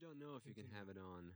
[0.00, 1.32] don't know if you can have it on.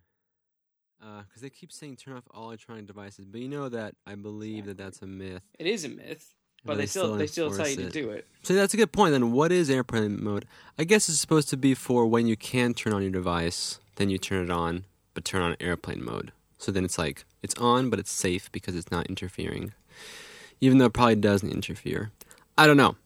[1.02, 4.14] Uh, because they keep saying turn off all electronic devices, but you know that I
[4.14, 5.42] believe that that's a myth.
[5.58, 7.92] It is a myth, but But they they still still they still tell you enforce
[7.92, 8.02] to it.
[8.02, 8.26] do it.
[8.42, 9.12] So that's a good point.
[9.12, 10.46] Then what is airplane mode?
[10.78, 14.08] I guess it's supposed to be for when you can turn on your device, then
[14.08, 16.32] you turn it on, but turn on airplane mode.
[16.56, 19.74] So then it's like it's on, but it's safe because it's not interfering,
[20.60, 22.12] even though it probably doesn't interfere.
[22.56, 22.96] I don't know.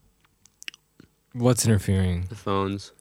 [1.32, 2.26] What's interfering?
[2.28, 2.92] The phones.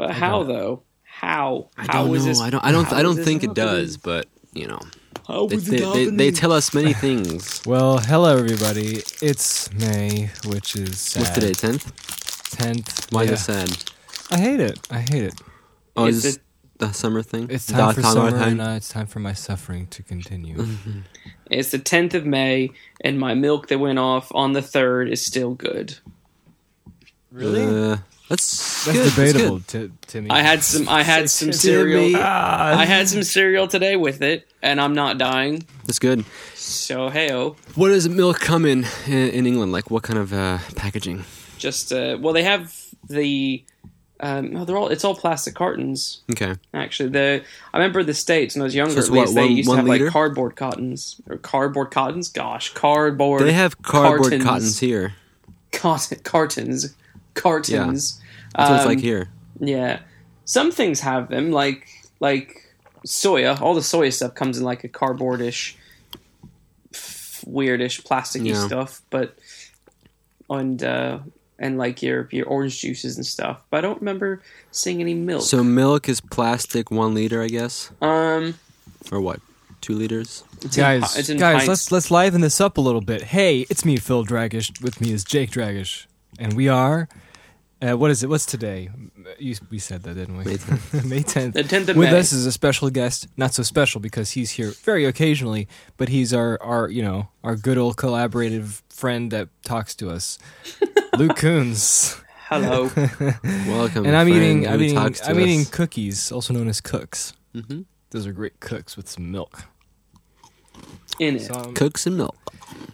[0.00, 0.82] But how though?
[1.02, 1.68] How?
[1.76, 2.28] I How don't is know.
[2.30, 2.40] this?
[2.40, 2.64] I don't.
[2.64, 2.90] I don't.
[2.90, 3.98] I don't this think it does.
[3.98, 4.80] But you know,
[5.28, 7.60] How they, they, they, they tell us many things.
[7.66, 9.02] Well, hello everybody.
[9.20, 11.20] It's May, which is sad.
[11.20, 11.52] What's today?
[11.52, 12.50] Tenth.
[12.56, 13.12] Tenth.
[13.12, 13.32] Why yeah.
[13.32, 13.92] is it sad?
[14.30, 14.88] I hate it.
[14.90, 15.34] I hate it.
[15.98, 16.38] Oh, Is is this
[16.78, 17.48] the summer thing?
[17.50, 18.52] It's The time for summer summer, thing?
[18.52, 20.66] and uh, it's time for my suffering to continue.
[21.50, 22.70] It's the 10th of May,
[23.02, 25.98] and my milk that went off on the 3rd is still good.
[27.32, 27.64] Really?
[27.64, 27.96] Uh,
[28.30, 29.66] that's That's good, debatable, good.
[29.68, 30.30] Ti- Timmy.
[30.30, 30.88] I had some.
[30.88, 32.12] I had some cereal.
[32.16, 35.66] Ah, I had some cereal today with it, and I'm not dying.
[35.86, 36.24] That's good.
[36.54, 39.72] So heyo, What does milk come in in, in England?
[39.72, 41.24] Like what kind of uh, packaging?
[41.58, 42.74] just uh, well, they have
[43.08, 43.62] the.
[44.22, 44.88] Um, no, they're all.
[44.88, 46.20] It's all plastic cartons.
[46.30, 46.54] Okay.
[46.72, 47.42] Actually, the
[47.74, 48.92] I remember the states when I was younger.
[48.92, 50.04] So at least what, they used one to have liter?
[50.04, 52.28] like cardboard cottons or cardboard cottons.
[52.28, 53.42] Gosh, cardboard.
[53.42, 54.44] They have cardboard cartons.
[54.44, 55.14] cottons here.
[55.72, 56.94] Cot- cartons,
[57.34, 58.20] cartons.
[58.56, 59.28] That's what it's like Um, here.
[59.60, 60.00] Yeah,
[60.44, 61.86] some things have them, like
[62.20, 62.64] like
[63.06, 63.60] soya.
[63.60, 65.74] All the soya stuff comes in like a cardboardish,
[66.94, 68.66] f- weirdish, plasticky Yeah.
[68.66, 69.02] stuff.
[69.10, 69.36] But
[70.48, 71.18] and uh,
[71.58, 73.62] and like your your orange juices and stuff.
[73.70, 75.42] But I don't remember seeing any milk.
[75.42, 78.54] So milk is plastic, one liter, I guess, um,
[79.12, 79.40] or what?
[79.80, 80.44] Two liters.
[80.62, 81.68] it's in guys, pi- it's in guys, pints.
[81.68, 83.22] let's let's liven this up a little bit.
[83.22, 84.82] Hey, it's me, Phil Dragish.
[84.82, 86.04] With me is Jake Dragish,
[86.40, 87.08] and we are.
[87.82, 88.28] Uh, what is it?
[88.28, 88.90] What's today?
[89.38, 90.44] You, we said that, didn't we?
[90.44, 91.04] May 10th.
[91.08, 91.52] May 10th.
[91.54, 92.18] The 10th of With May.
[92.18, 95.66] us is a special guest, not so special because he's here very occasionally,
[95.96, 100.38] but he's our, our you know, our good old collaborative friend that talks to us.
[101.16, 102.20] Luke Coons.
[102.48, 102.90] Hello.
[103.68, 104.04] Welcome.
[104.06, 107.32] and I'm friend eating I'm eating I'm eating cookies, also known as cooks.
[107.54, 107.84] Mhm.
[108.10, 109.64] Those are great cooks with some milk.
[111.18, 111.42] in it.
[111.42, 112.36] So, um, cooks and milk.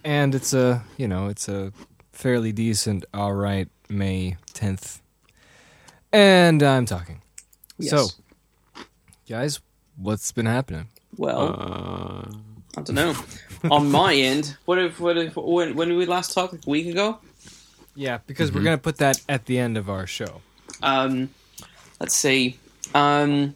[0.05, 1.73] and it's a, you know, it's a
[2.17, 4.99] fairly decent all right May 10th.
[6.11, 7.21] And I'm talking.
[7.77, 7.91] Yes.
[7.91, 8.83] So,
[9.29, 9.59] guys,
[9.97, 10.87] what's been happening?
[11.15, 12.37] well, Uh,
[12.77, 13.15] I don't know.
[13.69, 16.51] On my end, what if what if when when did we last talk?
[16.53, 17.19] Like a week ago.
[17.95, 18.57] Yeah, because Mm-hmm.
[18.59, 20.41] we're going to put that at the end of our show.
[20.83, 21.29] Um,
[21.99, 22.57] let's see.
[22.93, 23.55] Um,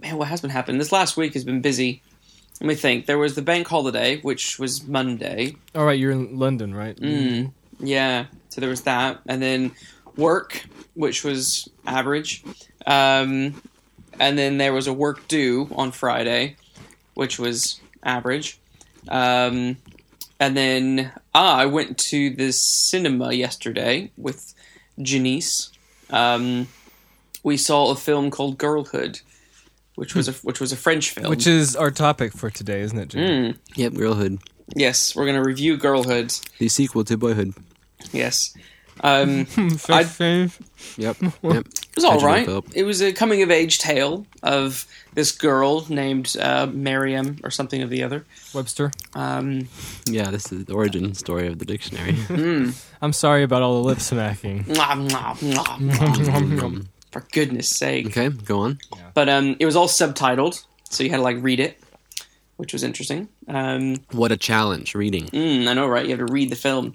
[0.00, 0.78] man, what has been happening?
[0.78, 2.02] This last week has been busy.
[2.60, 3.06] Let me think.
[3.06, 5.56] There was the bank holiday, which was Monday.
[5.74, 6.96] All right, you're in London, right?
[6.96, 8.26] Mm, yeah.
[8.48, 9.72] So there was that, and then
[10.16, 10.64] work,
[10.94, 12.44] which was average.
[12.86, 13.60] Um,
[14.20, 16.56] and then there was a work due on Friday,
[17.14, 18.58] which was average.
[19.08, 19.76] Um,
[20.40, 24.54] and then ah, I went to the cinema yesterday with
[25.00, 25.70] Janice.
[26.10, 26.68] Um,
[27.42, 29.20] we saw a film called Girlhood,
[29.94, 31.28] which was a which was a French film.
[31.28, 33.52] Which is our topic for today, isn't it, Jimmy?
[33.52, 34.38] Mm, yep, girlhood.
[34.74, 36.34] Yes, we're gonna review Girlhood.
[36.58, 37.54] The sequel to Boyhood.
[38.12, 38.54] Yes.
[39.00, 39.40] Um.
[39.56, 40.58] I- Fave.
[40.96, 41.16] Yep.
[41.42, 41.66] yep.
[41.66, 42.48] It was all How'd right.
[42.74, 47.82] It was a coming of age tale of this girl named uh, Miriam or something
[47.82, 48.24] of the other.
[48.52, 48.92] Webster.
[49.14, 49.68] Um,
[50.06, 52.12] Yeah, this is the origin story of the dictionary.
[52.28, 54.64] mm, I'm sorry about all the lip smacking.
[57.12, 58.06] for goodness sake!
[58.06, 58.78] okay, go on.
[59.14, 61.80] But um, it was all subtitled, so you had to like read it,
[62.56, 63.28] which was interesting.
[63.48, 65.26] Um, What a challenge reading.
[65.26, 66.04] mm, I know, right?
[66.04, 66.94] You have to read the film.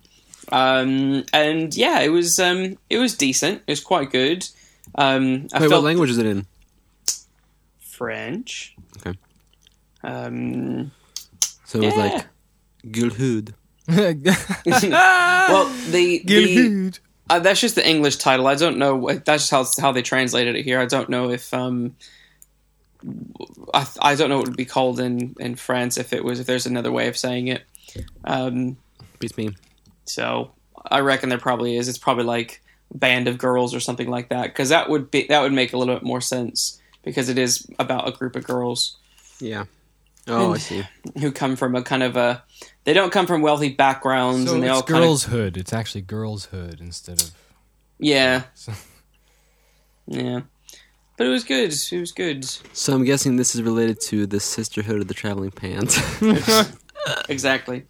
[0.52, 3.62] Um, and yeah, it was um, it was decent.
[3.68, 4.48] It was quite good.
[4.96, 6.46] Um, I Wait, felt what language is it in?
[7.80, 8.76] French.
[9.06, 9.18] Okay.
[10.04, 10.92] Um,
[11.66, 12.04] So it was yeah.
[12.04, 12.26] like
[12.92, 13.54] Girlhood.
[13.90, 16.94] well, the the
[17.30, 18.48] uh, that's just the English title.
[18.48, 19.08] I don't know.
[19.26, 20.80] That's just how how they translated it here.
[20.80, 21.96] I don't know if um,
[23.74, 26.40] I I don't know what it would be called in in France if it was
[26.40, 27.64] if there's another way of saying it.
[28.24, 28.78] Um,
[29.20, 29.56] Beats me.
[30.06, 30.52] so
[30.90, 31.88] I reckon there probably is.
[31.88, 32.62] It's probably like
[32.94, 35.78] band of girls or something like that because that would be that would make a
[35.78, 38.98] little bit more sense because it is about a group of girls
[39.40, 39.66] Yeah.
[40.28, 40.84] Oh, And- I see.
[41.20, 42.44] who come from a kind of a
[42.84, 45.56] they don't come from wealthy backgrounds so and they all it's kind of girls' hood.
[45.58, 47.32] It's actually girls' hood instead of.
[48.00, 48.74] yeah So-
[50.08, 50.42] yeah
[51.20, 54.40] but it was good it was good So I'm guessing this is related to the
[54.40, 56.00] Sisterhood of the Traveling Pants.
[57.30, 57.86] exactly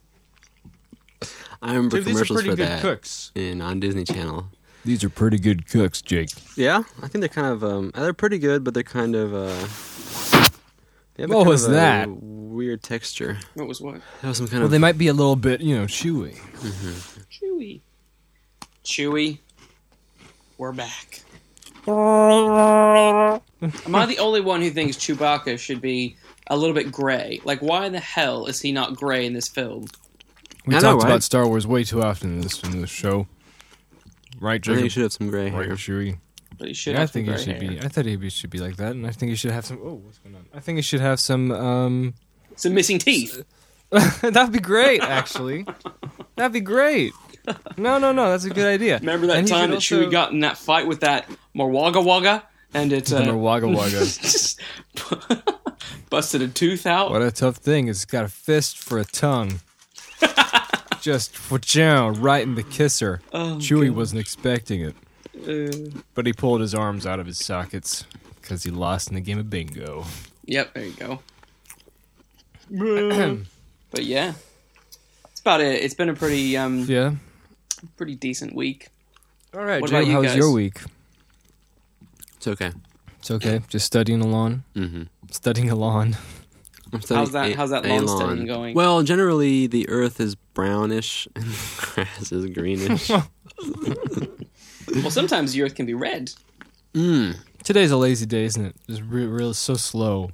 [1.62, 3.32] I remember Dude, these are commercials pretty for good that cooks.
[3.36, 4.48] in on Disney Channel.
[4.86, 6.30] These are pretty good cooks, Jake.
[6.56, 9.68] Yeah, I think they're kind of um, they're pretty good, but they're kind of uh,
[11.16, 12.10] they have a What kind was of a that?
[12.10, 13.40] Weird texture.
[13.56, 13.96] What was what?
[14.22, 16.38] That was some kind Well, of they might be a little bit, you know, chewy.
[17.30, 17.82] Chewy.
[18.86, 19.40] Chewy.
[20.58, 21.22] We're back.
[23.86, 26.16] Am I the only one who thinks Chewbacca should be
[26.48, 27.42] a little bit gray?
[27.44, 29.86] Like, why the hell is he not gray in this film?
[30.66, 31.10] We I know, talked right?
[31.12, 33.28] about Star Wars way too often in this in this show.
[34.40, 34.84] Right, I think Jacob?
[34.84, 35.60] you should have some gray hair.
[35.60, 35.76] Right, hair.
[35.76, 36.18] Chewy.
[36.58, 37.72] But he should Yeah, I have some think he gray should hair.
[37.72, 37.80] be.
[37.82, 39.80] I thought he should be like that, and I think he should have some.
[39.84, 40.46] Oh, what's going on?
[40.54, 41.52] I think he should have some.
[41.52, 42.14] um
[42.56, 43.44] Some missing teeth.
[44.22, 45.66] That'd be great, actually.
[46.36, 47.14] That'd be great.
[47.78, 48.30] No, no, no.
[48.32, 49.00] That's a good idea.
[49.00, 52.04] Remember that And he time should that Chewie got in that fight with that Morwaga
[52.04, 52.44] Waga?
[52.74, 53.92] And it The uh, Wagga Wagga.
[54.00, 54.60] just
[56.10, 57.10] busted a tooth out.
[57.12, 57.88] What a tough thing.
[57.88, 59.62] It's got a fist for a tongue.
[61.02, 61.58] Just wha
[62.18, 63.22] right in the kisser.
[63.32, 63.96] Oh, Chewie God.
[63.96, 64.96] wasn't expecting it,
[65.48, 68.04] Uh, but he pulled his arms out of his sockets
[68.42, 70.04] because he lost in the game of bingo.
[70.46, 71.20] yep, there you go.
[73.92, 74.34] but yeah,
[75.24, 75.82] that's about it.
[75.84, 77.14] It's been a pretty um Yeah.
[77.98, 78.88] Pretty decent week.
[79.54, 80.38] All right, What Jacob, about you how was guys?
[80.38, 80.82] your week?
[82.38, 82.72] It's okay.
[83.20, 83.62] It's okay.
[83.68, 84.64] Just studying along.
[84.76, 85.04] Mm-hmm.
[85.32, 86.16] Studying along.
[86.94, 88.74] I'm studying How's that- a- how's that a lawn studying going?
[88.76, 93.10] Well, generally the earth is brownish and the grass is greenish.
[94.96, 96.32] Well, sometimes the Earth can be red.
[96.96, 97.36] mm.
[97.64, 98.76] Today's a lazy day, isn't it?
[98.88, 100.32] It's re- real so slow.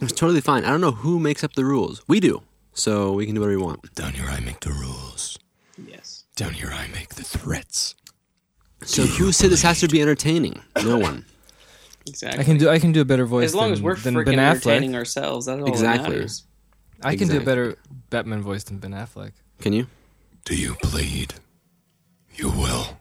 [0.00, 0.64] It's totally fine.
[0.64, 2.02] I don't know who makes up the rules.
[2.08, 3.94] We do, so we can do whatever we want.
[3.94, 5.38] Down here, I make the rules.
[6.38, 6.48] Yes.
[6.48, 7.94] Down here, I make the threats.
[8.84, 10.60] So who said this has to be entertaining?
[10.84, 11.24] No one.
[12.06, 12.40] Exactly.
[12.40, 12.68] I can do.
[12.70, 13.46] I can do a better voice.
[13.46, 15.46] as long than, as we're than freaking Ben entertaining ourselves.
[15.46, 16.04] That's all Exactly.
[16.10, 16.44] that matters.
[17.02, 17.44] I can do a Exactly.
[17.44, 17.78] better
[18.10, 19.32] Batman voice than Ben Affleck.
[19.60, 19.86] Can you?
[20.44, 21.34] Do you bleed?
[22.34, 22.98] You will.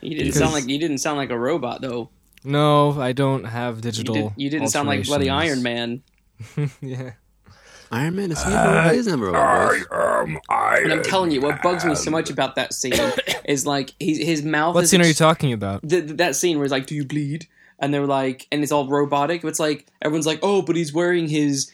[0.00, 2.10] You didn't Because- sound like you didn't sound like a robot though.
[2.44, 4.14] No, I don't have You, digital.
[4.14, 5.62] did, you didn't sound like bloody Iron.
[5.62, 6.02] Man.
[6.80, 7.12] yeah.
[7.90, 8.52] Iron Man is he?
[8.52, 9.84] Uh, he doesn't have a robot voice.
[9.90, 12.92] am And I'm telling you, what bugs me so much about that scene
[13.46, 14.74] is like his his mouth.
[14.74, 15.88] What is scene are you talking about?
[15.88, 17.46] th- th- that scene where he's like, "Do you bleed?"
[17.78, 19.42] And they're like, and it's all robotic.
[19.42, 21.70] But it's like everyone's like, "Oh, but he's wearing his,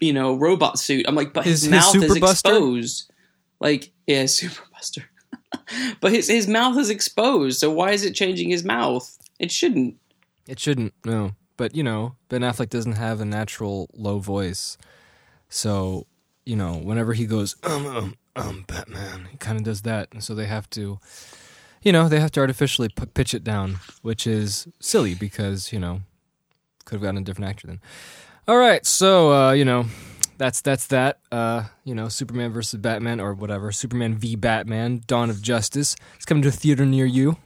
[0.00, 2.48] you know, robot suit." I'm like, but his, His- his mouth is Buster?
[2.50, 3.12] exposed.
[3.60, 5.04] Like, yeah, Super Buster.
[6.00, 7.60] but his his mouth is exposed.
[7.60, 9.16] So why is it changing his mouth?
[9.38, 9.96] It shouldn't.
[10.46, 10.92] It shouldn't.
[11.04, 14.76] No, but you know, Ben Affleck doesn't have a natural low voice,
[15.56, 16.06] so
[16.44, 20.22] you know, whenever he goes, um, um, um, Batman, he kind of does that, and
[20.22, 21.00] so they have to,
[21.82, 25.80] you know, they have to artificially p- pitch it down, which is silly because you
[25.80, 26.02] know,
[26.84, 27.80] could have gotten a different actor then.
[28.46, 29.86] All right, so uh, you know,
[30.38, 31.18] that's that's that.
[31.32, 35.96] Uh, you know, Superman versus Batman or whatever, Superman v Batman: Dawn of Justice.
[36.16, 37.38] It's coming to a theater near you.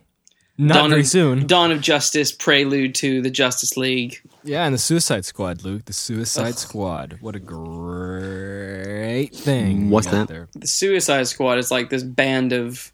[0.60, 1.46] Not Dawn very of, soon.
[1.46, 4.20] Dawn of Justice, prelude to the Justice League.
[4.44, 5.86] Yeah, and the Suicide Squad, Luke.
[5.86, 7.16] The Suicide Squad.
[7.22, 9.88] What a great thing.
[9.88, 10.28] What's that?
[10.28, 10.48] There.
[10.52, 12.92] The Suicide Squad is like this band of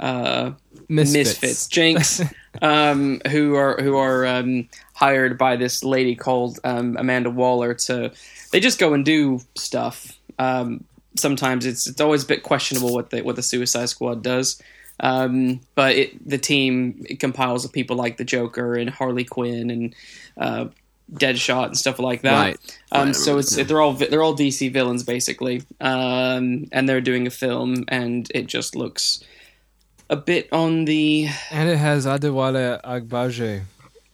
[0.00, 0.50] uh,
[0.88, 1.40] Misfits.
[1.40, 2.22] misfits, Jinx,
[2.60, 8.10] um, who are who are um, hired by this lady called um, Amanda Waller to.
[8.50, 10.18] They just go and do stuff.
[10.40, 10.82] Um,
[11.14, 14.60] sometimes it's it's always a bit questionable what the what the Suicide Squad does.
[15.00, 19.70] Um, but it, the team it compiles of people like the Joker and Harley Quinn
[19.70, 19.94] and
[20.38, 20.66] uh,
[21.12, 22.32] Deadshot and stuff like that.
[22.32, 22.78] Right.
[22.92, 23.64] Um, Right, so remember it's now.
[23.64, 28.46] they're all they're all DC villains basically, um, and they're doing a film, and it
[28.46, 29.22] just looks
[30.08, 33.64] a bit on the And it has Adewale Agbaje weird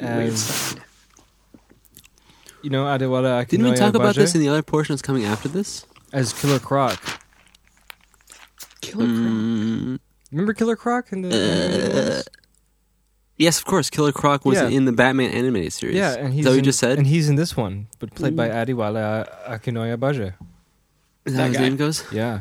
[0.01, 0.77] as
[2.63, 5.25] you know Adewale Akinnuoye Didn't we talk about this in the other portion that's coming
[5.25, 5.87] after this?
[6.13, 7.01] as Killer Croc.
[8.81, 9.17] Killer Croc.
[9.17, 9.99] Mm,
[10.33, 12.23] Remember Killer Croc in the uh,
[13.37, 13.91] yes, of course.
[13.91, 14.69] Killer Croc was Yeah.
[14.69, 15.97] in the Batman animated series.
[15.97, 16.99] Yeah, and Is he's that what you just said?
[16.99, 19.25] and he's in this one, but played by Adewale uh,
[19.59, 20.35] Akinnuoye Agbaje.
[21.25, 21.63] Is that that how his guy.
[21.63, 22.05] name goes?
[22.13, 22.41] Yeah.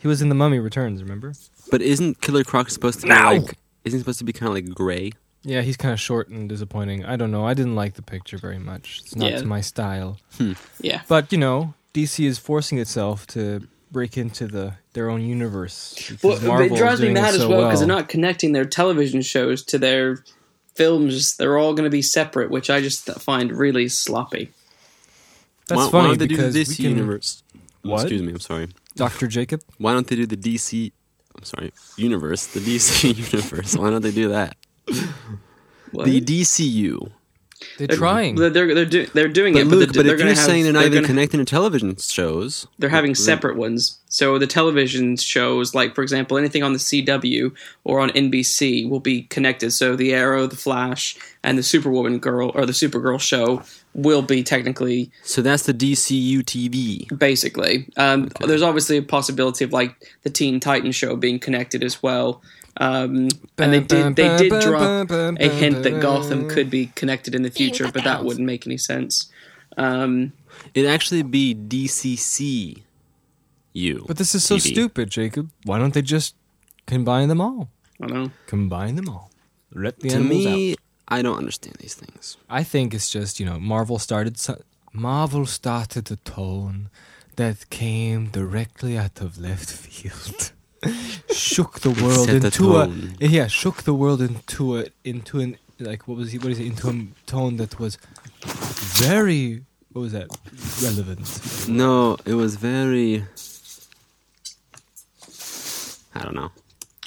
[0.00, 1.32] He was in The Mummy Returns, remember?
[1.70, 3.24] But isn't Killer Croc supposed to be No!
[3.34, 3.56] like?
[3.84, 5.12] Isn't he supposed to be kind of like gray?
[5.44, 7.04] Yeah, he's kind of short and disappointing.
[7.04, 7.44] I don't know.
[7.46, 9.00] I didn't like the picture very much.
[9.04, 9.38] It's not Yeah.
[9.38, 10.18] to my style.
[10.38, 10.52] Hmm.
[10.80, 15.94] Yeah, But you know, DC is forcing itself to break into the their own universe.
[16.08, 18.52] because well, Marvel it is drives me mad as so well because they're not connecting
[18.52, 20.24] their television shows to their
[20.74, 21.36] films.
[21.36, 24.50] They're all going to be separate, which I just find really sloppy.
[25.68, 27.42] That's why, funny why don't they because do the DC we can, universe?
[27.82, 28.02] What?
[28.02, 28.32] Excuse me.
[28.32, 28.68] I'm sorry.
[28.96, 29.62] Doctor Jacob.
[29.78, 30.92] Why don't they do the DC?
[31.36, 32.46] I'm sorry, universe.
[32.46, 33.76] The DC universe.
[33.76, 34.56] Why don't they do that?
[35.92, 36.06] What?
[36.06, 37.12] The DCU.
[37.78, 38.34] The They're trying.
[38.36, 39.64] They're they're they're, do, they're doing But it.
[39.66, 41.96] Luke, but, but they're if you're have, saying they're not even gonna- connecting to television
[41.96, 43.98] shows, They're having then- separate ones.
[44.08, 47.52] So the television shows, like for example, anything on the CW
[47.84, 49.70] or on NBC will be connected.
[49.72, 53.62] So the Arrow, the Flash, and the Superwoman girl or the Supergirl show
[53.94, 57.06] will be technically So that's the DCU TV.
[57.18, 57.88] basically.
[57.96, 62.42] Um, There's obviously a possibility of like the Teen Titans show being connected as well.
[62.78, 67.42] Um, and they did they did drop a hint that Gotham could be connected in
[67.42, 69.30] the future, but that wouldn't make any sense.
[69.76, 70.32] Um,
[70.74, 72.82] It'd actually be DCCU.
[74.06, 74.72] But this is so TV.
[74.72, 75.50] stupid, Jacob.
[75.64, 76.34] Why don't they just
[76.86, 77.68] combine them all?
[78.02, 78.30] I don't know.
[78.46, 79.30] Combine them all.
[79.74, 80.78] Let the To animals me, out.
[81.08, 82.36] I don't understand these things.
[82.50, 84.62] I think it's just you know Marvel started so-
[84.92, 86.90] Marvel started a tone
[87.36, 90.52] that came directly out of left field,
[91.32, 93.14] shook the world set into a tone.
[93.20, 96.66] yeah, shook the world into a into an like what was he what is it
[96.66, 97.98] into a tone that was
[98.44, 99.62] very
[99.92, 100.28] what was that
[100.82, 101.68] relevant.
[101.68, 103.24] No, it was very.
[106.14, 106.50] I don't know.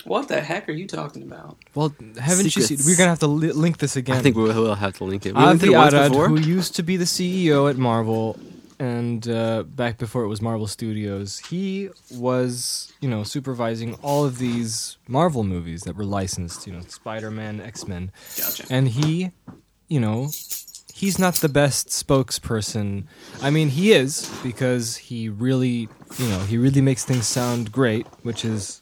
[0.03, 1.58] What the heck are you talking about?
[1.74, 2.77] Well, haven't you seen?
[2.86, 4.17] We're gonna have to li- link this again.
[4.17, 5.34] I think we will have to link it.
[5.36, 6.27] We linked Avi it once Arad, before.
[6.29, 8.38] who used to be the CEO at Marvel,
[8.79, 14.38] and uh, back before it was Marvel Studios, he was, you know, supervising all of
[14.38, 18.65] these Marvel movies that were licensed, you know, Spider-Man, X-Men, Gotcha.
[18.70, 19.32] and he,
[19.88, 20.29] you know,
[20.94, 23.05] he's not the best spokesperson.
[23.41, 28.05] I mean, he is because he really, you know, he really makes things sound great,
[28.24, 28.82] which is,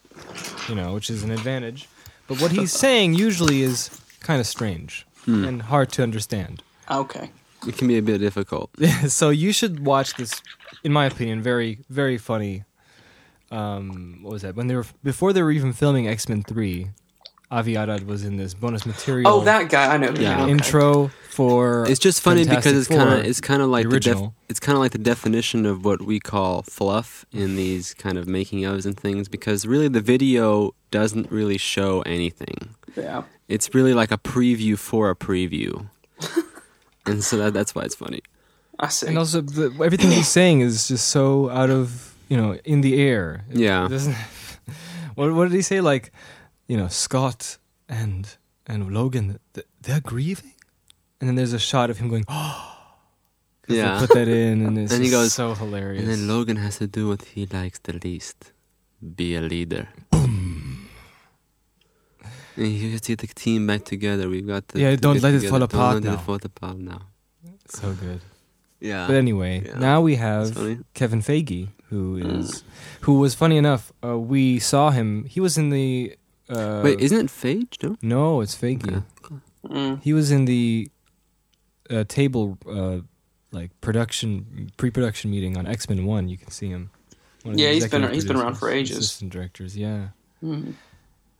[0.69, 1.87] you know, which is an advantage.
[2.27, 6.63] But what he's saying usually is kind of strange and hard to understand.
[6.91, 7.31] Okay.
[7.67, 8.71] It can be a bit difficult.
[9.07, 10.41] so you should watch this,
[10.83, 12.63] in my opinion, very very funny.
[13.51, 14.55] Um, what was that?
[14.55, 16.89] When they were before they were even filming X Men Three,
[17.53, 19.31] Avi Arad was in this bonus material.
[19.31, 19.93] Oh, that guy.
[19.93, 20.11] I know.
[20.17, 20.37] Yeah.
[20.37, 20.51] mean, okay.
[20.51, 21.85] intro for.
[21.87, 24.31] It's just funny Fantastic because it's kind of it's kind of like the the, def-
[24.49, 28.27] it's kind of like the definition of what we call fluff in these kind of
[28.27, 32.73] making ofs and things because really the video doesn't really show anything.
[32.95, 33.23] Yeah.
[33.47, 35.89] It's really like a preview for a preview,
[37.05, 38.21] and so that, that's why it's funny.
[38.79, 39.07] I see.
[39.07, 42.99] and also the, everything he's saying is just so out of you know in the
[43.01, 43.45] air.
[43.51, 43.87] It Yeah.
[43.87, 44.15] doesn't.
[45.15, 45.79] what what did he say?
[45.81, 46.11] Like,
[46.67, 47.57] you know, Scott
[47.87, 49.39] and and Logan,
[49.81, 50.53] they're grieving,
[51.19, 52.69] and then there's a shot of him going, oh.
[53.67, 56.01] Yeah, put that in, and it's And he goes- so hilarious.
[56.03, 58.51] and then Logan has to do what he likes the least:
[59.15, 59.87] be a leader.
[62.55, 64.29] And you have to get the team back together.
[64.29, 65.49] We've got the Yeah, to don't get let it together.
[65.49, 66.13] fall Don't apart let now.
[66.13, 67.01] it fall apart now.
[67.67, 68.21] so good.
[68.79, 69.79] Yeah, But anyway, Yeah.
[69.79, 70.53] now we have.
[70.93, 72.63] Kevin Feige, who is,
[73.01, 73.93] who was funny enough.
[74.05, 75.23] Uh, we saw him.
[75.25, 76.15] He was in the.
[76.49, 77.81] Uh, Wait, isn't it Phage?
[77.81, 77.95] No.
[78.01, 79.03] no, it's Feige.
[79.23, 79.35] Okay.
[79.69, 80.03] Mm.
[80.03, 80.89] He was in the
[81.89, 82.99] uh, table, uh,
[83.53, 86.27] like production pre-production meeting on X Men One.
[86.27, 86.89] You can see him.
[87.43, 88.97] One of the Yeah, he's been- he's been around for ages.
[88.97, 90.09] Assistant directors, yeah.
[90.43, 90.73] Mm.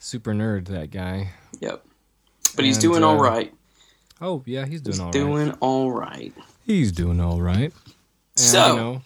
[0.03, 1.29] Super nerd, that guy.
[1.61, 1.85] Yep.
[2.57, 3.53] But he's And, doing uh, all right.
[4.19, 5.13] Oh yeah, he's doing He's all right.
[5.13, 6.33] doing all right.
[6.65, 7.71] He's doing all right.
[7.71, 7.73] And,
[8.35, 9.01] So- you know,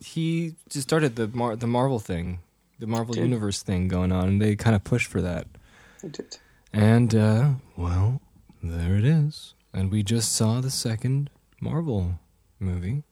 [0.00, 2.38] he just started the Mar- the Marvel thing,
[2.78, 3.24] the Marvel Did.
[3.24, 5.46] Universe thing going on, and they kind of pushed for that.
[6.00, 6.38] Did.
[6.72, 8.20] And uh, well,
[8.62, 9.54] there it is.
[9.74, 11.28] And we just saw the second
[11.60, 12.18] Marvel
[12.58, 13.02] movie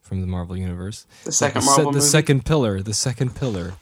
[0.00, 1.06] from the Marvel Universe.
[1.24, 2.00] The second the, se- the movie.
[2.00, 3.72] second pillar, the second pillar,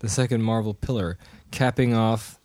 [0.00, 1.16] the second Marvel pillar,
[1.54, 2.38] capping off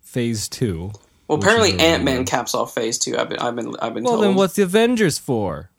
[0.00, 0.92] Phase Two.
[1.28, 3.16] well, apparently Ant Man caps off Phase Two.
[3.18, 4.24] I've been, I've been, I've been Well, told.
[4.24, 5.70] then what's the Avengers for?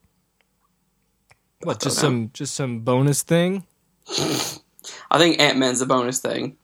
[1.63, 2.01] What, just know.
[2.03, 3.65] some just some bonus thing?
[5.12, 6.57] I think Ant Man's the bonus thing.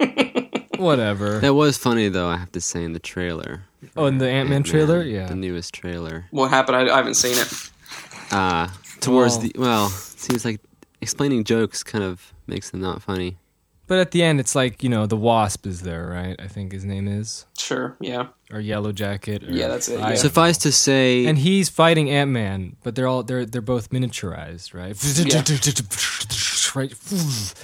[0.76, 1.38] Whatever.
[1.38, 2.28] That was funny though.
[2.28, 3.62] I have to say in the trailer.
[3.96, 5.02] Oh, in the Ant-Man Ant-Man, trailer?
[5.02, 5.26] Yeah.
[5.26, 6.24] the newest trailer.
[6.30, 6.76] What happened?
[6.78, 7.70] I, I haven't seen it.
[8.32, 8.68] Uh
[9.00, 10.60] towards Well- the well, it seems like
[11.00, 13.36] explaining jokes kind of makes them not funny.
[13.86, 16.36] But at the end, it's like you know the Wasp is there, right?
[16.38, 17.96] I think his name is Sure.
[18.00, 18.28] Yeah.
[18.52, 19.44] or Yellow Jacket.
[19.44, 20.14] Or, Yeah, that's it, yeah.
[20.14, 24.74] Suffice to say, And he's fighting Ant Man, but they're all they're they're both miniaturized,
[24.74, 24.96] right?
[26.74, 27.54] right.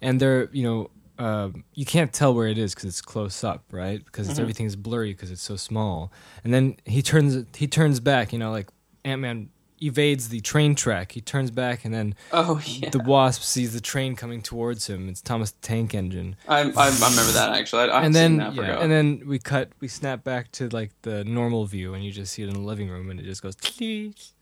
[0.00, 3.64] And they're you know uh, you can't tell where it is because it's close up,
[3.72, 4.04] right?
[4.04, 6.12] Because it's everything's blurry because it's so small.
[6.44, 8.68] And then he turns he turns back, you know, like
[9.04, 11.12] Ant Man evades the train track.
[11.12, 12.90] He turns back, and then Oh yeah.
[12.90, 15.08] the Wasp sees the train coming towards him.
[15.08, 16.36] It's Thomas the Tank Engine.
[16.48, 17.82] I, I, I remember that actually.
[17.82, 18.54] I, I and haven't then seen that.
[18.54, 18.82] yeah, forgot.
[18.82, 22.32] and then we cut we snap back to like the normal view and you just
[22.32, 23.54] see it in the living room and it just goes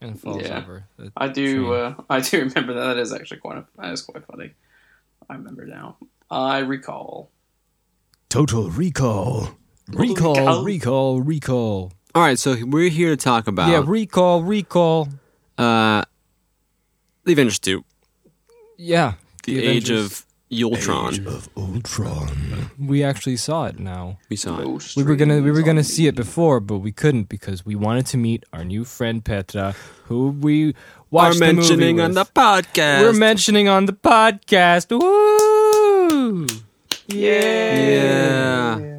[0.00, 0.59] and falls Yeah.
[0.59, 1.73] over The I do.
[1.73, 2.95] Uh, I do remember that.
[2.95, 3.64] That is actually quite.
[3.78, 4.52] That is quite funny.
[5.28, 5.97] I remember now.
[6.31, 7.31] I recall.
[8.28, 9.50] total recall
[9.88, 10.64] recall Recall.
[10.64, 15.09] recall recall All right, so we're here to talk about Yeah, recall, recall.
[15.58, 16.02] Uh,
[17.25, 17.84] the Avengers 2,
[18.76, 21.14] Yeah, the, age of Ultron.
[21.14, 22.70] Age of Ultron.
[22.78, 24.18] We actually saw it now.
[24.28, 24.64] We saw it.
[24.64, 27.66] No We were gonna we were gonna on see it before, but we couldn't because
[27.66, 30.75] we wanted to meet our new friend Petra, who we Are
[31.10, 33.00] watched the movie mentioning on the podcast.
[33.00, 34.90] We're mentioning on the podcast.
[34.90, 36.46] Woo!
[37.08, 38.76] Yeah.
[38.78, 38.96] yeah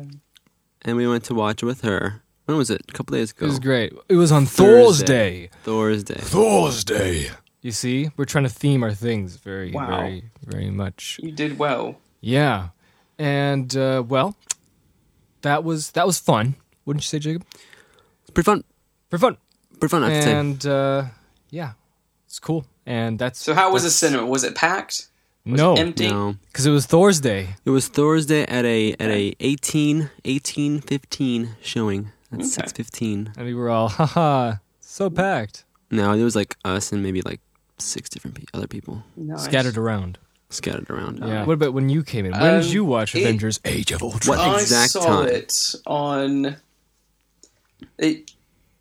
[0.87, 2.23] and we went to watch with her.
[2.47, 2.81] When was it?
[2.87, 3.45] A couple days ago.
[3.45, 3.93] It was great.
[4.09, 5.49] It was on Thursday.
[5.63, 6.15] Thursday.
[6.15, 7.19] Thursday.
[7.19, 7.29] Thursday.
[7.61, 9.87] You see, we're trying to theme our things very, Wow.
[9.87, 11.19] very, very much.
[11.21, 11.97] You did well.
[12.21, 12.69] Yeah,
[13.19, 14.35] and uh, well,
[15.41, 17.43] that was that was fun, wouldn't you say, Jacob?
[18.21, 18.63] It's pretty fun.
[19.09, 19.37] Pretty fun,
[19.79, 21.03] Pretty fun, I have and uh,
[21.49, 21.73] yeah,
[22.25, 22.65] it's cool.
[22.85, 24.25] And that's So how was the cinema?
[24.25, 25.07] Was it packed?
[25.45, 26.07] Was No, it empty?
[26.09, 26.35] No.
[26.51, 27.55] because it was Thursday.
[27.65, 32.11] It was Thursday at a at a 18, 18 15 showing.
[32.31, 32.67] That's Okay.
[32.83, 33.37] 6.15.
[33.37, 37.39] And we were all, haha, so packed, No, it was like us and maybe like
[37.77, 39.43] six different pe- other people Nice.
[39.45, 40.17] scattered around.
[40.49, 41.19] scattered around.
[41.19, 41.45] Yeah.
[41.45, 42.31] What about when you came in?
[42.31, 44.37] When did Um, you watch it- Avengers: Age of Ultron?
[44.37, 45.27] What I exact saw time?
[45.29, 46.55] it on.
[47.97, 48.31] It,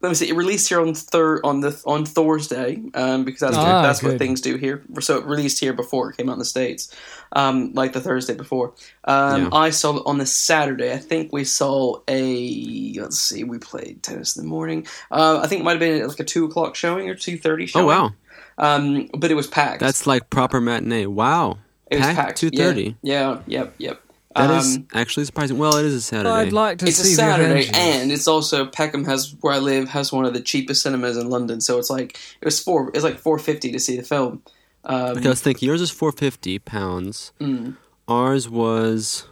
[0.01, 0.29] let me see.
[0.29, 4.11] It released here on thir- on the on Thursday um, because that's Ah, that's good.
[4.13, 4.83] what things do here.
[5.01, 6.95] So it released here before it came out in the states,
[7.33, 8.75] um, like the Thursday before.
[9.05, 9.49] Um, Yeah.
[9.53, 10.93] I saw it on the Saturday.
[10.93, 12.93] I think we saw a.
[13.01, 13.43] Let's see.
[13.45, 14.87] We played tennis in the morning.
[15.11, 17.67] Uh, I think it might have been like a two o'clock showing or two thirty
[17.67, 17.85] showing.
[17.85, 18.11] Oh wow,
[18.59, 19.81] Um, but it was packed.
[19.81, 21.07] that's like proper matinee.
[21.07, 21.59] Wow,
[21.91, 22.39] it was packed packed.
[22.39, 22.97] two thirty.
[23.03, 23.41] Yeah.
[23.47, 23.61] yeah.
[23.61, 23.75] Yep.
[23.79, 24.01] Yep.
[24.37, 25.59] That is Um, actually surprising.
[25.59, 26.29] Well, it is a Saturday.
[26.31, 27.71] I'd like to it's a see the Saturday, Avengers.
[27.75, 31.31] and it's also Peckham has where I live has one of the cheapest cinemas in
[31.31, 31.61] London.
[31.61, 32.91] So it's like it was four.
[32.95, 34.43] It's like four fifty to see the film.
[34.85, 37.33] Um, Okay, I was thinking yours is four fifty pounds.
[37.41, 37.77] mm,
[38.09, 39.25] Ours was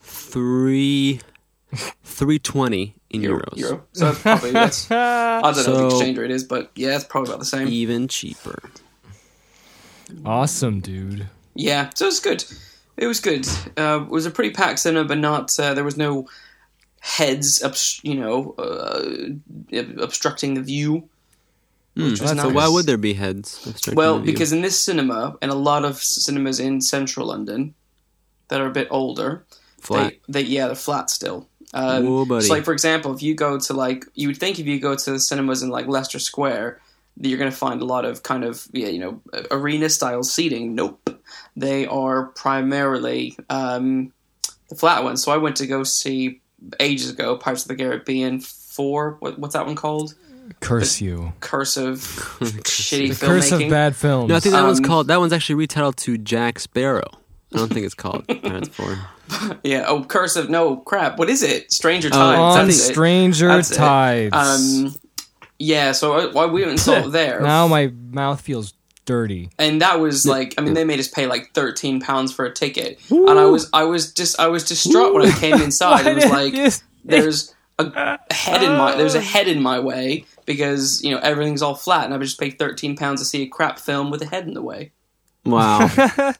[0.00, 1.20] three
[2.04, 3.56] three twenty in euro, euros.
[3.58, 3.84] euro.
[3.92, 4.90] So that's probably that's.
[4.90, 7.68] I don't know what the exchange rate is, but yeah, it's probably about the same.
[7.68, 8.58] Even cheaper.
[10.24, 11.26] awesome, dude.
[11.54, 12.44] Yeah, so it's good.
[12.98, 13.46] It was good.
[13.76, 15.58] Uh, it was a pretty packed cinema, but not.
[15.58, 16.28] Uh, there was no
[17.00, 21.08] heads, obst- you know, uh, obstructing the view.
[21.94, 23.66] Which was So why would there be heads?
[23.66, 27.74] obstructing Well, because in this cinema and a lot of cinemas in central London
[28.48, 29.44] that are a bit older,
[29.80, 30.14] flat.
[30.28, 31.48] They, they yeah, they're flat still.
[31.74, 32.46] Um, Whoa, buddy.
[32.46, 34.94] So, like for example, if you go to like, you would think if you go
[34.94, 36.80] to the cinemas in like Leicester Square,
[37.20, 40.74] you're going to find a lot of kind of yeah, you know, arena style seating.
[40.74, 41.10] Nope,
[41.56, 44.12] they are primarily um,
[44.68, 45.22] the flat ones.
[45.24, 46.40] So I went to go see
[46.80, 49.16] ages ago Pirates of the Caribbean four.
[49.20, 50.14] What, what's that one called?
[50.60, 51.32] Curse you.
[51.40, 51.96] Curse of
[52.40, 53.26] shitty The filmmaking.
[53.26, 54.28] curse of bad films.
[54.30, 55.08] no, I think that one's um, called.
[55.08, 57.10] That one's actually retitled to Jack Sparrow.
[57.52, 58.96] I don't think it's called Pirates Four.
[59.62, 59.84] Yeah.
[59.86, 61.18] Oh, Curse of no crap.
[61.18, 61.70] What is it?
[61.70, 62.38] Stranger Oh, Tides.
[62.38, 62.92] on that's it.
[62.92, 63.74] Stranger That's it.
[63.74, 64.34] Tides.
[64.34, 64.94] Um,
[65.58, 67.40] yeah, so I, well, we went and saw there.
[67.40, 69.50] now my mouth feels dirty.
[69.58, 72.52] and that was like, I mean, they made us pay like thirteen pounds for a
[72.52, 76.04] ticket, and I was, I was just, I was distraught when I came inside.
[76.04, 79.22] Why it was like, this- there's a head in my, there's a oh.
[79.22, 82.50] head in my way because you know everything's all flat, and I would just pay
[82.50, 84.92] thirteen pounds to see a crap film with a head in the way.
[85.44, 85.88] Wow,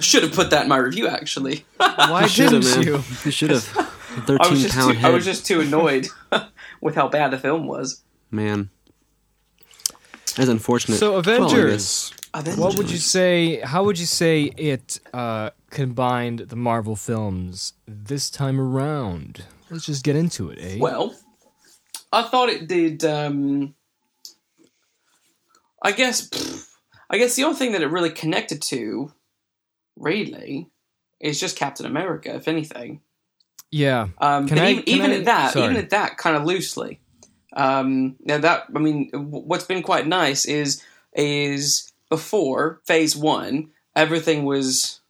[0.00, 1.64] Should have put that in my review actually.
[1.76, 2.86] Why should have, didn't man.
[2.86, 3.02] you?
[3.24, 3.68] You should have.
[3.76, 5.10] I was Thirteen just, pound too, head.
[5.10, 6.08] I was just too annoyed
[6.80, 8.02] with how bad the film was.
[8.30, 8.70] Man,
[10.36, 10.98] that's unfortunate.
[10.98, 12.12] So Well, I Avengers.
[12.56, 13.60] what would you say?
[13.60, 19.44] How would you say it uh, combined the Marvel films this time around?
[19.70, 20.76] Let's just get into it, eh?
[20.78, 21.14] Well,
[22.12, 23.04] I thought it did.
[23.04, 23.74] Um,
[25.82, 26.28] I guess.
[26.28, 26.66] pff,
[27.08, 29.12] I guess the only thing that it really connected to,
[29.96, 30.68] really,
[31.18, 32.32] is just Captain America.
[32.36, 33.00] If anything,
[33.72, 34.08] yeah.
[34.18, 35.64] um, Can I- even, can even I- at that, sorry.
[35.64, 36.99] even at that, kind of loosely.
[37.54, 40.82] Um, now that I mean, what's been quite nice is
[41.14, 45.00] is before Phase One, everything was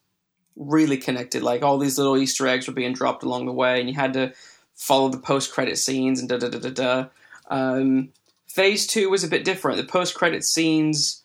[0.56, 1.42] really connected.
[1.42, 4.14] Like all these little Easter eggs were being dropped along the way, and you had
[4.14, 4.32] to
[4.74, 7.06] follow the post credit scenes and da da da da da.
[7.48, 8.10] Um,
[8.46, 9.78] phase Two was a bit different.
[9.78, 11.22] The post credit scenes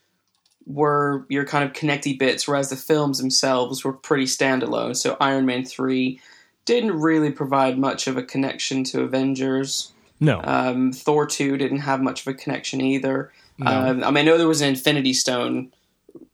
[0.65, 4.95] were your kind of connecty bits, whereas the films themselves were pretty standalone.
[4.95, 6.19] So Iron Man Three
[6.65, 9.93] didn't really provide much of a connection to Avengers.
[10.25, 10.41] No.
[10.43, 13.31] Um, Thor 2 didn't have much of a connection either.
[13.57, 13.71] No.
[13.71, 15.71] Um, I mean, I know there was an Infinity Stone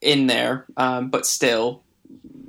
[0.01, 1.83] in there, um, but still,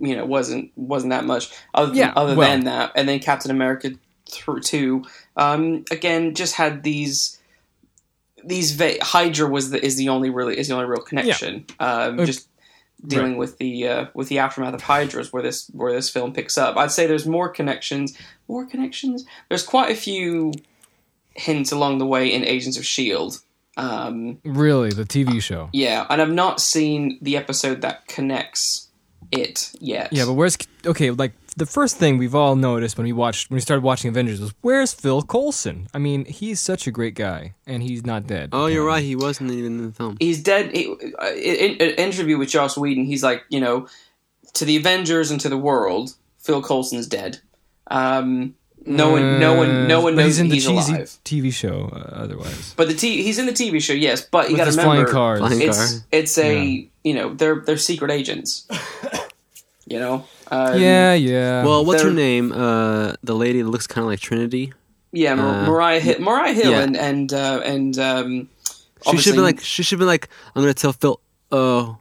[0.00, 1.50] you know, it wasn't wasn't that much.
[1.74, 3.90] Other, Yeah, other well- than that, and then Captain America
[4.30, 5.04] through two,
[5.36, 7.38] um, again, just had these
[8.44, 11.66] these va- Hydra was the is the only really is the only real connection.
[11.78, 12.48] Um, Uh, just
[13.06, 16.56] dealing with the uh, with the aftermath of Hydras, where this where this film picks
[16.58, 16.76] up.
[16.76, 18.16] I'd say there's more connections.
[18.48, 19.24] More connections.
[19.48, 20.52] There's quite a few
[21.34, 23.40] hints along the way in Agents of Shield.
[23.76, 25.68] Um, Really, the TV show.
[25.72, 28.88] yeah, and I've not seen the episode that connects
[29.30, 30.10] it yet.
[30.12, 31.10] Yeah, but where's okay?
[31.10, 34.40] Like the first thing we've all noticed when we watched when we started watching Avengers
[34.42, 35.86] was where's Phil Coulson?
[35.94, 38.50] I mean, he's such a great guy, and he's not dead.
[38.52, 39.02] Oh, you're right.
[39.02, 40.18] He wasn't even in the film.
[40.20, 40.76] he's dead.
[40.76, 43.88] He, uh, in, in an interview with Joss Whedon, he's like, you know,
[44.52, 47.40] to the Avengers and to the world, Phil Coulson's dead.
[47.90, 48.54] Um,
[48.86, 51.18] no one, no one, no one Uh, But knows he's in the he's cheesy alive.
[51.24, 51.90] TV show.
[51.92, 54.22] Uh, otherwise, But the t- he's in the TV show, yes.
[54.30, 55.38] But you with got to his remember, flying cars.
[55.40, 56.00] Flying it's car.
[56.12, 58.66] it's a you know they're they're secret agents.
[59.86, 60.24] you know.
[60.50, 61.64] Um, yeah, yeah.
[61.64, 62.52] Well, what's her they're- name?
[62.52, 64.72] Uh, the lady that looks kind of like Trinity.
[65.12, 66.80] Yeah, Mar- Uh, Maria Hill, Maria Hill, yeah.
[66.80, 69.60] and and uh, and um, She should obviously- have like.
[69.60, 70.28] She should have been like.
[70.54, 71.20] I'm gonna tell Phil.
[71.50, 71.98] Oh,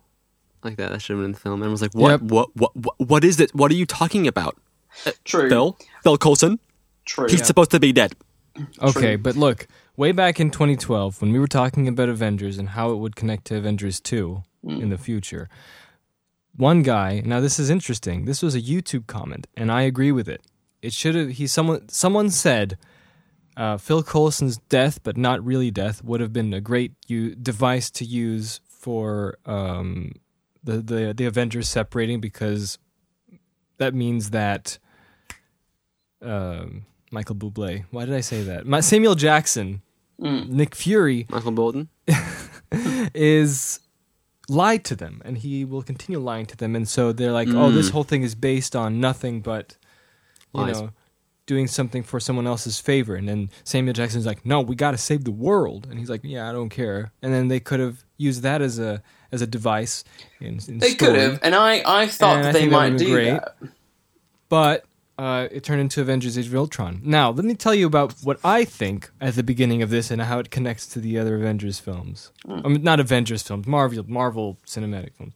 [0.63, 0.91] like that.
[0.91, 1.59] That should have been in the film.
[1.61, 2.09] Everyone's like, what?
[2.11, 2.21] Yep.
[2.21, 2.55] What?
[2.55, 2.75] What?
[2.75, 2.95] What?
[2.99, 3.53] What is it?
[3.53, 4.55] What are you talking about?
[5.25, 5.77] true, Phil.
[6.03, 6.59] Phil Coulson.
[7.05, 7.27] True.
[7.29, 8.13] He's supposed to be dead.
[8.81, 9.17] Okay, True.
[9.17, 12.97] but look, way back in 2012, when we were talking about Avengers and how it
[12.97, 15.49] would connect to Avengers 2 in the future,
[16.55, 18.25] one guy, now this is interesting.
[18.25, 20.41] This was a YouTube comment, and I agree with it.
[20.81, 22.77] It should have, he, someone, someone said,
[23.55, 27.89] uh, Phil Coulson's death, but not really death, would have been a great u- device
[27.91, 30.13] to use for um,
[30.63, 32.79] the, the, the Avengers separating because
[33.77, 34.77] that means that
[36.21, 37.85] um, Michael Bublé.
[37.91, 38.65] Why did I say that?
[38.65, 39.81] My, Samuel Jackson,
[40.19, 40.47] mm.
[40.49, 41.89] Nick Fury Michael Bolton.
[43.13, 43.79] is
[44.49, 46.75] lied to them, and he will continue lying to them.
[46.75, 47.91] And so they're like, "Oh, this mm.
[47.91, 49.77] whole thing is based on nothing but
[50.53, 50.79] you Lies.
[50.81, 50.89] know."
[51.47, 54.97] Doing something for someone else's favor, and then Samuel Jackson's like, "No, we got to
[54.97, 58.05] save the world," and he's like, "Yeah, I don't care." And then they could have
[58.15, 59.01] used that as a
[59.33, 60.05] as a device.
[60.39, 61.11] In, in They story.
[61.11, 63.31] could have, and I I thought And that I they might do great.
[63.31, 63.57] that.
[64.47, 64.85] but
[65.17, 67.01] uh, it turned into Avengers: Age of Ultron.
[67.03, 70.21] Now, let me tell you about what I think at the beginning of this and
[70.21, 72.31] how it connects to the other Avengers films.
[72.47, 75.33] I mean, not Avengers films, Marvel, Marvel cinematic films.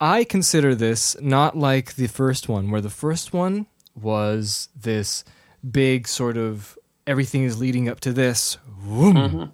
[0.00, 5.24] I consider this not like the first one, where the first one was this
[5.70, 8.58] big sort of everything is leading up to this.
[8.66, 9.52] Vroom.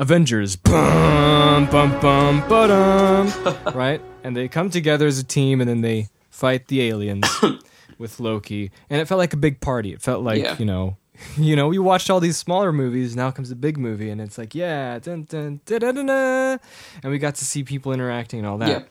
[0.00, 4.00] Avengers, bum bum bum ba-dum, right?
[4.22, 7.26] And they come together as a team, and then they fight the aliens
[7.98, 9.92] with Loki, and it felt like a big party.
[9.92, 10.56] It felt like Yeah.
[10.58, 10.96] you know,
[11.36, 13.16] you know, we watched all these smaller movies.
[13.16, 16.58] Now comes the big movie, and it's like yeah, dun, dun, da,
[17.02, 18.68] and we got to see people interacting and all that.
[18.68, 18.82] Yeah.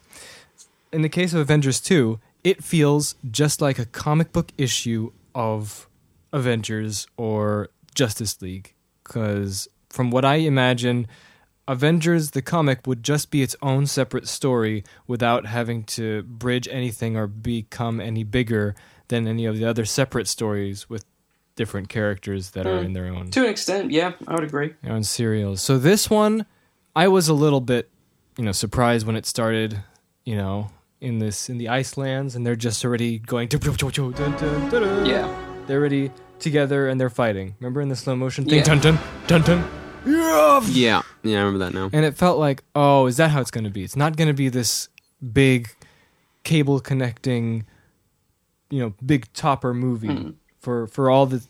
[0.92, 5.88] In the case of Avengers two, it feels just like a comic book issue of
[6.34, 11.08] Avengers or Justice League, because from what I imagine.
[11.70, 17.18] Avengers the comic would just be its own separate story without having to bridge anything
[17.18, 18.74] or become any bigger
[19.10, 21.06] than any of the other separate stories with
[21.56, 22.86] different characters that are Hmm.
[22.86, 24.74] in their own To an extent, yeah, I would agree.
[24.84, 25.62] their own serials.
[25.62, 26.46] So this one,
[26.96, 27.90] I was a little bit,
[28.38, 29.82] you know, surprised when it started,
[30.24, 30.70] you know,
[31.02, 33.58] in this in the Icelands, and they're just already going to
[35.06, 35.28] Yeah,
[35.68, 37.56] they're already together and they're fighting.
[37.60, 38.64] Remember in the slow motion thing, Yeah.
[38.64, 39.64] dun dun dun dun.
[40.06, 40.62] Yeah.
[40.70, 41.02] Yeah.
[41.24, 41.38] Yeah.
[41.40, 41.90] I remember that now.
[41.92, 43.84] And it felt like, oh, is that how it's going to be?
[43.84, 44.90] It's not going to be this
[45.34, 45.70] big
[46.44, 47.66] cable connecting,
[48.70, 50.30] you know, big topper movie Hmm.
[50.60, 51.42] for for all the,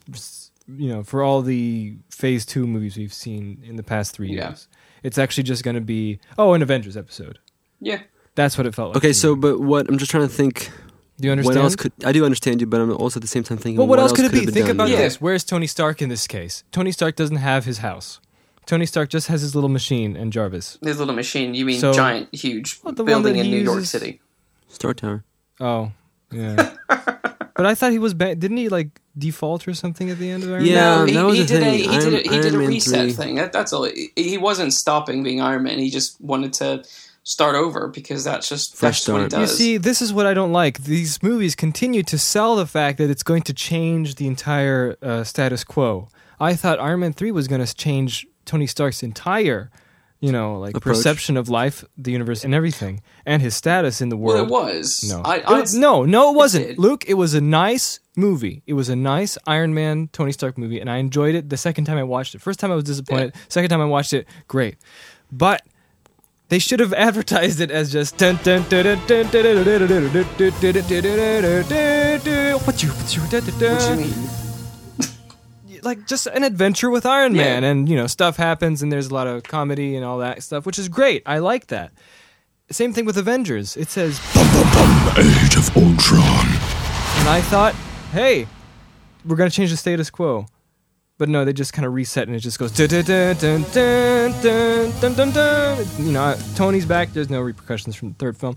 [0.67, 4.49] you know, for all the Phase Two movies we've seen in the past three Yeah.
[4.49, 4.67] years.
[5.03, 7.39] It's actually just going to be oh, an Avengers episode.
[7.79, 7.99] yeah.
[8.35, 8.97] That's what it felt like.
[8.97, 9.13] Okay.
[9.13, 9.41] So, me.
[9.41, 9.89] but what?
[9.89, 10.69] I'm just trying to think.
[11.19, 11.55] do you understand?
[11.55, 12.67] What else could I do understand you?
[12.67, 13.77] But I'm also at the same time thinking.
[13.79, 14.45] well, what, else could it be?
[14.45, 14.75] been Think done?
[14.75, 14.97] about Yeah.
[14.97, 15.19] this.
[15.19, 16.63] Where's Tony Stark in this case?
[16.71, 18.19] Tony Stark doesn't have his house.
[18.67, 20.77] Tony Stark just has his little machine and Jarvis.
[20.83, 21.55] His little machine.
[21.55, 24.19] You mean So- giant, huge Well, building in he New York City?
[24.67, 25.23] Stark Tower.
[25.59, 25.93] Oh,
[26.31, 26.75] yeah.
[26.87, 30.43] but I thought he was ba- didn't he like default or something at the end
[30.43, 30.71] of Iron Man?
[30.71, 33.01] Yeah, no, he, he did a he did a, Iron- he did a Man reset
[33.05, 33.11] 3.
[33.11, 33.35] thing.
[33.35, 33.83] That, that's all.
[33.83, 35.79] He, he wasn't stopping being Iron Man.
[35.79, 36.83] He just wanted to
[37.23, 39.41] start over because that's just Fresh that's what he start.
[39.41, 40.83] You see, this is what I don't like.
[40.83, 45.25] These movies continue to sell the fact that it's going to change the entire uh,
[45.25, 46.07] status quo.
[46.39, 49.69] I thought Iron Man 3 was going to change Tony Stark's entire,
[50.19, 50.95] you know, like Approach.
[50.97, 54.47] perception of life, the universe, and everything, and his status in the well, world.
[54.47, 55.03] it was.
[55.09, 55.21] No.
[55.23, 56.67] I, It I, was- no, no, it wasn't.
[56.67, 56.79] did.
[56.79, 58.63] Luke, it was a nice movie.
[58.65, 61.85] It was a nice Iron Man, Tony Stark movie, and I enjoyed it the second
[61.85, 62.41] time I watched it.
[62.41, 63.35] First time I was disappointed.
[63.47, 64.77] Second time I watched it, great.
[65.31, 65.61] But
[66.49, 69.87] they should have advertised it as just dun dun dun dun dun dun dun dun
[69.87, 72.53] dun dun dun dun dun dun dun dun dun.
[72.65, 73.97] What you what you dun dun what do you dun.
[73.99, 74.46] mean?
[75.83, 77.43] like just an adventure with Iron yeah.
[77.43, 80.43] Man, and you know stuff happens, and there's a lot of comedy and all that
[80.43, 81.23] stuff, which is great.
[81.25, 81.91] I like that.
[82.69, 83.77] Same thing with Avengers.
[83.77, 86.47] It says bum, bum, bum, Age of Ultron,
[87.19, 87.73] and I thought,
[88.11, 88.47] hey,
[89.25, 90.45] we're gonna change the status quo.
[91.19, 92.71] But no, they just kind of reset and it just goes.
[92.71, 97.11] Dun, dun, dun, dun, dun, dun, You know, Tony's back.
[97.11, 98.55] There's no repercussions from the third film.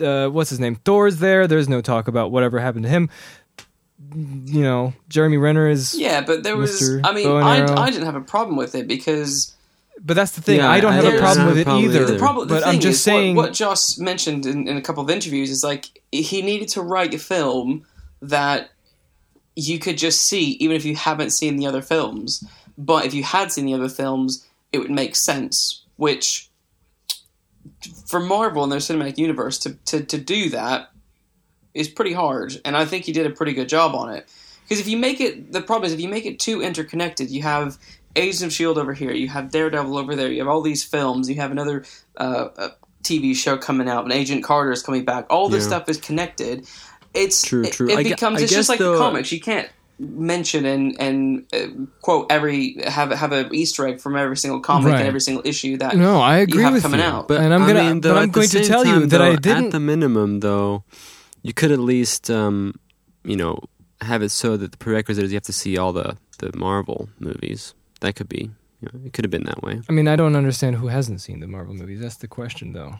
[0.00, 0.74] Uh, what's his name?
[0.74, 1.46] Thor's there.
[1.46, 3.08] There's no talk about whatever happened to him.
[4.12, 5.94] You know, Jeremy Renner is.
[5.98, 6.80] Yeah, but there was.
[6.80, 7.00] Mr.
[7.04, 9.54] I mean, I, I didn't have a problem with it because
[10.00, 10.58] But that's the thing.
[10.58, 12.02] Yeah, I don't I have a problem with it problem either.
[12.02, 12.12] either.
[12.12, 12.48] the problem.
[12.48, 13.36] The but thing I'm just is, saying.
[13.36, 16.82] what, what Joss mentioned in, in a couple of interviews is like he needed to
[16.82, 17.86] write a film
[18.20, 18.70] that
[19.56, 22.44] you could just see, even if you haven't seen the other films.
[22.76, 25.82] But if you had seen the other films, it would make sense.
[25.96, 26.50] Which,
[28.06, 30.90] for Marvel and their cinematic universe, to, to, to do that
[31.74, 32.60] is pretty hard.
[32.64, 34.28] And I think he did a pretty good job on it.
[34.62, 37.42] Because if you make it, the problem is if you make it too interconnected, you
[37.42, 37.76] have
[38.16, 41.28] Agents of Shield over here, you have Daredevil over there, you have all these films,
[41.28, 41.84] you have another
[42.16, 42.68] uh, uh,
[43.02, 45.26] TV show coming out, and Agent Carter is coming back.
[45.28, 45.68] All this Yeah.
[45.68, 46.66] stuff is connected.
[47.12, 47.88] It's True, it, true.
[47.90, 49.30] It I gue- becomes I it's just like the though- comics.
[49.32, 49.68] You can't
[50.00, 51.66] mention and and uh,
[52.00, 54.98] quote every have have an Easter egg from every single comic Right.
[54.98, 57.06] and every single issue that no, I agree have with coming you.
[57.06, 57.28] out.
[57.28, 59.08] But and I'm I gonna, mean, though, but I'm going to same tell you time,
[59.10, 59.66] that I didn't.
[59.66, 60.82] At the minimum, though,
[61.44, 62.74] you could at least, um,
[63.22, 63.60] you know,
[64.00, 67.08] have it so that the prerequisite is you have to see all the the Marvel
[67.20, 67.74] movies.
[68.00, 68.50] That could be.
[68.80, 69.80] You know, it could have been that way.
[69.88, 72.00] I mean, I don't understand who hasn't seen the Marvel movies.
[72.00, 72.98] That's the question, though.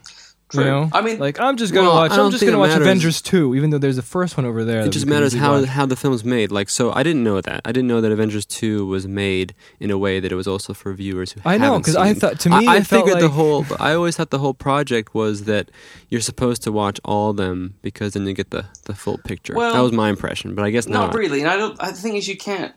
[0.49, 0.63] True.
[0.63, 2.11] You know, I mean- like I'm just gonna Well, watch.
[2.11, 2.85] I I'm don't just think gonna it watch matters.
[2.87, 4.81] Avengers two, even though there's the first one over there.
[4.81, 5.69] that It just we matters easily how watch.
[5.69, 6.51] how the film's made.
[6.51, 7.61] Like, so I didn't know that.
[7.65, 10.75] I didn't know that Avengers Two was made in a way that it was also
[10.75, 11.41] for viewers who.
[11.43, 12.19] I know, haven't 'cause I seen.
[12.19, 13.65] thought- to me, I, I it felt figured the like- whole.
[13.79, 15.71] I always thought the whole project was that
[16.09, 19.55] you're supposed to watch all of them because then you get the the full picture.
[19.55, 21.15] Well, that was my impression, but I guess not not.
[21.15, 21.41] really.
[21.41, 21.75] And I don't.
[21.81, 22.71] I the thing is, you can't.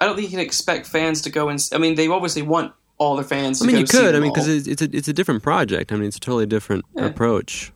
[0.00, 1.58] I don't think you can expect fans to go and.
[1.60, 3.60] s- I mean, they obviously want all their fans.
[3.60, 4.14] I mean, go you could.
[4.14, 5.90] I mean, because it's it's a it's a different project.
[5.90, 7.06] I mean, it's a totally different Yeah.
[7.06, 7.72] approach.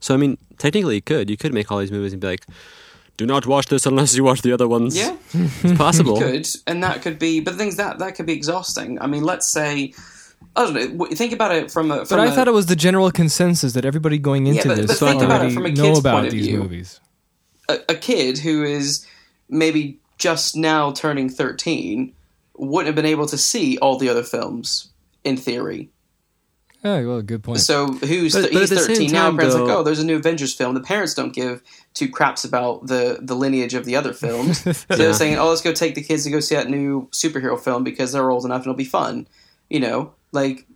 [0.00, 1.30] So I mean, technically, you could.
[1.30, 2.44] You could make all these movies and be like,
[3.16, 6.18] "Do not watch this unless you watch the other ones." yeah, it's possible.
[6.18, 7.40] could, and that could be.
[7.40, 9.00] But the things that that could be exhausting.
[9.00, 9.94] I mean, let's say.
[10.56, 11.06] I don't know.
[11.06, 11.96] Think about it from a.
[12.00, 14.76] But From I a- thought it was the general consensus that everybody going into but-
[14.76, 16.58] this but think about it already from a know kid's about point of these view.
[16.58, 17.00] movies.
[17.70, 19.06] a, a kid who is
[19.48, 22.12] maybe just now turning 13
[22.56, 24.88] wouldn't have been able to see all the other films
[25.24, 25.90] in theory.
[26.84, 27.60] Yeah, well, good point.
[27.60, 29.24] So who's But- but he's at the same 13 now?
[29.26, 30.74] time, Parents like, oh, there's a new Avengers film.
[30.74, 31.62] The parents don't give
[31.94, 34.60] two craps about the the lineage of the other films.
[34.64, 37.58] So they're saying, oh, let's go take the kids to go see that new superhero
[37.58, 39.26] film because they're old enough and it'll be fun.
[39.70, 40.66] You know, like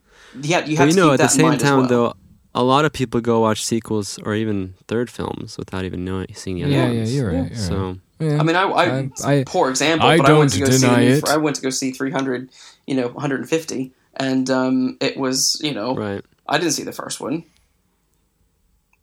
[0.41, 1.79] yeah, you have But you to know, keep at that the in same mind time,
[1.81, 1.89] well.
[1.89, 2.15] though,
[2.55, 6.57] a lot of people go watch sequels or even third films without even knowing seeing
[6.57, 7.13] the other yeah, ones.
[7.13, 7.35] yeah, you're right.
[7.35, 7.99] You're right.
[8.21, 8.39] Yeah.
[8.39, 10.79] I mean, I, I, I- poor example, I but I went to go see the
[10.89, 11.29] deny new, it.
[11.29, 12.51] I went to go see 300,
[12.87, 16.25] you know, 150, and um, it was, you know, right.
[16.49, 17.45] I didn't see the first one,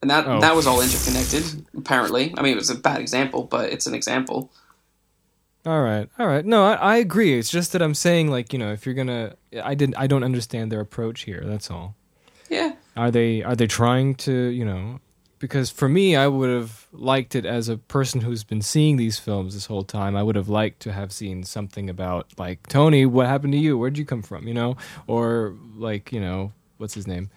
[0.01, 0.41] and that Oh.
[0.41, 1.65] that was all interconnected.
[1.77, 4.51] Apparently, I mean, it was a bad example, but it's an example.
[5.65, 6.45] All right, all right.
[6.45, 7.39] No, I, I agree.
[7.39, 10.23] It's just that I'm saying, like, you know, if you're gonna, I didn't, I don't
[10.23, 11.41] understand their approach here.
[11.43, 11.95] That's all.
[12.49, 14.99] Yeah, Are they, are they trying to, you know?
[15.45, 19.19] Because for me, I would have liked it as a person who's been seeing these
[19.19, 20.15] films this whole time.
[20.15, 23.77] I would have liked to have seen something about, like, Tony, what happened to you?
[23.77, 24.47] Where'd you come from?
[24.47, 27.29] You know, or like, you know, what's his name,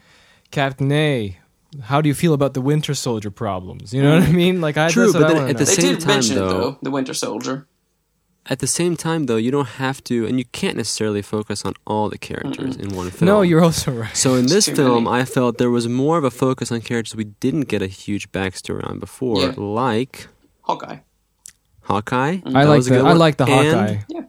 [0.51, 1.39] Captain A.
[1.83, 3.93] How do you feel about the Winter Soldier problems?
[3.93, 4.35] You know what I mm.
[4.35, 4.61] mean?
[4.63, 6.49] Like, I True, but I then at the they same did time, mention it though-
[6.49, 7.67] though, the Winter Soldier.
[8.51, 11.75] At the same time, though, you don't have to, and you can't necessarily focus on
[11.87, 13.27] all the characters in one film.
[13.27, 14.17] no, you're also right.
[14.17, 15.21] So in this film, many.
[15.21, 18.33] I felt there was more of a focus on characters we didn't get a huge
[18.33, 19.53] backstory on before, Yeah.
[19.57, 20.29] like
[20.63, 20.99] Hawkeye.
[21.83, 22.39] Hawkeye.
[22.45, 24.27] I like the good I like the and Hawkeye.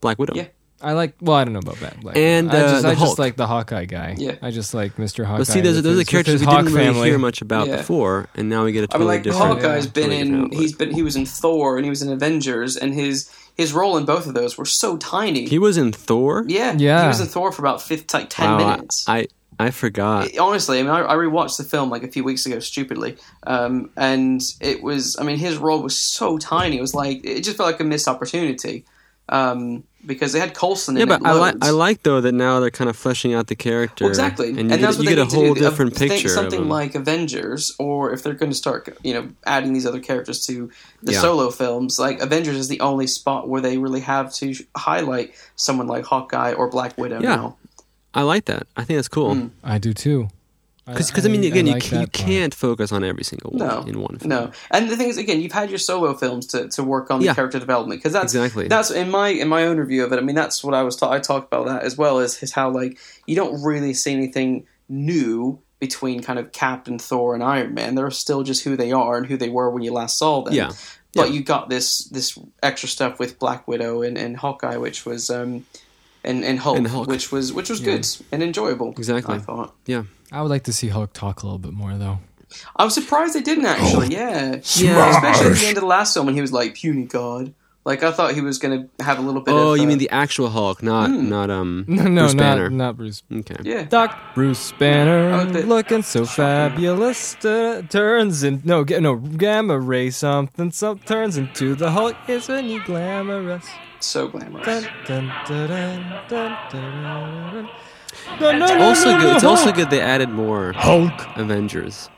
[0.00, 0.34] Black Widow.
[0.34, 0.46] Yeah.
[0.80, 1.14] I like.
[1.20, 2.00] Well, I don't know about that.
[2.00, 3.08] Black And, I uh, just, the I Hulk.
[3.08, 4.14] just like the Hawkeye guy.
[4.16, 4.36] Yeah.
[4.40, 5.24] I just like Mr.
[5.24, 5.38] Hawkeye.
[5.38, 7.08] But see, those, with those are his- the characters we Hawk didn't really family.
[7.08, 7.78] hear much about Yeah.
[7.78, 9.60] before, and now we get a totally I mean, like different.
[9.60, 10.52] Hawkeye's been totally in.
[10.52, 10.92] He's been.
[10.94, 14.26] He was in Thor and he was in Avengers, and his his role in both
[14.26, 15.46] of those were so tiny.
[15.46, 16.44] He was in Thor.
[16.46, 17.02] yeah, Yeah.
[17.02, 19.04] He was in Thor for about 50, like ten Wow, minutes.
[19.06, 19.26] I
[19.58, 20.30] I forgot.
[20.38, 23.90] honestly, I mean, I, I rewatched the film like a few weeks ago, stupidly, um,
[23.96, 25.16] and it was.
[25.18, 26.78] I mean, his role was so tiny.
[26.78, 28.84] It was like it just felt like a missed opportunity
[29.28, 31.20] um, because they had Coulson in Yeah, it.
[31.22, 31.54] but I like.
[31.62, 34.04] I like though that now they're kind of fleshing out the character.
[34.04, 35.60] Well, exactly, and you get, that's what you they get a whole do.
[35.60, 36.26] Different think picture.
[36.28, 36.68] of Something them.
[36.68, 40.68] like Avengers, or if they're going to start, you know, adding these other characters to
[41.04, 41.20] the Yeah.
[41.20, 45.34] solo films, like Avengers is the only spot where they really have to sh- highlight
[45.54, 47.20] someone like Hawkeye or Black Widow.
[47.20, 47.36] Yeah.
[47.36, 47.56] now.
[48.14, 48.66] I like that.
[48.76, 49.34] I think that's cool.
[49.34, 49.50] Mm.
[49.62, 50.28] I do too.
[50.88, 53.66] Because because I, mean, again, you, like ca- you can't focus on every single one
[53.68, 54.28] No, in one film.
[54.28, 57.20] No, and the thing is, again, you've had your solo films to, to work on
[57.20, 57.34] the Yeah.
[57.34, 58.68] character development because that's Exactly.
[58.68, 60.18] that's in my in my own review of it.
[60.18, 62.52] I mean, that's what I was ta- I talked about that as well as is
[62.52, 67.74] how like you don't really see anything new between kind of Captain Thor and Iron
[67.74, 67.94] Man.
[67.94, 70.54] They're still just who they are and who they were when you last saw them.
[70.54, 70.72] Yeah.
[71.14, 71.34] But Yeah.
[71.36, 75.64] you got this this extra stuff with Black Widow and, and Hawkeye, which was um,
[76.24, 77.06] and and Hulk, And Hulk.
[77.08, 78.90] which was which was good and enjoyable.
[78.90, 79.36] Exactly.
[79.36, 79.74] I thought.
[79.86, 80.02] Yeah.
[80.32, 82.18] I would like to see Hulk talk a little bit more though.
[82.76, 84.08] I was surprised they didn't actually.
[84.08, 85.10] Yeah, Yeah.
[85.10, 87.52] especially at the end of the last film when he was like puny god.
[87.84, 89.52] Like I thought he was going to have a little bit.
[89.54, 91.28] Oh, of, you uh, mean the actual Hulk, not Hmm.
[91.30, 92.68] not um No, no, Bruce not Banner.
[92.70, 93.22] not Bruce.
[93.32, 93.56] Okay.
[93.62, 93.84] Yeah.
[93.84, 100.10] Doc Bruce Banner, Oh, looking so fabulous, t- turns in no ga- no gamma ray
[100.10, 102.14] something some turns into the Hulk.
[102.28, 103.66] Isn't he glamorous?
[104.00, 104.66] So glamorous.
[105.06, 107.68] Dun, dun, dun,
[108.40, 109.24] No, no, no, Also no, good.
[109.30, 111.12] no, It's also good they added more Hulk.
[111.36, 112.08] Avengers.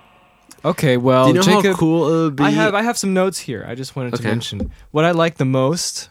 [0.64, 2.44] Okay, well, Do you know Jacob, how cool it would be?
[2.44, 3.64] I have I have some notes here.
[3.66, 4.28] I just wanted to Okay.
[4.28, 6.10] mention what I liked the most,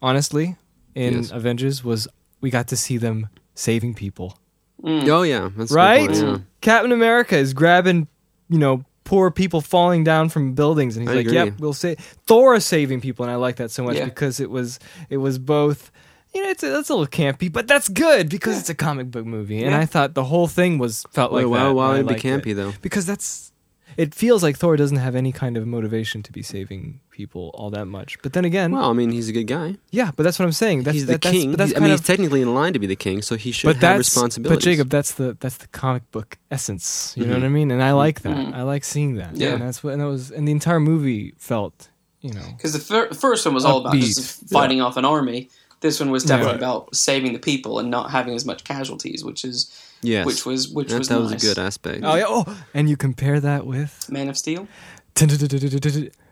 [0.00, 0.56] honestly,
[0.94, 1.30] in Yes.
[1.30, 2.08] Avengers was
[2.40, 4.38] we got to see them saving people.
[4.82, 5.08] Mm.
[5.08, 6.08] Oh yeah, that's a good right?
[6.08, 6.38] point, yeah.
[6.62, 8.08] Captain America is grabbing,
[8.48, 11.36] you know, poor people falling down from buildings, and he's I like, agree.
[11.36, 14.06] "Yep, we'll say." Thor is saving people, and I like that so much Yeah.
[14.06, 14.78] because it was
[15.10, 15.90] it was both.
[16.34, 19.10] You know, it's a, that's a little campy, but that's good because it's a comic
[19.10, 19.80] book movie, and Yeah.
[19.80, 21.74] I thought the whole thing was felt Wait, like why that.
[21.74, 22.72] why and I would it be liked campy though?
[22.80, 23.50] Because that's.
[23.98, 27.68] It feels like Thor doesn't have any kind of motivation to be saving people all
[27.72, 28.16] that much.
[28.22, 29.76] But then again, Well, I mean, he's a good guy.
[29.90, 30.84] yeah, but that's what I'm saying.
[30.84, 31.50] That's he's the that- that's- king.
[31.50, 33.20] But that's He's- I kind mean, of he's technically in line to be the king,
[33.20, 34.56] so he should but have that's responsibilities.
[34.56, 37.12] But Jacob, that's the that's the comic book essence.
[37.18, 37.40] You know Mhm.
[37.40, 37.70] what I mean?
[37.70, 38.34] And I like that.
[38.34, 38.54] Mhm.
[38.54, 39.36] I like seeing that.
[39.36, 39.52] Yeah.
[39.52, 41.90] and that's what and that was and the entire movie felt.
[42.22, 44.14] You know, Because the fir- first one was all about Upbeat.
[44.14, 45.50] just fighting off an army.
[45.82, 46.60] This one was definitely Right.
[46.62, 50.68] about saving the people and not having as much casualties, which is yes, which was
[50.68, 52.00] which that, was that was a good aspect.
[52.04, 54.66] oh yeah, oh, and you compare that with Man of Steel.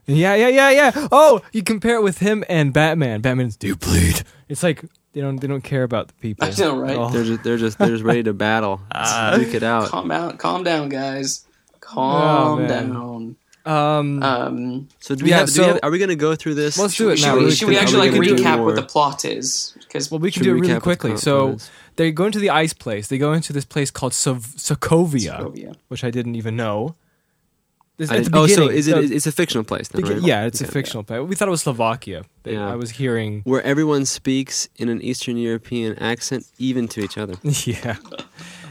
[0.07, 1.09] yeah, yeah, yeah, yeah.
[1.13, 3.21] Oh, you compare it with him and Batman.
[3.21, 4.23] Batman's do bleed?
[4.49, 4.83] It's like
[5.13, 6.47] they don't they don't care about the people.
[6.47, 6.97] I know, right?
[6.97, 7.11] Oh.
[7.11, 9.35] They're just they're just they're just ready to battle, Ah.
[9.37, 9.89] duke it out.
[9.89, 11.45] Calm down, calm down, guys.
[11.81, 13.37] Calm Oh, down.
[13.67, 15.47] Um, Um, So do we Yeah, have?
[15.49, 16.79] Do so- we have are we going to go through this?
[16.79, 17.35] Let's do it should now.
[17.35, 19.75] we, really should we actually like we gonna do recap what the plot is?
[19.81, 21.17] Because well, we can do it really quickly.
[21.17, 21.71] So plot is?
[21.97, 23.09] they go into the ice place.
[23.09, 25.75] They go into this place called Sov- Sokovia, Sokovia.
[25.89, 26.95] which I didn't even know.
[27.99, 28.95] This, I at the didn't- oh, so is it?
[28.97, 30.23] the- It's a fictional place, then, right?
[30.23, 30.73] Yeah, it's a Okay.
[30.73, 31.21] fictional place.
[31.21, 32.25] We thought it was Slovakia.
[32.45, 32.73] They- Yeah.
[32.73, 33.43] I was hearing.
[33.45, 37.35] Where everyone speaks in an Eastern European accent, even to each other.
[37.67, 37.97] Yeah,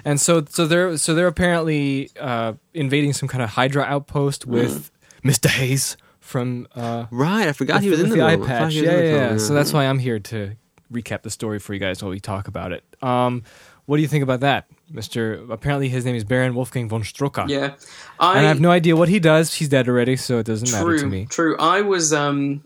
[0.05, 4.91] and so so they're so they're apparently uh, invading some kind of Hydra outpost with
[5.23, 8.43] Mister Hayes from uh, Right, I forgot he was in the, eye film.
[8.43, 8.73] I thought patch.
[8.73, 9.37] he Yeah, yeah, yeah.
[9.37, 10.55] So that's why I'm here to
[10.91, 12.83] recap the story for you guys while we talk about it.
[13.01, 13.43] Um,
[13.85, 15.43] what do you think about that, Mister?
[15.51, 17.49] Apparently, his name is Baron Wolfgang von Strucker.
[17.49, 17.73] yeah,
[18.19, 19.55] And I have no idea what he does.
[19.55, 21.25] He's dead already, so it doesn't matter to me.
[21.25, 21.57] true.
[21.57, 22.63] I was um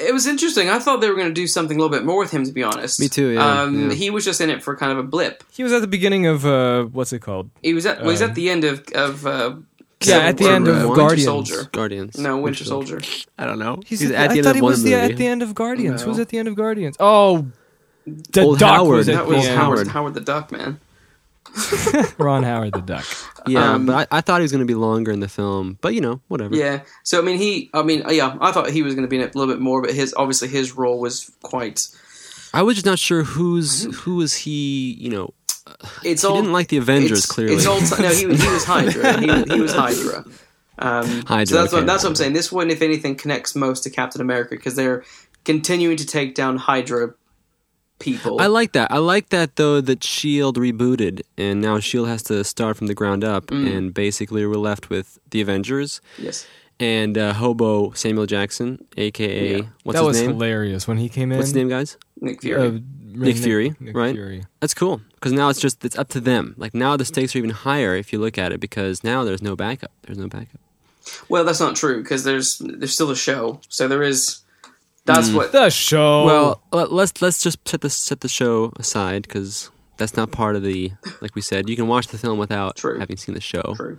[0.00, 0.68] it was interesting.
[0.70, 2.52] I thought they were going to do something a little bit more with him to
[2.52, 2.98] be honest.
[3.00, 3.94] Me too, yeah, Um yeah.
[3.96, 5.44] he was just in it for kind of a blip.
[5.52, 7.50] He was at the beginning of uh, what's it called?
[7.62, 9.54] He was at well, he's Uh, at the end of of uh
[10.02, 11.24] Yeah, Civil at the end of uh, Winter Guardians.
[11.24, 11.68] Soldier.
[11.72, 12.18] Guardians.
[12.18, 13.00] No, Winter Soldier.
[13.38, 13.80] I don't know.
[13.84, 15.42] He's, He's, at, at the I end thought of he was the, at the end
[15.42, 16.00] of Guardians.
[16.00, 16.04] No.
[16.04, 16.96] Who was at the end of Guardians?
[16.98, 17.46] Oh,
[18.06, 18.96] the Old Duck Howard.
[18.96, 19.58] was at That the was end.
[19.58, 19.78] Howard.
[19.78, 19.88] Howard.
[19.88, 20.80] Howard the Duck, man.
[22.18, 23.04] Ron Howard, the Duck.
[23.46, 25.78] Yeah, Um, but I, I thought he was going to be longer in the film.
[25.80, 26.54] But you know, whatever.
[26.54, 26.82] Yeah.
[27.02, 27.70] So I mean, he.
[27.74, 28.36] I mean, yeah.
[28.40, 30.14] I thought he was going to be in it a little bit more, but his
[30.16, 31.88] obviously his role was quite.
[32.52, 34.92] I was just not sure who's who was he.
[34.98, 35.34] You know,
[36.04, 36.36] It's he all.
[36.36, 37.18] didn't like the Avengers.
[37.18, 37.80] it's, clearly, It's all.
[38.00, 39.18] No, he, he was Hydra.
[39.20, 40.24] He, he was Hydra.
[40.78, 42.32] Um, Hydra, So that's what that's what I'm saying.
[42.32, 45.04] This one, if anything, connects most to Captain America because they're
[45.44, 47.14] continuing to take down Hydra
[48.00, 48.40] people.
[48.40, 48.90] I like that.
[48.90, 52.94] I like that though that Shield rebooted and now Shield has to start from the
[52.94, 53.76] ground up Mm.
[53.76, 56.46] and basically we're left with the Avengers yes.
[56.80, 59.62] and uh, Hobo Samuel Jackson, aka Yeah.
[59.84, 60.26] what's that his name?
[60.26, 61.38] That was hilarious when he came in.
[61.38, 61.96] What's his name, guys?
[62.20, 62.66] Nick Fury.
[62.68, 62.78] Uh,
[63.12, 64.14] Nick Fury, Nick right?
[64.14, 64.44] Fury.
[64.60, 66.54] That's cool because now it's just it's up to them.
[66.56, 69.42] Like now the stakes are even higher if you look at it because now there's
[69.42, 69.90] no backup.
[70.02, 70.60] There's no backup.
[71.28, 73.60] well, that's not true because there's there's still a show.
[73.68, 74.42] So there is.
[75.04, 75.52] That's what.
[75.52, 76.24] The show.
[76.24, 80.56] Well, let- let's let's just set the set the show aside because that's not part
[80.56, 81.68] of the like we said.
[81.68, 82.98] You can watch the film without True.
[82.98, 83.74] having seen the show.
[83.76, 83.98] True.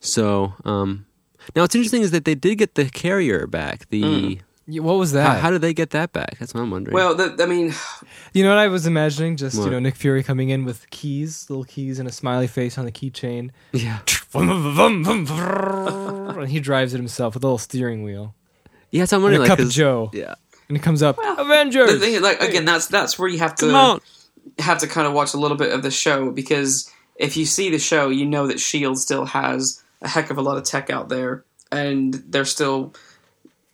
[0.00, 1.06] So, um,
[1.54, 3.88] now what's interesting is that they did get the carrier back.
[3.88, 4.40] The Mm.
[4.68, 5.40] Yeah, what was that?
[5.40, 6.38] how did they get that back?
[6.38, 6.94] That's what I'm wondering.
[6.94, 7.74] Well, the, I mean,
[8.32, 9.36] you know what I was imagining?
[9.36, 12.78] Just you know Nick Fury coming in with keys, little keys, and a smiley face
[12.78, 13.50] on the keychain.
[13.72, 13.98] yeah,
[14.34, 15.28] and
[16.48, 18.36] he drives it himself with a little steering wheel
[18.92, 19.04] yeah.
[19.06, 20.10] So I'm and a like, cup of 'cause- Joe.
[20.14, 20.34] Yeah,
[20.68, 21.90] And it comes up Avengers.
[21.92, 24.00] the thing is, like again, that's that's where you have to
[24.58, 27.70] have to kind of watch a little bit of the show because if you see
[27.70, 30.90] the show, you know that Shield still has a heck of a lot of tech
[30.90, 32.94] out there, and they're still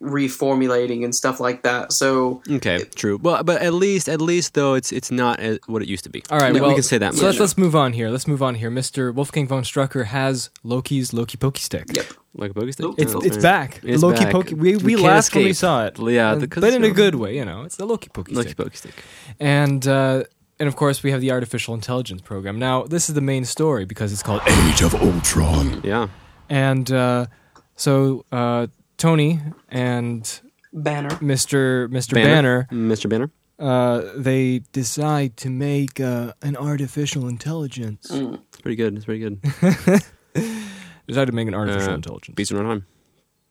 [0.01, 1.91] reformulating and stuff like that.
[1.91, 3.19] So Okay, true.
[3.21, 6.23] Well, but at least, at least though, it's it's not what it used to be.
[6.29, 7.23] All right, No, we can say that So much.
[7.25, 8.09] let's, let's move on here.
[8.09, 8.71] Let's move on here.
[8.71, 9.13] Mr.
[9.13, 11.85] Wolfgang von Strucker has Loki's Loki Pokey Stick.
[11.93, 12.05] yep,
[12.35, 12.85] Like a Pokey stick.
[12.97, 13.79] It's it's back.
[13.83, 14.31] It's Loki back.
[14.31, 14.53] Pokey.
[14.55, 15.97] We, we can't laughed when we saw it.
[15.99, 17.63] Yeah, because but in a good way, you know.
[17.63, 18.57] It's the Loki Pokey Loki Stick.
[18.57, 19.03] Pokey stick.
[19.39, 20.23] And uh,
[20.59, 22.59] and of course we have the artificial intelligence program.
[22.59, 25.81] Now this is the main story because it's called Age of Ultron.
[25.83, 26.07] Yeah.
[26.49, 27.25] and uh,
[27.75, 28.67] so uh,
[28.97, 30.39] Tony and
[30.71, 31.09] banner.
[31.21, 31.87] Mr.
[31.87, 32.13] Mr.
[32.13, 33.09] Banner, Mr.
[33.09, 33.31] Banner.
[33.57, 38.07] uh, they decide to make uh, an artificial intelligence.
[38.11, 38.39] Mm.
[38.49, 38.95] It's pretty good.
[38.95, 39.41] It's pretty good.
[41.09, 42.35] Decide to make an artificial Uh, intelligence.
[42.35, 42.85] Beats in our time.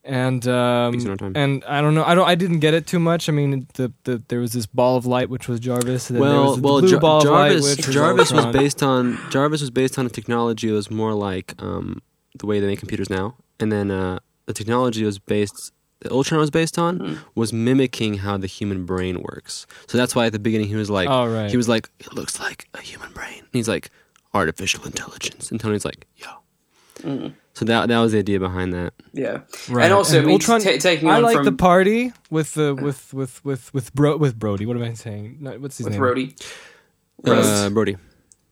[0.05, 1.33] and um, Beats in our time.
[1.43, 2.05] and I don't know.
[2.05, 2.29] I don't.
[2.29, 3.29] I didn't get it too much.
[3.29, 6.09] I mean, the, the there was this ball of light which was Jarvis.
[6.09, 7.57] And then there Well, was the well, blue Jar- ball Jarvis.
[7.59, 8.53] of light, which was Jarvis was Ultron.
[8.63, 12.01] based on Jarvis was based on a technology that was more like um,
[12.39, 15.73] the way they make computers now, and then uh, the technology was based.
[16.01, 17.19] The Ultron was based on Mm.
[17.35, 19.67] was mimicking how the human brain works.
[19.89, 21.51] So that's why at the beginning he was like, Oh, right.
[21.51, 23.41] he was like, it looks like a human brain.
[23.41, 23.91] And he's like,
[24.33, 26.35] artificial intelligence, and Tony's like, yeah.
[27.03, 27.33] Mm.
[27.59, 28.93] So that that was the idea behind that.
[29.13, 29.85] Yeah, Right.
[29.87, 30.61] and also I mean, Ultron.
[30.61, 34.19] ta- taking I on like from the party with the with with with with Bro
[34.19, 34.65] with Brody.
[34.65, 35.39] What am I saying?
[35.41, 36.03] No, what's his with name?
[36.03, 36.41] Rhodey.
[37.27, 37.75] Uh, Rhodes.
[37.75, 37.97] Brody,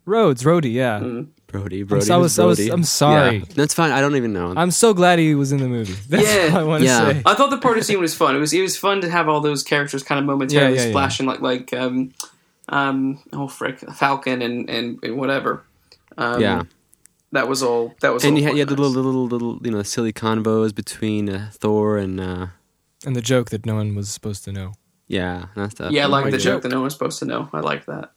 [0.07, 0.43] Rhodes.
[0.43, 0.73] Rhodey.
[0.73, 0.99] Yeah.
[0.99, 1.29] Mm.
[1.47, 2.05] Brody, I'm, Brody.
[2.05, 2.73] so- I was, who's I was, Brody?
[2.73, 3.37] I'm sorry.
[3.39, 3.45] Yeah.
[3.55, 3.93] That's fine.
[3.93, 4.53] I don't even know.
[4.57, 5.95] I'm so glad he was in the movie.
[6.09, 6.55] That's Yeah.
[6.55, 7.13] all I want to Yeah.
[7.13, 7.23] say.
[7.25, 8.35] I thought the party scene was fun.
[8.35, 10.87] It was it was fun to have all those characters kind of momentarily Yeah, yeah,
[10.87, 10.93] yeah.
[10.93, 12.13] splashing like like um
[12.71, 15.63] um oh frick Falcon and and, and whatever.
[16.19, 16.63] Um, yeah.
[17.37, 17.95] That was all.
[18.01, 19.83] That was and all you had, you had the quite little, little, little, you know,
[19.83, 22.47] silly convos between uh, Thor and uh,
[23.07, 24.73] And the joke that no one was supposed to know.
[25.09, 25.93] yeah, that stuff.
[25.93, 26.63] Yeah, I like the joke joke.
[26.63, 27.49] that no one's supposed to know.
[27.53, 28.11] I like that.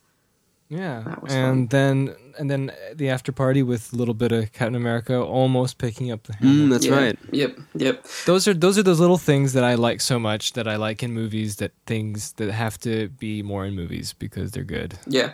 [0.71, 1.01] Yeah.
[1.05, 4.75] That was and then and then the after party with a little bit of Captain
[4.75, 6.51] America almost picking up the hammer.
[6.53, 6.95] Mm, that's Yeah.
[6.95, 7.17] right.
[7.31, 7.57] Yep.
[7.73, 8.05] Yep.
[8.27, 11.01] those are those are those little things that I like so much that I like
[11.01, 14.91] in movies that things that have to be more in movies because they're good.
[15.07, 15.31] Yeah.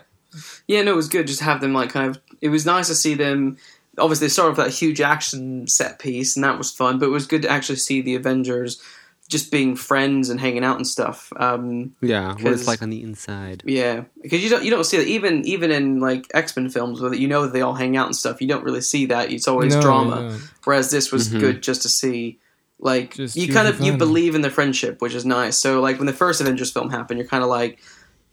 [0.68, 2.22] Yeah, no, it was good just to have them like kind of.
[2.42, 3.58] It was nice to see them.
[3.98, 7.00] Obviously, they started with that huge action set piece, and that was fun.
[7.00, 8.82] But it was good to actually see the Avengers
[9.28, 11.34] just being friends and hanging out and stuff.
[11.38, 13.64] Um, Yeah, what 'Cause- it's like on the inside.
[13.66, 17.02] yeah, because you don't you don't see that even even in like X Men films
[17.02, 17.14] where.
[17.14, 18.40] You know that they all hang out and stuff.
[18.42, 19.32] You don't really see that.
[19.32, 20.30] It's always No, drama.
[20.30, 20.38] no.
[20.66, 21.40] Whereas this was Mhm.
[21.40, 22.38] good just to see.
[22.78, 25.58] Like Just you kind of you believe in the friendship, which is nice.
[25.58, 27.80] So like when the first Avengers film happened, you're kind of like,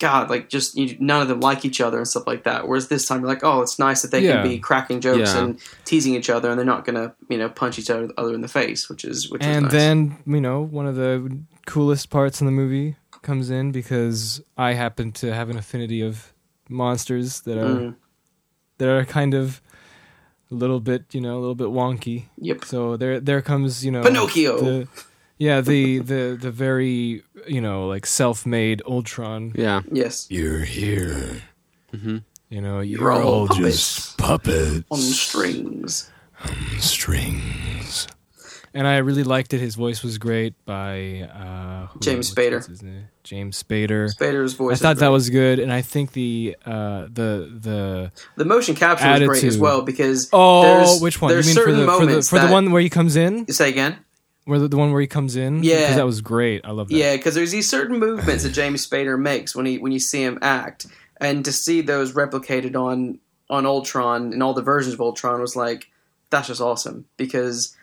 [0.03, 2.67] God, like just you, none of them like each other and stuff like that.
[2.69, 4.43] Whereas this time you're like, oh, it's nice that they Yeah.
[4.43, 5.45] can be cracking jokes Yeah.
[5.45, 8.41] and teasing each other, and they're not gonna you know punch each other, other in
[8.43, 9.73] the face, which is which is And nice.
[9.73, 14.73] then, you know, one of the coolest parts in the movie comes in because I
[14.75, 16.33] happen to have an affinity of
[16.69, 17.95] monsters that are Mm,
[18.79, 19.61] that are kind of
[20.51, 22.25] a little bit, you know, a little bit wonky.
[22.37, 24.61] yep, So there there comes, you know, Pinocchio.
[24.61, 24.89] the-
[25.47, 29.53] yeah, the the the very, you know, like self-made Ultron.
[29.55, 29.83] Yeah.
[29.91, 31.43] yes, You're here.
[31.91, 32.19] hmm
[32.49, 34.85] You know, you You're all All puppets just puppets.
[34.91, 36.11] on strings.
[36.45, 38.07] On strings.
[38.75, 39.61] and I really liked it.
[39.61, 42.61] His voice was great by uh, who- James Spader.
[42.67, 43.05] his name?
[43.25, 44.03] James Spader.
[44.15, 44.79] Spader's voice.
[44.79, 47.31] I thought that was good, and I think the uh, the
[47.67, 51.31] the the motion capture was great as well because oh, there's, which one?
[51.31, 53.15] You mean for certain the for the moments for the that- one where he comes
[53.17, 53.97] in, Say again.
[54.45, 55.63] Where the, the one where he comes in?
[55.63, 55.81] Yeah.
[55.81, 56.65] because that was great.
[56.65, 56.97] I love that.
[56.97, 60.23] Yeah, because there's these certain movements that James Spader makes when he when you see
[60.23, 60.87] him act,
[61.21, 63.19] and to see those replicated on
[63.51, 65.91] on Ultron and all the versions of Ultron was like
[66.31, 67.77] that's just awesome because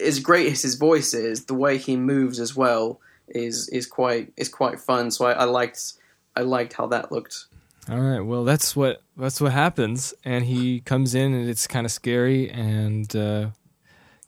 [0.00, 4.32] as great as his voice is, the way he moves as well is is quite
[4.36, 5.10] is quite fun.
[5.10, 5.94] So I, I liked
[6.34, 7.46] I liked how that looked.
[7.90, 8.20] All right.
[8.20, 12.48] Well, that's what that's what happens, and he comes in, and it's kind of scary,
[12.50, 13.50] and uh,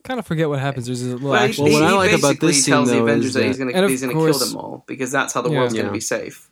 [0.05, 0.85] kind of forget what happens.
[0.85, 1.61] There's a little Well, he.
[1.61, 3.57] Well, what he- I like about this scene, tells the though, Avengers is that, he's
[3.57, 5.57] that- going to he's going to kill them all because that's how the Yeah.
[5.59, 6.49] world's going to be safe.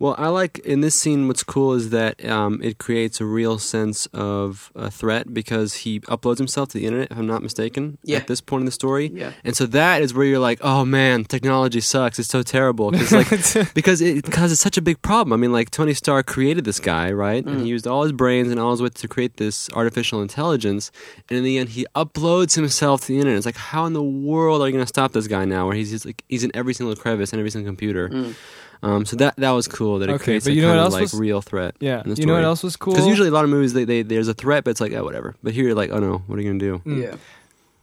[0.00, 1.26] Well, I like in this scene.
[1.26, 5.98] What's cool is that um, it creates a real sense of a threat because he
[6.02, 7.10] uploads himself to the internet.
[7.10, 8.18] If I'm not mistaken, Yeah.
[8.18, 9.32] at this point in the story, Yeah.
[9.44, 12.20] and so that is where you're like, oh man, technology sucks.
[12.20, 12.92] It's so terrible.
[12.92, 13.28] 'Cause, like,
[13.74, 15.32] because it causes such a big problem.
[15.32, 17.44] I mean, like Tony Stark created this guy, right?
[17.44, 17.62] And Mm.
[17.62, 20.92] he used all his brains and all his wits to create this artificial intelligence.
[21.28, 23.36] And in the end, he uploads himself to the internet.
[23.36, 25.66] It's like, how in the world are you going to stop this guy now?
[25.66, 28.08] Where he's just like he's in every single crevice and every single computer.
[28.10, 28.34] Mm.
[28.82, 30.78] Um, so that that was cool that it Okay, creates but a you know kind
[30.78, 31.74] what of else like was- real threat.
[31.80, 32.02] yeah.
[32.02, 32.44] in the You know what story.
[32.44, 32.94] else was cool?
[32.94, 35.02] Because usually a lot of movies they, they there's a threat, but it's like oh
[35.04, 35.34] whatever.
[35.42, 36.78] But here you're like oh no, what are you gonna do?
[36.86, 37.02] Mm.
[37.02, 37.16] Yeah.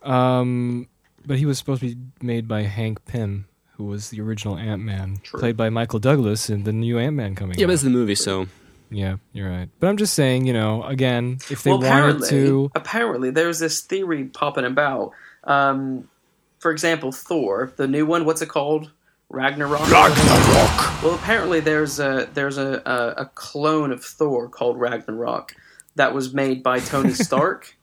[0.03, 0.87] Um,
[1.25, 4.81] but he was supposed to be made by Hank Pym, who was the original Ant
[4.81, 7.57] Man, played by Michael Douglas in the new Ant Man coming.
[7.57, 7.73] Yeah, but out.
[7.75, 8.47] it's the movie, so
[8.91, 9.67] yeah, you're right.
[9.79, 13.59] But I'm just saying, you know, again, if they well, wanted apparently, to, apparently, there's
[13.59, 15.11] this theory popping about
[15.45, 16.07] um,
[16.59, 18.25] for example, Thor, the new one.
[18.25, 18.91] What's it called?
[19.29, 19.89] Ragnarok.
[19.89, 21.03] Ragnarok.
[21.03, 25.55] Well, apparently there's a there's a, a a clone of Thor called Ragnarok
[25.95, 27.75] that was made by Tony Stark.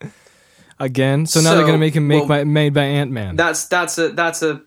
[0.78, 3.36] Again, so now they're going to make him make well, by, made by Ant Man.
[3.36, 4.62] that's that's a that's a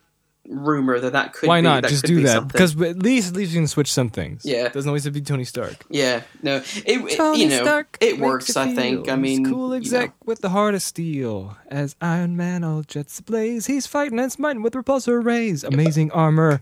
[0.47, 2.47] rumor that that could Why be, not that just could do be that?
[2.47, 4.43] Because at least at least you can switch some things.
[4.45, 4.65] Yeah.
[4.65, 5.75] it doesn't always have to be Tony Stark.
[5.89, 8.55] yeah, no, it, it you know it works.
[8.55, 9.09] I think.
[9.09, 10.15] I mean, cool you exec know.
[10.25, 11.57] with the heart of steel.
[11.67, 13.65] As Iron Man, all jets ablaze.
[13.65, 15.63] He's fighting and smiting with repulsor rays.
[15.63, 16.61] Amazing armor,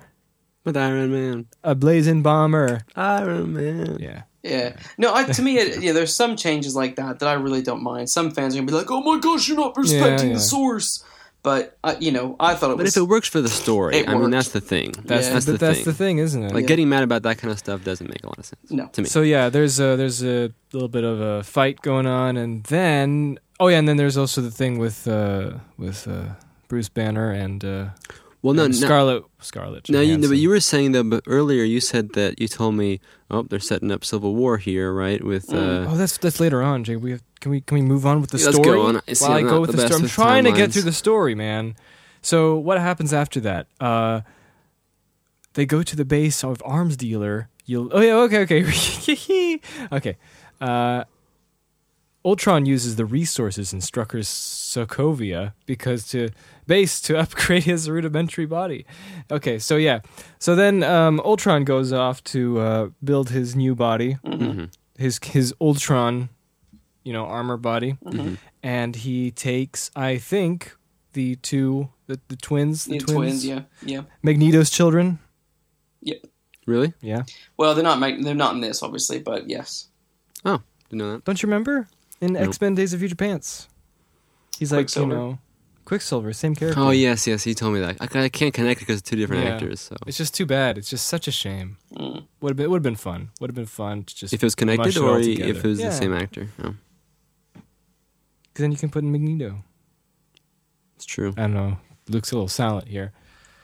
[0.63, 1.47] With Iron Man.
[1.63, 2.81] a blazing bomber.
[2.95, 3.97] Iron Man.
[3.99, 4.23] Yeah.
[4.43, 5.13] Yeah, no.
[5.13, 8.09] I, to me, it, yeah, there's some changes like that that I really don't mind.
[8.09, 10.33] Some fans are gonna be like, "Oh my gosh, you're not respecting yeah.
[10.33, 11.03] the source."
[11.43, 12.95] But I, you know, I thought it But was.
[12.95, 14.31] if it works for the story, It I mean, worked.
[14.31, 14.93] that's the thing.
[15.03, 15.33] That's, Yeah.
[15.33, 15.85] that's but the that's thing.
[15.85, 16.53] the thing, isn't it?
[16.53, 16.67] Like Yeah.
[16.67, 18.87] getting mad about that kind of stuff doesn't make a lot of sense No.
[18.93, 19.07] to me.
[19.09, 23.39] So yeah, there's a there's a little bit of a fight going on, and then
[23.59, 26.35] oh yeah, and then there's also the thing with uh, with uh,
[26.69, 27.85] Bruce Banner and, uh,
[28.43, 29.89] well, no, no, Scarlet Scarlet.
[29.89, 31.05] no, you, no, but you were saying that.
[31.05, 32.99] But earlier, you said that you told me,
[33.31, 35.23] oh, they're setting up Civil War here, right?
[35.23, 36.95] With uh, Oh, that's that's later on, Jay.
[36.97, 38.77] We have, can we can we move on with the Yeah, let's story?
[38.77, 39.01] go on.
[39.07, 40.71] I see While I I'm go not with the the, story, I'm trying to get
[40.73, 41.75] through the story, man.
[42.21, 43.67] So what happens after that?
[43.79, 44.21] Uh,
[45.55, 47.49] they go to the base of arms dealer.
[47.65, 49.59] You'll oh yeah okay okay
[49.91, 50.17] okay.
[50.59, 51.03] Uh,
[52.25, 56.29] Ultron uses the resources in Strucker's Sokovia because to
[56.67, 58.85] base to upgrade his rudimentary body.
[59.29, 59.99] Okay, so yeah,
[60.39, 64.71] so then um, Ultron goes off to uh, build his new body, mhm.
[64.97, 66.29] his his Ultron,
[67.03, 68.37] you know, armor body, Mhm.
[68.61, 70.75] and he takes, I think,
[71.13, 74.01] the two the, the twins, the the twins, twins, yeah, yeah.
[74.21, 75.19] Magneto's children.
[76.01, 76.25] Yep.
[76.65, 76.93] Really?
[77.01, 77.23] Yeah,
[77.57, 77.99] Well, they're not.
[77.99, 79.89] They're not in this, obviously, but yes.
[80.45, 81.25] Oh, didn't know that.
[81.25, 81.87] don't you remember
[82.21, 82.47] in Nope.
[82.49, 83.67] X Men: Days of Future Pants?
[84.59, 85.39] He's like, you know,
[85.85, 86.79] Quicksilver, same character.
[86.79, 87.43] Oh yes, yes.
[87.43, 87.97] He told me that.
[87.99, 89.55] I, I can't connect because it's two different Yeah.
[89.55, 89.81] actors.
[89.81, 90.77] So It's just too bad.
[90.77, 91.77] It's just such a shame.
[91.93, 92.25] Mm.
[92.41, 93.29] Would have been would have been fun.
[93.41, 95.49] Would have been fun to just if it was connected or together.
[95.49, 95.89] if it was Yeah.
[95.89, 96.75] the same actor, because
[98.53, 99.63] then you can put in Magneto.
[100.95, 101.33] it's true.
[101.37, 101.77] I don't know.
[102.07, 103.11] Luke's a little silent here.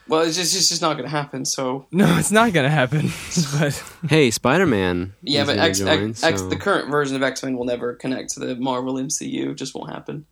[0.10, 1.46] Well, it's just it's just not going to happen.
[1.46, 3.12] So No, it's not gonna happen.
[3.60, 5.14] but Hey, Spider Man.
[5.22, 8.40] yeah, but X, X, X, the current version of X Men will never connect to
[8.40, 9.52] the Marvel MCU.
[9.52, 10.26] It just won't happen.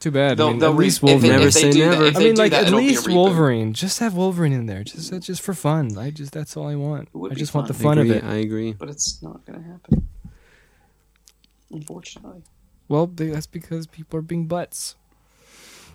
[0.00, 0.36] too bad.
[0.36, 1.32] They'll, I mean, they'll at re- least if, Wolverine.
[1.32, 2.04] Never if say never.
[2.10, 3.08] That, I mean, like that, at it'll be a least.
[3.08, 3.72] Wolverine.
[3.74, 5.96] Just have Wolverine in there, just uh, just for fun.
[5.96, 7.08] I just that's all I want.
[7.14, 7.96] I be just want the fun.
[7.96, 8.24] fun of it.
[8.24, 8.72] I agree.
[8.72, 10.08] but it's not going to happen.
[11.70, 12.42] Unfortunately.
[12.88, 14.96] Well, that's because people are being butts.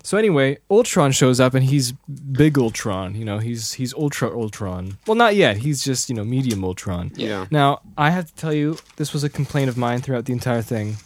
[0.09, 1.91] So anyway, Ultron shows up and he's
[2.31, 3.13] big Ultron.
[3.13, 4.97] You know, he's he's Ultra Ultron.
[5.05, 5.57] Well, not yet.
[5.57, 7.11] He's just you know medium Ultron.
[7.15, 7.45] Yeah.
[7.51, 10.63] Now I have to tell you, this was a complaint of mine throughout the entire
[10.63, 10.97] thing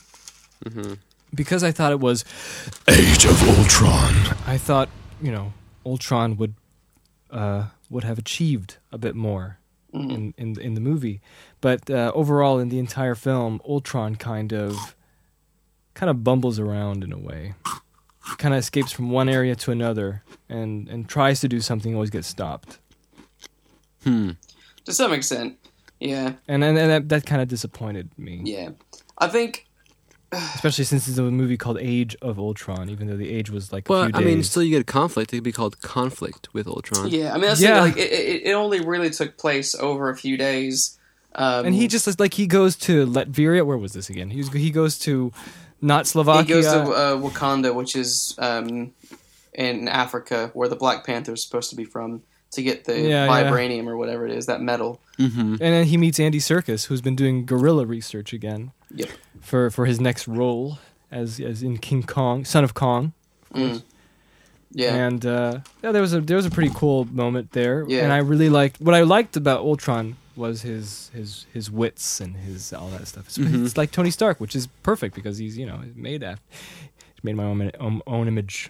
[0.65, 0.93] hmm
[1.35, 2.23] because I thought it was.
[2.87, 4.13] Age of Ultron.
[4.47, 4.87] I thought
[5.21, 5.51] you know
[5.85, 6.53] Ultron would
[7.29, 9.57] uh, would have achieved a bit more
[9.93, 10.11] Mhm.
[10.15, 11.19] in, in in the movie,
[11.59, 14.95] but uh, overall in the entire film, Ultron kind of
[15.93, 17.55] kind of bumbles around in a way,
[18.37, 22.09] kind of escapes from one area to another, and and tries to do something, always
[22.09, 22.79] gets stopped,
[24.03, 24.31] Hmm.
[24.85, 25.57] To some extent,
[25.99, 28.71] yeah, and and, and that, that kind of disappointed me, yeah.
[29.17, 29.65] I think
[30.31, 33.87] especially since it's a movie called Age of Ultron, even though the age was like
[33.87, 35.31] a Well, few I mean, still you get a conflict.
[35.31, 37.07] It could be called conflict with Ultron.
[37.09, 37.75] Yeah, I mean that's Yeah.
[37.75, 37.81] yeah.
[37.81, 40.97] like it, it, it only really took place over a few days.
[41.35, 43.65] Um, and he just like he goes to Latveria.
[43.65, 44.29] Where was this again?
[44.29, 45.31] He was, he goes to
[45.83, 46.43] not Slovakia.
[46.43, 48.91] he goes to uh, Wakanda, which is um,
[49.53, 53.25] in Africa, where the Black Panther is supposed to be from, to get the Yeah,
[53.25, 53.27] yeah.
[53.43, 54.99] vibranium or whatever it is, that metal.
[55.19, 55.51] Mm-hmm.
[55.53, 59.09] And then he meets Andy Serkis, who's been doing gorilla research again Yep.
[59.41, 60.79] for for his next role
[61.11, 63.13] as as in King Kong, Son of Kong.
[63.53, 63.83] Mm.
[64.75, 67.85] Yeah, And uh, yeah, there was a there was a pretty cool moment there.
[67.87, 68.03] Yeah.
[68.03, 72.35] And I really liked what I liked about Ultron was his his his wits and
[72.37, 73.25] his all that stuff.
[73.27, 73.65] It's, Mhm.
[73.65, 76.39] it's like Tony Stark, which is perfect because he's you know made af
[77.23, 78.69] made my own own, own image.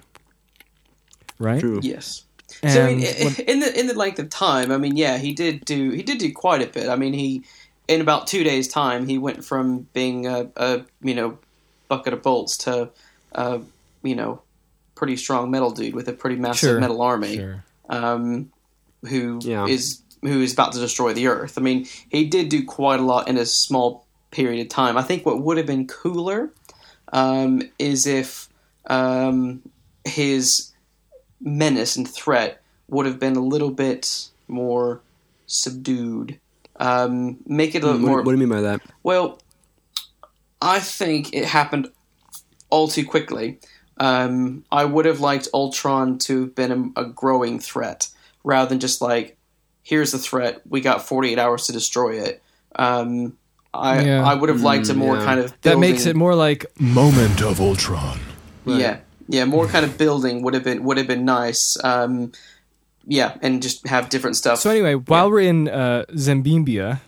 [1.40, 1.60] Right.
[1.60, 1.80] True.
[1.82, 2.24] yes.
[2.62, 4.96] And so I mean, i- what- in the in the length of time, I mean,
[4.98, 6.90] yeah, he did do he did do quite a bit.
[6.90, 7.44] I mean, he
[7.88, 11.38] in about two days' time, he went from being a, a you know
[11.88, 12.90] bucket of bolts to
[13.36, 13.60] uh,
[14.04, 14.42] you know
[14.96, 17.36] pretty strong metal dude with a pretty massive Sure, metal army.
[17.38, 17.64] sure.
[17.90, 18.52] um,
[19.10, 19.68] who is Yeah.
[20.24, 21.58] Who is about to destroy the Earth.
[21.58, 24.98] I mean, he did do quite a lot in a small period of time.
[24.98, 26.52] I think what would have been cooler
[27.12, 28.50] um, is if
[28.88, 29.62] um,
[30.06, 30.72] his
[31.42, 35.02] menace and threat would have been a little bit more
[35.46, 36.40] subdued.
[36.80, 38.18] Um, make it a What, more.
[38.18, 38.82] what do you mean by that?
[39.04, 39.40] Well,
[40.62, 41.90] I think it happened
[42.70, 43.60] all too quickly.
[43.98, 48.10] Um, I would have liked Ultron to have been a, a growing threat
[48.44, 49.38] rather than just like,
[49.84, 52.42] here's the threat, we got 48 hours to destroy it.
[52.76, 53.38] Um,
[53.74, 54.24] I Yeah.
[54.24, 55.26] I would have liked a Mm, more yeah.
[55.26, 58.20] kind of That makes it more like Moment of Ultron.
[58.66, 61.78] yeah yeah more kind of building would have been would have been nice.
[61.84, 62.32] Um,
[63.06, 64.60] yeah, and just have different stuff.
[64.60, 67.02] So anyway, while we're in uh, Zambimbia,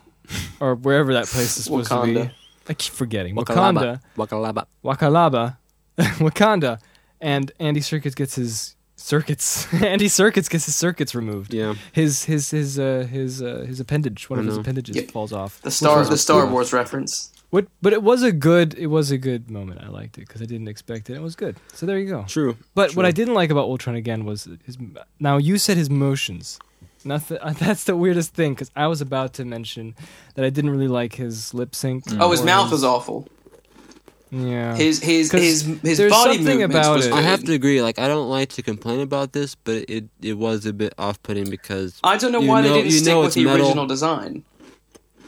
[0.60, 2.30] or wherever that place is supposed to be,
[2.68, 4.66] I keep forgetting Wakanda, Wakalaba.
[4.84, 5.58] Wakalaba,
[6.20, 6.80] Wakanda,
[7.22, 8.75] and Andy Circuits gets his
[9.06, 9.72] circuits.
[9.74, 11.54] Andy Circuits gets his circuits removed.
[11.54, 11.76] Yeah.
[11.92, 15.12] His his his uh, his uh, his appendage, one I of his appendages Yep.
[15.12, 15.62] falls off.
[15.62, 16.52] the Star the Star cool.
[16.54, 17.32] Wars reference.
[17.52, 19.82] What, but it was a good it was a good moment.
[19.82, 21.14] I liked it because I didn't expect it.
[21.16, 21.56] It was good.
[21.74, 22.26] So there you go.
[22.28, 22.58] True.
[22.74, 24.78] But what I didn't like about Ultron again was his.
[25.20, 26.60] Now you said his motions.
[27.06, 27.38] Nothing.
[27.60, 29.96] That's the weirdest thing because I was about to mention
[30.34, 32.04] that I didn't really like his lip sync.
[32.20, 33.28] Oh, his or mouth was awful.
[34.38, 34.76] Yeah.
[34.76, 37.14] His his 'Cause his his body something about was it.
[37.14, 37.82] I have to agree.
[37.82, 41.50] Like, I don't like to complain about this, but it it was a bit off-putting
[41.50, 43.68] because I don't know why know- they didn't stick with the metal.
[43.68, 44.44] original design.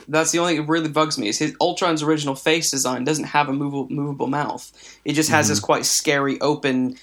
[0.10, 3.26] That's the only thing that really bugs me is his Ultron's original face design doesn't
[3.26, 4.72] have a movable movable mouth.
[5.06, 5.52] It just has Mm-hmm.
[5.52, 6.98] this quite scary open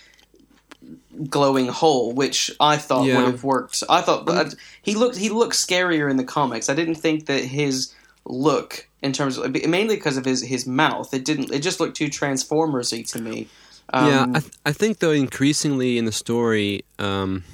[1.29, 3.19] glowing hole, which I thought Yeah.
[3.19, 3.83] would have worked.
[3.89, 6.69] I thought that he looked he looked scarier in the comics.
[6.69, 7.93] I didn't think that his
[8.27, 11.13] look in terms of mainly because of his his mouth.
[11.13, 13.49] It didn't it just looked too transformersy to me.
[13.91, 17.45] Um, yeah, I, th- I think though increasingly in the story, um,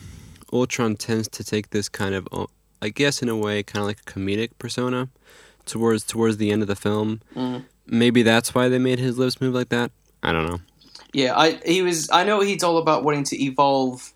[0.52, 2.28] Ultron tends to take this kind of,
[2.80, 5.08] I guess in a way, kind of like a comedic persona
[5.66, 7.20] towards towards the end of the film.
[7.34, 7.64] Mm.
[7.86, 9.90] Maybe that's why they made his lips move like that.
[10.22, 10.60] I don't know.
[11.12, 12.08] Yeah, I he was.
[12.10, 14.12] I know he's all about wanting to evolve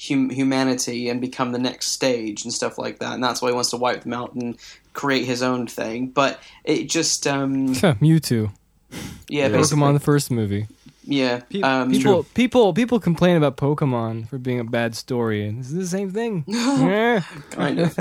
[0.00, 3.54] hum, humanity and become the next stage and stuff like that, and that's why he
[3.54, 4.56] wants to wipe them out and
[4.98, 6.08] create his own thing.
[6.08, 7.68] But it just, um,
[8.02, 8.50] Mewtwo.
[9.28, 9.48] yeah, Yeah.
[9.56, 10.66] Pokemon the first movie.
[11.04, 15.60] yeah, Pe- um, people people people complain about Pokemon for being a bad story, and
[15.60, 16.44] this is the same thing.
[16.48, 17.22] Yeah.
[17.50, 17.96] kind of.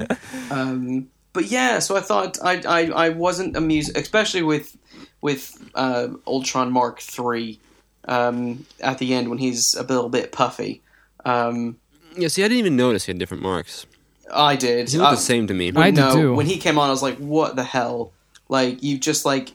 [0.52, 4.76] um, but yeah, so I thought I I, I wasn't amused, especially with
[5.22, 7.60] with uh, Ultron Mark Three
[8.08, 10.82] um, at the end when he's a little bit puffy.
[11.26, 11.78] Um,
[12.18, 13.86] Yeah, see, I didn't even notice he had different marks.
[14.34, 14.90] I did.
[14.90, 15.72] He looked Uh, the same to me.
[15.76, 16.34] I did no, too.
[16.36, 18.12] when he came on, I was like, "What the hell?"
[18.50, 19.52] Like you've just like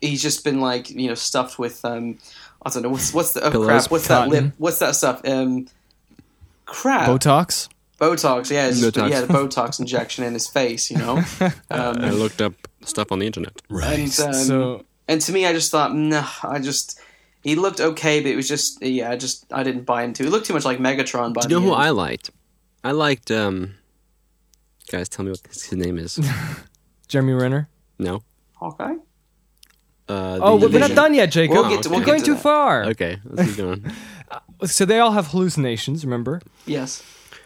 [0.00, 2.18] he's just been like you know stuffed with um
[2.64, 5.20] I don't know what's what's the oh, Pillows, crap what's that lip what's that stuff
[5.26, 5.66] um
[6.66, 7.68] crap Botox.
[8.00, 9.10] Botox yeah it's just- Botox.
[9.10, 11.16] yeah the Botox injection in his face you know
[11.70, 12.54] um, I looked up
[12.84, 13.60] stuff on the internet.
[13.70, 13.98] Right.
[13.98, 17.00] and um, so and to me I just thought nah I just
[17.42, 20.26] he looked okay but it was just yeah I just I didn't buy into it,
[20.26, 21.82] it looked too much like Megatron by Do you know the who end.
[21.82, 22.30] I liked?
[22.82, 23.30] I liked.
[23.30, 23.74] um
[24.90, 26.18] Guys, tell me what his his name is.
[27.08, 27.68] Jeremy Renner.
[27.98, 28.22] no.
[28.54, 28.94] Hawkeye
[30.08, 31.56] Uh, Oh, we're not done yet, Jacob.
[31.56, 32.42] We'll get to- You're we'll going to too that.
[32.42, 32.84] far.
[32.86, 33.84] Okay, let's keep going.
[34.64, 36.04] So they all have hallucinations.
[36.04, 36.40] Remember?
[36.66, 37.02] yes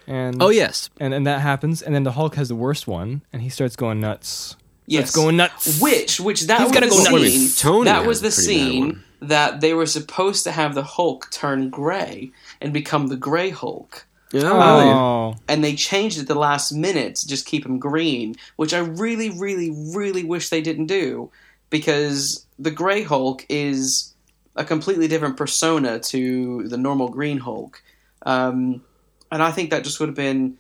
[0.06, 3.22] And oh yes, and and that happens, and then the Hulk has the worst one,
[3.32, 4.56] and he starts going nuts.
[4.86, 5.80] yes Starts going nuts.
[5.80, 7.06] Which, which that He's was gotta the go nuts.
[7.08, 7.14] scene.
[7.14, 10.82] Wait a minute, Tony that was the scene that they were supposed to have the
[10.84, 12.30] Hulk turn gray
[12.60, 14.07] and become the Gray Hulk, yeah.
[14.34, 18.78] Oh, and they changed it the last minute to just keep him green, which I
[18.78, 21.30] really, really, really wish they didn't do,
[21.70, 24.14] because the Gray Hulk is
[24.56, 27.82] a completely different persona to the normal Green Hulk,
[28.26, 28.82] um,
[29.30, 30.58] and I think that just would have been.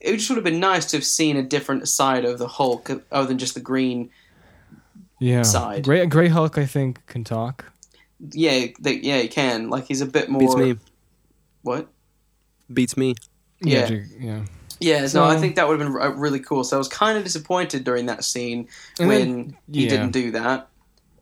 [0.00, 2.90] It just would have been nice to have seen a different side of the Hulk
[3.10, 4.10] other than just the green
[5.18, 5.42] yeah.
[5.42, 5.84] Side.
[5.84, 7.64] Gray Gray Hulk, I think, can talk.
[8.32, 9.70] Yeah, they, yeah, he can.
[9.70, 10.40] Like he's a bit more.
[10.40, 10.76] Beats me.
[11.62, 11.88] What?
[12.72, 13.14] Beats me.
[13.60, 13.86] Yeah.
[13.86, 14.40] Jake- yeah.
[14.80, 16.62] Yeah, no, So- I think that would have been r- really cool.
[16.64, 19.90] So I was kind of disappointed during that scene when then- he yeah.
[19.90, 20.68] didn't do that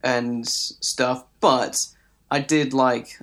[0.03, 1.25] and stuff.
[1.41, 1.87] But
[2.31, 3.21] I did like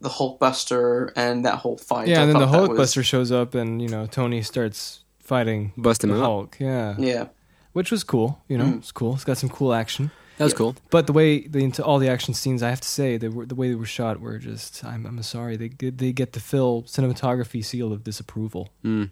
[0.00, 2.08] the Hulkbuster and that whole fight.
[2.08, 4.42] Yeah, I and then the thought that Hulkbuster was- shows up, and you know Tony
[4.42, 6.22] starts fighting Bust him the up.
[6.22, 6.56] Hulk.
[6.58, 6.94] Yeah.
[6.98, 7.26] Yeah,
[7.72, 8.42] which was cool.
[8.48, 8.78] You know, Mm.
[8.78, 9.14] it's cool.
[9.14, 10.10] It's got some cool action.
[10.38, 10.58] That was Yeah.
[10.58, 10.76] cool.
[10.90, 13.46] But the way the into all the action scenes, I have to say, they were
[13.46, 14.84] the way they were shot were just.
[14.84, 18.70] I'm, I'm sorry, they get- they get the Phil cinematography seal of disapproval.
[18.84, 19.10] Mm.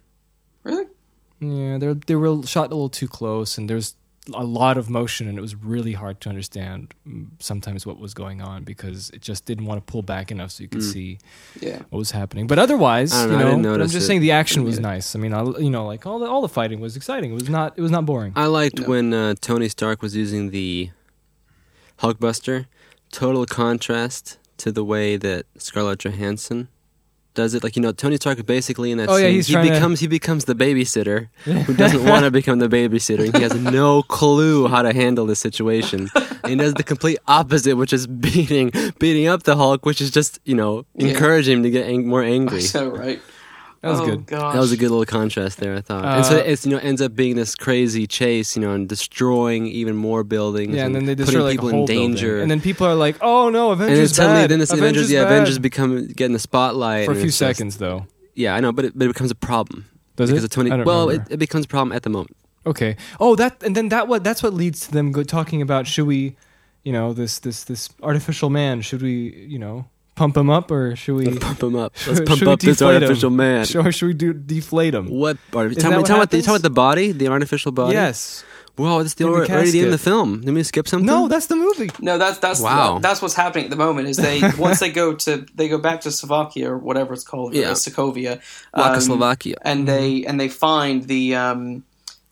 [0.64, 0.86] really.
[1.40, 3.94] Yeah, they they were shot a little too close, and there's
[4.32, 8.14] a lot of motion, and it was really hard to understand mm, sometimes what was
[8.14, 10.92] going on because it just didn't want to pull back enough so you could Mm.
[10.92, 11.18] see
[11.60, 12.46] Yeah, what was happening.
[12.46, 14.06] But otherwise, I don't you know, I know, didn't I'm just it.
[14.06, 14.82] saying the action was Yeah.
[14.92, 15.16] nice.
[15.16, 17.32] I mean, I, you know, like all the all the fighting was exciting.
[17.32, 18.32] It was not it was not boring.
[18.36, 18.86] I liked No.
[18.86, 20.90] when uh, Tony Stark was using the
[22.02, 22.66] Hulkbuster.
[23.10, 26.68] Total contrast to the way that Scarlett Johansson
[27.34, 27.62] does it.
[27.64, 29.72] Like you know, Tony Stark basically in that Oh, yeah, scene, he's he trying to-
[29.74, 33.24] becomes he becomes the babysitter who doesn't want to become the babysitter.
[33.26, 36.08] and He has no clue how to handle the situation.
[36.14, 40.10] and he does the complete opposite, which is beating beating up the Hulk, which is
[40.10, 41.08] just you know Yeah.
[41.08, 42.62] encouraging him to get ang- more angry.
[42.62, 43.20] So right.
[43.82, 44.26] That was oh, good.
[44.26, 44.54] Gosh.
[44.54, 46.04] That was a good little contrast there, I thought.
[46.04, 48.88] and so Uh, it's you know ends up being this crazy chase, you know, and
[48.88, 50.74] destroying even more buildings.
[50.76, 52.26] Yeah, and then they putting destroy like people a whole in danger.
[52.28, 52.42] building.
[52.42, 54.50] and then people are like, "Oh no, Avengers!" And then suddenly, bad.
[54.50, 57.56] then this Avengers, yeah, bad." Avengers become getting the spotlight for a few it's just-
[57.58, 58.06] seconds though.
[58.34, 60.46] yeah, I know, but it, but it becomes a problem Does because it?
[60.46, 60.70] of Tony.
[60.70, 62.36] I don't Well, it, it becomes a problem at the moment.
[62.64, 62.96] Okay.
[63.18, 66.06] Oh, that and then that what that's what leads to them go, talking about should
[66.06, 66.36] we,
[66.84, 70.94] you know, this this this artificial man should we you know pump him up or
[70.96, 71.92] should we Let's pump him up.
[72.06, 73.02] Let's should pump we up this deflate him?
[73.04, 73.64] artificial man.
[73.64, 75.08] Should, or should we do deflate him?
[75.08, 75.38] What?
[75.54, 77.28] Are you Isn't talking, that what talking about the, you talking about the body, the
[77.28, 77.94] artificial body?
[77.94, 78.44] Yes.
[78.74, 80.40] Whoa, that's the already already the end of the film.
[80.40, 81.04] Did we skip something?
[81.04, 81.90] No, that's the movie.
[82.00, 83.00] No, that's that's Wow.
[83.00, 84.08] that's what's happening at the moment.
[84.08, 87.52] Is they once they go to they go back to Slovakia or whatever it's called,
[87.54, 87.72] Yeah.
[87.72, 88.40] Sokovia,
[88.72, 89.56] um, Slovakia.
[89.60, 91.82] and they and they find the um, th-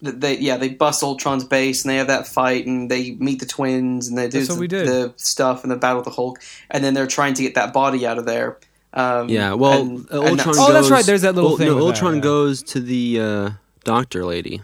[0.03, 3.46] they yeah they bust Ultron's base and they have that fight and they meet the
[3.46, 4.86] twins and they do the, did.
[4.86, 6.40] the stuff and the battle with the Hulk
[6.70, 8.59] and then they're trying to get that body out of there.
[8.92, 10.36] Um, Yeah, well, and- uh, and Ultron.
[10.36, 12.20] that's- Oh, that's right, there's that little Ul- thing No, with that, Ultron yeah.
[12.22, 13.51] goes to the uh,
[13.84, 14.62] doctor lady.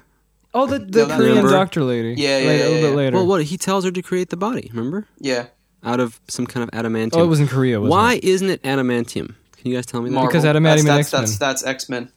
[0.52, 1.50] Oh, the, the No, Korean Remember?
[1.52, 2.14] doctor lady.
[2.20, 3.16] Yeah, yeah, Later- yeah, a little bit later.
[3.18, 4.70] Well, what he tells her to create the body.
[4.72, 5.46] Remember, yeah.
[5.84, 7.10] out of some kind of adamantium.
[7.18, 7.78] oh, it was in Korea.
[7.78, 8.24] Wasn't Why It?
[8.24, 9.34] isn't it adamantium?
[9.58, 10.14] Can you guys tell me that?
[10.14, 10.28] Marvel.
[10.32, 11.20] Because adamantium in that's, X-Men.
[11.22, 12.10] that's, that's, that's X Men.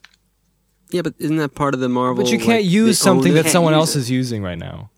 [0.91, 2.23] Yeah, but isn't that part of the Marvel?
[2.23, 4.89] But you can't like, use something that someone else is using right now.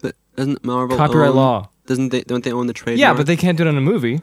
[0.00, 1.70] But doesn't Marvel Copyright own- law.
[1.86, 2.22] Doesn't they?
[2.22, 2.98] Don't they own the trademark?
[3.00, 4.20] Yeah, but they can't do it on a movie.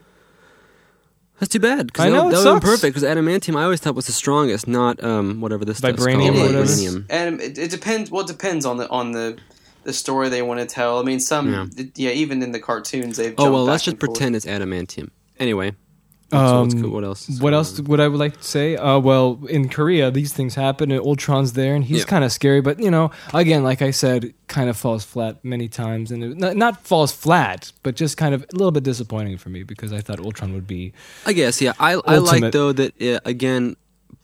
[1.39, 1.93] That's too bad.
[1.93, 2.65] Cause I that, know, that it would have sucks.
[2.65, 2.95] perfect.
[2.95, 6.35] Because adamantium, I always thought was the strongest, not um whatever this stuff's Vibranium called.
[6.37, 6.59] It whatever.
[6.63, 7.05] is, Vibranium.
[7.09, 8.11] and it, it depends.
[8.11, 9.37] Well, it depends on the on the
[9.83, 10.99] the story they want to tell.
[10.99, 11.65] I mean, some Yeah.
[11.95, 13.33] yeah, even in the cartoons they've.
[13.37, 14.17] Oh well, back let's just and forth.
[14.17, 15.09] pretend it's adamantium.
[15.39, 15.82] Anyway, so what's
[16.31, 17.27] Um, cool- what else?
[17.39, 17.85] What else on?
[17.85, 18.75] would I would like to say?
[18.75, 22.05] Uh, well, in Korea, these things happen, and Ultron's there, and he's Yeah.
[22.05, 22.61] kind of scary.
[22.61, 26.37] But you know, again, like I said, kind of falls flat many times, and it,
[26.37, 29.93] not, not falls flat, but just kind of a little bit disappointing for me because
[29.93, 30.93] I thought Ultron would be.
[31.25, 31.73] I guess yeah.
[31.79, 33.75] I I like though that uh, again.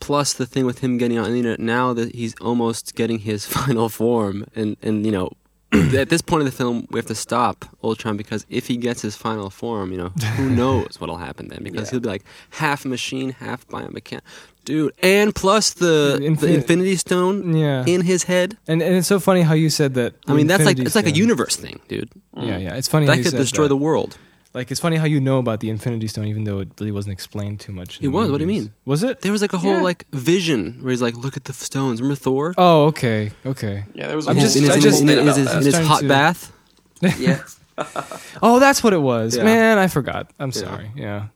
[0.01, 3.45] Plus the thing with him getting on the internet now that he's almost getting his
[3.57, 5.29] final form, and and you know.
[5.95, 9.01] At this point in the film, we have to stop Ultron because if he gets
[9.03, 11.61] his final form, you know, who knows what'll happen then?
[11.63, 11.91] Because Yeah.
[11.91, 14.21] he'll be like half machine, half biomechanic,
[14.65, 14.93] dude.
[15.03, 18.57] And plus the The the Infinity Stone Yeah, in his head.
[18.67, 20.13] and and it's so funny how you said that.
[20.27, 22.09] I mean, that's like Infinity it's like a universe thing, dude.
[22.35, 22.73] Yeah, yeah.
[22.75, 23.69] It's funny That could destroy that.
[23.69, 24.17] the world.
[24.53, 27.13] Like it's funny how you know about the Infinity Stone, even though it really wasn't
[27.13, 27.97] explained too much.
[27.97, 28.63] It the was, what do you movies.
[28.63, 28.73] mean?
[28.85, 29.21] Was it?
[29.21, 29.81] There was like a whole Yeah.
[29.83, 32.55] like vision where he's like, "Look at the stones." Remember Thor?
[32.57, 33.85] Oh, okay, okay.
[33.93, 35.25] Yeah, there was a I'm whole just- in his, I in just- in his, in
[35.45, 36.51] his, in his hot to- bath.
[37.19, 37.41] yeah.
[38.41, 39.37] Oh, that's what it was.
[39.37, 39.43] Yeah.
[39.45, 40.31] Man, I forgot.
[40.39, 40.53] I'm Yeah.
[40.61, 40.91] sorry.
[40.95, 41.27] Yeah.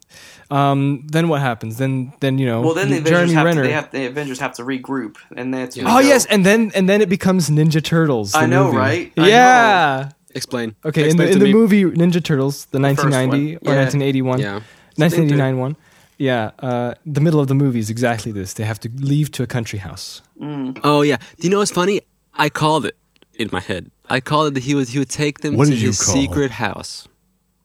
[0.51, 1.77] Um, then what happens?
[1.77, 2.61] Then then you know.
[2.61, 3.61] Well, then the Avengers Jeremy have Renner.
[3.61, 6.25] to, they have the Avengers have to regroup, and that's when oh they go- yes,
[6.25, 8.33] and then and then it becomes Ninja Turtles.
[8.33, 8.77] the I know, movie.
[8.77, 9.11] right?
[9.17, 10.09] I yeah.
[10.35, 10.75] Explain.
[10.83, 13.71] Okay, in the in the movie Ninja Turtles, the 1990 one.
[13.71, 13.81] or Yeah.
[13.83, 14.53] 1981, Yeah.
[14.97, 15.75] 1989 one.
[16.17, 18.53] Yeah, uh, the middle of the movie is exactly this.
[18.53, 20.21] They have to leave to a country house.
[20.41, 21.17] Oh yeah.
[21.39, 22.01] Do you know what's funny?
[22.35, 22.95] I called it
[23.35, 23.89] in my head.
[24.09, 26.51] I called it that he was he would take them What to his call secret
[26.51, 27.07] house,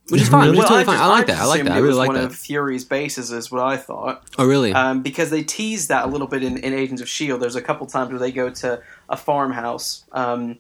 [0.09, 0.51] which is fine.
[0.51, 0.95] Which is Well, totally I, fine.
[0.97, 1.39] just, I like I that.
[1.41, 1.73] I like that.
[1.73, 2.25] I it really was like one that.
[2.25, 4.25] of Fury's bases, is what I thought.
[4.39, 4.73] oh really?
[4.73, 7.41] um, because they tease that a little bit in, in Agents of Shield.
[7.41, 10.05] There's a couple times where they go to a farmhouse.
[10.13, 10.59] Um,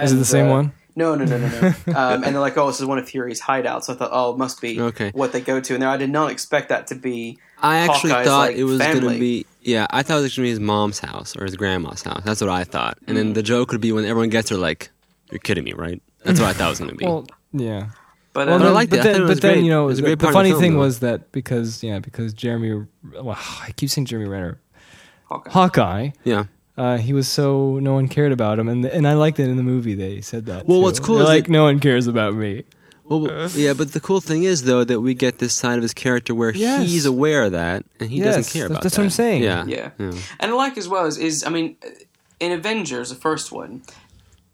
[0.00, 0.72] Is it the same uh, one?
[0.94, 1.66] No, no, no, no, no.
[1.96, 4.32] um, and they're like, "Oh, this is one of Fury's hideouts." So I thought, "Oh,
[4.32, 5.10] it must be Okay.
[5.14, 7.38] what they go to." And there, I did not expect that to be.
[7.62, 9.46] I actually Hawkeye's, thought like, it was going to be.
[9.62, 12.22] Yeah, I thought it was going to be his mom's house or his grandma's house.
[12.24, 12.98] That's what I thought.
[13.06, 13.20] And Mm.
[13.20, 14.90] then the joke would be when everyone gets there, like,
[15.30, 17.04] "You're kidding me, right?" That's what I thought it was going to be.
[17.06, 17.86] Well, yeah.
[18.34, 19.02] But, Well, uh, But I then, liked but it.
[19.02, 19.64] Then, it but then great.
[19.64, 20.78] you know, It was a the, great the part of the funny film, thing though.
[20.80, 24.60] was that because yeah, because Jeremy, well, I keep saying Jeremy Renner,
[25.26, 25.50] Hawkeye.
[25.50, 26.10] Hawkeye.
[26.24, 26.44] yeah.
[26.76, 29.56] Uh, he was so no one cared about him, and and I liked it in
[29.56, 29.94] the movie.
[29.94, 30.66] They said that.
[30.66, 30.82] Well, too.
[30.84, 32.64] what's cool They're is like that- no one cares about me.
[33.04, 35.92] Well, yeah, but the cool thing is though that we get this side of his
[35.92, 36.88] character where Yes.
[36.88, 38.96] he's aware of that and he Yes, doesn't care about that's that.
[38.96, 39.42] That's what I'm saying.
[39.42, 39.90] Yeah, Yeah.
[39.98, 40.12] yeah.
[40.40, 41.76] And I like as well is, is I mean,
[42.40, 43.82] in Avengers, the first one,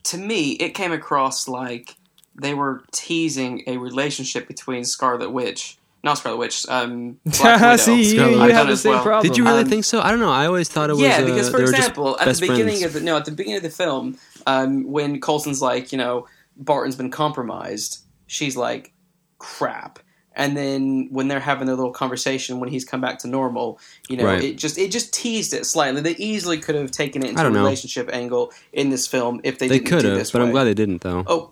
[0.05, 1.95] to me, it came across like
[2.35, 5.77] they were teasing a relationship between Scarlet Witch,
[6.09, 7.77] not Scarlet Witch, um, Black Widow.
[7.77, 8.35] See, you, you Witch.
[8.37, 9.03] have I've done the as same well.
[9.05, 9.29] problem.
[9.31, 10.01] Did you really Um, think so?
[10.01, 10.31] I don't know.
[10.31, 11.03] I always thought it was.
[11.03, 12.85] yeah, uh, because for they were just example, at the beginning friends.
[12.85, 16.27] of the no, at the beginning of the film, um, when Coulson's like, you know,
[16.57, 18.93] Barton's been compromised, she's like,
[19.39, 19.99] crap.
[20.35, 24.17] And then when they're having their little conversation, when he's come back to normal, you
[24.17, 24.45] know, Right.
[24.45, 26.01] it just it just teased it slightly.
[26.01, 27.59] They easily could have taken it into I a don't know.
[27.65, 30.49] relationship angle in this film if they, they didn't could do have, this but I'm
[30.49, 30.53] way.
[30.53, 31.25] glad they didn't though.
[31.27, 31.51] Oh,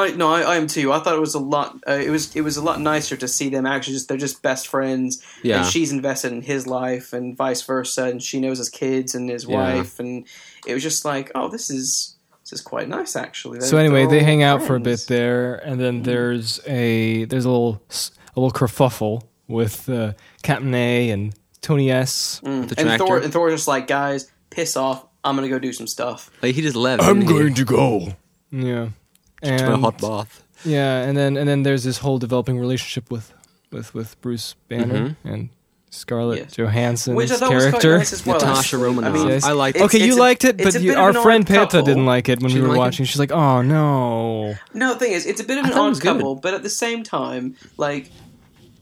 [0.00, 0.92] I, no, I, I am too.
[0.92, 1.78] I thought it was a lot.
[1.86, 4.42] Uh, it was it was a lot nicer to see them actually just they're just
[4.42, 5.22] best friends.
[5.42, 5.58] Yeah.
[5.58, 9.28] and she's invested in his life and vice versa, and she knows his kids and
[9.30, 9.56] his Yeah.
[9.76, 10.26] wife, and
[10.66, 13.60] it was just like, oh, this is This is quite nice, actually.
[13.60, 16.58] So They're- anyway, they're they all hang out for a bit there, and then there's
[16.66, 17.82] a there's a little
[18.36, 22.40] a little kerfuffle with uh, Captain A and Tony S.
[22.44, 22.68] Mm.
[22.68, 25.04] the And Thor, and Thor's just like, guys, piss off.
[25.22, 26.30] I'm gonna go do some stuff.
[26.42, 27.02] Like he just left.
[27.02, 27.38] I'm didn't he?
[27.38, 28.14] going to go.
[28.50, 28.88] Yeah,
[29.42, 30.44] to a hot bath.
[30.64, 33.32] yeah, and then and then there's this whole developing relationship with
[33.70, 35.28] with with Bruce Banner mm-hmm.
[35.28, 35.48] and
[35.90, 36.54] Scarlett Yes.
[36.56, 37.88] Johansson's Which I thought was character.
[37.90, 38.38] quite nice as well.
[38.38, 38.78] Natasha.
[38.78, 39.10] Romanoff.
[39.10, 39.44] I mean, Yes.
[39.44, 39.76] I liked.
[39.76, 42.50] It's- okay, you a- liked it, but you, our friend Peta didn't like it when
[42.50, 42.78] She we were like it?
[42.78, 43.06] watching.
[43.06, 46.00] She's like, "Oh no." No, the thing is, it's a bit of an thought odd
[46.00, 48.10] couple, but at the same time, like,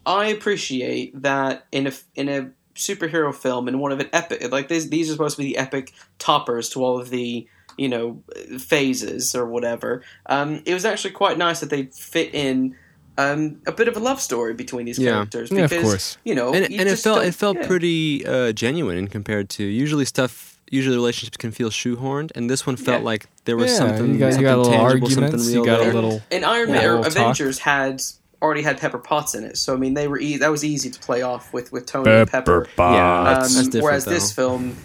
[0.04, 4.68] I appreciate that in a in a superhero film in one of an epic like
[4.68, 7.48] these these are supposed to be the epic toppers to all of the
[7.78, 8.22] you know
[8.58, 10.02] phases or whatever.
[10.26, 12.76] Um, it was actually quite nice that they fit in.
[13.16, 15.10] Um, a bit of a love story between these Yeah.
[15.14, 16.18] characters Yeah, of course.
[16.24, 17.66] you know, and you and it felt it felt yeah.
[17.66, 20.60] pretty uh, genuine compared to usually stuff.
[20.70, 23.04] Usually relationships can feel shoehorned, and this one felt Yeah.
[23.06, 24.12] like there was yeah, something.
[24.12, 25.48] you got, you something got a little tangible, something arguments.
[25.48, 25.90] real You got there.
[25.90, 26.22] a little.
[26.30, 27.12] And Iron Man a or little talk.
[27.16, 28.02] Avengers had
[28.40, 30.88] already had Pepper Potts in it, so I mean they were e- that was easy
[30.90, 32.60] to play off with with Tony and Pepper.
[32.66, 32.94] Pepper Potts.
[32.94, 34.10] Yeah, Um, that's, that's whereas though.
[34.12, 34.76] this film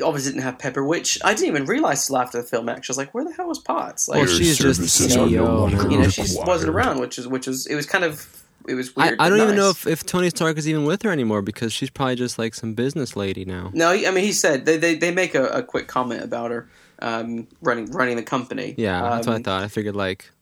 [0.00, 2.68] obviously didn't have Pepper, which I didn't even realize till after the film.
[2.68, 5.16] Actually, I was like, "Where the hell was Potts?" Like, Well, Your she's just services
[5.16, 8.42] are no you know, she wasn't around, which is which was it was kind of
[8.68, 9.20] it was I, weird.
[9.20, 11.72] I but don't even know if, if Tony Stark is even with her anymore because
[11.72, 13.70] she's probably just like some business lady now.
[13.74, 16.68] No, I mean he said they they, they make a, a quick comment about her
[17.00, 18.74] um, running running the company.
[18.78, 19.62] Yeah, that's what I Um, thought.
[19.64, 20.30] I figured like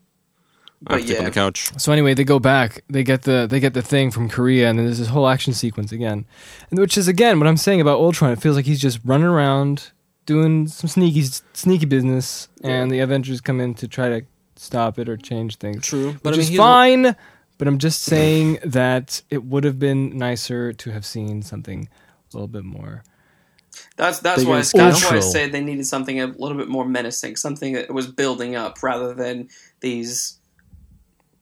[0.87, 1.71] I have to sleep on the couch.
[1.77, 2.83] So anyway, they go back.
[2.89, 5.53] They get the they get the thing from Korea, and then there's this whole action
[5.53, 6.25] sequence again,
[6.69, 8.31] and which is again what I'm saying about Ultron.
[8.31, 9.91] It feels like he's just running around
[10.25, 11.23] doing some sneaky
[11.53, 14.21] sneaky business, and the Avengers come in to try to
[14.55, 15.85] stop it or change things.
[15.85, 17.15] True, But but I which mean, is he's- fine.
[17.57, 21.87] But I'm just saying that it would have been nicer to have seen something
[22.33, 23.03] a little bit more.
[23.97, 24.85] That's that's why in scale.
[24.89, 25.21] that's why I Ultra.
[25.31, 29.13] said they needed something a little bit more menacing, something that was building up rather
[29.13, 29.47] than
[29.79, 30.39] these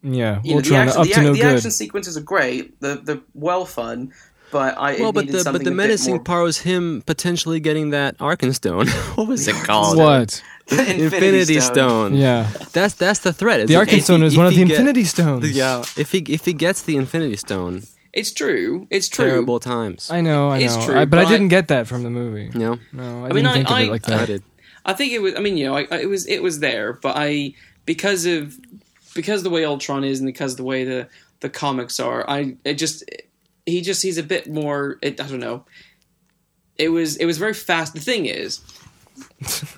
[0.02, 1.56] Yeah, you know, the Ultron action, up the, to no the good.
[1.58, 2.80] action sequences are great.
[2.80, 4.14] The the well fun,
[4.52, 8.18] but I Well, but the but the menacing more- part was him potentially getting that
[8.20, 8.88] Arkenstone.
[9.18, 9.98] what was it called?
[9.98, 10.42] What?
[10.72, 12.16] Infinity Stone.
[12.16, 13.68] Yeah, That's that's the threat.
[13.68, 15.52] the Arkansas is one of the Infinity Stones.
[15.52, 17.84] Yeah, if he if he gets the Infinity Stone,
[18.14, 18.88] It's true.
[18.90, 19.26] It's true.
[19.26, 20.10] terrible times.
[20.12, 22.10] I know, I know, It's true, I, but I but- didn't get that from the
[22.10, 22.52] movie.
[22.54, 22.78] No.
[22.94, 24.20] No, I, I mean, didn't I- think of I- it like that.
[24.22, 24.44] I did.
[24.86, 25.36] I think it was.
[25.36, 27.54] I mean, you know, I, I- it was it was there, but I
[27.86, 28.56] because of
[29.14, 31.08] because the way Ultron is and because the way the
[31.40, 33.04] the comics are, I it just
[33.66, 34.98] he just he's a bit more.
[35.02, 35.66] It, I don't know.
[36.78, 37.94] It was it was very fast.
[37.94, 38.62] The thing is,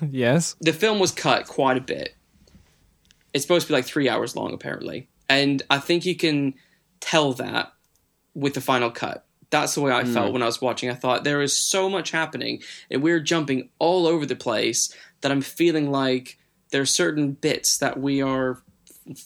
[0.10, 2.14] yes, the film was cut quite a bit.
[3.32, 6.54] It's supposed to be like three hours long, apparently, and I think you can
[7.00, 7.72] tell that
[8.34, 9.24] with the final cut.
[9.50, 10.12] That's the way I hmm.
[10.14, 10.90] felt when I was watching.
[10.90, 15.32] I thought there is so much happening, and we're jumping all over the place that
[15.32, 16.38] I'm feeling like
[16.70, 18.62] there are certain bits that we are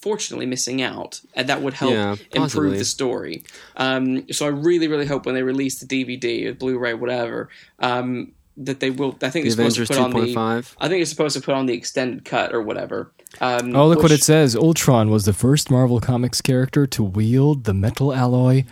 [0.01, 3.45] fortunately missing out, and that would help Yeah, improve the story.
[3.77, 7.49] Um, so I really, really hope when they release the DVD or Blu-ray, whatever,
[7.79, 9.17] um, that they will.
[9.23, 10.75] I think The it's supposed to Avengers put on the 2.5.
[10.81, 13.13] I think it's supposed to put on the extended cut or whatever.
[13.41, 14.57] Um, Oh, look what it says.
[14.57, 18.65] Ultron was the first Marvel Comics character to wield the metal alloy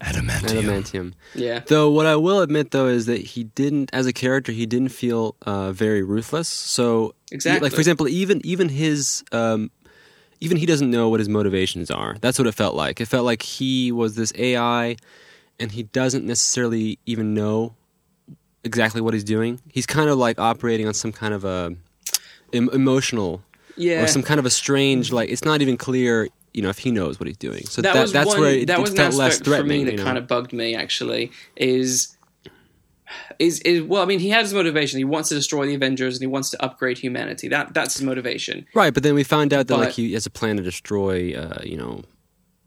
[0.00, 0.62] adamantium.
[0.62, 1.12] Adamantium.
[1.34, 4.64] Yeah, Though what I will admit though is that he didn't, as a character, he
[4.64, 6.48] didn't feel uh, very ruthless.
[6.48, 7.66] So Exactly.
[7.66, 9.70] like for example, even even his um,
[10.40, 12.16] even he doesn't know what his motivations are.
[12.20, 13.00] That's what it felt like.
[13.00, 14.96] It felt like he was this AI,
[15.58, 17.74] and he doesn't necessarily even know
[18.64, 19.60] exactly what he's doing.
[19.72, 21.74] He's kind of like operating on some kind of a
[22.52, 23.42] em- emotional
[23.76, 24.02] yeah.
[24.02, 25.30] or some kind of a strange like.
[25.30, 26.28] It's not even clear.
[26.54, 28.54] You know if he knows what he's doing, so that, that, was that's one, where
[28.54, 29.80] it, that was felt less aspect for threatening.
[29.80, 30.04] me that you know?
[30.04, 30.74] kind of bugged me.
[30.74, 32.16] Actually, is
[33.38, 34.98] is is well, I mean, he has his motivation.
[34.98, 37.48] He wants to destroy the Avengers and he wants to upgrade humanity.
[37.48, 38.66] That that's his motivation.
[38.74, 41.60] Right, but then we find out that like he has a plan to destroy, uh,
[41.62, 42.02] you know,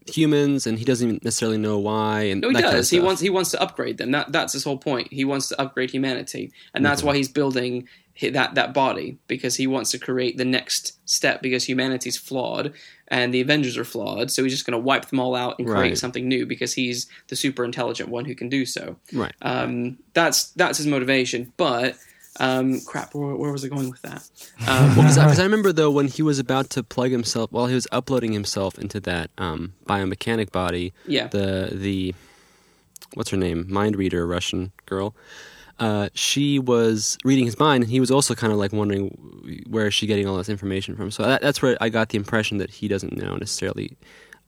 [0.06, 2.22] humans, and he doesn't even necessarily know why.
[2.22, 2.90] And No, he that kind of does.
[2.90, 4.10] he wants he wants to upgrade them.
[4.10, 5.12] That that's his whole point.
[5.12, 7.08] He wants to upgrade humanity, and that's Mm-hmm.
[7.08, 7.88] why he's building
[8.20, 12.72] that that body because he wants to create the next step because humanity's flawed
[13.08, 14.30] and the Avengers are flawed.
[14.30, 15.98] So he's just going to wipe them all out and create Right.
[15.98, 18.96] something new because he's the super intelligent one who can do so.
[19.12, 19.34] right.
[19.42, 21.52] Um, that's that's his motivation.
[21.56, 21.96] But
[22.40, 24.22] um, crap, where, where was I going with that?
[24.66, 27.86] Um, Because I remember though when he was about to plug himself, while he was
[27.92, 32.14] uploading himself into that um, biomechanic body, yeah, the the
[33.14, 35.14] what's her name, mind reader, Russian girl.
[35.78, 39.08] Uh, she was reading his mind, and he was also kind of like wondering
[39.68, 41.10] where is she getting all this information from.
[41.10, 43.96] So that, that's where I got the impression that he doesn't know necessarily.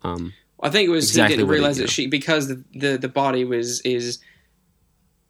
[0.03, 3.09] Um, I think it was Exactly he didn't realize that she because the, the the
[3.09, 4.19] body was is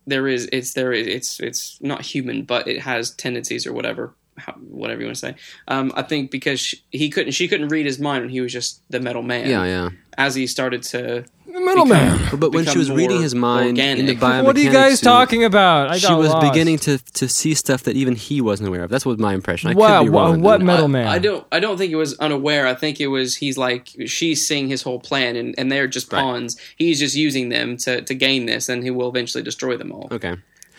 [0.06, 4.52] there is it's there it's it's not human but it has tendencies or whatever how,
[4.54, 5.34] whatever you want to say.
[5.68, 8.52] Um, I think because she, he couldn't, she couldn't read his mind when he was
[8.52, 9.48] just the metal man.
[9.48, 9.90] Yeah, yeah.
[10.16, 12.20] As he started to, The middleman.
[12.30, 14.72] But, but when she become was reading his mind in the biomechanics What are you
[14.72, 15.90] guys suit, talking about?
[15.90, 16.52] I She was lost.
[16.52, 18.90] beginning to to see stuff that even he wasn't aware of.
[18.90, 19.70] That's what my impression.
[19.70, 20.40] I Wow, could be wha- wrong.
[20.42, 21.06] what metal man?
[21.08, 22.66] I, don't, I don't think it was unaware.
[22.68, 26.12] I think it was he's like she's seeing his whole plan, and, and they're just
[26.12, 26.20] Right.
[26.20, 26.56] pawns.
[26.76, 30.08] He's just using them to to gain this, and he will eventually destroy them all.
[30.12, 30.36] Okay,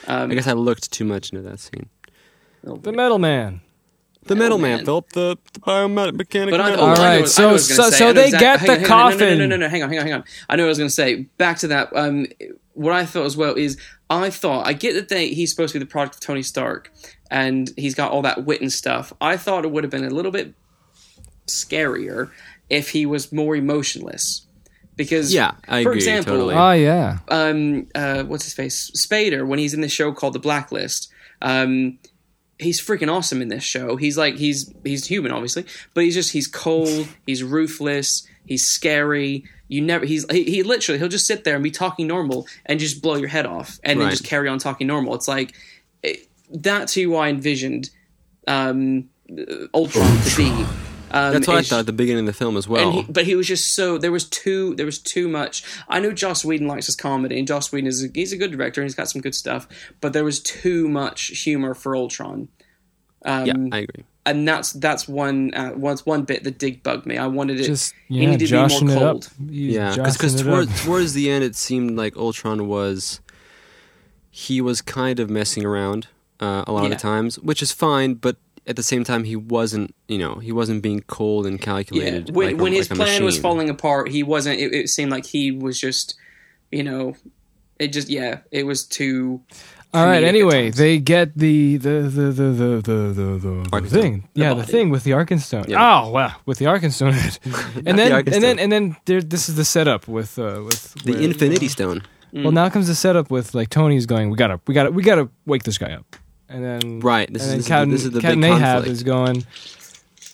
[0.07, 1.89] Um, I guess I looked too much into that scene.
[2.81, 3.61] The metal man.
[4.27, 4.85] The Metal middleman, Man.
[4.85, 6.49] Philip, the, the biomechanic.
[6.49, 7.97] But I, metal oh, All I right, what- so- I so- say.
[7.97, 9.37] so they exact- get hang the hang on, No, coffin.
[9.37, 10.23] no, no, no, no, hang on, hang on, hang on.
[10.49, 11.15] I know what I was going to say.
[11.37, 11.95] Back to that.
[11.95, 12.25] Um,
[12.73, 13.77] what I thought as well is
[14.09, 16.91] I thought I get that they he's supposed to be the product of Tony Stark,
[17.29, 19.13] and he's got all that wit and stuff.
[19.21, 20.55] I thought it would have been a little bit
[21.47, 22.31] scarier
[22.69, 24.41] if he was more emotionless.
[24.95, 26.55] Because Yeah, I for agree, example, totally.
[26.55, 27.19] Oh yeah.
[27.27, 31.09] um, uh, what's his face, Spader, when he's in the show called The Blacklist,
[31.41, 31.99] um,
[32.59, 33.95] he's freaking awesome in this show.
[33.95, 39.45] He's like he's he's human, obviously, but he's just he's cold, he's ruthless, he's scary.
[39.67, 42.79] You never he's he, he literally he'll just sit there and be talking normal and
[42.79, 45.15] just blow your head off, and then just carry on talking normal.
[45.15, 45.53] It's like
[46.03, 47.89] it, that's who I envisioned
[48.47, 49.09] um,
[49.73, 50.65] Ultron to be.
[51.15, 52.89] Um, That's what I thought at the beginning of the film as well.
[52.89, 55.63] And he, but he was just so there was too there was too much.
[55.87, 58.51] I know Joss Whedon likes his comedy, and Joss Whedon is a, he's a good
[58.51, 59.65] director and he's got some good stuff.
[60.01, 62.49] But there was too much humor for Ultron.
[63.23, 64.03] Um, yeah, I agree.
[64.25, 67.17] and that's that's one uh, was one bit that did bug me.
[67.17, 67.63] I wanted it.
[67.63, 69.29] Just he yeah, needed to be more cold.
[69.47, 73.21] Yeah, joshing because towards, towards the end, it seemed like Ultron was
[74.29, 76.07] he was kind of messing around
[76.41, 76.97] uh, a lot of Yeah.
[76.97, 78.15] the times, which is fine.
[78.15, 78.35] But
[78.67, 79.93] at the same time, he wasn't.
[80.07, 82.35] You know, he wasn't being cold and Yeah, calculated.
[82.35, 84.59] when, like a- when his like a plan was falling apart, he wasn't.
[84.59, 86.15] It, it seemed like he was just,
[86.71, 87.15] you know,
[87.79, 89.41] it just yeah, it was too.
[89.93, 90.23] All right.
[90.25, 90.77] Anyway, times.
[90.77, 93.89] they get the the the the the the the, the, the Arkenstone.
[93.89, 94.29] thing.
[94.33, 95.69] yeah, the thing with the Arkenstone.
[95.69, 96.03] Yeah.
[96.03, 97.13] Oh wow, with the Arkenstone.
[97.13, 97.87] in it.
[97.87, 98.33] and then Arkenstone.
[98.33, 101.69] and then and then there, this is the setup with uh, with the where- Infinity
[101.69, 102.01] Stone.
[102.33, 104.29] Well, now comes the setup with like Tony's going.
[104.29, 106.17] We gotta we gotta we gotta wake this guy up.
[106.49, 108.41] And then Right, this and is- then this is the- Captain, this is the Captain
[108.41, 108.91] big Ahab conflict.
[108.91, 109.45] is going.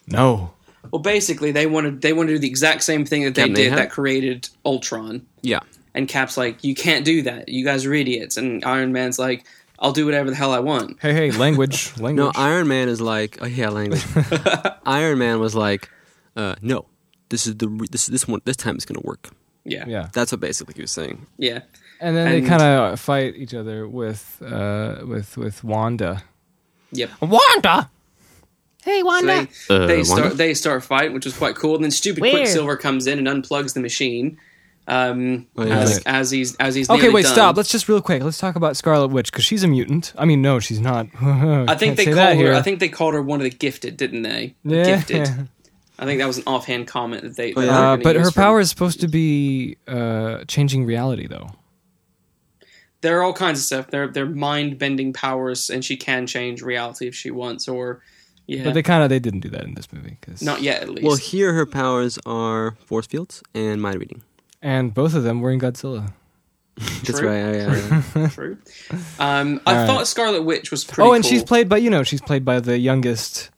[0.07, 0.51] No.
[0.91, 3.55] Well, basically, they wanted they wanted to do the exact same thing that they Captain
[3.55, 3.77] did Ahab?
[3.77, 5.25] that created Ultron.
[5.41, 5.59] Yeah,
[5.93, 7.49] And Cap's like, "You can't do that.
[7.49, 9.45] You guys are idiots." And Iron Man's like,
[9.79, 12.15] "I'll do whatever the hell I want." Hey hey, language language.
[12.15, 14.03] no, Iron Man is like, oh yeah, language.
[14.85, 15.89] Iron Man was like,
[16.35, 16.87] uh, no,
[17.29, 19.29] this is the re- this this one this time it's gonna work.
[19.63, 20.09] Yeah, yeah.
[20.11, 21.25] That's what basically he was saying.
[21.37, 21.59] yeah.
[22.01, 26.23] And then they kind of fight each other with uh with with Wanda.
[26.91, 27.09] Yep.
[27.21, 27.89] Wanda.
[28.83, 30.05] Hey So they, Uh, they Wanda?
[30.05, 31.75] start they start fighting, which was quite cool.
[31.75, 32.31] And then stupid Where?
[32.31, 34.37] Quicksilver comes in and unplugs the machine.
[34.87, 35.77] Um, Oh, yeah.
[35.77, 36.03] as, Right.
[36.07, 37.33] as he's as he's Okay, wait, done.
[37.33, 37.55] stop.
[37.55, 38.23] Let's just real quick.
[38.23, 40.11] Let's talk about Scarlet Witch because she's a mutant.
[40.17, 41.05] I mean, no, she's not.
[41.21, 42.33] I think they say called her.
[42.35, 42.53] here.
[42.55, 44.55] I think they called her one of the gifted, didn't they?
[44.63, 44.83] Yeah.
[44.85, 45.29] Gifted.
[45.99, 47.53] I think that was an offhand comment that they.
[47.53, 47.71] Oh, that yeah.
[47.73, 51.27] they were Uh, but use her for- power is supposed to be uh, changing reality,
[51.27, 51.51] though.
[53.01, 53.87] There are all kinds of stuff.
[53.91, 57.67] They're they're mind bending powers, and she can change reality if she wants.
[57.67, 58.01] Or
[58.47, 60.83] yeah, But they kind of they didn't do that in this movie because not yet
[60.83, 61.05] at least.
[61.07, 64.21] Well, here her powers are force fields and mind reading.
[64.61, 66.13] and both of them were in Godzilla.
[66.77, 67.27] That's True.
[67.27, 67.55] right.
[67.55, 68.27] Yeah, yeah.
[68.29, 68.57] True.
[69.19, 69.87] Um, I All right.
[69.87, 71.07] thought Scarlet Witch was pretty.
[71.07, 71.29] oh, and cool.
[71.29, 73.49] she's played by you know she's played by the youngest,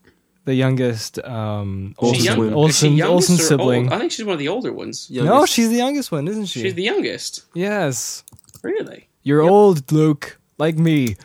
[0.46, 2.36] the youngest um, Is she Olsen young?
[2.36, 2.48] twin.
[2.48, 3.84] Is she Olsen youngest Olsen sibling.
[3.86, 3.94] old?
[3.94, 5.10] I think she's one of the older ones.
[5.12, 6.62] No, she's the youngest one, isn't she?
[6.62, 7.44] She's the youngest.
[7.54, 8.24] yes.
[8.62, 9.08] Really?
[9.24, 11.16] You're old, Luke, like me.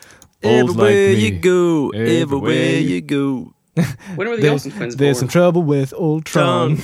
[0.45, 1.15] Old like Everywhere me.
[1.15, 3.55] you go, Everywhere everywhere you- you go.
[4.17, 5.21] When were the Olsen twins There's born?
[5.21, 6.79] some trouble with Ultron.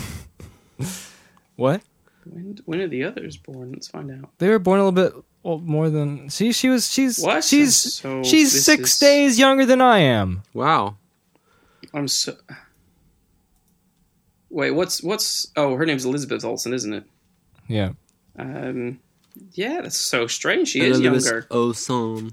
[1.56, 1.82] what?
[2.24, 3.72] when, when are the others born?
[3.72, 4.30] Let's find out.
[4.38, 6.30] They were born a little bit old, more than.
[6.30, 6.90] See, she was.
[6.90, 7.20] She's.
[7.20, 7.44] What?
[7.44, 7.76] She's.
[7.76, 10.42] So she's six is- days younger than I am.
[10.52, 10.96] Wow.
[11.92, 12.36] I'm so.
[14.50, 15.48] Wait, what's what's?
[15.56, 17.04] Oh, her name's Elizabeth Olsen, isn't it?
[17.68, 17.90] Yeah.
[18.38, 19.00] Um,
[19.52, 20.68] yeah, that's so strange.
[20.68, 21.46] She is Elizabeth younger.
[21.50, 22.30] Olsen.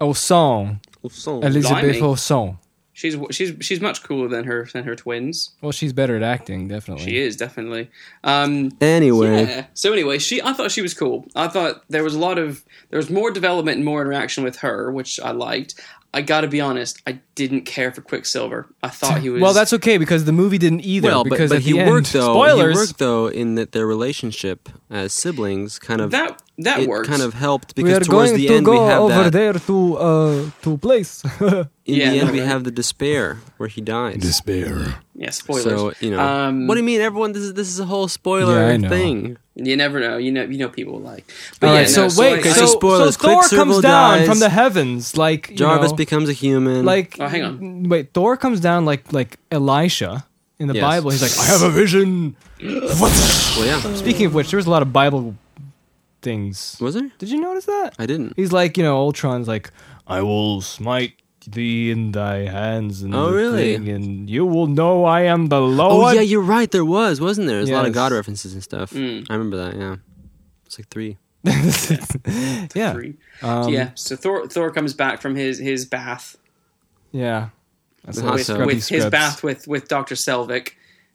[0.00, 0.80] Olsen.
[1.02, 1.42] Olsen.
[1.42, 2.00] Elizabeth Blimey.
[2.00, 2.58] Olsen.
[2.96, 5.50] She's she's she's much cooler than her than her twins.
[5.60, 7.04] Well, she's better at acting, definitely.
[7.04, 7.90] She is definitely.
[8.22, 9.66] Um, Anyway, Yeah.
[9.74, 11.26] So anyway, she I thought she was cool.
[11.34, 14.58] I thought there was a lot of there was more development and more interaction with
[14.58, 15.74] her, which I liked.
[16.12, 18.68] I got to be honest, I didn't care for Quicksilver.
[18.84, 21.08] I thought he was Well, that's okay because the movie didn't either.
[21.08, 22.32] well, but, because but at he the end, worked though.
[22.34, 22.74] Spoilers.
[22.76, 27.08] He worked though in that their relationship as siblings kind of that That it works.
[27.08, 29.24] kind of helped we because are towards going the to end we go have over
[29.24, 29.32] that.
[29.32, 31.22] there to uh to place.
[31.40, 32.48] In Yeah, the end, no, we right.
[32.48, 34.16] have the despair where he dies.
[34.22, 34.94] Despair.
[35.16, 35.64] yeah, spoilers.
[35.64, 37.00] So you know, Um, what do you mean?
[37.00, 39.36] Everyone, this is this is a whole spoiler Yeah, thing.
[39.56, 40.16] You never know.
[40.16, 40.44] You know.
[40.44, 41.24] You know people like.
[41.60, 43.16] All yeah, right, so no, wait, okay, so, so spoilers.
[43.16, 44.28] so Thor comes down dies.
[44.28, 46.84] from the heavens, like you Jarvis know, becomes a human.
[46.86, 47.88] like Oh, hang on.
[47.88, 50.24] wait, Thor comes down like like Elisha
[50.58, 50.82] in the Yes.
[50.82, 51.10] Bible.
[51.10, 52.36] He's like, I have a vision.
[52.62, 55.34] well, yeah, Speaking of which, there was a lot of Bible
[56.24, 56.76] things.
[56.80, 57.10] was there?
[57.18, 57.92] Did you notice that?
[57.98, 58.32] I didn't.
[58.36, 59.70] He's like, you know, Ultron's like,
[60.06, 61.12] I will smite
[61.46, 63.76] thee in thy hands and Oh, really?
[63.76, 66.70] thing, and you will know I am the Oh yeah, you're right.
[66.70, 67.58] There was, wasn't there?
[67.58, 68.90] There's a lot of God references and stuff.
[68.92, 69.26] Mm.
[69.30, 69.76] I remember that.
[69.76, 69.96] Yeah,
[70.66, 71.18] it's like three.
[72.74, 72.92] yeah.
[72.94, 73.14] Three.
[73.42, 73.90] Um, yeah.
[73.94, 76.36] So Thor Thor comes back from his his bath
[77.12, 77.50] Yeah.
[78.04, 78.54] That's a hot with, tub.
[78.56, 79.10] scrubby with his scrubs.
[79.10, 80.70] bath with with Doctor Selvig,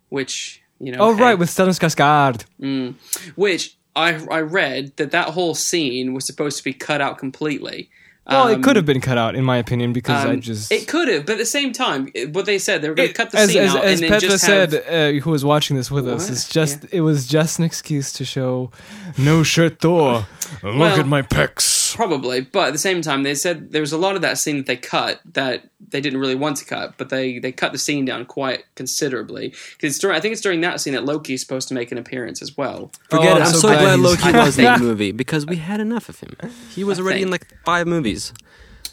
[0.09, 0.99] which you know.
[1.01, 2.45] Oh, hey, right, with Stellan Skarsgård.
[2.61, 2.93] Mm.
[3.35, 7.89] which I I read that that whole scene was supposed to be cut out completely.
[8.27, 10.71] Well, Um, it could have been cut out, in my opinion, because I um, just.
[10.71, 13.13] It could have, but at the same time, what they said they were going to
[13.15, 14.87] cut the as, scene as, out as and Petra said, have.
[15.15, 18.25] uh, who was watching this with us, it's just it was just an excuse to
[18.25, 18.69] show
[19.17, 20.27] no shirt Thor.
[20.61, 21.78] Look Well- at my pecs.
[21.95, 24.57] Probably, but at the same time, they said there was a lot of that scene
[24.57, 27.77] that they cut that they didn't really want to cut, but they they cut the
[27.77, 31.41] scene down quite considerably because during I think it's during that scene that Loki is
[31.41, 32.91] supposed to make an appearance as well.
[33.09, 33.35] Forget Oh, it.
[33.37, 36.09] I'm I'm so so glad glad Loki was in the movie because we had enough
[36.09, 36.35] of him.
[36.73, 38.33] He was I already in like five movies.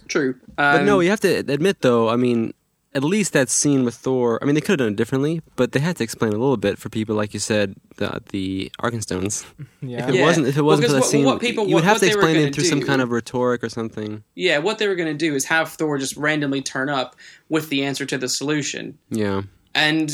[0.08, 2.08] True, But um, no, you have to admit though.
[2.08, 2.54] I mean,
[2.96, 4.38] at least that scene with Thor.
[4.40, 6.56] I mean, they could have done it differently, but they had to explain a little
[6.56, 9.44] bit for people, like you said, the the Arkenstones.
[9.82, 10.02] Yeah.
[10.04, 10.22] If it Yeah.
[10.24, 12.00] wasn't, if it wasn't for because that what- scene, what people- you would what- have
[12.00, 14.24] to explain it through some kind of rhetoric or something.
[14.34, 17.14] yeah, what they were going to do is have Thor just randomly turn up
[17.48, 19.42] with the answer to the solution, Yeah,
[19.74, 20.10] and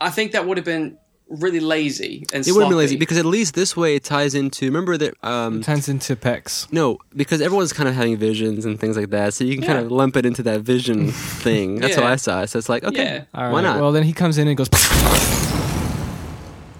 [0.00, 0.98] I think that would have been
[1.28, 4.34] really lazy and it would have been lazy because at least this way it ties
[4.34, 4.66] into.
[4.66, 5.14] Remember that.
[5.24, 6.70] Um, Turns into pecs.
[6.72, 9.78] no, because everyone's kind of having visions and things like that, so you can kind
[9.84, 11.80] of lump it into that vision thing.
[11.80, 12.02] That's Yeah.
[12.04, 12.44] what I saw.
[12.46, 13.24] So it's like, okay, Yeah.
[13.34, 13.52] All right.
[13.52, 13.80] why not?
[13.80, 14.68] Well, then he comes in and goes.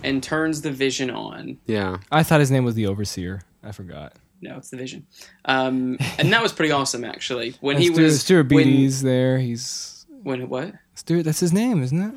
[0.03, 1.59] and turns the vision on.
[1.67, 3.43] yeah, I thought his name was the Overseer.
[3.65, 4.13] I forgot.
[4.41, 5.07] No, it's the vision,
[5.47, 7.55] um, and that was pretty awesome actually.
[7.61, 9.39] When he Stuart, was Stuart when- Beattie's there.
[9.39, 10.75] He's when what?
[10.95, 11.23] Stuart.
[11.25, 12.15] That's his name, isn't it?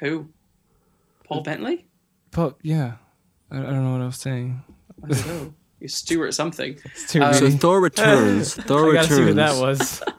[0.00, 0.28] Who?
[1.28, 1.86] Paul Bentley?
[2.30, 2.94] But yeah,
[3.50, 4.62] I, I don't know what I was saying.
[5.04, 5.54] I don't know.
[5.80, 6.76] You're Stuart something.
[6.94, 8.54] Stuart Um, So Thor returns.
[8.68, 9.08] Thor I returns.
[9.08, 10.02] see what that was.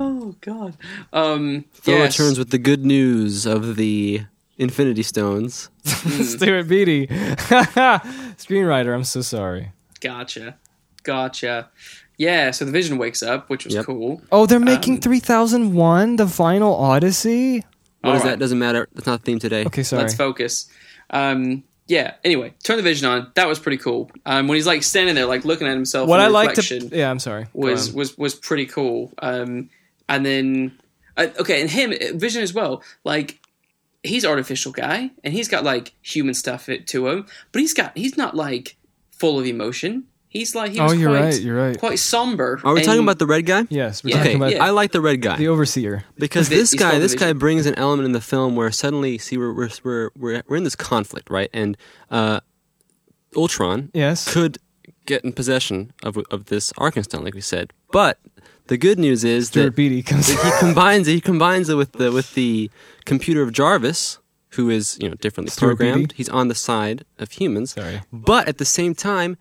[0.00, 0.76] Oh God.
[1.12, 1.66] Um.
[1.74, 2.18] Thor yes.
[2.18, 4.22] returns with the good news of the
[4.58, 5.68] Infinity Stones.
[5.84, 8.94] Stuart Beattie, screenwriter.
[8.94, 9.72] I'm so sorry.
[10.00, 10.56] Gotcha.
[11.02, 11.68] Gotcha.
[12.16, 12.50] Yeah.
[12.50, 13.84] So the Vision wakes up, which was Yep.
[13.86, 14.22] cool.
[14.32, 17.64] Oh, they're making Um, 3001, the final Odyssey.
[18.06, 18.30] What All is right.
[18.30, 18.38] that?
[18.38, 18.88] Doesn't matter.
[18.94, 19.64] That's not the theme today.
[19.66, 20.02] Okay, sorry.
[20.02, 20.68] Let's focus.
[21.10, 21.64] Um.
[21.88, 22.14] Yeah.
[22.24, 23.30] Anyway, turn the Vision on.
[23.34, 24.10] That was pretty cool.
[24.24, 24.48] Um.
[24.48, 26.08] When he's like standing there, like looking at himself.
[26.08, 27.46] what in I the like to, yeah, I'm sorry.
[27.52, 29.12] Was was was pretty cool.
[29.18, 29.70] Um,
[30.08, 30.78] and then
[31.16, 32.82] uh, okay, and him Vision as well.
[33.04, 33.38] Like
[34.02, 37.96] he's artificial guy, and he's got like human stuff it- to him, but he's got
[37.96, 38.76] he's not like
[39.12, 40.04] full of emotion.
[40.36, 41.40] He's like he Oh, you're quite, right.
[41.40, 41.78] You're right.
[41.78, 42.60] quite somber.
[42.64, 43.66] Are we talking about the red guy?
[43.70, 44.64] Yes, we're Yeah, talking Okay, about yeah.
[44.64, 46.04] I like the red guy the Overseer.
[46.18, 49.36] because this he's guy, this guy brings an element in the film where suddenly, see,
[49.38, 51.50] we're we're we're we're, we're in this conflict, right?
[51.52, 51.76] And
[52.10, 52.40] uh,
[53.36, 54.32] Ultron Yes.
[54.32, 54.58] could
[55.06, 58.18] get in possession of of this Arkenstone, like we said, but
[58.68, 60.28] the good news is Stuart that Beattie comes.
[60.28, 61.12] he combines it.
[61.12, 62.70] He combines it with the with the
[63.04, 64.18] computer of Jarvis,
[64.50, 66.08] who is you know differently Stuart programmed.
[66.08, 66.14] Beattie?
[66.16, 68.00] He's on the side of humans, Sorry.
[68.12, 69.36] but at the same time,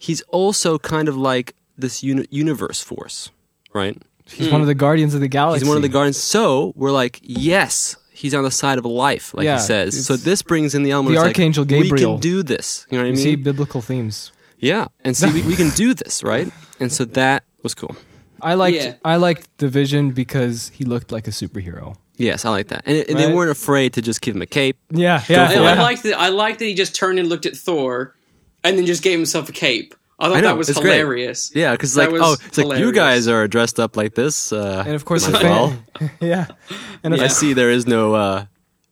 [0.00, 3.30] he's also kind of like this uni- universe force,
[3.72, 3.96] right?
[4.26, 5.60] He's one of the Guardians of the Galaxy.
[5.64, 6.16] He's one of the guardians.
[6.16, 10.06] So we're like, yes, he's on the side of life, like Yeah, he says.
[10.06, 11.14] So this brings in the element.
[11.14, 12.86] the of like, Archangel We can do this.
[12.90, 13.20] You know what I mean?
[13.22, 14.30] see biblical themes.
[14.58, 16.48] yeah, and see, we, we can do this, right?
[16.78, 17.96] And so that was cool.
[18.40, 18.94] I liked Yeah.
[19.04, 21.96] I liked the Vision because he looked like a superhero.
[22.16, 22.82] Yes, I like that.
[22.86, 24.76] And, and they weren't afraid to just give him a cape.
[24.90, 26.18] Yeah, yeah, I, I liked that.
[26.18, 28.14] I liked that he just turned and looked at Thor,
[28.64, 29.94] and then just gave himself a cape.
[30.18, 30.92] I thought I know, that was it's great.
[30.98, 31.50] hilarious.
[31.54, 34.52] Yeah, because That like, was oh, it's like you guys are dressed up like this.
[34.52, 35.74] Uh, and of course as well.
[36.20, 36.46] yeah,
[37.02, 38.44] and of I see there is no uh,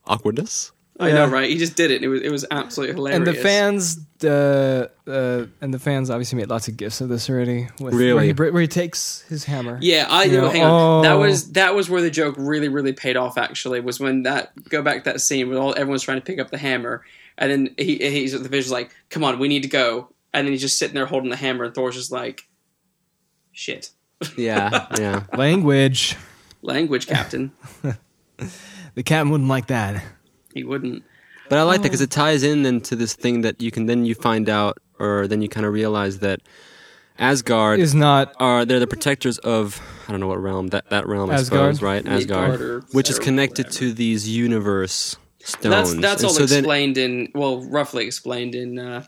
[0.07, 0.71] awkwardness.
[1.01, 1.49] I know, right?
[1.49, 2.03] He just did it.
[2.03, 3.17] It was it was absolutely hilarious.
[3.19, 7.29] and the fans, uh, uh, and the fans obviously made lots of gifs of this
[7.29, 7.69] already.
[7.79, 8.27] With, where, Really?
[8.27, 9.77] he, where he takes his hammer.
[9.81, 10.41] Yeah, I You know.
[10.41, 11.03] know, Hang on.
[11.03, 11.19] That oh.
[11.19, 13.37] was that was where the joke really, really paid off.
[13.37, 16.37] Actually, was when that go back to that scene where all everyone's trying to pick
[16.37, 17.05] up the hammer,
[17.39, 20.51] and then he he's the vision's like, "Come on, we need to go," and then
[20.53, 22.47] he's just sitting there holding the hammer, and Thor's just like,
[23.51, 23.89] "Shit,
[24.37, 25.23] Yeah, yeah.
[25.35, 26.15] Language.
[26.61, 27.51] language, Captain."
[28.95, 30.03] The captain wouldn't like that.
[30.53, 31.03] he wouldn't.
[31.49, 33.69] But I like that um, because it ties in then to this thing that you
[33.71, 36.41] can then you find out, or then you kind of realize that
[37.17, 41.05] Asgard Is not are they're the protectors of I don't know what realm that that
[41.07, 41.75] realm I Asgard?
[41.75, 43.79] suppose right Midgard Asgard, or which is connected whatever.
[43.79, 45.17] to these universe
[45.49, 45.73] stones.
[45.73, 48.79] That's that's And all so then- explained in well, roughly explained in.
[48.79, 49.03] Uh,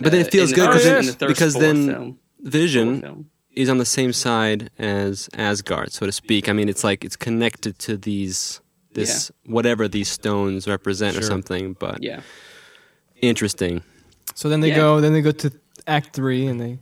[0.00, 1.86] But then it uh, feels in good the 'cause third- then- in the because then
[1.88, 2.18] film.
[2.40, 3.26] Vision film.
[3.54, 6.48] is on the same side as Asgard, so to speak.
[6.48, 8.60] I mean, it's like it's connected to these
[8.94, 11.74] this whatever these stones represent or something.
[11.78, 12.20] But Yeah,
[13.20, 13.82] interesting.
[14.34, 14.76] So then they Yeah.
[14.82, 15.00] go.
[15.00, 15.50] Then they go to
[15.86, 16.78] Act Three, and they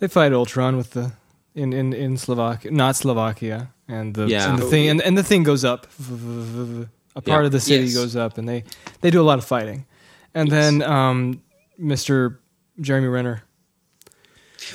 [0.00, 1.12] they fight Ultron with the
[1.54, 4.48] in in in Slovakia, not Slovakia, and the Yeah.
[4.50, 5.86] and the thing and, and the thing goes up.
[7.18, 7.46] A part Yeah.
[7.46, 7.94] of the city Yes.
[7.94, 8.64] goes up, and they
[9.00, 9.84] they do a lot of fighting,
[10.34, 11.42] and then um,
[11.80, 12.38] Mr.
[12.80, 13.42] Jeremy Renner.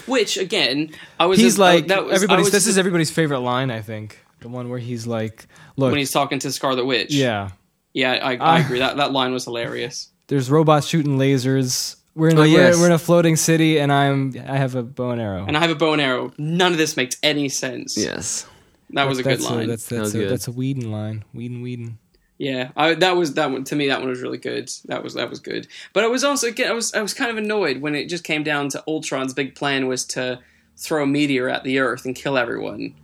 [0.06, 1.40] which again, I was.
[1.40, 2.45] He's I- like that was, everybody's.
[2.45, 4.20] was- This is everybody's favorite line, I think.
[4.41, 5.48] The one where he's like,
[5.78, 7.14] "Look, when he's talking to Scarlet Witch.
[7.14, 7.52] yeah,
[7.94, 8.65] yeah, I, I Ah.
[8.65, 8.80] agree.
[8.80, 10.10] That that line was hilarious.
[10.28, 11.95] there's robots shooting lasers.
[12.15, 14.84] We're in a, Oh, we're, we're in a floating city, and I'm I have a
[14.84, 15.45] bow and arrow.
[15.48, 16.32] And I have a bow and arrow.
[16.38, 17.98] None of this makes any sense.
[17.98, 18.45] Yes.
[18.91, 19.68] that was a good that's line.
[19.68, 20.30] that's That that's was a, good.
[20.30, 21.24] that's a Whedon line.
[21.34, 21.98] Whedon, Whedon.
[22.44, 23.88] Yeah, I, that was that one to me.
[23.88, 24.70] That one was really good.
[24.86, 25.65] That was that was good.
[25.94, 28.26] But I was also again, I was I was kind of annoyed when it just
[28.26, 30.40] came down to Ultron's big plan was to
[30.76, 32.95] throw a meteor at the Earth and kill everyone.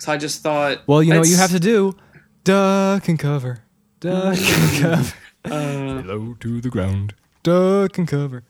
[0.00, 1.96] So I just thought, Well, you know what you have to do?
[2.44, 3.60] Duck and cover.
[4.00, 5.14] Duck and cover.
[5.46, 7.14] Uh, Low to the ground.
[7.42, 8.42] Duck and cover.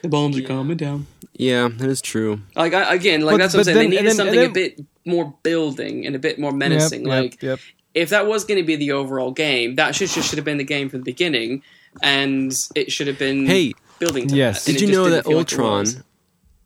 [0.00, 1.06] the bombs are coming down.
[1.34, 2.40] Yeah, that is true.
[2.56, 3.76] Like I, again, like But- that's what I'm saying.
[3.76, 7.00] then- they needed then- something then- a bit more building and a bit more menacing.
[7.02, 7.60] Yep, like yep, yep.
[7.94, 10.58] If that was going to be the overall game, that should should, should have been
[10.58, 11.62] the game from the beginning,
[12.02, 14.28] and it should have been Hey, building.
[14.28, 14.64] To yes.
[14.64, 15.86] that, Did you know that feel like Ultron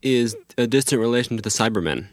[0.02, 2.06] is a distant relation to the Cybermen?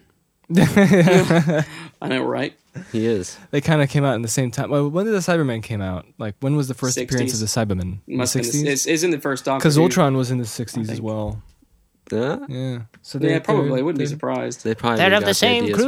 [0.56, 2.54] I know, right?
[2.92, 3.38] He is.
[3.50, 4.68] They kind of came out in the same time.
[4.70, 6.06] Well, when did the Cybermen came out?
[6.18, 7.02] Like, when was the first 60s.
[7.04, 7.80] appearance of the Cybermen?
[7.80, 8.66] In the Must have been- 60s?
[8.66, 9.60] It's, it's in the first Doctor.
[9.60, 11.40] Because Ultron was in the 60s as well.
[12.10, 12.40] Huh?
[12.48, 12.80] Yeah.
[13.02, 13.76] So they're- probably.
[13.76, 14.64] they're- Wouldn't be they're- surprised.
[14.64, 15.78] They probably They're of the same ideas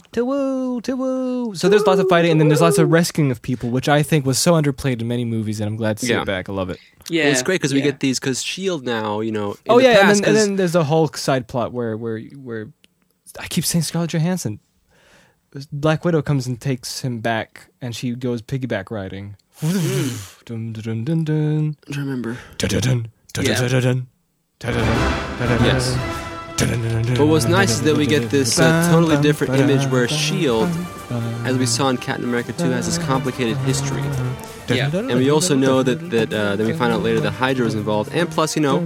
[0.00, 0.12] from that.
[0.14, 1.54] To woo, to woo.
[1.54, 4.02] So there's lots of fighting, and then there's lots of rescuing of people, which I
[4.02, 6.22] think was so underplayed in many movies, and I'm glad to see Yeah.
[6.22, 6.48] it back.
[6.48, 6.78] I love it.
[7.10, 9.52] Yeah, Well, it's great because we get these because Shield now, you know.
[9.52, 11.72] In oh the yeah, past, and, then, and 'cause- then there's a whole side plot
[11.72, 12.68] where where where
[13.38, 14.60] I keep saying Scarlett Johansson.
[15.72, 19.36] Black Widow comes and takes him back, and she goes piggyback riding.
[19.60, 20.08] Hmm.
[20.44, 21.76] dun, dun, dun, dun, dun.
[21.88, 22.36] I don't remember.
[22.58, 23.58] Dun, dun, dun, dun, Yeah.
[23.58, 24.06] dun, dun, dun.
[24.60, 25.90] Dun, dun, dun, dun, dun, Yes.
[25.94, 26.17] dun, dun,
[26.58, 30.68] But what's nice is that we get this uh, totally different image where Shield,
[31.44, 34.02] as we saw in Captain America 2, has this complicated history.
[34.68, 34.90] Yeah.
[34.94, 37.74] And we also know that that uh, then we find out later that Hydra was
[37.74, 38.80] involved, and plus, you know,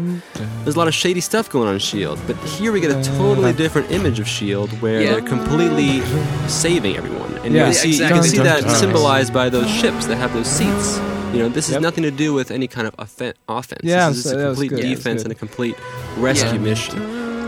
[0.62, 2.20] there's a lot of shady stuff going on in Shield.
[2.26, 5.10] But here we get a totally different image of Shield, where Yeah.
[5.12, 6.00] they're completely
[6.48, 7.66] saving everyone, and Yeah.
[7.68, 11.00] you can see you can see that symbolized by those ships that have those seats.
[11.32, 11.82] You know, this has Yep.
[11.82, 13.80] nothing to do with any kind of offen- offense.
[13.82, 14.70] Yeah, this is a complete.
[14.72, 15.74] Yeah, defense and a complete
[16.18, 17.00] rescue mission.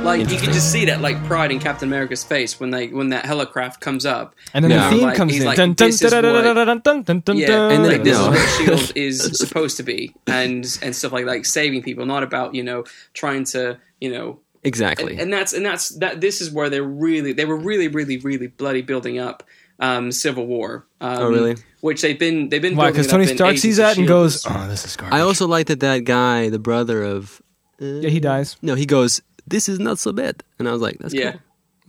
[0.05, 3.09] Like you can just see that like pride in Captain America's face when they when
[3.09, 4.35] that helicraft comes up.
[4.53, 4.91] And then Yeah.
[4.91, 5.47] the theme Like, comes he's in.
[5.47, 5.91] like, Dun, dun,
[7.21, 7.69] dun, Yeah.
[7.71, 8.33] And then- like this no.
[8.33, 8.49] is what
[8.79, 12.63] Shield is supposed to be, and and stuff like like saving people, not about you
[12.63, 15.13] know trying to you know Exactly.
[15.13, 16.21] and, and that's and that's that.
[16.21, 19.43] This is where they're really they were really really really bloody building up
[19.81, 20.87] um, Civil War.
[21.01, 21.57] Um, Oh, really?
[21.81, 22.91] Which they've been they've been Why?
[22.91, 25.47] Because Tony Stark Agents sees of that and goes, "Oh, this is garbage." I also
[25.47, 27.41] like that that guy, the brother of.
[27.83, 28.57] Uh, yeah, he dies.
[28.63, 31.33] No, he goes, "This is not so bad," and I was like, "That's Yeah.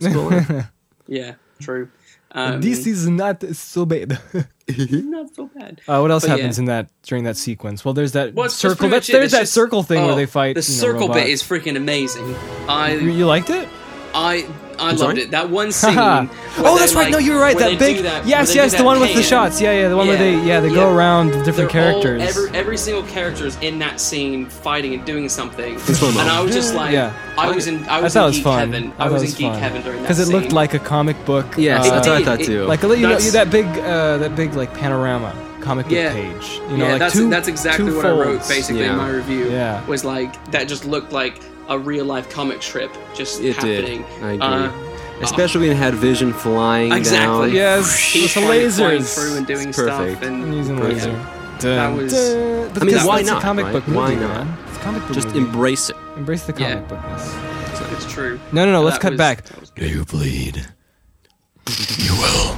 [0.02, 0.64] cool." What's going
[1.08, 1.88] yeah, true.
[2.32, 4.18] Um, this is not so bad.
[4.68, 5.80] not so bad.
[5.88, 6.62] Uh, what else But happens yeah.
[6.62, 7.84] in that during that sequence?
[7.84, 8.76] Well, there's that Well, circle.
[8.76, 9.18] pretty That's, much it.
[9.20, 10.56] there's that just- circle thing oh, where they fight.
[10.56, 12.28] The you know, circle bit is freaking amazing.
[12.28, 12.36] You,
[12.68, 13.68] I you liked it?
[14.12, 14.46] I
[14.78, 15.20] I loved sorry?
[15.22, 15.30] it.
[15.30, 15.96] That one scene.
[15.98, 17.10] Oh, that's right.
[17.10, 17.56] no, you're right.
[17.58, 18.02] That big.
[18.04, 19.60] that- yes, yes, the one with the shots.
[19.60, 22.22] Yeah, yeah, the one where they yeah they go around the different They're all- characters.
[22.36, 25.74] every, every single character is in that scene fighting and doing something.
[25.76, 27.12] And I was just like, Yeah.
[27.38, 28.58] I was in, I I was it in was geek fun.
[28.72, 28.92] heaven.
[28.98, 29.58] I I was it in was geek fun.
[29.60, 31.46] heaven during that because it looked like a comic book.
[31.58, 32.64] Yes, uh, that's what I thought too.
[32.64, 36.12] like you know that big uh, that big like panorama comic book Yeah.
[36.12, 36.60] page.
[36.70, 38.92] You know, yeah, like that's two, that's exactly what I wrote basically Yeah.
[38.92, 39.50] in my review.
[39.50, 39.84] Yeah.
[39.86, 44.02] was like that just looked like a real life comic strip just It happening.
[44.02, 44.22] did.
[44.22, 44.46] I agree.
[44.46, 47.46] Uh, Especially when it had Vision flying Exactly.
[47.48, 47.54] down.
[47.54, 49.14] Yes, he was with the flying, flying lasers.
[49.14, 50.22] through and doing It's stuff perfect.
[50.24, 50.94] and And using Perfect.
[51.06, 51.26] laser.
[51.60, 52.70] That was- dun.
[52.74, 53.72] But I mean, why not, comic right?
[53.72, 54.44] book movie, Why not?
[54.46, 54.58] man.
[54.68, 55.38] It's a comic book Just movie.
[55.38, 55.96] embrace it.
[56.18, 56.74] Embrace the Yeah.
[56.74, 57.34] comic bookness.
[57.92, 58.38] it's true.
[58.52, 58.82] No, no, no.
[58.82, 59.44] Let's That cut was- back.
[59.60, 60.66] was Do you bleed?
[61.98, 62.56] You will.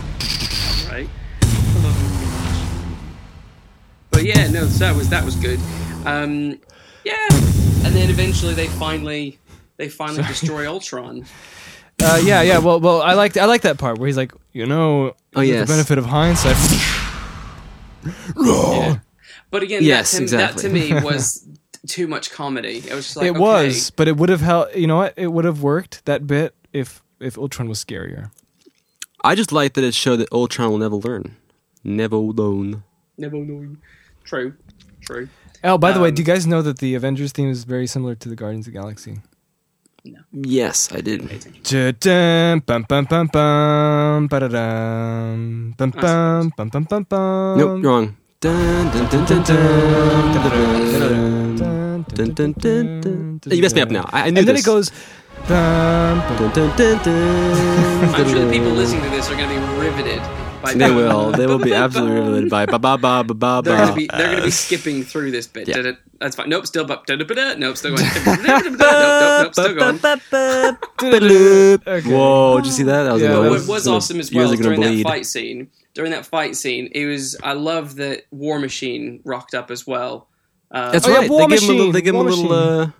[0.90, 1.08] right?
[4.10, 5.60] But yeah, no, so that was that was good.
[6.04, 6.58] Um,
[7.04, 9.38] yeah, and then eventually they finally
[9.76, 11.24] they finally destroy Ultron.
[12.02, 12.58] Uh, yeah, yeah.
[12.58, 15.48] Well, well, I like I like that part where he's like, you know, Oh, with
[15.48, 15.66] yes.
[15.68, 16.56] the benefit of hindsight.
[19.50, 20.62] But again, Yes, that, to, exactly.
[20.62, 21.46] that to me was
[21.86, 22.78] too much comedy.
[22.78, 23.40] It was just like it okay.
[23.40, 24.76] was, but it would have helped.
[24.76, 25.14] You know what?
[25.16, 28.30] It would have worked that bit if if Ultron was scarier.
[29.24, 31.36] I just like that it showed that Ultron will never learn.
[31.82, 32.82] Never learn.
[33.16, 33.78] Never learn.
[34.24, 34.54] True,
[35.00, 35.28] true.
[35.64, 37.64] Oh, by the um, way, do you um, guys know that the Avengers theme is
[37.64, 39.18] very similar to the Guardians of the Galaxy?
[40.04, 40.20] No.
[40.32, 41.22] Yes, I did.
[47.58, 48.16] Nope, you're wrong.
[53.50, 54.08] You messed me up now.
[54.12, 54.46] I, I knew and this.
[54.46, 54.92] then it goes.
[55.50, 56.20] I'm
[58.28, 61.30] sure the people listening to this are going to be riveted by They will.
[61.32, 64.30] They will be absolutely riveted by ba ba ba ba ba They're gonna be they're
[64.32, 65.68] gonna be skipping through this bit.
[65.68, 65.92] Yeah.
[66.20, 66.48] That's fine.
[66.48, 67.06] Nope, still up.
[67.06, 67.54] Da-da-ba-da.
[67.54, 68.08] Nope, still going.
[68.26, 70.00] nope, nope, nope, still going.
[71.86, 72.10] Okay.
[72.10, 72.56] Whoa!
[72.58, 73.04] Did you see that?
[73.04, 73.44] That was Yeah, annoying.
[73.44, 75.70] that What was Gonna- awesome as well are gonna during that fight scene.
[75.94, 80.28] During that fight scene, it was I love that War Machine rocked up as well.
[80.70, 81.30] Uh, That's Oh, yeah, right.
[81.30, 81.86] War they give him a little.
[81.86, 82.52] Machine, They give him a little.
[82.52, 82.90] Uh,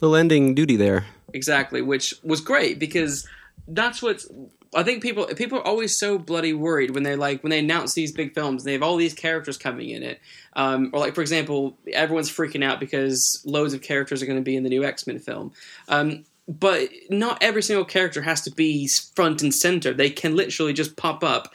[0.00, 1.06] little ending duty there.
[1.32, 3.26] exactly, which was great because
[3.68, 4.28] that's what's.
[4.76, 7.94] I think people people are always so bloody worried when they're like when they announce
[7.94, 10.20] these big films and they have all these characters coming in it,
[10.54, 14.44] um, or like for example, everyone's freaking out because loads of characters are going to
[14.44, 15.52] be in the new X Men film.
[15.88, 19.92] Um, but not every single character has to be front and center.
[19.92, 21.52] They can literally just pop up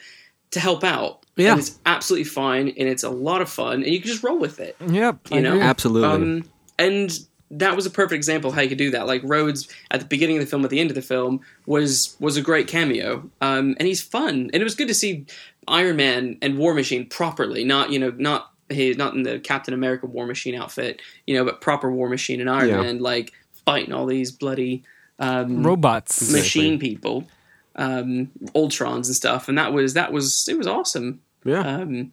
[0.50, 1.24] to help out.
[1.34, 1.52] Yeah.
[1.52, 4.38] and it's absolutely fine, and it's a lot of fun, and you can just roll
[4.38, 4.76] with it.
[4.86, 5.18] Yep.
[5.30, 5.62] I You know, agree.
[5.62, 6.08] Absolutely.
[6.08, 6.44] Um,
[6.78, 7.18] and
[7.52, 9.06] that was a perfect example of how you could do that.
[9.06, 12.16] Like Rhodes at the beginning of the film, at the end of the film, was
[12.18, 15.26] was a great cameo, um, and he's fun, and it was good to see
[15.68, 19.74] Iron Man and War Machine properly, not you know not he not in the Captain
[19.74, 22.80] America War Machine outfit, you know, but proper War Machine and Iron Yeah.
[22.82, 23.32] Man like
[23.66, 24.82] fighting all these bloody
[25.18, 26.32] um, Robots.
[26.32, 27.28] machine people,
[27.76, 31.20] um, Ultrons and stuff, and that was that was it was awesome.
[31.44, 31.60] yeah.
[31.60, 32.12] Um,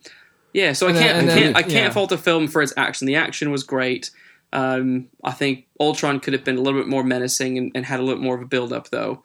[0.52, 1.90] yeah, so I And then- can't, and I can't, I can't yeah.
[1.92, 3.06] fault the film for its action.
[3.08, 4.10] The action was great.
[4.52, 8.00] Um, I think Ultron could have been a little bit more menacing and, and had
[8.00, 9.24] a little more of a build up, though.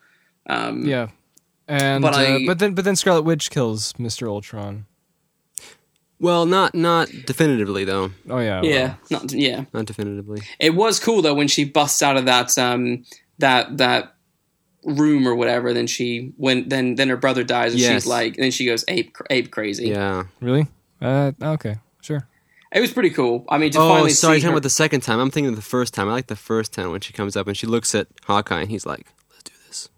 [0.49, 1.09] Um, Yeah.
[1.67, 4.29] And But but, I- but then but then Scarlet Witch kills Mr.
[4.29, 4.85] Ultron.
[6.21, 8.11] well, not not definitively though.
[8.29, 8.61] Oh yeah.
[8.63, 9.65] yeah, not, yeah.
[9.73, 10.43] Not definitively.
[10.59, 13.05] It was cool though when she busts out of that um,
[13.39, 14.15] that that
[14.85, 15.73] room or whatever.
[15.73, 17.93] Then she when then then her brother dies and Yes.
[18.03, 19.89] she's like, and then she goes ape ape crazy.
[19.89, 20.25] Yeah.
[20.43, 20.67] Really?
[21.01, 21.77] Uh, okay.
[22.75, 22.79] Sure.
[22.79, 23.45] It was pretty cool.
[23.49, 24.39] I mean, to Oh, finally sorry.
[24.39, 25.19] see Talking her, about the second time.
[25.21, 26.09] I'm thinking of the first time.
[26.09, 28.71] I like the first time when she comes up and she looks at Hawkeye and
[28.71, 29.89] he's like, "Let's do this."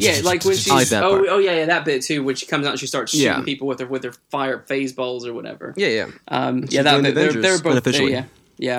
[0.00, 1.26] Yeah, like when she's I like that oh part.
[1.30, 3.42] oh yeah yeah that bit too when she comes out and she starts shooting Yeah.
[3.42, 5.74] people with her with her fire phase balls or whatever.
[5.76, 6.06] Yeah, yeah.
[6.28, 8.12] Um, yeah, that joined the they're, Avengers, they're both unofficially.
[8.12, 8.24] Yeah,
[8.58, 8.78] yeah.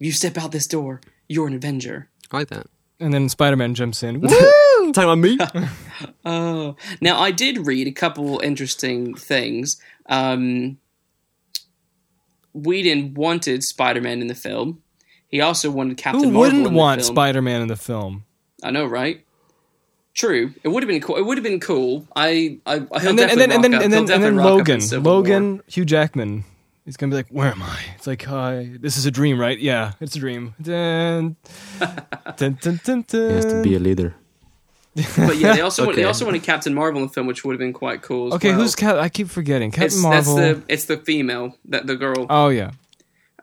[0.00, 2.08] If you step out this door, you're an Avenger.
[2.32, 2.66] I like that.
[2.98, 4.20] And then Spider Man jumps in.
[4.20, 4.28] Woo!
[4.92, 5.38] Talking about me?
[6.26, 9.80] Oh, now I did read a couple interesting things.
[10.08, 10.78] Um,
[12.54, 14.82] Whedon wanted Spider-Man in the film.
[15.28, 17.04] He also wanted Captain Who Marvel wouldn't in want.
[17.04, 18.24] Spider Man in the film?
[18.62, 19.24] I know, right?
[20.14, 20.54] True.
[20.62, 21.16] It would have been cool.
[21.16, 22.06] It would have been cool.
[22.14, 25.62] I, I, he'll And then and then and then and then, and then Logan, Logan,
[25.66, 26.44] Hugh Jackman.
[26.84, 29.58] He's gonna be like, "Where am I?" It's like, "Hi, this is a dream, right?"
[29.58, 30.54] Yeah, it's a dream.
[30.62, 31.34] Dun,
[32.36, 33.28] dun, dun, dun, dun.
[33.30, 34.14] He has to be a leader.
[35.16, 37.52] But yeah, they also want, they also wanted Captain Marvel in the film, which would
[37.52, 38.28] have been quite cool.
[38.28, 38.60] As Okay, well.
[38.60, 38.96] who's Cap?
[38.96, 39.70] I keep forgetting.
[39.70, 40.36] Captain it's, Marvel.
[40.36, 42.26] That's the it's the female that the girl.
[42.30, 42.70] oh yeah,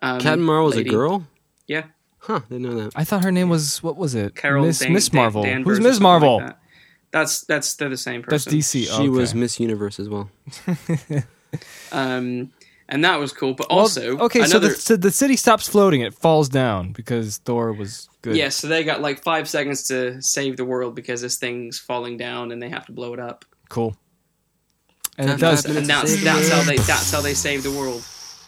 [0.02, 0.90] Um, Captain Marvel's lady.
[0.90, 1.28] a girl?
[1.68, 1.84] Yeah,
[2.19, 2.91] Huh, didn't know that.
[2.95, 4.36] I thought her name was what was it?
[4.36, 5.44] Carol Miss Dan- Miss Marvel.
[5.44, 6.38] Danvers Who's Miss Marvel?
[6.38, 6.57] like that.
[7.11, 8.32] That's that's they're the same person.
[8.32, 8.60] That's person.
[8.60, 8.86] DC.
[8.86, 9.10] She okay.
[9.10, 10.30] was Miss Universe as well.
[11.91, 12.52] Um,
[12.92, 13.54] and that was cool.
[13.56, 16.02] But Well, also, okay, so the, so the city stops floating.
[16.02, 18.36] It falls down because Thor was good.
[18.36, 22.18] yeah, so they got like five seconds to save the world because this thing's falling
[22.18, 23.46] down and they have to blow it up.
[23.70, 23.96] cool.
[25.18, 25.66] And it does.
[25.66, 28.04] And that's that's how they that's how they save the world.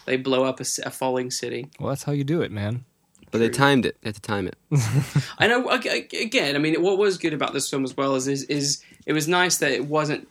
[0.06, 1.68] They blow up a falling city.
[1.78, 2.84] Well, that's how you do it, man.
[3.30, 3.96] But they timed it.
[4.00, 4.56] They had to time it.
[5.38, 5.68] I know.
[5.70, 8.44] ag- ag- Again, I mean, what was good about this film as well is, is
[8.44, 10.26] is it was nice that it wasn't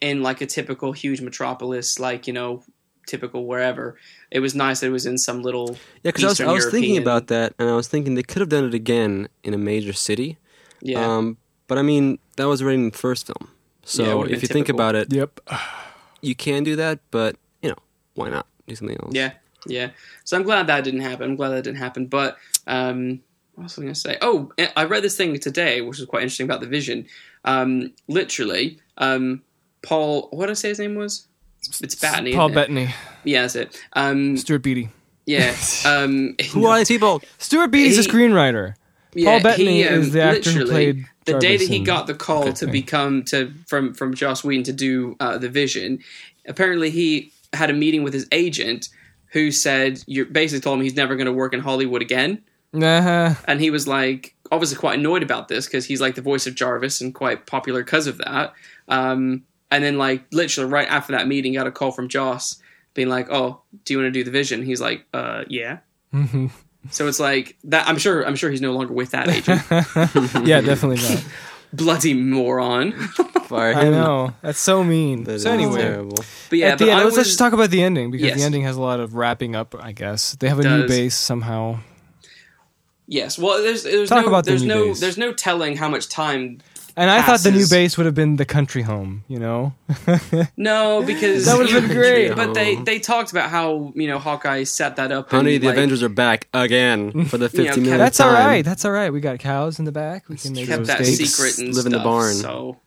[0.00, 2.62] in like a typical huge metropolis, like you know,
[3.06, 3.96] typical wherever.
[4.30, 6.66] It was nice that it was in some little Yeah, because I was, I was
[6.70, 9.58] thinking about that, and I was thinking they could have done it again in a
[9.58, 10.38] major city.
[10.82, 11.04] yeah.
[11.04, 11.38] Um,
[11.68, 13.50] but I mean, that was already in the first film.
[13.84, 15.40] So would've if you been think about it, Yep.
[16.20, 17.76] you can do that, but, you know,
[18.14, 18.46] why not?
[18.68, 19.12] Do something else.
[19.14, 19.32] Yeah,
[19.66, 19.90] yeah.
[20.24, 21.30] So I'm glad that didn't happen.
[21.30, 22.06] I'm glad that didn't happen.
[22.06, 23.20] But um,
[23.54, 24.18] what was I going to say?
[24.22, 27.06] Oh, I read this thing today, which was quite interesting about the Vision.
[27.44, 29.42] Um, literally, um,
[29.82, 30.28] Paul.
[30.32, 31.26] What did I say his name was?
[31.82, 32.34] It's Bettany.
[32.34, 32.60] Paul isn't it?
[32.60, 32.94] Bettany,
[33.24, 33.82] Yeah, that's it.
[33.94, 34.88] Um, Stuart Beattie.
[35.26, 35.54] yeah.
[35.86, 37.22] Um, Who are these people?
[37.38, 38.74] Stuart Beattie's a screenwriter.
[39.14, 41.80] yeah, Paul Bettany he, um, is the actor who literally, played the day that he
[41.80, 45.48] got the call that to become to from from Joss Whedon to do uh, the
[45.48, 45.98] Vision.
[46.46, 48.88] Apparently, he had a meeting with his agent,
[49.32, 53.34] who said you basically told him he's never going to work in Hollywood again, Nah.
[53.48, 56.54] and he was like obviously quite annoyed about this because he's like the voice of
[56.54, 58.52] Jarvis and quite popular because of that.
[58.88, 62.60] Um, and then like literally right after that meeting, got a call from Joss
[62.94, 65.78] being like, "Oh, do you want to do the Vision?" He's like, "Uh, yeah."
[66.14, 66.50] Mhm.
[66.90, 67.88] So it's like that.
[67.88, 68.22] I'm sure.
[68.26, 69.62] I'm sure he's no longer with that agent.
[70.46, 71.24] yeah, definitely not.
[71.72, 72.92] Bloody moron.
[73.46, 75.24] Fire I know that's so mean.
[75.24, 76.16] That so is anyway, terrible.
[76.48, 78.38] But yeah, at the end, I let's, let's just talk about the ending because Yes.
[78.38, 79.74] the ending has a lot of wrapping up.
[79.78, 81.78] I guess they have a new base somehow.
[83.06, 83.38] Yes.
[83.38, 85.00] Well, there's there's Talk no about the there's new no base.
[85.00, 86.58] there's no telling how much time.
[86.98, 89.22] And I thought the new base would have been the country home.
[89.28, 89.74] You know,
[90.56, 92.34] No, because That would've been great.
[92.34, 95.30] But they they talked about how you know Hawkeye set that up.
[95.30, 98.20] Honey, and, the like, Avengers are back again for the You know, 50 millionth that's
[98.20, 98.46] all time.
[98.46, 98.64] right.
[98.64, 99.12] That's all right.
[99.12, 100.28] We got cows in the back.
[100.28, 101.34] We can make kept those that steaks.
[101.34, 102.34] secret and Live in the barn.
[102.34, 102.78] So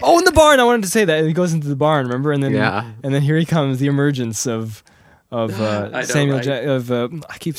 [0.00, 0.60] Oh, in the barn!
[0.60, 2.06] I wanted to say that he goes into the barn.
[2.06, 2.92] Remember, and then Yeah.
[3.02, 4.84] and then here he comes, the emergence of
[5.32, 6.46] of uh, know, Samuel right?
[6.46, 7.56] ja- of uh, I keep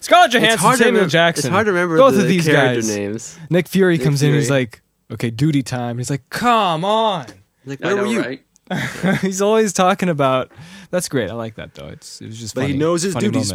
[0.00, 1.48] Scarlett It's Johansson, hard, to Samuel remember, Jackson.
[1.48, 2.96] it's hard to remember both the of these character guys.
[2.96, 3.38] names.
[3.50, 4.32] Nick Fury Nick comes in.
[4.32, 4.80] He's like,
[5.10, 5.98] okay, duty time.
[5.98, 7.26] He's like, come on.
[7.64, 8.20] Like, where know, were you?
[8.20, 8.42] right?
[9.20, 10.50] he's always talking about.
[10.90, 11.30] That's great.
[11.30, 11.88] I like that though.
[11.88, 12.54] It's it was just.
[12.54, 13.52] But he knows his duties.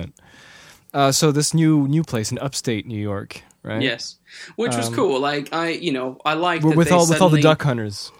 [0.94, 3.82] Uh, so this new new place in upstate New York, right?
[3.82, 4.18] Yes,
[4.56, 5.19] which was Um, cool.
[5.19, 8.11] Like I, you know, I like With, they all with all the duck hunters.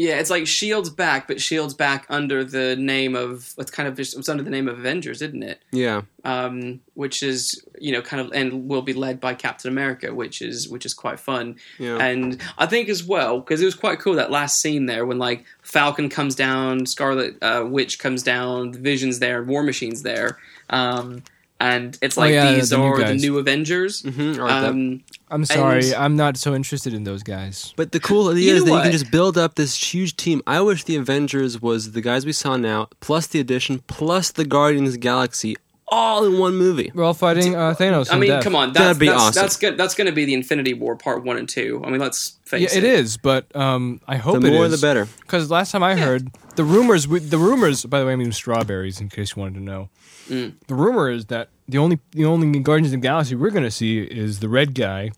[0.00, 3.96] Yeah, it's like Shield's back, but Shield's back under the name of it's kind of
[3.96, 5.60] just it's under the name of Avengers, isn't it?
[5.72, 6.02] Yeah.
[6.24, 10.40] Um, which is you know kind of and will be led by Captain America, which
[10.40, 11.56] is which is quite fun.
[11.80, 11.96] Yeah.
[11.98, 15.18] And I think as well because it was quite cool that last scene there when
[15.18, 20.38] like Falcon comes down, Scarlet uh, Witch comes down, the Vision's there, War Machine's there,
[20.70, 21.24] um,
[21.58, 24.02] and it's like Oh, yeah, these the new are the new Avengers.
[24.02, 27.72] Mhm, or the- Um, I'm sorry, And- I'm not so interested in those guys.
[27.76, 30.16] But the cool idea You is know that you can just build up this huge
[30.16, 30.42] team.
[30.46, 34.44] I wish the Avengers was the guys we saw now, plus the addition, plus the
[34.44, 35.56] Guardians of the Galaxy,
[35.90, 36.90] all in one movie.
[36.94, 38.12] We're all fighting uh, Thanos.
[38.12, 38.44] I mean, death.
[38.44, 39.40] come on, That'd that's be that's, awesome.
[39.42, 39.76] that's good.
[39.78, 41.82] That's going to be the Infinity War Part One and Two.
[41.84, 42.84] I mean, let's face Yeah, it.
[42.84, 44.78] it is, but um, I hope The it more is.
[44.78, 45.06] the better.
[45.20, 47.84] Because last time I heard the rumors, with the rumors.
[47.86, 49.00] By the way, I mean strawberries.
[49.00, 49.88] In case you wanted to know,
[50.28, 50.52] Mm.
[50.66, 53.70] the rumor is that the only the only Guardians of the Galaxy we're going to
[53.70, 55.10] see is the red guy,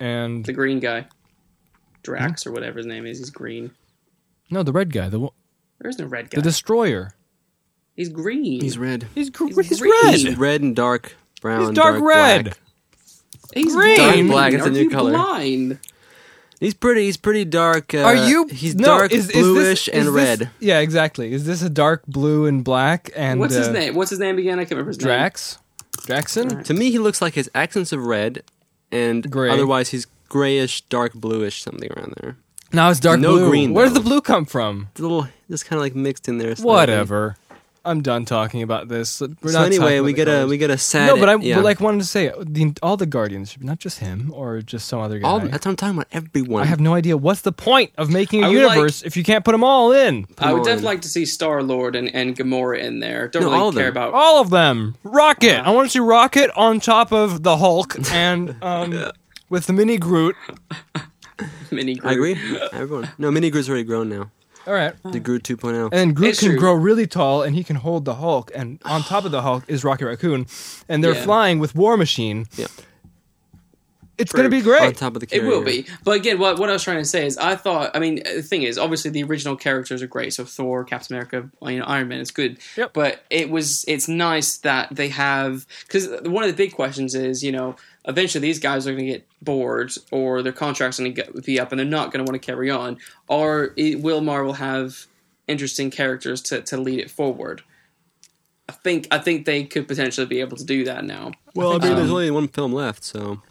[0.00, 1.08] and The green guy, Hmm?
[2.02, 3.18] Drax or whatever his name is.
[3.18, 3.70] He's green.
[4.50, 5.32] no, the red guy, the one-
[5.80, 6.36] There's no red guy.
[6.36, 7.14] the destroyer.
[7.96, 8.60] he's green.
[8.60, 9.06] He's red.
[9.14, 9.92] He's gr- He's he's, green.
[10.04, 10.14] red.
[10.14, 11.60] He's red and dark brown.
[11.68, 12.44] He's dark red.
[12.44, 12.58] black.
[13.54, 13.96] He's green.
[13.96, 15.12] Dark black, it's Are a new color.
[15.12, 15.78] Blind?
[16.60, 17.04] He's pretty.
[17.04, 17.92] He's pretty dark.
[17.94, 18.46] Uh, Are you?
[18.48, 20.50] He's no, dark, is, is bluish, this, and this- red.
[20.60, 21.32] yeah, exactly.
[21.32, 23.10] Is this a dark blue and black?
[23.14, 23.94] And What's his uh, name?
[23.94, 24.58] What's his name again?
[24.58, 25.06] I can't remember his name.
[25.06, 25.58] Drax.
[26.06, 26.62] Jackson.
[26.64, 28.42] To me, he looks like his accents of red,
[28.92, 29.50] and Gray.
[29.50, 32.36] otherwise he's grayish, dark bluish, something around there.
[32.72, 33.48] No, it's dark No blue.
[33.50, 34.88] green, Where does the blue come from?
[34.92, 36.56] It's a little, just kind of like mixed in there.
[36.56, 36.66] slightly.
[36.66, 37.36] Whatever.
[37.86, 39.20] I'm done talking about this.
[39.20, 41.06] We're So not anyway, we about get the a we get a sad.
[41.08, 41.56] no, but I yeah.
[41.56, 45.00] but like wanted to say the, all the Guardians, not just him or just some
[45.00, 45.28] other guy.
[45.28, 45.40] all.
[45.40, 46.08] That's what I'm talking about.
[46.12, 46.62] Everyone.
[46.62, 49.22] I have no idea what's the point of making a would like- universe if you
[49.22, 50.26] can't put them all in.
[50.38, 50.64] I would on.
[50.64, 53.28] definitely like to see Star Lord and, and Gamora in there.
[53.28, 53.92] Don't No, really all of care them.
[53.92, 54.14] about.
[54.14, 54.96] All of them.
[55.02, 55.60] Rocket.
[55.60, 59.10] I want to see Rocket on top of the Hulk and um,
[59.50, 60.36] with the mini Groot.
[61.70, 62.08] Mini Groot.
[62.10, 62.58] I agree.
[62.72, 63.10] Everyone.
[63.18, 64.30] No, Mini Groot's already grown now.
[64.66, 64.94] All right.
[65.04, 65.84] The Groot 2.0.
[65.84, 66.58] And then Groot It's can true.
[66.58, 68.50] grow really tall and he can hold the Hulk.
[68.54, 70.46] And on top of the Hulk is Rocket Raccoon.
[70.88, 71.22] And they're Yeah.
[71.24, 72.46] flying with War Machine.
[72.56, 72.66] Yeah.
[74.16, 74.96] It's going to be On great.
[74.96, 75.48] top of the It carrier.
[75.48, 75.86] will be.
[76.04, 77.90] But again, what, what I was trying to say is, I thought.
[77.96, 80.32] I mean, the thing is, obviously, the original characters are great.
[80.32, 82.58] So Thor, Captain America, you know, Iron Man is good.
[82.76, 82.92] Yep.
[82.92, 83.84] But it was.
[83.88, 87.74] It's nice that they have because one of the big questions is, you know,
[88.06, 91.58] eventually these guys are going to get bored, or their contracts are going to be
[91.60, 92.98] up, and they're not going to want to carry on.
[93.28, 95.06] Or it, will Marvel have
[95.46, 97.62] interesting characters to to lead it forward?
[98.68, 101.32] I think I think they could potentially be able to do that now.
[101.54, 103.42] Well, I mean, Um, there's only one film left, so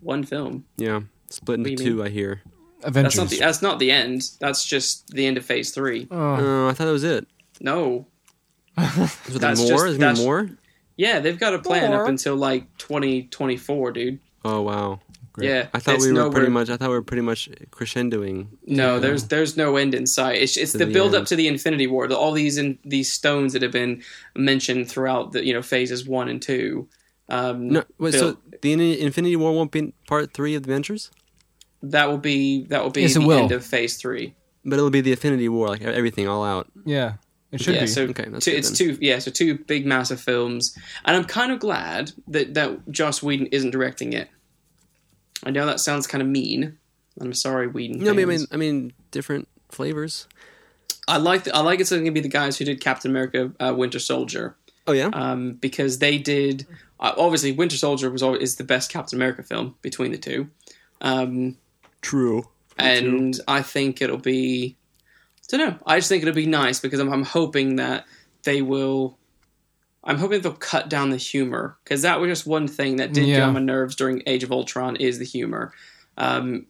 [0.00, 0.64] One film.
[0.76, 1.00] yeah,
[1.30, 2.04] split into What do you two.
[2.04, 2.42] I hear.
[2.84, 3.14] Avengers.
[3.14, 4.22] That's not the that's not the end.
[4.38, 6.06] That's just the end of Phase Three.
[6.10, 6.16] Oh.
[6.16, 7.26] Oh, I thought that was it.
[7.60, 8.06] No.
[8.78, 8.84] Is
[9.26, 9.70] there That's more?
[9.70, 10.50] just- Is there more?
[10.98, 14.18] Yeah, they've got a plan Or- up until like 2024, dude.
[14.44, 15.00] Oh wow.
[15.32, 15.48] Great.
[15.50, 16.68] Yeah, I thought we were nowhere- pretty much.
[16.68, 18.48] I thought we were pretty much crescendoing.
[18.66, 20.42] No, there's there's no end in sight.
[20.42, 22.08] It's it's the, the build up to the Infinity War.
[22.08, 24.02] The, all these in, these stones that have been
[24.36, 26.88] mentioned throughout the you know phases one and two.
[27.28, 28.14] Um, No, wait.
[28.14, 31.10] So the Infinity War won't be part three of the Avengers,
[31.82, 33.38] that will be that will be Yes, it the will.
[33.38, 34.34] end of Phase Three.
[34.64, 36.66] but it'll be the Infinity War, like everything all out.
[36.84, 37.14] Yeah.
[37.50, 37.86] It should yeah, be.
[37.86, 38.76] so Okay, two, good it's then.
[38.76, 43.22] two yeah, so two big massive films, and I'm kind of glad that that Joss
[43.22, 44.28] Whedon isn't directing it.
[45.44, 46.78] I know that sounds kind of mean.
[47.20, 48.00] I'm sorry, Whedon.
[48.00, 50.28] No, I mean, I mean, I mean, different flavors.
[51.06, 53.52] I like the, I like it's going to be the guys who did Captain America:
[53.58, 54.56] uh, Winter Soldier.
[54.86, 55.10] Oh yeah.
[55.12, 56.66] um, because they did.
[57.00, 60.48] Uh, obviously, Winter Soldier was always, is the best Captain America film between the two,
[61.00, 61.56] um,
[62.00, 62.48] True.
[62.78, 64.76] and I think it'll be.
[65.52, 65.78] I don't know.
[65.86, 68.04] I just think it'll be nice because I'm, I'm hoping that
[68.44, 69.18] they will.
[70.04, 73.26] I'm hoping they'll cut down the humor because that was just one thing that did
[73.26, 75.72] get on my nerves during Age of Ultron is the humor.
[76.16, 76.66] Um,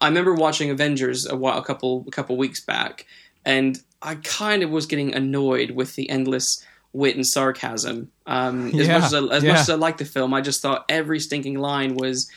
[0.00, 3.06] I remember watching Avengers a while, a couple, a couple weeks back,
[3.44, 8.10] and I kind of was getting annoyed with the endless wit and sarcasm.
[8.26, 9.52] Um, as Yeah, much as I, as yeah.
[9.52, 12.30] much as I liked the film, I just thought every stinking line was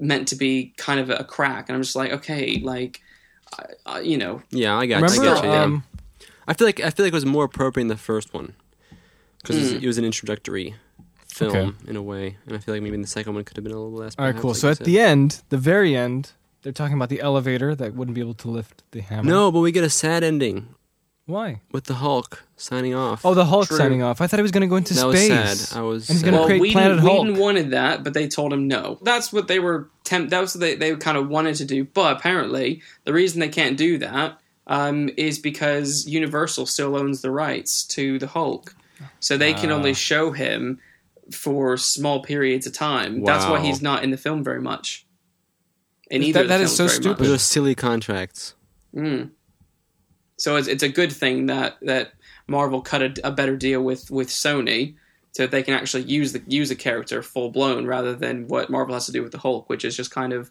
[0.00, 3.00] meant to be kind of a crack, and I'm just like, okay, like,
[3.58, 5.02] I, I, you know, Yeah, I got.
[5.02, 5.50] Remember, I got you.
[5.50, 5.62] Yeah.
[5.62, 5.84] um,
[6.48, 8.54] I feel like I feel like it was more appropriate in the first one
[9.42, 9.82] because Mm.
[9.82, 10.74] it was an introductory
[11.28, 11.72] film Okay.
[11.90, 13.72] in a way, and I feel like maybe in the second one could have been
[13.72, 14.14] a little less.
[14.18, 14.50] all right, perhaps, cool.
[14.50, 14.86] like So at said.
[14.86, 16.32] the end, the very end,
[16.62, 19.28] they're talking about the elevator that wouldn't be able to lift the hammer.
[19.28, 20.68] no, but we get a sad ending
[21.26, 21.60] why?
[21.72, 23.24] with the Hulk signing off.
[23.24, 23.76] Oh, the Hulk True.
[23.76, 24.20] signing off.
[24.20, 25.68] I thought he was going to go into that was space.
[25.68, 25.78] sad.
[25.78, 26.08] I was.
[26.08, 28.98] And he's gonna well, create Whedon, Planet Whedon wanted that, but they told him no.
[29.02, 29.88] That's what they were.
[30.04, 33.40] Temp- that was what they they kind of wanted to do, but apparently the reason
[33.40, 38.74] they can't do that um, is because Universal still owns the rights to the Hulk,
[39.20, 39.74] so they can Ah.
[39.76, 40.78] only show him
[41.32, 43.24] for small periods of time.
[43.24, 45.06] That's why he's not in the film very much.
[46.10, 47.20] In That- either of the that is so stupid.
[47.20, 47.28] much.
[47.28, 48.54] Those silly contracts.
[48.94, 49.30] Mm.
[50.44, 52.12] So it's, it's a good thing that that
[52.46, 54.94] Marvel cut a, a better deal with with Sony,
[55.32, 58.68] so that they can actually use the use a character full blown rather than what
[58.68, 60.50] Marvel has to do with the Hulk, which is just kind of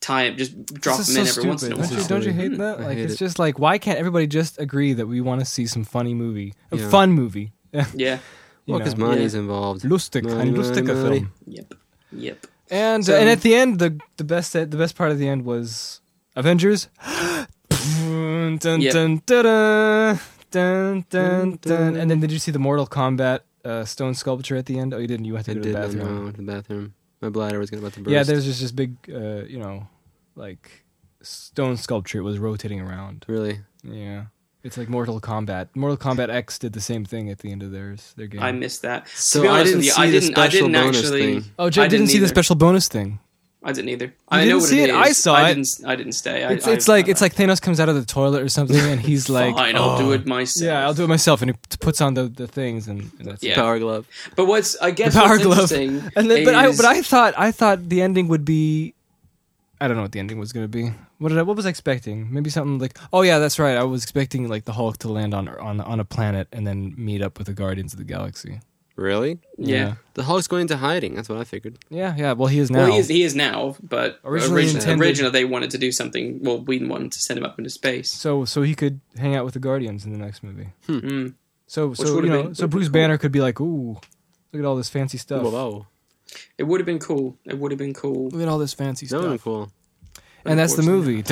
[0.00, 0.52] tie him, just
[0.84, 1.88] drop This him is in so every once in a while.
[1.88, 2.80] Don't you, don't you hate that?
[2.80, 3.18] I Like, hate it's it.
[3.18, 6.54] just like, why can't everybody just agree that we want to see some funny movie,
[6.72, 6.88] a Yeah.
[6.88, 7.52] fun movie?
[7.94, 8.18] Yeah.
[8.66, 9.06] Well, because know.
[9.08, 9.40] money's Yeah.
[9.40, 9.82] involved.
[9.84, 11.18] Lustig, Money, ein money, lustiger money.
[11.20, 11.32] film.
[11.46, 11.74] Yep.
[12.12, 12.46] Yep.
[12.70, 15.44] And So- and at the end, the the best the best part of the end
[15.44, 16.00] was
[16.34, 16.88] Avengers.
[18.34, 18.92] dun, dun, Yep.
[18.92, 20.18] dun, dun,
[20.50, 21.96] dun, dun, dun.
[21.96, 24.92] And then did you see the Mortal Kombat uh, stone sculpture at the end?
[24.94, 25.24] Oh, you didn't.
[25.26, 26.24] You had to I go to the bathroom.
[26.26, 26.94] know to the bathroom.
[27.20, 28.12] My bladder was about to burst.
[28.12, 29.86] Yeah, there's just this big, uh, you know,
[30.36, 30.84] like
[31.22, 32.18] stone sculpture.
[32.18, 33.24] It was rotating around.
[33.28, 33.60] really.
[33.82, 34.24] Yeah,
[34.62, 35.68] it's like Mortal Kombat.
[35.74, 38.42] Mortal Kombat X did the same thing at the end of theirs their game.
[38.42, 39.08] I missed that.
[39.08, 40.38] So to be I didn't with you, see I didn't.
[40.38, 41.20] I special didn't bonus actually.
[41.40, 41.44] thing.
[41.58, 43.20] oh, Jed I didn't, see the special bonus thing.
[43.66, 44.12] I didn't either.
[44.28, 44.94] I didn't what see it it?
[44.94, 44.96] is.
[44.96, 45.54] I saw I it.
[45.54, 45.80] didn't.
[45.86, 46.44] I didn't stay.
[46.44, 48.76] I, It's, I, it's like it's like Thanos comes out of the toilet or something,
[48.78, 49.74] and he's like, fine.
[49.76, 50.66] I'll do "Oh." it myself.
[50.66, 53.42] Yeah, I'll do it myself, and he puts on the, the things, and, and that's
[53.42, 53.48] it.
[53.48, 53.54] Yeah.
[53.54, 54.06] Power glove.
[54.36, 55.72] But what's I guess The power what's glove.
[55.72, 58.92] interesting And then, but I but I thought I thought the ending would be,
[59.80, 60.92] I don't know what the ending was going to be.
[61.18, 62.30] What did I, what was I expecting?
[62.34, 63.78] Maybe something like, oh yeah, that's right.
[63.78, 66.92] I was expecting like the Hulk to land on on on a planet and then
[66.98, 68.60] meet up with the Guardians of the Galaxy.
[68.96, 69.38] Really?
[69.58, 69.94] yeah.
[70.14, 71.14] The Hulk's going into hiding.
[71.16, 71.78] That's what I figured.
[71.90, 72.32] yeah, yeah.
[72.34, 72.78] Well, he is now.
[72.78, 75.90] Well, he is, he is now, but Originally originally, intended- originally they wanted to do
[75.90, 76.38] something.
[76.42, 78.10] Well, Whedon wanted to send him up into space.
[78.12, 80.68] so so he could hang out with the Guardians in the next movie.
[80.86, 81.34] Mm.
[81.66, 83.02] So so you would've know been- so would've Bruce been cool.
[83.02, 83.94] Banner could be like, ooh,
[84.52, 85.42] look at all this fancy stuff.
[85.42, 85.86] Whoa, whoa.
[86.58, 87.36] It would have been cool.
[87.44, 88.28] It would have been cool.
[88.30, 89.32] Look at all this fancy That would stuff.
[89.34, 89.72] be cool.
[90.46, 91.22] And that's the movie.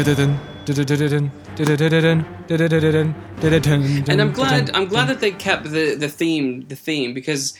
[4.09, 4.71] And I'm glad.
[4.75, 6.67] I'm glad that they kept the the theme.
[6.69, 7.55] The theme because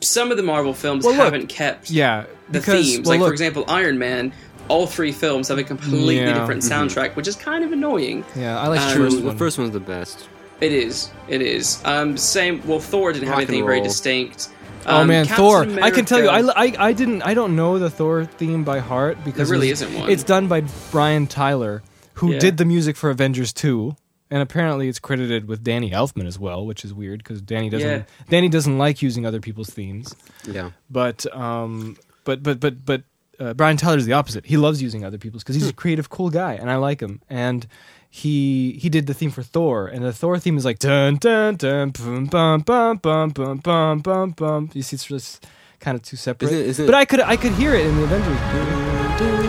[0.00, 3.06] some of the Marvel films Well, look, haven't kept Yeah, the because themes.
[3.06, 4.32] well, like look, for example, Iron Man.
[4.68, 6.34] All three films have a completely Yeah.
[6.40, 8.24] different soundtrack, which is kind of annoying.
[8.34, 9.36] yeah, I like um, the First, first the one.
[9.36, 10.28] first one's the best.
[10.60, 11.10] It is.
[11.28, 11.80] It is.
[11.84, 12.60] Um, same.
[12.66, 14.48] Well, Thor didn't have Rock and anything very distinct.
[14.88, 15.44] Oh Um, man, Captain
[15.74, 15.82] Thor!
[15.82, 18.78] I can tell you, I, I, I didn't, I don't know the Thor theme by
[18.78, 20.08] heart because There really isn't one.
[20.10, 21.82] It's done by Brian Tyler,
[22.14, 22.38] who Yeah.
[22.38, 23.96] did the music for Avengers two,
[24.30, 27.88] and apparently it's credited with Danny Elfman as well, which is weird because Danny doesn't,
[27.88, 28.02] Yeah.
[28.28, 30.14] Danny doesn't like using other people's themes.
[30.48, 30.70] Yeah.
[30.88, 33.02] But um, but but but but
[33.38, 34.46] uh, Brian Tyler's the opposite.
[34.46, 37.20] He loves using other people's because he's a creative, cool guy, and I like him.
[37.28, 37.66] And
[38.10, 41.56] he he did the theme for Thor, and the Thor theme is like dun dun
[41.56, 44.70] dun bum bum bum bum bum bum bum bum.
[44.72, 45.46] You see, it's just
[45.80, 46.48] kind of too separate.
[46.52, 49.46] Isn't it- isn't but I could I could hear it in the Avengers.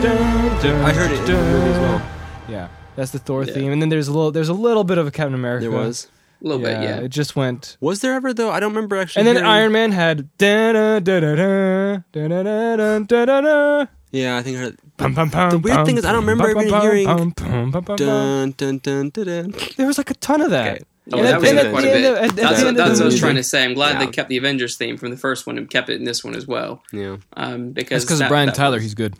[0.00, 2.02] I heard it in the movie as well.
[2.48, 3.52] Yeah, that's the Thor Yeah.
[3.54, 5.62] theme, and then there's a little there's a little bit of a Captain America.
[5.68, 6.08] There was.
[6.40, 6.80] a little bit.
[6.80, 6.98] Yeah.
[6.98, 7.76] it just went.
[7.80, 8.50] Was there ever though?
[8.50, 9.20] I don't remember actually.
[9.20, 13.40] And then hearing- Iron Man had da da da da da da da da da
[13.40, 13.86] da.
[14.10, 14.78] Yeah, I think I heard.
[14.96, 17.06] Pum, pum, pum, The weird pum, thing is I don't pum, remember pum, even hearing.
[17.06, 19.54] Dun dun dun dun dun.
[19.76, 20.74] There was like a ton of that.
[20.76, 20.84] Okay.
[21.10, 22.04] Oh, that was and in at quite a bit.
[22.10, 23.64] of- at- at the That's, what, of that's the what I was trying to say.
[23.64, 24.04] I'm glad Yeah.
[24.06, 26.34] they kept the Avengers theme from the first one and kept it in this one
[26.34, 26.82] as well.
[26.92, 27.16] Yeah.
[27.34, 28.74] Um, because because of Brian that Tyler.
[28.76, 29.14] was- He's good.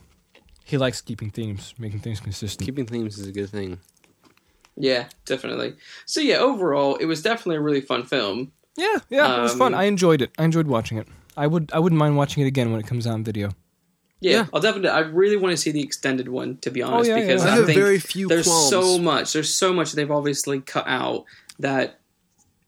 [0.65, 2.67] He likes keeping themes, making things consistent.
[2.67, 3.79] Keeping themes is a good thing.
[4.77, 5.75] yeah, definitely.
[6.05, 8.53] So yeah, overall, it was definitely a really fun film.
[8.77, 9.73] yeah, yeah, it was fun.
[9.75, 10.31] Um, I enjoyed it.
[10.39, 11.09] I enjoyed watching it.
[11.39, 13.51] I would, I wouldn't mind watching it again when it comes out on video.
[14.21, 14.47] Yeah, Yeah.
[14.53, 14.91] I'll definitely.
[14.91, 17.27] I really want to see the extended one, to be oh, honest, yeah, yeah.
[17.27, 18.69] because I I, have think very few there's qualms.
[18.71, 19.33] so much.
[19.33, 21.25] There's so much they've obviously cut out
[21.59, 22.01] that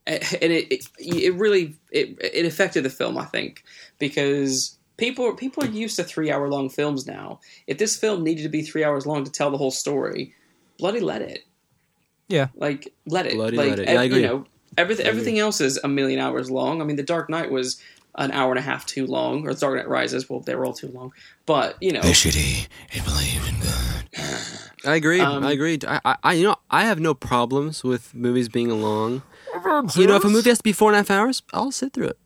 [0.06, 3.18] eh, and it it, it really it it affected the film.
[3.18, 3.64] I think
[3.98, 7.40] because people people are used to three hour long films now.
[7.66, 10.34] If this film needed to be three hours long to tell the whole story,
[10.78, 11.40] bloody let it.
[12.28, 12.48] Yeah.
[12.54, 13.34] like let it.
[13.34, 13.88] Bloody like let it.
[13.88, 14.20] ev- Yeah, I eh, agree.
[14.20, 14.44] You know,
[14.78, 16.80] everything everything else is a million hours long.
[16.80, 17.80] I mean, The Dark Knight was
[18.16, 20.28] an hour and a half too long, or The Dark Knight Rises.
[20.28, 21.12] Well, they were all too long,
[21.46, 22.68] but you know, They're shitty.
[22.92, 24.70] They believe in God.
[24.84, 25.20] I agree.
[25.20, 25.78] Um, I agree.
[25.86, 29.22] I, I, I, you know, I have no problems with movies being long.
[29.96, 31.92] You know, if a movie has to be four and a half hours, I'll sit
[31.92, 32.18] through it.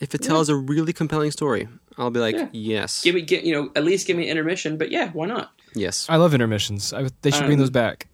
[0.00, 1.68] If it tells a really compelling story,
[1.98, 2.48] I'll be like, Yeah.
[2.52, 4.76] yes, give me get you know at least give me an intermission.
[4.76, 5.52] But yeah, why not?
[5.74, 6.06] yes.
[6.08, 6.92] I love intermissions.
[6.92, 8.08] I, they should bring Um, those back.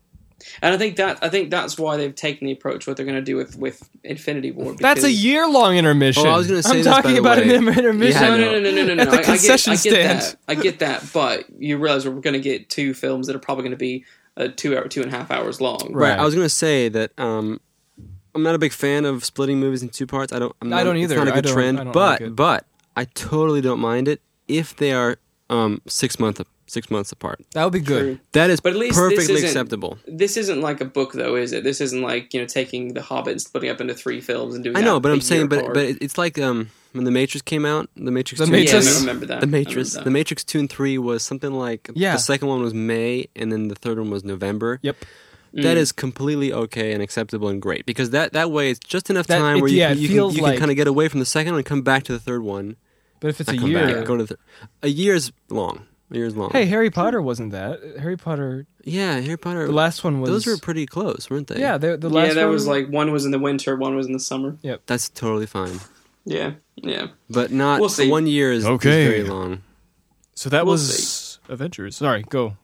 [0.62, 3.16] And I think that I think that's why they've taken the approach what they're going
[3.16, 4.74] to do with with Infinity War.
[4.74, 6.26] That's a year long intermission.
[6.26, 7.54] Oh, I was gonna say I'm this, by talking the about way.
[7.54, 8.22] an intermission.
[8.22, 9.02] Yeah, No, no, no, no, no, no.
[9.02, 10.20] At the I- I, concession get, I get stand.
[10.20, 10.36] that.
[10.48, 13.62] I get that, but you realize we're going to get two films that are probably
[13.62, 14.04] going to be
[14.36, 15.78] uh, two hour, two and a half hours long.
[15.90, 16.10] Right.
[16.10, 16.18] Right.
[16.18, 17.60] I was gonna say that um,
[18.34, 20.32] I'm not a big fan of splitting movies in two parts.
[20.32, 20.54] I don't.
[20.62, 21.16] I'm I don't It's either.
[21.16, 21.92] not a I good trend.
[21.92, 22.64] But like but
[22.96, 25.18] I totally don't mind it if they are
[25.50, 26.40] um, six month
[26.72, 27.40] six months apart.
[27.52, 28.02] That would be good.
[28.02, 28.18] True.
[28.32, 29.98] That is But at least perfectly isn't- acceptable.
[30.06, 31.62] This isn't like a book, though, is it?
[31.64, 34.64] This isn't like you know taking The Hobbit and splitting up into three films and
[34.64, 34.76] doing.
[34.76, 35.74] I know, that but I'm saying, but apart.
[35.74, 38.96] but it's like um, when the Matrix came out, the Matrix, The 2 yeah, Matrix-
[38.96, 39.40] I remember that.
[39.40, 40.04] the I remember Matrix, that.
[40.04, 42.12] the Matrix two and three was something like Yeah.
[42.14, 44.78] The second one was May, and then the third one was November.
[44.82, 44.96] Yep.
[45.54, 45.80] That Mm.
[45.80, 49.38] is completely okay and acceptable and great because that that way it's just enough That-
[49.38, 51.08] time it- where you, yeah, can, you, can, you like- can kind of get away
[51.08, 52.76] from the second one and come back to the third one.
[53.20, 54.38] But if it's a Not come year, back, go to the
[54.82, 55.84] a year's long.
[56.12, 56.50] A year's long.
[56.50, 57.80] hey, Harry Potter wasn't that?
[57.98, 58.66] Harry Potter.
[58.84, 59.66] yeah, Harry Potter.
[59.66, 60.30] The last one was.
[60.30, 61.58] those were pretty close, weren't they?
[61.58, 63.96] Yeah, the, the last yeah, that one was like one was in the winter, one
[63.96, 64.56] was in the summer.
[64.62, 65.80] Yep, that's totally fine.
[66.24, 67.08] Yeah, yeah.
[67.30, 68.10] But not We'll see.
[68.10, 69.62] one year is, is very long.
[70.34, 71.96] So that We'll was Avengers.
[71.96, 72.56] Sorry, go.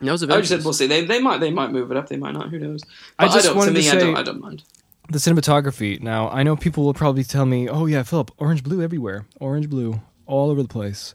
[0.00, 0.38] That was Adventures.
[0.38, 0.86] I just said we'll see.
[0.86, 2.08] They they might they might move it up.
[2.08, 2.50] They might not.
[2.50, 2.82] Who knows?
[3.18, 4.16] I But just don't, wanted to to me, I say- don't.
[4.16, 4.62] I don't mind.
[5.10, 6.00] The cinematography.
[6.02, 9.70] Now, I know people will probably tell me, "Oh yeah, Philip, orange blue everywhere, orange
[9.70, 11.14] blue all over the place."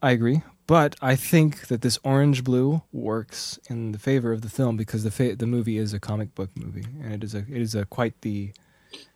[0.00, 4.48] I agree, but I think that this orange blue works in the favor of the
[4.48, 7.38] film because the fa- the movie is a comic book movie, and it is a
[7.38, 8.52] it is a quite the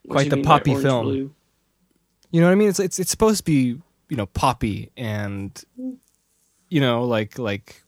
[0.09, 1.05] Quite the poppy film.
[1.07, 1.35] blue?
[2.31, 2.69] you know what I mean.
[2.69, 5.63] It's it's it's supposed to be you know poppy and
[6.69, 7.83] you know like like.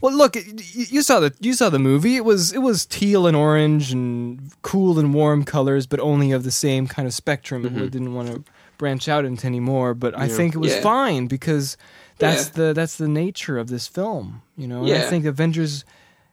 [0.00, 2.16] Well, look, you saw the you saw the movie.
[2.16, 6.42] It was it was teal and orange and cool and warm colors, but only of
[6.42, 7.64] the same kind of spectrum.
[7.64, 8.42] It didn't want to
[8.78, 9.94] branch out into any more.
[9.94, 10.80] But I think it was Yeah.
[10.80, 11.76] fine because
[12.22, 12.52] that's Yeah.
[12.68, 14.42] the that's the nature of this film.
[14.56, 15.84] You know, and I think Avengers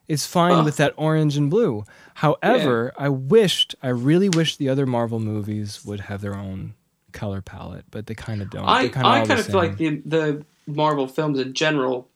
[0.08, 1.84] is fine with that orange and blue.
[2.14, 6.74] However, I wished, I really wished the other Marvel movies would have their own
[7.12, 8.64] color palette, but they kind of don't.
[8.66, 12.08] I kinda I kind of feel like the the Marvel films in general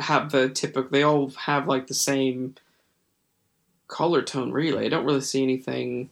[0.00, 0.90] have the typical.
[0.90, 2.54] They all have like the same
[3.88, 4.50] color tone.
[4.52, 6.10] Really, I don't really see anything.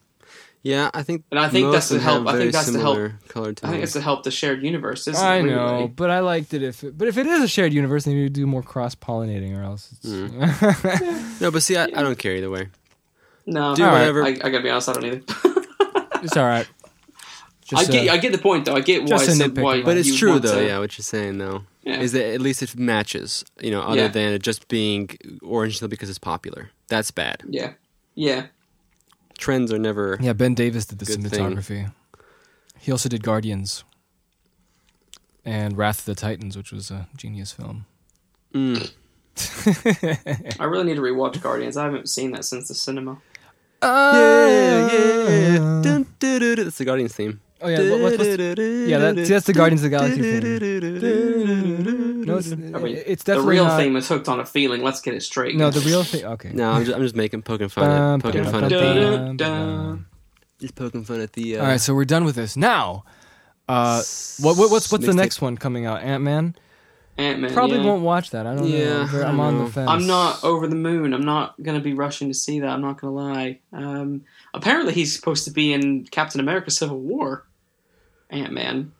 [0.62, 1.24] Yeah, I think.
[1.30, 3.54] And I think most that's of the help- I think that's the help- similar Color
[3.62, 5.08] I think it's to help the shared universe.
[5.08, 5.86] Isn't I it, know, really?
[5.88, 8.40] but I liked it if, but if it is a shared universe, they need to
[8.40, 10.06] do more cross pollinating, or else it's.
[10.06, 11.40] Mm.
[11.40, 12.68] No, but see, I, I don't care either way.
[13.46, 13.98] No, Do All right.
[14.00, 14.22] whatever.
[14.24, 14.90] I, I gotta be honest.
[14.90, 15.22] I don't either.
[16.22, 16.68] it's all right.
[17.72, 18.74] I Just, get uh, I get the point though.
[18.74, 19.08] I get why.
[19.08, 19.82] just a some- why.
[19.82, 20.56] But it's you'd true though.
[20.60, 22.00] to- Yeah, what you're saying though Yeah.
[22.00, 23.44] is that at least it matches.
[23.62, 24.08] You know, other Yeah.
[24.08, 25.08] than it just being
[25.42, 26.70] orange because it's popular.
[26.88, 27.42] That's bad.
[27.48, 27.72] Yeah,
[28.14, 28.46] yeah.
[29.40, 30.18] Trends are never.
[30.20, 31.56] yeah, Ben Davis did the Good thing.
[31.56, 31.92] cinematography.
[32.78, 33.84] He also did Guardians
[35.44, 37.86] and Wrath of the Titans, which was a genius film.
[38.54, 38.92] Mm.
[40.60, 41.76] I really need to rewatch Guardians.
[41.76, 43.18] I haven't seen that since the cinema.
[43.82, 45.56] Yeah, yeah.
[45.56, 46.64] Dun, dun, dun, dun.
[46.64, 47.40] That's the Guardians theme.
[47.62, 52.22] Oh yeah, what, what's, what's, yeah, that, see, that's the Guardians of the Galaxy theme.
[52.24, 54.82] No, it's, I mean, it's The definitely real not, theme is hooked on a feeling.
[54.82, 55.56] Let's get it straight.
[55.56, 56.24] No, the real thing.
[56.24, 56.52] Okay.
[56.52, 59.00] No, I'm just, I'm just making poking fun Bum, at poking fun at Dun, the
[59.00, 59.76] dun, bum, dun.
[59.76, 60.06] bum.
[60.58, 61.58] just poking fun at the.
[61.58, 63.04] Uh, All right, so we're done with this now.
[63.68, 64.02] Uh,
[64.40, 65.16] what, what what's what's the Mixtape.
[65.16, 66.02] next one coming out?
[66.02, 66.54] Ant Man.
[67.18, 67.52] Ant Man.
[67.52, 67.84] Probably yeah.
[67.84, 68.46] won't watch that.
[68.46, 68.76] I don't know.
[68.76, 69.64] Yeah, I'm, I I'm don't on know.
[69.66, 69.90] the fence.
[69.90, 71.12] I'm not over the moon.
[71.12, 72.68] I'm not going to be rushing to see that.
[72.70, 73.58] I'm not going to lie.
[73.72, 74.22] Um,
[74.54, 77.44] apparently, he's supposed to be in Captain America: Civil War.
[78.30, 78.92] Ant Man.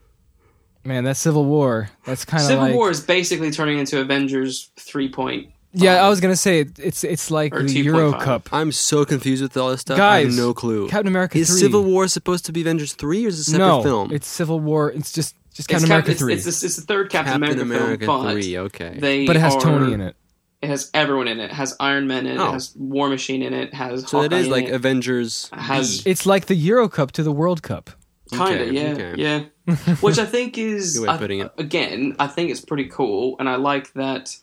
[0.85, 1.91] Man, that Civil War.
[2.07, 2.75] That's kind of Civil like.
[2.75, 5.13] War is basically turning into Avengers 3.0.
[5.13, 5.51] point.
[5.73, 7.85] Yeah, I was gonna say it, it's it's like Or the 2.5.
[7.85, 8.49] Euro Cup.
[8.53, 10.01] I'm so confused with all this stuff.
[10.01, 10.89] I have no clue.
[10.89, 11.61] Captain America Is 3.
[11.61, 13.77] Civil War supposed to be Avengers three or is it a separate film?
[13.77, 14.13] no, film?
[14.13, 14.91] it's Civil War.
[14.91, 17.61] It's just just Captain Cap- America it's, three, it's, the- it's the third Captain, Captain
[17.61, 18.59] America, America film, but three.
[18.59, 18.97] Okay.
[18.99, 20.17] they but it has are- Tony in it.
[20.61, 21.45] It has everyone in it.
[21.45, 22.41] It has Iron Man in it.
[22.41, 22.49] Oh.
[22.49, 23.73] It has War Machine in it.
[23.73, 24.73] Has so it Hawkeye is in like it.
[24.73, 25.49] Avengers.
[25.53, 26.11] Has- B.
[26.11, 27.91] It's like the Euro Cup to the World Cup.
[28.31, 29.15] Kind of, yeah, okay.
[29.17, 29.75] yeah.
[30.01, 31.53] Which I think is, Good way of I- it.
[31.59, 34.37] again, I think it's pretty cool, and I like that.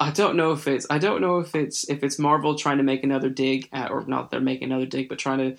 [0.00, 2.84] I don't know if it's I don't know if it's if it's Marvel trying to
[2.84, 5.56] make another dig at or not they're making another dig but trying to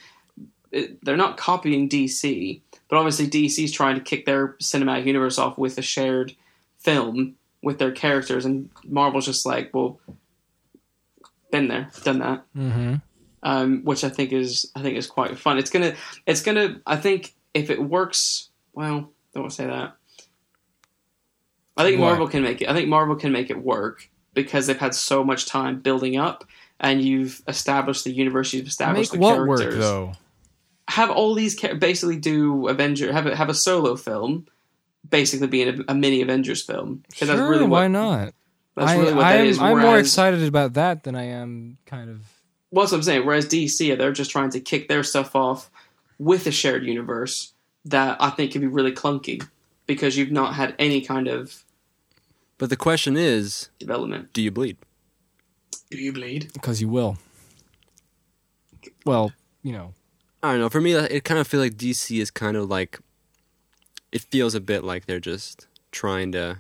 [0.72, 5.58] it, they're not copying DC but obviously DC's trying to kick their cinematic universe off
[5.58, 6.36] with a shared
[6.78, 10.00] film with their characters and Marvel's just like well
[11.52, 12.96] been there done that Mm-hmm.
[13.44, 15.58] Um, which I think is I think is quite fun.
[15.58, 15.96] It's gonna
[16.26, 19.96] it's gonna I think if it works well, don't want to say that.
[21.78, 22.10] I think Why?
[22.10, 22.70] Marvel can make it.
[22.70, 26.44] I think Marvel can make it work because they've had so much time building up,
[26.80, 28.54] and you've established the universe.
[28.54, 29.76] You've Make established the what characters.
[29.76, 30.12] work though?
[30.90, 34.48] Have all these basically do Avenger have a, have a solo film,
[35.08, 37.04] basically being a, a mini Avengers film.
[37.14, 38.34] Sure, that's really what why not?
[38.76, 39.60] that's I, really what that I'm, is.
[39.60, 42.22] I'm more excited about that than I am kind of.
[42.72, 43.26] Well, that's what I'm saying.
[43.26, 45.70] Whereas DC, they're just trying to kick their stuff off
[46.20, 47.54] with a shared universe
[47.86, 49.44] that I think can be really clunky
[49.88, 51.64] because you've not had any kind of
[52.58, 54.34] But the question is, development.
[54.34, 54.78] do you bleed?
[55.90, 56.52] Do you bleed?
[56.54, 57.18] Because you will.
[59.06, 59.32] Well,
[59.64, 59.94] you know.
[60.42, 60.70] I don't know.
[60.70, 63.00] For me, it kind of feels like DC is kind of like.
[64.12, 66.60] It feels a bit like they're just trying to.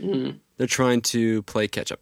[0.00, 2.00] Mm, They're trying to play catch up.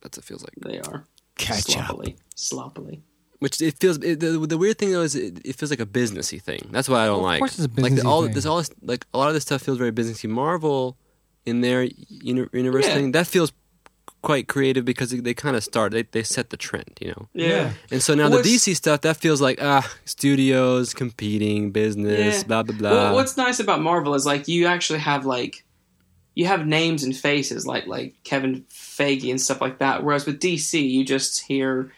[0.00, 0.54] That's what it feels like.
[0.62, 1.06] they are
[1.36, 1.86] Catch up.
[1.86, 3.02] sloppily, sloppily.
[3.38, 3.98] Which it feels.
[3.98, 6.68] It, the, the weird thing though is it, it feels like a businessy thing.
[6.70, 7.38] That's what I don't Well, of like.
[7.40, 8.32] course it's a like the, businessy all thing.
[8.34, 10.28] this all this, like a lot of this stuff feels very businessy.
[10.28, 10.96] Marvel,
[11.44, 12.94] in their uni- universe Yeah.
[12.94, 13.52] thing, that feels
[14.22, 15.92] quite creative because they, they kind of start.
[15.92, 17.28] They they set the trend, you know.
[17.34, 17.72] Yeah.
[17.90, 22.46] And so now Well, the DC stuff that feels like ah studios competing business Yeah.
[22.46, 22.90] blah blah blah.
[22.90, 25.64] Well, what's nice about Marvel is like you actually have like
[26.34, 28.64] you have names and faces like like Kevin
[28.96, 30.02] Feige and stuff like that.
[30.04, 31.92] Whereas with DC, you just hear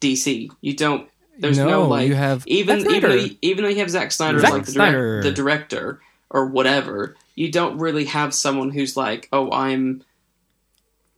[0.00, 0.50] DC.
[0.60, 1.08] You don't.
[1.38, 4.12] There's no, no, like you have even even though, you, even though you have Zack
[4.12, 5.20] Snyder Zack as like the, Snyder.
[5.20, 6.00] direct, the director
[6.30, 10.04] or whatever, you don't really have someone who's like, oh, I'm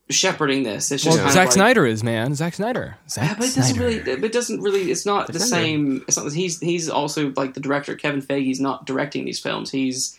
[0.08, 0.90] shepherding this.
[0.90, 2.34] It's just Well, kind Zack of like, Snyder is man.
[2.34, 2.96] Zack Snyder.
[3.08, 3.80] Zack yeah, but it doesn't Snyder.
[3.80, 4.26] really.
[4.26, 4.90] It doesn't really.
[4.90, 6.04] It's not the Zack same.
[6.08, 6.32] It's not.
[6.32, 7.94] He's he's also like the director.
[7.96, 9.70] Kevin Feige's not directing these films.
[9.70, 10.18] He's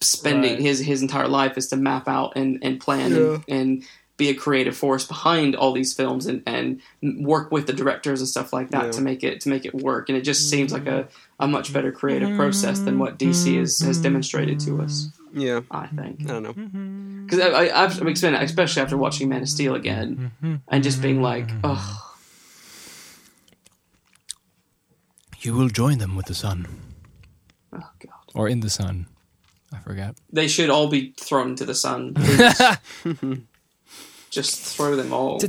[0.00, 0.60] spending Right.
[0.62, 3.84] his his entire life is to map out and and plan and, and
[4.20, 6.80] be a creative force behind all these films and and
[7.26, 8.90] work with the directors and stuff like that Yeah.
[8.92, 10.08] to make it to make it work.
[10.08, 11.44] And it just seems like a mm-hmm.
[11.44, 13.88] a much better creative process than what DC has mm-hmm.
[13.88, 15.08] has demonstrated to us.
[15.32, 16.52] yeah, I think I don't know.
[16.52, 17.24] Mm-hmm.
[17.24, 20.30] because I, I, I've experienced, especially after watching Man of Steel again,
[20.68, 22.06] and just being like, oh.
[25.42, 26.68] You will join them with the sun.
[27.72, 28.24] Oh god.
[28.34, 29.06] Or in the sun.
[29.72, 30.16] I forgot.
[30.30, 32.14] They should all be thrown to the sun.
[34.30, 35.40] Just throw them all.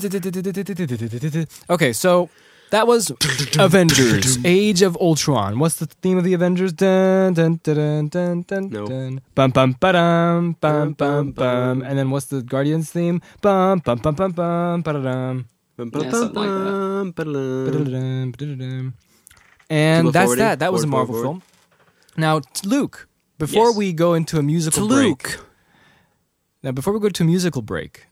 [1.70, 2.30] Okay, so
[2.72, 3.12] that was
[3.60, 5.60] Avengers: Age of Ultron.
[5.60, 6.74] What's the theme of the Avengers?
[6.80, 7.32] No.
[9.36, 9.76] ba-dum.
[11.86, 13.22] And then what's the Guardians theme?
[13.42, 15.46] Bum bum bum bum bum ba-da-dum.
[19.70, 20.60] And that's that.
[20.60, 21.42] That was a Marvel film.
[22.18, 23.78] Now, Luke, before Yes.
[23.78, 25.40] we go into a musical break, Luke.
[26.64, 28.06] now before we go to a musical break,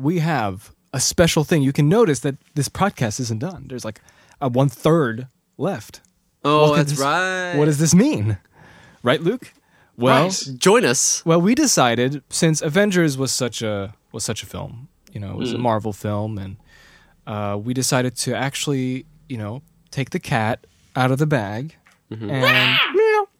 [0.00, 1.62] we have a special thing.
[1.62, 3.66] You can notice that this podcast isn't done.
[3.68, 4.00] There's like
[4.40, 5.28] a one third
[5.58, 6.00] left.
[6.44, 7.54] Oh, What that's this- right.
[7.56, 8.38] What does this mean?
[9.02, 9.52] Right, Luke?
[9.96, 10.48] Well, Right.
[10.56, 11.24] Join us.
[11.26, 15.36] well, we decided since Avengers was such a was such a film, you know, it
[15.36, 15.60] was a Mm.
[15.60, 16.56] Marvel film, and
[17.26, 20.66] uh, we decided to actually, you know, take the cat
[20.96, 21.76] out of the bag,
[22.10, 22.30] Mm-hmm.
[22.30, 22.78] and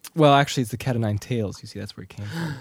[0.15, 1.61] well, actually, it's the cat of nine tails.
[1.61, 2.53] You see, that's where it came from.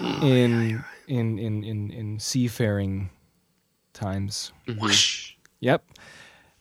[0.00, 3.08] Oh, in, in in in in seafaring
[3.94, 4.52] times.
[4.78, 5.32] Whoosh.
[5.60, 5.84] Yep.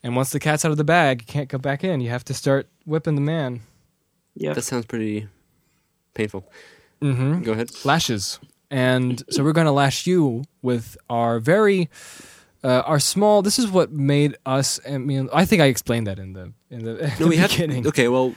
[0.03, 1.99] And once the cat's out of the bag, you can't come back in.
[2.01, 3.61] You have to start whipping the man.
[4.35, 4.53] Yeah.
[4.53, 5.27] That sounds pretty
[6.13, 6.49] painful.
[7.01, 7.43] Mm-hmm.
[7.43, 7.71] Go ahead.
[7.85, 8.39] lashes.
[8.71, 11.89] And so we're going to lash you with our very,
[12.63, 13.41] uh, our small.
[13.41, 14.79] This is what made us.
[14.89, 17.37] I mean, I think I explained that in the in the, in No, the we
[17.37, 17.51] have.
[17.51, 17.85] beginning.
[17.87, 18.33] Okay, well,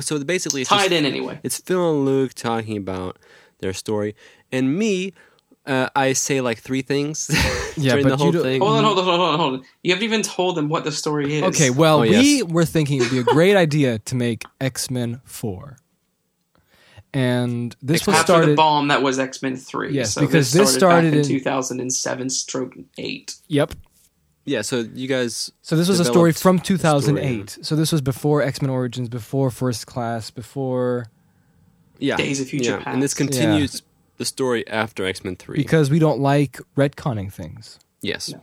[0.00, 1.40] so basically, it's Tied just, in anyway.
[1.42, 3.18] It's Phil and Luke talking about
[3.58, 4.14] their story,
[4.50, 5.12] and me.
[5.66, 7.30] Uh, I say like three things
[7.76, 8.60] Yeah, during but the whole thing.
[8.60, 9.64] Hold on, hold on, hold on, hold on.
[9.82, 11.42] You haven't even told them what the story is.
[11.44, 12.44] Okay, well, Oh, we yes.
[12.44, 15.78] were thinking it'd be a great idea to make X Men Four,
[17.12, 18.50] and this was After started.
[18.50, 19.92] the bomb that was X Men Three.
[19.92, 23.36] Yes, so because this this started, started back in, in- 2007 stroke eight.
[23.48, 23.72] Yep.
[24.44, 25.50] yeah, so you guys.
[25.62, 27.58] So this was a story from the story, 2008.
[27.62, 31.06] So this was before X Men Origins, before First Class, before
[31.98, 33.30] Yeah, Days of Future yeah, and this Past.
[33.30, 33.82] continues
[34.16, 35.56] the story after X Men Three.
[35.56, 37.78] because we don't like retconning things.
[38.00, 38.42] yes, No.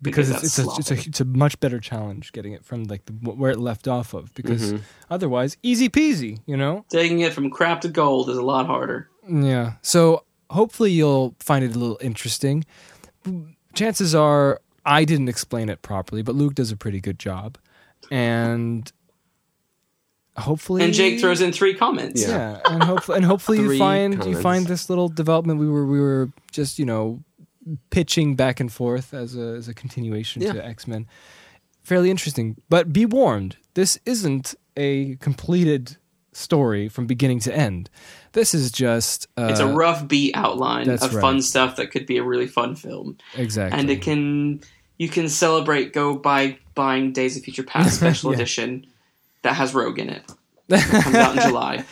[0.00, 2.84] because, Because it's, it's a it's a it's a much better challenge getting it from
[2.84, 4.80] like the, where it left off of because Mhm.
[5.10, 9.08] otherwise easy peasy you know Taking it from crap to gold is a lot harder.
[9.28, 12.64] yeah so hopefully you'll find it a little interesting.
[13.74, 17.56] Chances are I didn't explain it properly, but Luke does a pretty good job,
[18.10, 18.90] and
[20.36, 22.22] hopefully And Jake throws in three comments.
[22.22, 22.28] Yeah.
[22.28, 25.86] yeah, and hopefully and hopefully you Three find you find this little development we were
[25.86, 27.22] we were just you know
[27.90, 30.52] pitching back and forth as a as a continuation Yeah.
[30.54, 31.06] to X Men.
[31.82, 35.96] Fairly interesting, but be warned: this isn't a completed
[36.32, 37.90] story from beginning to end.
[38.32, 41.20] This is just uh, It's a rough beat outline of right.
[41.20, 43.18] fun stuff that could be a really fun film.
[43.36, 44.60] exactly And it can
[44.96, 48.36] you can celebrate go by buying Days of Future Past special Yeah.
[48.36, 48.86] edition
[49.42, 50.22] that has Rogue in it.
[50.68, 51.84] It comes out in July.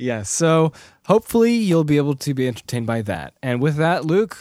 [0.00, 0.72] Yeah, so
[1.06, 3.34] hopefully you'll be able to be entertained by that.
[3.42, 4.36] And with that, Luke,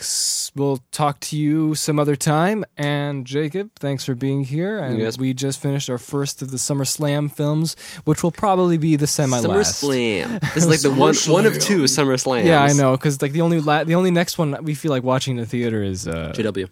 [0.54, 2.64] we'll talk to you some other time.
[2.78, 4.78] And Jacob, thanks for being here.
[4.78, 5.18] And Yes.
[5.18, 9.08] we just finished our first of the Summer Slam films, which will probably be the
[9.08, 9.44] semi last.
[9.48, 10.38] Summer Slam.
[10.54, 12.48] This is like the one one of two Summer Slams.
[12.48, 15.02] Yeah, I know, because like the only la- the only next one we feel like
[15.02, 16.70] watching in the theater is uh, JW.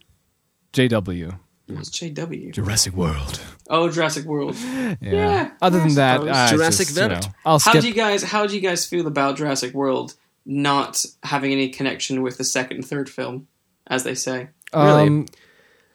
[0.74, 1.40] JW.
[1.68, 2.52] What's JW?
[2.54, 3.42] Jurassic World.
[3.70, 4.56] Oh, Jurassic World.
[4.56, 4.96] Yeah.
[5.02, 6.36] Yeah, Other than that, suppose.
[6.36, 7.82] uh, Jurassic just, you know, I'll How skip.
[7.82, 10.14] do you guys how do you guys feel about Jurassic World
[10.46, 13.48] not having any connection with the second and third film,
[13.88, 14.50] as they say?
[14.74, 15.08] Really?
[15.08, 15.26] Um,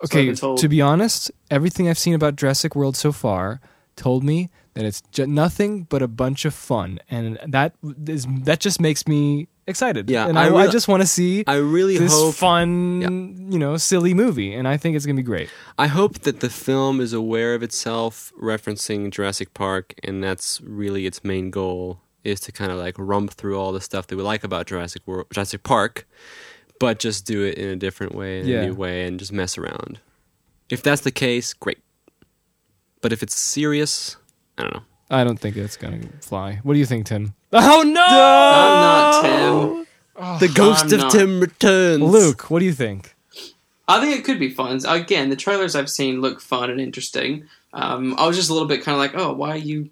[0.01, 3.61] That's what I've okay, to be honest, everything I've seen about Jurassic World so far
[3.97, 7.75] told me that it's ju- nothing but a bunch of fun, and that
[8.07, 10.11] is that just makes me excited.
[10.11, 13.59] Yeah, and I I, I just want to see I really this hope fun, you
[13.59, 15.49] know, silly movie, and I think it's gonna be great.
[15.79, 21.07] I hope that the film is aware of itself, referencing Jurassic Park, and that's really
[21.07, 24.23] its main goal is to kind of like rump through all the stuff that we
[24.23, 26.07] like about Jurassic World, Jurassic Park,
[26.79, 28.61] but just do it in a different way, in Yeah.
[28.61, 30.01] a new way, and just mess around.
[30.69, 31.79] If that's the case, great.
[33.01, 34.17] But if it's serious,
[34.59, 34.83] I don't know.
[35.11, 36.61] I don't think it's gonna fly.
[36.63, 37.35] What do you think, Tim?
[37.53, 39.87] Oh no, I'm not Tim.
[40.49, 42.03] The ghost I'm of not- Tim returns.
[42.03, 42.51] Luke.
[42.51, 43.15] What do you think?
[43.89, 44.81] I think it could be fun.
[44.87, 47.45] Again, the trailers I've seen look fun and interesting.
[47.73, 49.91] Um, I was just a little bit kind of like, oh, why are you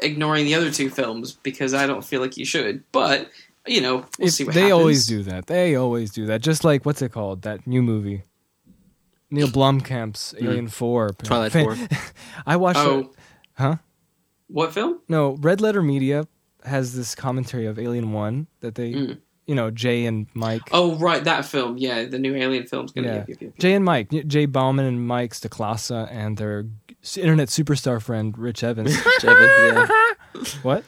[0.00, 1.32] ignoring the other two films?
[1.42, 2.82] Because I don't feel like you should.
[2.90, 3.30] But
[3.66, 4.78] you know, we'll If- see what they happens.
[4.80, 5.46] always do that.
[5.46, 6.40] They always do that.
[6.42, 7.42] Just like what's it called?
[7.42, 8.22] That new movie.
[9.30, 11.08] Neil Blomkamp's Alien Four.
[11.10, 11.24] Hmm.
[11.26, 11.98] Twilight Fan- 4.
[12.46, 12.78] I watched.
[12.80, 13.06] Oh, it.
[13.54, 13.76] Huh?
[14.48, 15.00] what film?
[15.08, 16.26] No, Red Letter Media
[16.68, 19.18] has this commentary of Alien One that they, Mm.
[19.46, 20.62] you know, Jay and Mike.
[20.72, 21.78] Oh, right, that film.
[21.78, 23.06] Yeah, the new Alien film's gonna.
[23.08, 23.14] Yeah.
[23.14, 23.58] Yep, yep, yep.
[23.58, 26.66] Jay and Mike, Jay Bauman and Mike Stoklasa and their
[27.16, 28.94] internet superstar friend Rich Evans.
[29.20, 29.88] Jevin,
[30.34, 30.44] yeah.
[30.62, 30.84] what?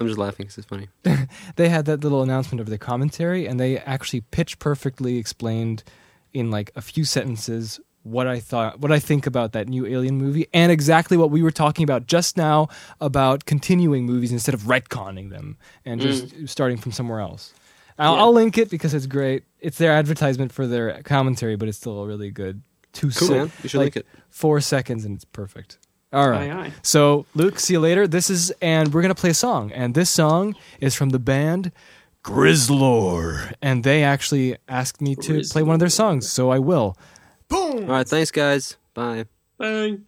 [0.00, 0.88] I'm just laughing because it's funny.
[1.56, 5.84] They had that little announcement of the commentary, and they actually pitch perfectly explained
[6.32, 10.16] in like a few sentences what I thought, what I think about that new Alien
[10.16, 12.68] movie, and exactly what we were talking about just now
[13.00, 16.48] about continuing movies instead of retconning them and just mm.
[16.48, 17.52] starting from somewhere else.
[17.98, 18.20] I'll, Yeah.
[18.20, 19.44] I'll link it because it's great.
[19.60, 22.62] It's their advertisement for their commentary, but it's still a really good
[22.92, 23.52] two Cool, se- man.
[23.62, 24.06] You should like link it.
[24.30, 25.78] four seconds, and it's perfect.
[26.12, 26.50] All right.
[26.50, 26.72] Aye, aye.
[26.82, 28.06] So, Luke, see you later.
[28.06, 29.72] This is, and we're going to play a song.
[29.72, 31.72] And this song is from the band
[32.22, 33.52] Grizzlor.
[33.60, 36.96] And they actually asked me to play one of their songs, so I will.
[37.54, 38.76] All right, thanks, guys.
[38.94, 39.26] Bye.
[39.58, 40.06] Bang.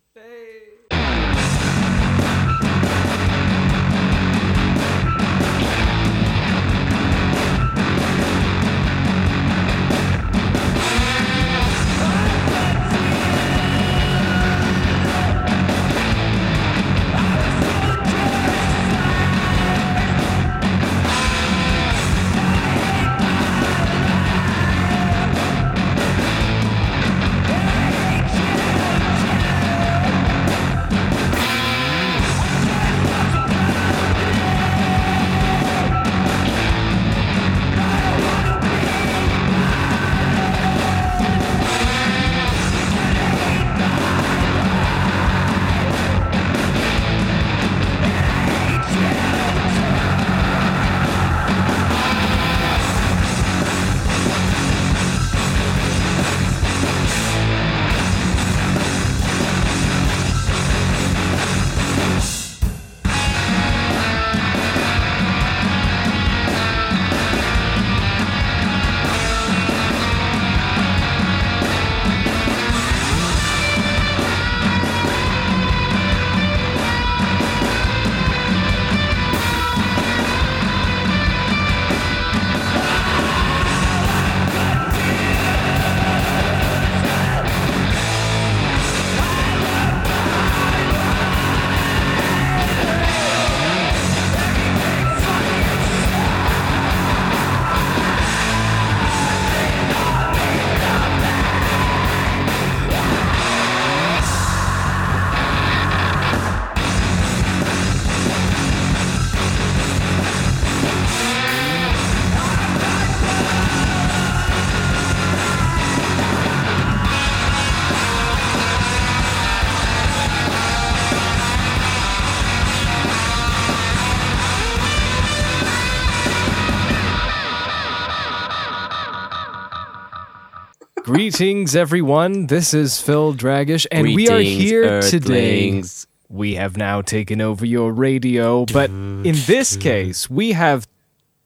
[131.37, 132.47] Greetings, everyone.
[132.47, 135.83] This is Phil Dragish, and we are Greetings, here today.
[136.31, 140.89] We have now taken over your radio, but in this case, we have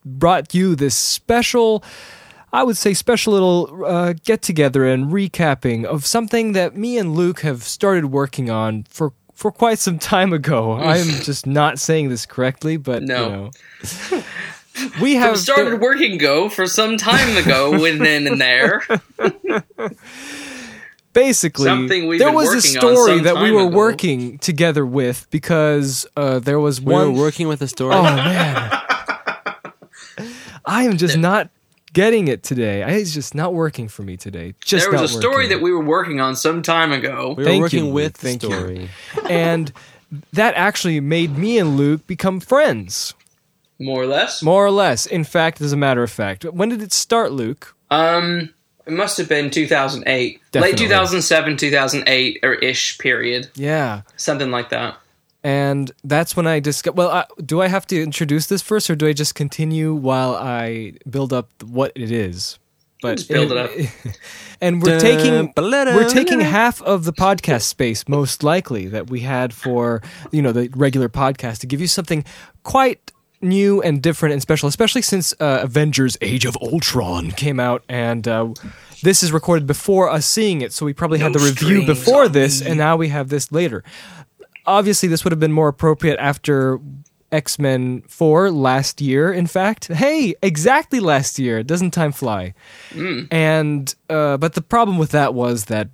[0.04, 1.82] brought you this special,
[2.52, 7.16] I would say, special little uh, get together and recapping of something that me and
[7.16, 9.12] Luke have started working on for.
[9.34, 13.24] For quite some time ago, I'm just not saying this correctly, but No.
[13.24, 14.22] you know,
[15.00, 18.82] we have started working go for some time ago and then and there.
[21.12, 23.76] basically there was a story that we were ago.
[23.76, 27.94] working together with because uh, there was We one were working with a story.
[27.96, 28.70] oh man
[30.66, 31.50] i am just not
[31.92, 35.18] getting it today I, it's just not working for me today just there was not
[35.18, 35.48] a story working.
[35.50, 37.34] that we were working on some time ago.
[37.36, 37.94] we were Thank you, working Luke.
[37.94, 38.50] with the Thank you.
[38.52, 38.90] story.
[39.28, 39.72] and
[40.32, 43.14] that actually made me and luke become friends
[43.80, 44.42] More or less.
[44.42, 47.74] more or less in fact as a matter of fact when did it start luke
[47.90, 48.50] Um,
[48.86, 50.70] it must have been 2008, Definitely.
[50.72, 54.96] late 2007, 2008 or ish period, yeah something like that.
[55.42, 56.98] and that's when I discovered.
[56.98, 60.34] Well, I, do I have to introduce this first, or do I just continue while
[60.34, 62.58] I build up what it is?
[63.02, 63.70] But Just build it up.
[64.60, 69.20] and we're taking Dun, we're taking half of the podcast space, most likely that we
[69.20, 72.24] had for you know the regular podcast, to give you something
[72.62, 73.10] quite
[73.40, 78.26] new and different and special, especially since uh, Avengers: Age of Ultron came out, and
[78.28, 78.52] uh,
[79.02, 82.60] this is recorded before us seeing it, so we probably had the review before this,
[82.60, 83.82] and now we have this later.
[84.66, 86.78] Obviously this would have been more appropriate after
[87.32, 89.86] X-Men 4 last year in fact.
[89.88, 91.62] Hey exactly last year.
[91.62, 92.54] Doesn't time fly?
[93.30, 95.88] And uh, but the problem with that was that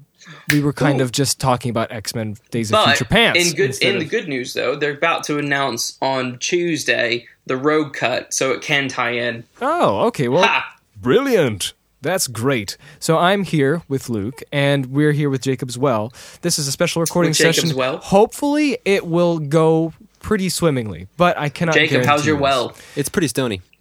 [0.51, 3.94] we were kind of just talking about X-Men Days of Future Pants in good instead
[3.94, 8.51] in the good news though, they're about to announce on Tuesday the Rogue Cut, so
[8.53, 9.44] it can tie in.
[9.61, 10.77] oh okay well Ha!
[11.01, 11.73] brilliant
[12.03, 16.12] that's great so I'm here with Luke and we're here with Jacob as well
[16.43, 17.98] this is a special recording With session as well?
[17.98, 22.43] hopefully it will go pretty swimmingly but I cannot Jacob, how's guarantee your this.
[22.43, 22.77] well?
[22.97, 23.61] It's pretty stony.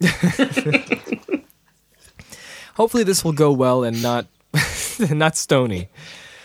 [2.74, 4.26] hopefully this will go well and not
[5.10, 5.88] not stony.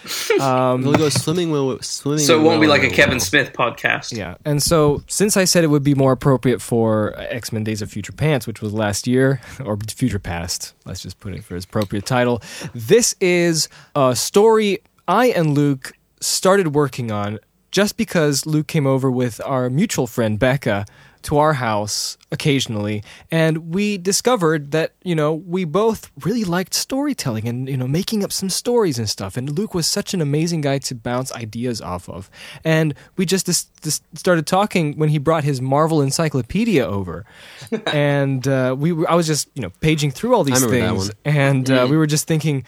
[0.42, 1.52] Um, We'll go swimming.
[1.52, 2.20] Will swimming.
[2.26, 3.20] So it won't be like a well, Kevin well.
[3.20, 4.16] Smith podcast.
[4.16, 7.82] Yeah, and so since I said it would be more appropriate for X Men: Days
[7.82, 11.56] of Future Pants, which was last year, or Future Past, let's just put it for
[11.56, 12.42] its appropriate title.
[12.74, 17.40] This is a story I and Luke started working on
[17.72, 20.86] just because Luke came over with our mutual friend Becca
[21.24, 27.48] to our house occasionally and we discovered that you know we both really liked storytelling
[27.48, 30.62] and you know making up some stories and stuff and Luke was such an amazing
[30.62, 32.30] guy to bounce ideas off of.
[32.64, 37.26] And we just dis- dis- started talking when he brought his Marvel encyclopedia over.
[37.88, 41.70] And uh, we were I was just you know paging through all these things and
[41.70, 42.64] uh, we were just thinking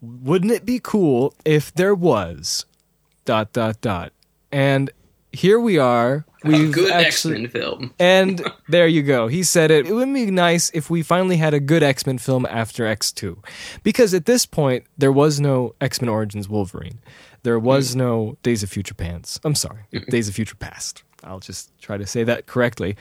[0.00, 2.64] wouldn't it be cool if there was
[3.24, 4.12] dot dot dot?
[4.50, 4.90] And
[5.32, 7.94] here we are A we've good X-Men film.
[7.98, 9.28] and there you go.
[9.28, 9.86] He said it.
[9.86, 13.38] It would be nice if we finally had a good X Men film after X2.
[13.82, 16.98] Because at this point, there was no X Men Origins Wolverine.
[17.44, 19.40] There was no Days of Future Pants.
[19.44, 21.02] I'm sorry, Days of Future Past.
[21.24, 22.96] I'll just try to say that correctly.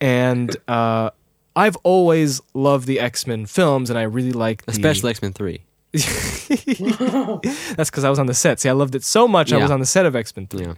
[0.00, 1.10] And uh,
[1.56, 5.32] I've always loved the X Men films, and I really like the, especially X Men
[5.32, 5.62] Three.
[5.92, 8.60] That's because I was on the set.
[8.60, 9.52] See, I loved it so much.
[9.52, 10.66] I was on the set of X Men 3.
[10.66, 10.74] Yeah.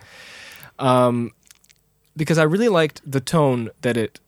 [0.79, 1.33] um,
[2.17, 4.21] because I really liked the tone that it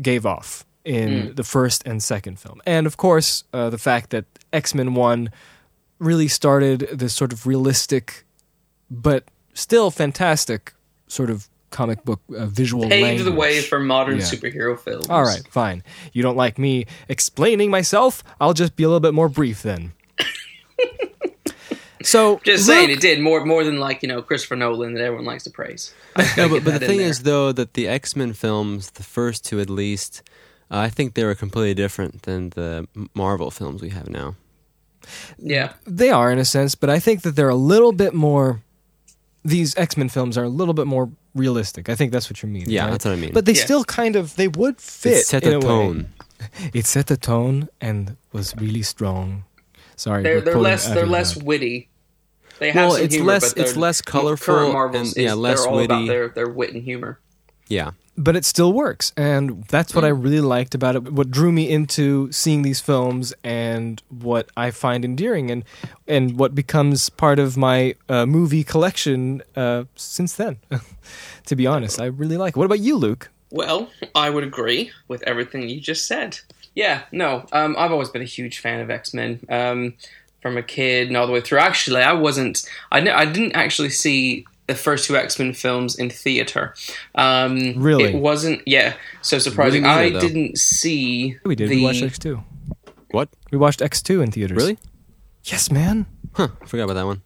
[0.00, 4.24] gave off in the first and second film, and of course uh, the fact that
[4.52, 5.30] X Men One
[5.98, 8.24] really started this sort of realistic,
[8.90, 9.24] but
[9.54, 10.74] still fantastic
[11.06, 13.34] sort of comic book uh, visual Paved the language.
[13.36, 14.24] way for modern Yeah.
[14.24, 15.06] superhero films.
[15.08, 15.82] All right, fine.
[16.12, 18.22] You don't like me explaining myself?
[18.40, 19.92] I'll just be a little bit more brief then.
[22.04, 25.24] so Just saying, it did more more than like you know Christopher Nolan that everyone
[25.26, 25.92] likes to praise.
[26.36, 27.08] No, but, but the thing there.
[27.08, 30.22] is, though, that the X Men films, the first two at least,
[30.70, 34.36] uh, I think they were completely different than the Marvel films we have now.
[35.38, 38.62] Yeah, They are in a sense, but I think that they're a little bit more.
[39.44, 41.88] These X Men films are a little bit more realistic.
[41.90, 42.64] I think that's what you mean.
[42.70, 42.90] Yeah, right?
[42.92, 43.32] that's what I mean.
[43.34, 43.64] But they Yeah.
[43.64, 45.12] still kind of they would fit.
[45.18, 45.66] it set in the a way.
[45.66, 46.06] tone.
[46.74, 49.44] It set the tone and was really strong.
[49.96, 51.46] Sorry, they're they're less they're less Loud.
[51.46, 51.88] witty.
[52.58, 55.24] They have Well, some it's humor, less- but it's less colorful Current Marvels and, is,
[55.24, 56.08] yeah, less they're all about witty.
[56.08, 57.18] their their wit and humor.
[57.68, 57.92] Yeah.
[58.16, 60.22] but it still works and that's what i Mm.
[60.22, 65.04] really liked about it what drew me into seeing these films and what i find
[65.04, 65.64] endearing and
[66.06, 70.58] and what becomes part of my uh, movie collection uh, since then
[71.46, 74.92] to be honest i really like it what about you luke Well, I would agree
[75.08, 76.38] with everything you just said.
[76.74, 79.38] Yeah, no, um, I've always been a huge fan of X Men.
[79.48, 79.94] Um,
[80.44, 81.58] from a kid and all the way through.
[81.58, 82.68] Actually, I wasn't.
[82.92, 86.74] I ne- I didn't actually see the first two X Men films in theater.
[87.14, 88.04] Um, Really?
[88.12, 88.60] It wasn't.
[88.66, 88.92] Yeah.
[89.22, 89.84] So surprising.
[89.84, 90.28] Really neither, I though.
[90.28, 91.38] didn't see.
[91.46, 91.70] We did.
[91.70, 92.44] The, We watched X two.
[93.10, 93.30] What?
[93.50, 94.56] We watched X two in theaters.
[94.58, 94.76] Really?
[95.44, 96.04] Yes, man.
[96.34, 96.48] Huh.
[96.66, 97.22] Forgot about that one.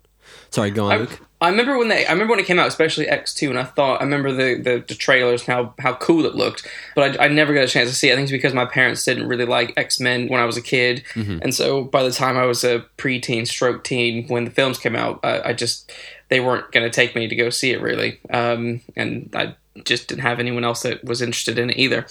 [0.50, 1.18] Sorry, go on, I, Luke.
[1.40, 2.04] I remember when they.
[2.04, 4.60] I remember when it came out, especially X two, and I thought I remember the,
[4.60, 6.66] the, the trailers and how how cool it looked.
[6.96, 8.08] But I, I never got a chance to see.
[8.08, 8.12] it.
[8.12, 10.62] I think it's because my parents didn't really like X Men when I was a
[10.62, 14.78] kid, and so by the time I was a preteen, stroke teen, when the films
[14.78, 15.92] came out, I, I just
[16.28, 19.54] they weren't going to take me to go see it really, um, and I
[19.84, 22.06] just didn't have anyone else that was interested in it either.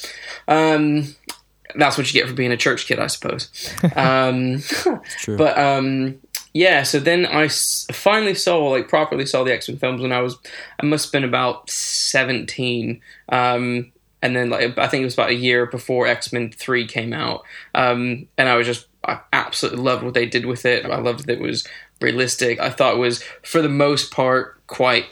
[0.47, 1.15] Um,
[1.75, 3.49] that's what you get for being a church kid, I suppose.
[3.95, 4.59] Um,
[5.19, 5.37] true.
[5.37, 6.19] But um,
[6.57, 10.11] yeah, so then I s- finally saw, like, properly saw the X Men films when
[10.11, 10.37] I was,
[10.81, 13.01] I must have been about seventeen.
[13.29, 16.87] Um, and then, like, I think it was about a year before X Men Three
[16.87, 17.43] came out.
[17.75, 20.85] Um, and I was just, I absolutely loved what they did with it.
[20.85, 21.67] I loved that it was
[22.01, 22.59] realistic.
[22.59, 25.05] I thought it was, for the most part, quite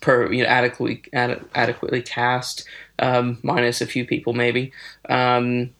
[0.00, 2.64] per you know adequately ad- adequately cast,
[2.98, 4.72] um, minus a few people maybe.
[5.08, 5.70] Um,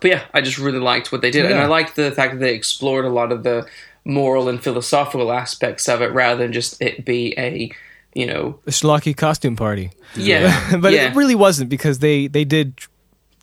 [0.00, 2.40] but yeah, I just really liked what they did, and I liked the fact that
[2.40, 3.66] they explored a lot of the
[4.04, 7.70] moral and philosophical aspects of it, rather than just it be a
[8.14, 9.90] you know a schlocky costume party.
[10.16, 11.10] yeah, but yeah.
[11.10, 12.74] it really wasn't because they they did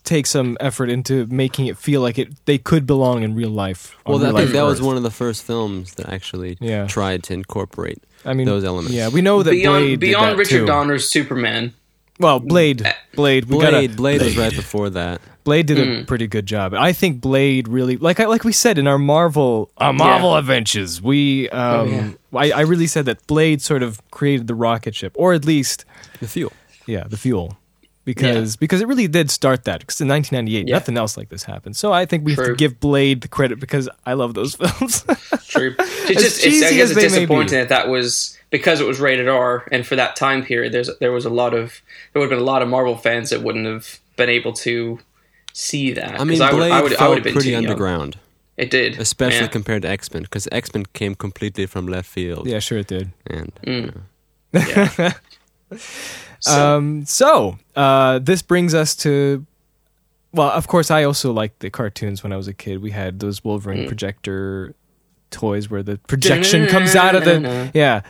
[0.05, 3.95] take some effort into making it feel like it they could belong in real life.
[4.05, 6.87] Well, I real life that was one of the first films that actually Yeah.
[6.87, 8.91] tried to incorporate I mean those elements.
[8.93, 10.65] Yeah, we know that beyond Blade did beyond that Richard too.
[10.65, 11.73] Donner's Superman.
[12.19, 12.83] Well, Blade,
[13.15, 15.21] Blade, we Blade, gotta, Blade was right before that.
[15.45, 16.01] Blade did Mm.
[16.01, 16.73] a pretty good job.
[16.73, 21.01] I think Blade really, like I, like we said in our Marvel, our Marvel adventures,
[21.01, 25.33] we, um, I, I really said that Blade sort of created the rocket ship, or
[25.33, 25.85] at least,
[26.19, 26.51] The fuel.
[26.85, 27.57] yeah, the fuel,
[28.05, 29.79] because because it really did start that.
[29.79, 30.75] Because in 1998, Yeah.
[30.75, 31.77] nothing else like this happened.
[31.77, 35.03] So I think we have to give Blade the credit because I love those films.
[35.47, 35.73] True.
[35.79, 37.07] It's As just it's, I guess as it's they may be.
[37.25, 40.89] disappointing that that was because it was rated R, and for that time period, there's
[40.99, 41.81] there was a lot of
[42.13, 44.99] there would have been a lot of Marvel fans that wouldn't have been able to
[45.53, 46.19] see that.
[46.19, 47.65] I mean, Blade I would, I felt would have pretty too young.
[47.65, 48.17] underground,
[48.57, 49.47] It did, especially Yeah.
[49.47, 52.47] compared to X Men, because X Men came completely from left field.
[52.47, 53.11] yeah, sure it did.
[53.27, 54.01] And Mm.
[54.53, 55.13] Yeah.
[56.41, 59.45] So, Um, so uh, this brings us to,
[60.31, 62.81] well, of course, I also liked the cartoons when I was a kid.
[62.81, 63.87] We had those Wolverine Mm.
[63.87, 64.73] projector
[65.31, 68.01] toys where the projection comes out of the yeah.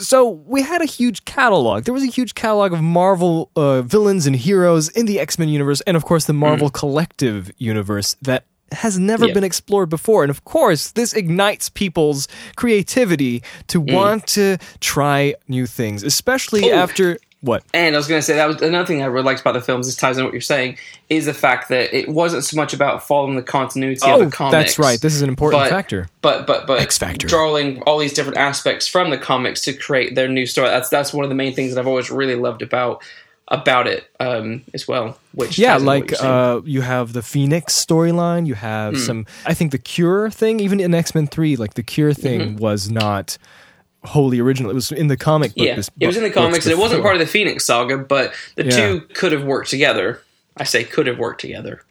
[0.00, 1.84] So we had a huge catalog.
[1.84, 5.48] There was a huge catalog of Marvel uh, villains and heroes in the X Men
[5.48, 9.34] universe, and of course the Marvel Collective universe that has never Yeah.
[9.34, 10.24] been explored before.
[10.24, 16.76] And of course, this ignites people's creativity to want to try new things, especially Oh.
[16.76, 17.62] after what?
[17.72, 19.60] And I was going to say that was another thing I really liked about the
[19.60, 19.86] films.
[19.86, 20.76] This ties in what you're saying
[21.08, 24.30] is the fact that it wasn't so much about following the continuity of Oh, the
[24.30, 24.52] comics.
[24.52, 25.00] that's right.
[25.00, 26.08] This is an important but- factor.
[26.20, 27.26] but but but X Factor.
[27.28, 30.68] drawing all these different aspects from the comics to create their new story.
[30.68, 33.02] That's that's one of the main things that I've always really loved about
[33.50, 35.16] about it um, as well.
[35.32, 38.46] Which Yeah, ties into what like uh, you have the Phoenix storyline.
[38.46, 39.00] You have Hmm.
[39.00, 39.26] some.
[39.46, 42.90] I think the Cure thing, even in X Men Three, like the Cure thing was
[42.90, 43.38] not
[44.08, 44.70] wholly original.
[44.70, 45.58] It was in the comic book.
[45.58, 45.66] Mm-hmm.
[45.68, 47.96] yeah, this it was in the comics, and it wasn't part of the Phoenix saga,
[47.98, 48.70] but the Yeah.
[48.70, 50.20] two could have worked together.
[50.56, 51.82] I say could have worked together.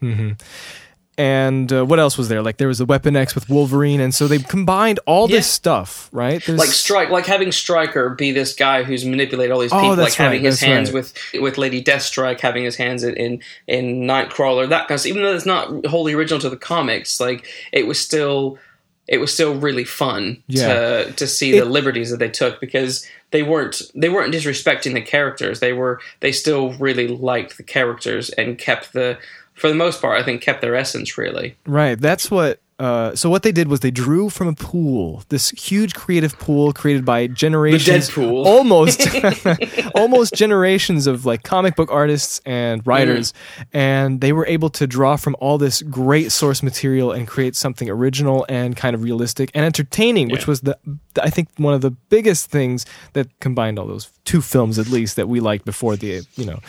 [1.19, 2.43] And uh, what else was there?
[2.43, 5.37] Like there was the Weapon X with Wolverine, and so they combined all Yeah.
[5.37, 6.43] this stuff, right?
[6.45, 9.89] There's, like strike like having Stryker be this guy who's manipulated all these Oh, people,
[9.91, 10.93] like that's having his hands right.
[11.33, 15.09] with with Lady Deathstrike, having his hands in in, in Nightcrawler, that kind of stuff.
[15.09, 18.59] Even though it's not wholly original to the comics, like it was still
[19.07, 20.67] it was still really fun Yeah.
[21.05, 25.01] to to see the liberties that they took because they weren't they weren't disrespecting the
[25.01, 25.59] characters.
[25.59, 29.17] They were they still really liked the characters and kept the
[29.53, 31.55] for the most part, I think kept their essence really.
[31.65, 31.99] Right.
[31.99, 32.59] That's what.
[32.79, 36.71] Uh, so what they did was they drew from a pool, this huge creative pool
[36.73, 39.01] created by generations, almost,
[39.95, 43.65] almost generations of like comic book artists and writers, Mm.
[43.73, 47.89] and they were able to draw from all this great source material and create something
[47.89, 50.77] original and kind of realistic and entertaining, which was the
[51.21, 55.15] I think one of the biggest things that combined all those two films at least
[55.15, 56.59] that we liked before the you know.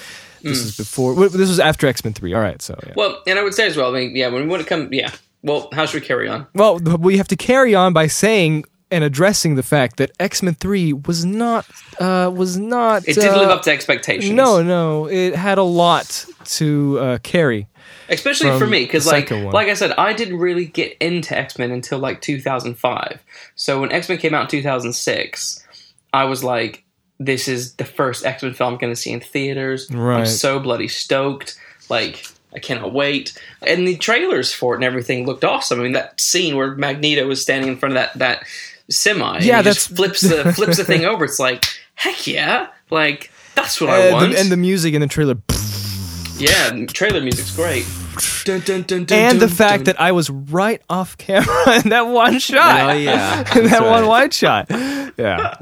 [0.43, 0.67] This Mm.
[0.67, 1.29] is before.
[1.29, 2.33] This was after X Men Three.
[2.33, 2.93] All right, so yeah.
[2.97, 5.11] Well, and I would say as well, I mean, yeah, when when it comes, yeah.
[5.43, 6.47] Well, how should we carry on?
[6.55, 10.55] Well, we have to carry on by saying and addressing the fact that X Men
[10.55, 11.67] Three was not
[12.01, 13.07] uh, was not.
[13.07, 14.33] It didn't uh, live up to expectations.
[14.33, 17.69] No, no, it had a lot to uh, carry.
[18.09, 19.51] especially for me because like one.
[19.51, 23.23] like I said, I didn't really get into X Men until like 2005.
[23.55, 25.67] So when X Men came out in 2006,
[26.13, 26.85] I was like,
[27.19, 30.21] "This is the first X Men film I'm going to see in theaters." Right.
[30.21, 31.59] I'm so bloody stoked.
[31.91, 33.39] Like I cannot wait.
[33.63, 35.81] And the trailers for it and everything looked awesome.
[35.81, 38.45] I mean, that scene where Magneto was standing in front of that that
[38.91, 41.25] semi, and Yeah, he just flips the flips the thing over.
[41.25, 41.65] It's like
[41.95, 44.33] heck yeah, like that's what I want.
[44.33, 45.35] the, and the music in the trailer,
[46.39, 47.87] yeah, trailer music's great.
[48.45, 49.85] Dun, dun, dun, dun, and the fact dun.
[49.85, 52.91] that I was right off camera in that one shot.
[52.91, 54.67] Oh yeah, in that That's one wide shot.
[54.71, 55.57] Yeah.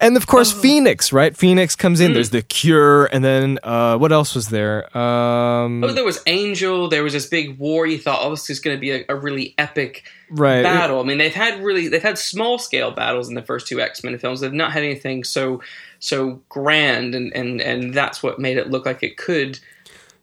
[0.00, 1.36] And of course, Phoenix, right?
[1.36, 2.12] Phoenix comes in.
[2.12, 4.96] There's the cure, and then uh, what else was there?
[4.96, 6.88] Um, Oh, there was Angel.
[6.88, 7.86] There was this big war.
[7.86, 10.62] You thought, oh, this is going to be a, a really epic right.
[10.62, 11.00] battle.
[11.00, 14.02] I mean, they've had really they've had small scale battles in the first two X
[14.04, 14.40] Men films.
[14.40, 15.62] They've not had anything so
[15.98, 19.58] so grand, and and and that's what made it look like it could.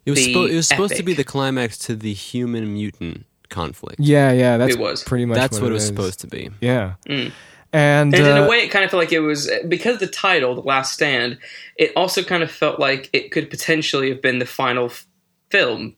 [0.05, 3.25] It was, be suppo- it was supposed to be the climax to the human mutant
[3.49, 3.99] conflict.
[3.99, 4.57] Yeah, yeah.
[4.57, 5.03] That's It was.
[5.03, 5.37] pretty much.
[5.37, 5.87] That's what, it was is.
[5.87, 6.49] supposed to be.
[6.59, 6.95] Yeah.
[7.07, 7.31] Mm.
[7.71, 10.07] And, And in uh, a way, it kind of felt like it was because the
[10.07, 11.39] title, "The Last Stand."
[11.75, 15.07] It also kind of felt like it could potentially have been the final f-
[15.49, 15.95] film.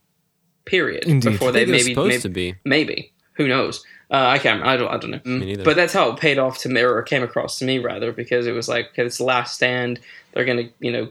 [0.65, 1.03] Period.
[1.05, 1.31] Indeed.
[1.33, 2.55] Before I they it was maybe supposed maybe, to be.
[2.63, 3.83] maybe who knows.
[4.09, 4.63] Uh, I can't.
[4.63, 4.87] I don't.
[4.87, 5.21] I don't know.
[5.25, 5.63] Me neither.
[5.63, 8.47] But that's how it paid off to me, or came across to me rather, because
[8.47, 9.99] it was like, okay, it's the last stand.
[10.33, 11.09] They're gonna, you know,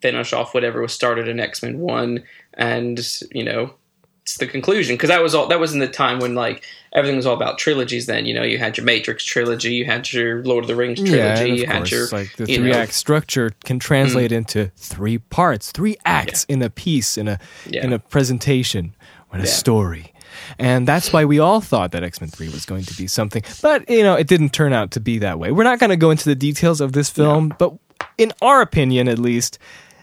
[0.00, 3.00] finish off whatever was started in X Men One, and
[3.32, 3.74] you know,
[4.22, 4.96] it's the conclusion.
[4.96, 5.48] Because that was all.
[5.48, 8.06] That was in the time when like everything was all about trilogies.
[8.06, 10.98] Then you know, you had your Matrix trilogy, you had your Lord of the Rings
[10.98, 11.16] trilogy,
[11.48, 14.36] yeah, you had your like the three know- act structure can translate mm.
[14.36, 17.84] into three parts, three acts in a piece, in a Yeah.
[17.84, 18.94] in a presentation,
[19.32, 19.50] in a Yeah.
[19.50, 20.12] story.
[20.58, 23.42] And that's why we all thought that X Men 3 was going to be something.
[23.62, 25.52] But, you know, it didn't turn out to be that way.
[25.52, 27.74] We're not going to go into the details of this film, but
[28.18, 29.58] in our opinion, at least,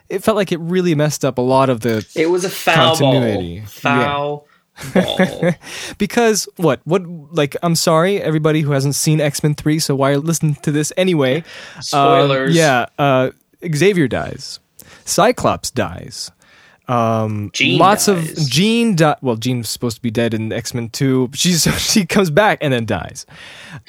[0.09, 2.05] it felt like it really messed up a lot of the.
[2.15, 3.59] It was a foul Continuity.
[3.59, 3.67] ball.
[3.67, 4.47] Foul
[4.93, 5.51] ball.
[5.97, 6.81] Because, what?
[6.85, 7.03] What,
[7.33, 10.91] like, I'm sorry, everybody who hasn't seen X Men 3, so why listen to this
[10.97, 11.37] anyway?
[11.75, 12.55] Um, Spoilers.
[12.55, 13.31] yeah, uh,
[13.73, 14.59] Xavier dies.
[15.05, 16.31] Cyclops dies.
[16.87, 18.31] Um, Jean lots dies.
[18.39, 18.95] of Jean.
[18.95, 21.29] Di- well, Jean's supposed to be dead in X Men Two.
[21.33, 23.25] She's she comes back and then dies.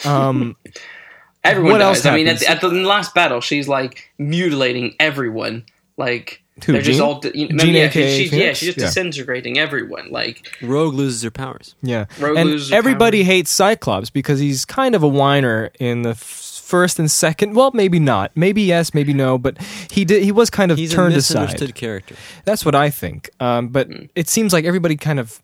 [0.05, 0.57] Um,
[1.45, 1.99] Everyone What dies.
[1.99, 5.65] else I mean, at the, at the last battle, she's like mutilating everyone.
[5.97, 7.07] Like Who, they're just Jean?
[7.07, 7.21] all.
[7.35, 8.59] You know, Jean, yeah, aka she's, yeah, Phoenix?
[8.59, 8.87] she's just Yeah.
[8.87, 10.11] disintegrating everyone.
[10.11, 11.75] Like Rogue loses her powers.
[11.83, 13.33] yeah, Rogue and loses everybody power.
[13.33, 16.19] hates Cyclops because he's kind of a whiner in the f-
[16.63, 17.55] first and second.
[17.55, 18.33] Well, maybe not.
[18.35, 18.93] Maybe yes.
[18.93, 19.39] Maybe no.
[19.39, 19.57] But
[19.91, 20.23] he did.
[20.23, 21.75] He was kind of He's a turned misunderstood aside.
[21.77, 22.15] character.
[22.45, 23.31] That's what I think.
[23.41, 25.41] Um, but it seems like everybody kind of,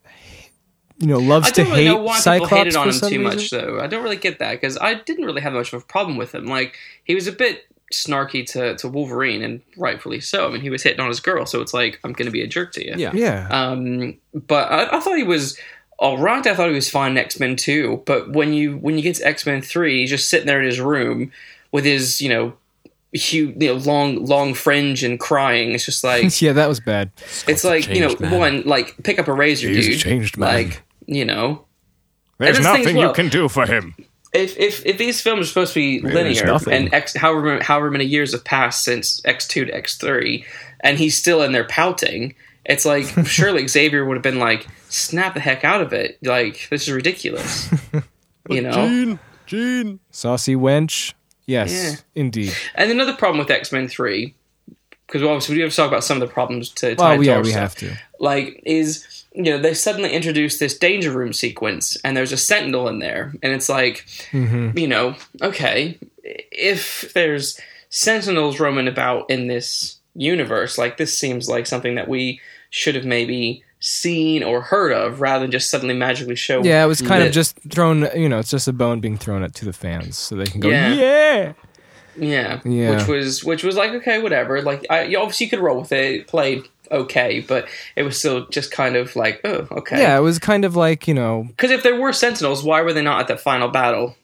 [0.99, 2.89] you know, loves I to don't really hate know why Cyclops people hated on for
[2.89, 3.37] him some too reason.
[3.37, 3.81] much, though.
[3.81, 6.35] I don't really get that because I didn't really have much of a problem with
[6.35, 6.47] him.
[6.47, 10.49] Like he was a bit snarky to, to Wolverine, and rightfully so.
[10.49, 12.43] I mean, he was hitting on his girl, so it's like I'm going to be
[12.43, 12.95] a jerk to you.
[12.97, 13.13] Yeah.
[13.15, 13.49] Yeah.
[13.51, 15.59] Um, but I, I thought he was
[15.99, 16.45] all right.
[16.47, 18.03] I thought he was fine in X Men Two.
[18.07, 20.67] But when you when you get to X Men Three, he's just sitting there in
[20.67, 21.31] his room
[21.71, 22.55] with his you know
[23.13, 25.73] huge you know long long fringe and crying.
[25.73, 27.11] It's just like yeah, that was bad.
[27.47, 28.39] it's like you know man.
[28.39, 30.01] one like pick up a razor, He's a dude.
[30.01, 30.55] changed man.
[30.55, 31.65] Like you know.
[32.39, 33.95] There's And this thing's nothing well- you can do for him.
[34.33, 37.91] If, if if these films are supposed to be There's linear and X however however
[37.91, 40.45] many years have passed since X two to X three,
[40.81, 42.35] and he's still in there pouting,
[42.65, 46.69] it's like surely Xavier would have been like, snap the heck out of it, like
[46.71, 47.71] this is ridiculous,
[48.49, 48.73] you know.
[48.73, 50.01] Jean, Jean.
[50.11, 51.13] Saucy wench.
[51.45, 51.97] Yes, Yeah.
[52.23, 52.55] indeed.
[52.75, 54.35] And another problem with X Men three,
[55.13, 56.95] because obviously we have to talk about some of the problems to.
[56.97, 57.95] tie Well, yeah, we have to.
[58.19, 62.89] like is you know they suddenly introduce this danger room sequence and there's a sentinel
[62.89, 64.77] in there and it's like Mm-hmm.
[64.79, 67.59] you know okay if there's
[67.89, 72.41] sentinels roaming about in this universe like this seems like something that we
[72.71, 76.87] should have maybe seen or heard of rather than just suddenly magically show Yeah, it
[76.87, 78.09] was kind of just thrown.
[78.15, 80.61] You know, it's just a bone being thrown at to the fans so they can
[80.61, 80.93] go, Yeah.
[80.95, 81.53] yeah.
[82.17, 82.97] Yeah, Yeah.
[82.97, 86.13] which was which was like okay whatever like I, you obviously could roll with it
[86.15, 90.21] it played okay but it was still just kind of like oh okay Yeah, it
[90.21, 93.21] was kind of like you know, Because if there were Sentinels, why were they not
[93.21, 94.15] at that final battle,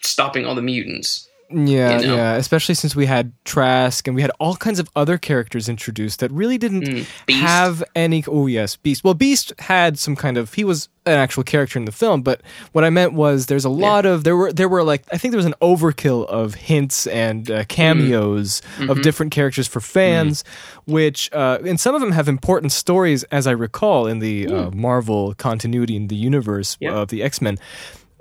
[0.00, 1.28] stopping all the mutants?
[1.52, 2.16] Yeah, You know?
[2.16, 2.34] yeah.
[2.34, 6.30] Especially since we had Trask and we had all kinds of other characters introduced that
[6.32, 7.06] really didn't Mm,
[7.40, 8.24] have any.
[8.26, 9.04] Oh yes, Beast.
[9.04, 10.54] Well, Beast had some kind of.
[10.54, 12.40] He was an actual character in the film, but
[12.72, 15.32] what I meant was there's a lot of there were there were like I think
[15.32, 18.82] there was an overkill of hints and uh, cameos Mm.
[18.84, 19.02] of Mm-hmm.
[19.02, 20.44] different characters for fans,
[20.86, 24.70] which uh, and some of them have important stories, as I recall in the uh,
[24.70, 26.92] Marvel continuity in the universe Yeah.
[26.94, 27.58] of the X Men,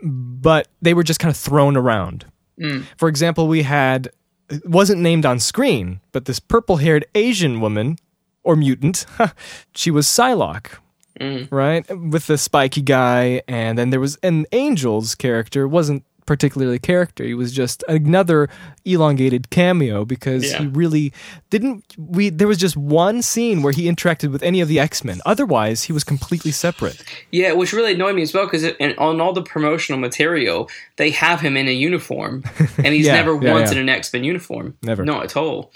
[0.01, 2.25] but they were just kind of thrown around.
[2.61, 2.85] Mm.
[2.97, 4.11] For example, we had
[4.49, 7.97] it wasn't named on screen, but this purple-haired Asian woman
[8.43, 9.05] or mutant,
[9.75, 10.77] she was Psylocke,
[11.19, 11.47] mm.
[11.51, 11.85] right?
[11.97, 16.03] With the spiky guy, and then there was an Angel's character wasn't
[16.35, 17.23] particularly character.
[17.25, 18.47] He was just another
[18.85, 20.59] elongated cameo because Yeah.
[20.59, 21.11] he really
[21.49, 21.83] didn't.
[21.97, 25.19] We there was just one scene where he interacted with any of the X Men.
[25.25, 27.03] Otherwise, he was completely separate.
[27.31, 28.63] Yeah, which really annoyed me as well because
[28.97, 32.43] on all the promotional material, they have him in a uniform,
[32.77, 33.77] and he's Yeah, never yeah, once yeah.
[33.77, 34.77] in an X Men uniform.
[34.81, 35.03] Never.
[35.03, 35.73] not at all.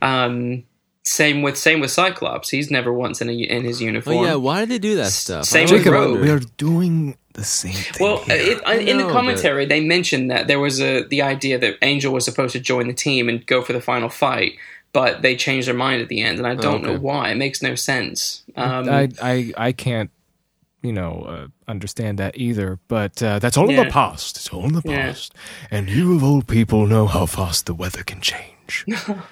[0.00, 0.64] Um,
[1.04, 2.50] same with same with Cyclops.
[2.50, 4.24] He's never once in a, in his Oh uniform.
[4.24, 5.44] yeah, why did they do that stuff?
[5.44, 6.22] Same with always Jacob, wondered.
[6.22, 8.06] We are doing the same thing.
[8.06, 11.58] Well, it, uh, in the know, commentary, they mentioned that there was a the idea
[11.58, 14.52] that Angel was supposed to join the team and go for the final fight,
[14.92, 16.98] but they changed their mind at the end, and I don't know okay.
[16.98, 17.30] why.
[17.30, 18.42] It makes no sense.
[18.56, 20.10] Um, I, I I can't
[20.82, 22.78] you know uh, understand that either.
[22.88, 24.36] But uh, that's all in the past.
[24.36, 25.06] It's all in the Yeah.
[25.08, 25.34] past.
[25.70, 28.84] And you of old people know how fast the weather can change.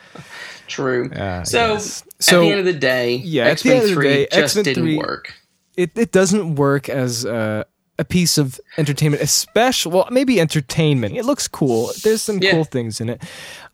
[0.67, 1.11] true.
[1.13, 2.03] Uh, so yes.
[2.03, 3.95] at So, the end of the day, yeah, at X the Men end of the
[3.95, 5.35] Three day, just X-Men didn't 3 work.
[5.77, 7.65] it it doesn't work as uh,
[7.99, 11.17] a piece of entertainment, especially well, maybe entertainment.
[11.17, 11.91] It looks cool.
[12.03, 12.53] There's some Yeah.
[12.53, 13.23] cool things in it.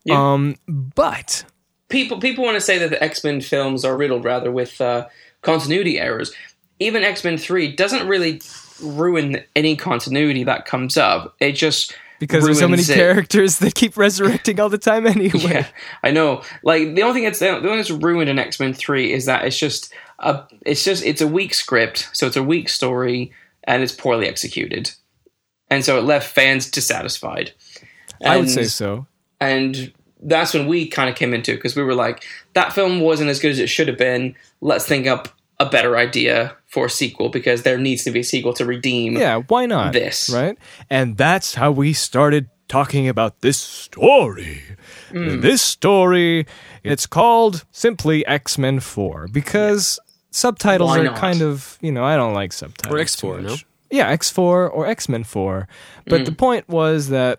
[0.04, 0.32] Yeah.
[0.32, 1.44] Um, but
[1.88, 5.06] people people want to say that the X Men films are riddled rather with uh,
[5.42, 6.32] continuity errors.
[6.78, 8.40] Even X Men Three doesn't really
[8.82, 11.34] ruin any continuity that comes up.
[11.40, 12.86] It just because there's so many it.
[12.94, 15.40] characters that keep resurrecting all the time anyway.
[15.40, 15.66] Yeah,
[16.02, 16.42] I know.
[16.62, 19.26] Like the only thing that's the only thing that's ruined in X Men Three is
[19.26, 23.32] that it's just a it's just it's a weak script, so it's a weak story
[23.64, 24.90] and it's poorly executed,
[25.70, 27.52] and so it left fans dissatisfied.
[28.24, 29.06] I would say so.
[29.40, 29.92] and
[30.24, 32.24] that's when we kind of came into it because we were like,
[32.54, 34.36] that film wasn't as good as it should have been.
[34.60, 35.28] Let's think up
[35.58, 39.16] a better idea for a sequel because there needs to be a sequel to redeem.
[39.16, 39.92] Yeah, why not?
[39.92, 40.30] This.
[40.30, 40.56] right?
[40.88, 44.62] And that's how we started talking about this story.
[45.10, 46.46] And This story,
[46.84, 49.98] it's called simply X Men Four because
[50.32, 51.16] subtitles Why are not?
[51.16, 52.92] kind of you know I don't like subtitles.
[52.92, 52.98] Or
[53.38, 53.56] X4, no?
[53.90, 55.68] Yeah, X Four or X Men Four.
[56.06, 56.24] But Mm.
[56.26, 57.38] the point was that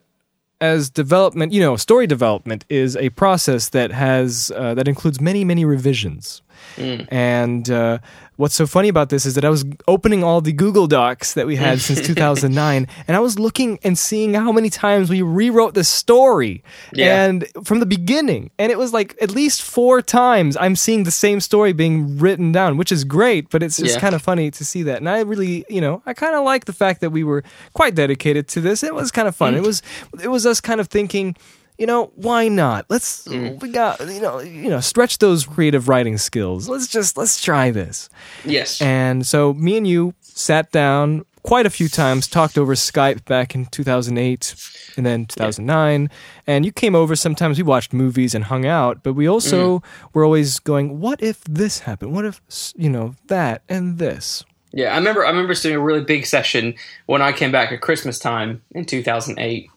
[0.62, 5.44] as development, you know, story development is a process that has uh, that includes many
[5.44, 6.42] many revisions.
[6.78, 7.08] Mm.
[7.12, 8.00] And uh,
[8.38, 11.46] what's so funny about this is that I was opening all the Google Docs that
[11.46, 15.76] we had since 2009, and I was looking and seeing how many times we rewrote
[15.76, 16.64] the story,
[16.94, 17.26] Yeah.
[17.26, 21.12] and from the beginning, and it was like at least four times I'm seeing the
[21.12, 24.00] same story being written down, which is great, but it's just Yeah.
[24.02, 24.98] kind of funny to see that.
[24.98, 27.94] And I really, you know, I kind of like the fact that we were quite
[27.96, 28.82] dedicated to this.
[28.84, 29.54] It was kind of fun.
[29.56, 29.82] It was,
[30.22, 31.36] it was us kind of thinking
[31.84, 32.86] you know, why not?
[32.88, 33.62] Let's mm.
[33.62, 36.70] we got you know you know stretch those creative writing skills.
[36.70, 38.10] Let's just let's try this.
[38.46, 38.82] Yes.
[38.82, 43.54] And so me and you sat down quite a few times, talked over Skype back
[43.54, 44.56] in 2008
[44.96, 46.10] and then 2009,
[46.48, 49.84] and you came over sometimes we watched movies and hung out, but we also mm.
[50.14, 52.14] were always going, what if this happened?
[52.14, 52.42] What if
[52.78, 54.46] you know that and this?
[54.74, 55.24] yeah, I remember.
[55.24, 56.74] I remember doing a really big session
[57.06, 59.70] when I came back at Christmas time in 2008.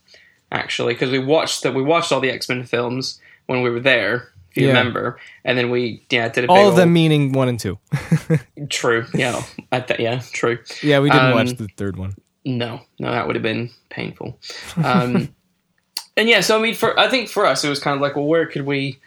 [0.52, 3.81] Actually, because we watched that we watched all the X Men films when we were
[3.81, 4.28] there.
[4.51, 4.78] If you Yeah.
[4.78, 7.78] remember, and then we yeah did a All of them old- meaning 1 and 2.
[8.70, 9.05] True.
[9.12, 9.43] Yeah.
[9.70, 10.23] I th- yeah.
[10.32, 10.59] True.
[10.82, 12.14] Yeah, we didn't Um, watch the third one.
[12.44, 14.39] No, no, that would have been painful.
[14.82, 15.35] Um,
[16.16, 18.16] and yeah, so I mean, for I think for us, it was kind of like,
[18.16, 18.98] well, where could we,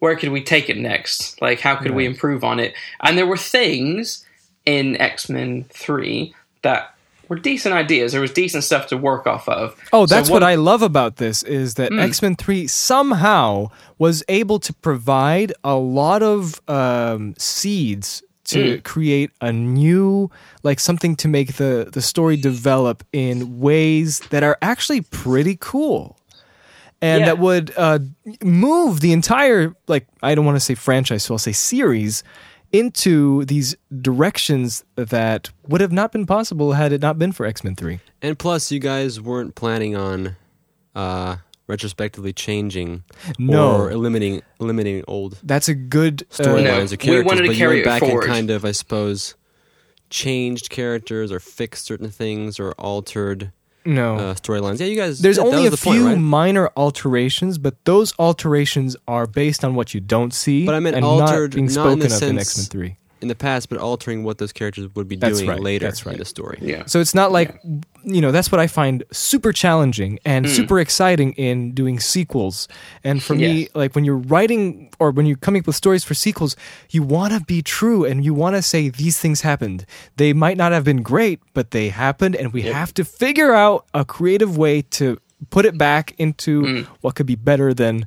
[0.00, 1.40] where could we take it next?
[1.40, 2.74] Like, how could we improve on it?
[3.00, 4.26] And there were things
[4.66, 6.94] in X Men Three that
[7.30, 8.12] were decent ideas.
[8.12, 9.74] There was decent stuff to work off of.
[9.94, 14.22] Oh, So that's what, I love about this is that X Men Three somehow was
[14.28, 20.28] able to provide a lot of um, seeds to create a new,
[20.64, 26.16] like something to make the the story develop in ways that are actually pretty cool.
[27.02, 27.26] And Yeah.
[27.26, 28.00] that would uh,
[28.42, 32.22] move the entire, like, I don't want to say franchise, so I'll say series,
[32.72, 37.64] into these directions that would have not been possible had it not been for X
[37.64, 38.00] Men 3.
[38.22, 40.36] And plus, you guys weren't planning on
[40.94, 41.36] uh,
[41.66, 43.04] retrospectively changing
[43.38, 43.76] No.
[43.76, 47.48] or eliminating eliminating old That's a good uh, storylines No, or we characters, wanted to
[47.48, 48.24] but carry you it went back forward.
[48.24, 49.34] and kind of, I suppose,
[50.10, 53.52] changed characters or fixed certain things or altered
[53.84, 54.16] no.
[54.16, 54.80] uh, storylines.
[54.80, 55.20] Yeah, you guys.
[55.20, 56.18] There's yeah, only a the point, few right?
[56.18, 60.66] minor alterations, but those alterations are based on what you don't see.
[60.66, 62.66] But I meant and altered, not being not in spoken the of in X Men
[62.66, 62.96] Three.
[63.22, 66.06] In the past, but altering what those characters would be That's doing right, later that's
[66.06, 66.12] right.
[66.14, 66.58] in the story.
[66.60, 66.84] Yeah.
[66.86, 67.60] So it's not like
[68.02, 70.52] you know that's what I find super challenging and Hmm.
[70.52, 72.66] super exciting in doing sequels.
[73.04, 76.14] And for me, like when you're writing or when you're coming up with stories for
[76.14, 76.56] sequels,
[76.90, 79.84] you want to be true and you want to say these things happened.
[80.16, 83.84] They might not have been great, but they happened, and we have to figure out
[83.92, 85.18] a creative way to
[85.50, 86.82] put it back into Hmm.
[87.02, 88.06] what could be better than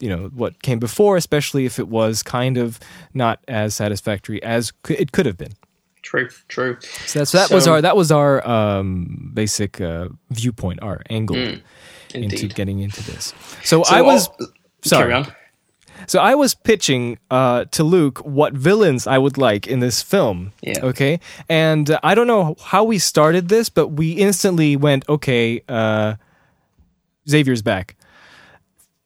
[0.00, 2.78] you know what came before especially if it was kind of
[3.14, 5.52] not as satisfactory as c- it could have been
[6.00, 6.78] True, true.
[7.06, 11.60] So that's that was our that was our um, basic uh, viewpoint, our angle Mm,
[12.14, 13.34] into getting into this.
[13.64, 14.46] So, So I was all-
[14.82, 15.24] sorry.
[16.06, 20.52] So I was pitching uh, to Luke what villains I would like in this film.
[20.62, 20.78] Yeah.
[20.82, 21.18] Okay.
[21.48, 26.14] And uh, I don't know how we started this, but we instantly went, okay, uh,
[27.28, 27.96] Xavier's back.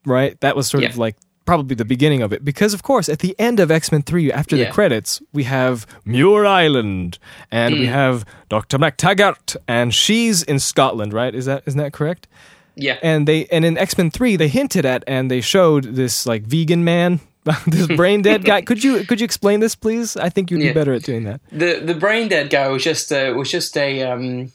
[0.05, 0.41] Right?
[0.41, 2.45] That was sort of like probably the beginning of it.
[2.45, 4.67] Because, of course, at the end of X Men 3, after Yeah.
[4.67, 7.19] the credits, we have Muir Island
[7.51, 7.81] and Hmm.
[7.81, 8.79] we have Dr.
[8.79, 11.35] McTaggart, and she's in Scotland, right?
[11.35, 12.29] Is that isn't that correct?
[12.75, 12.97] Yeah.
[13.03, 16.45] and they and in X Men Three they hinted at and they showed this like
[16.45, 17.21] vegan man,
[17.67, 18.63] this brain dead guy.
[18.63, 20.17] Could you could you explain this, please?
[20.17, 20.69] I think you'd Yeah.
[20.71, 21.41] be better at doing that.
[21.51, 24.53] the the brain dead guy was just a, was just a um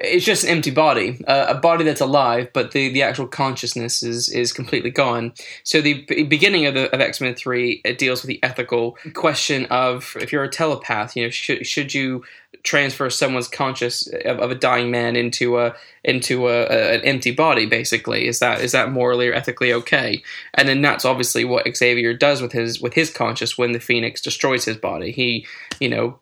[0.00, 4.02] it's just an empty body uh, a body that's alive but the the actual consciousness
[4.02, 5.32] is is completely gone.
[5.64, 9.66] So the b- beginning of the of x-men 3 it deals with the ethical question
[9.66, 12.22] of if you're a telepath you know should should you
[12.62, 17.30] transfer someone's conscious of, of a dying man into a into a, a, an empty
[17.30, 18.26] body basically?
[18.26, 20.22] Is that is that morally or ethically okay?
[20.54, 24.20] And then that's obviously what xavier does with his with his conscious when the phoenix
[24.20, 25.12] destroys his body.
[25.12, 25.46] He
[25.80, 26.20] you know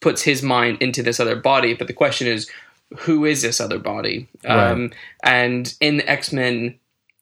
[0.00, 1.74] puts his mind into this other body.
[1.74, 2.48] But the question is,
[2.96, 4.28] who is this other body?
[4.46, 4.92] Um,
[5.22, 6.78] and in the X Men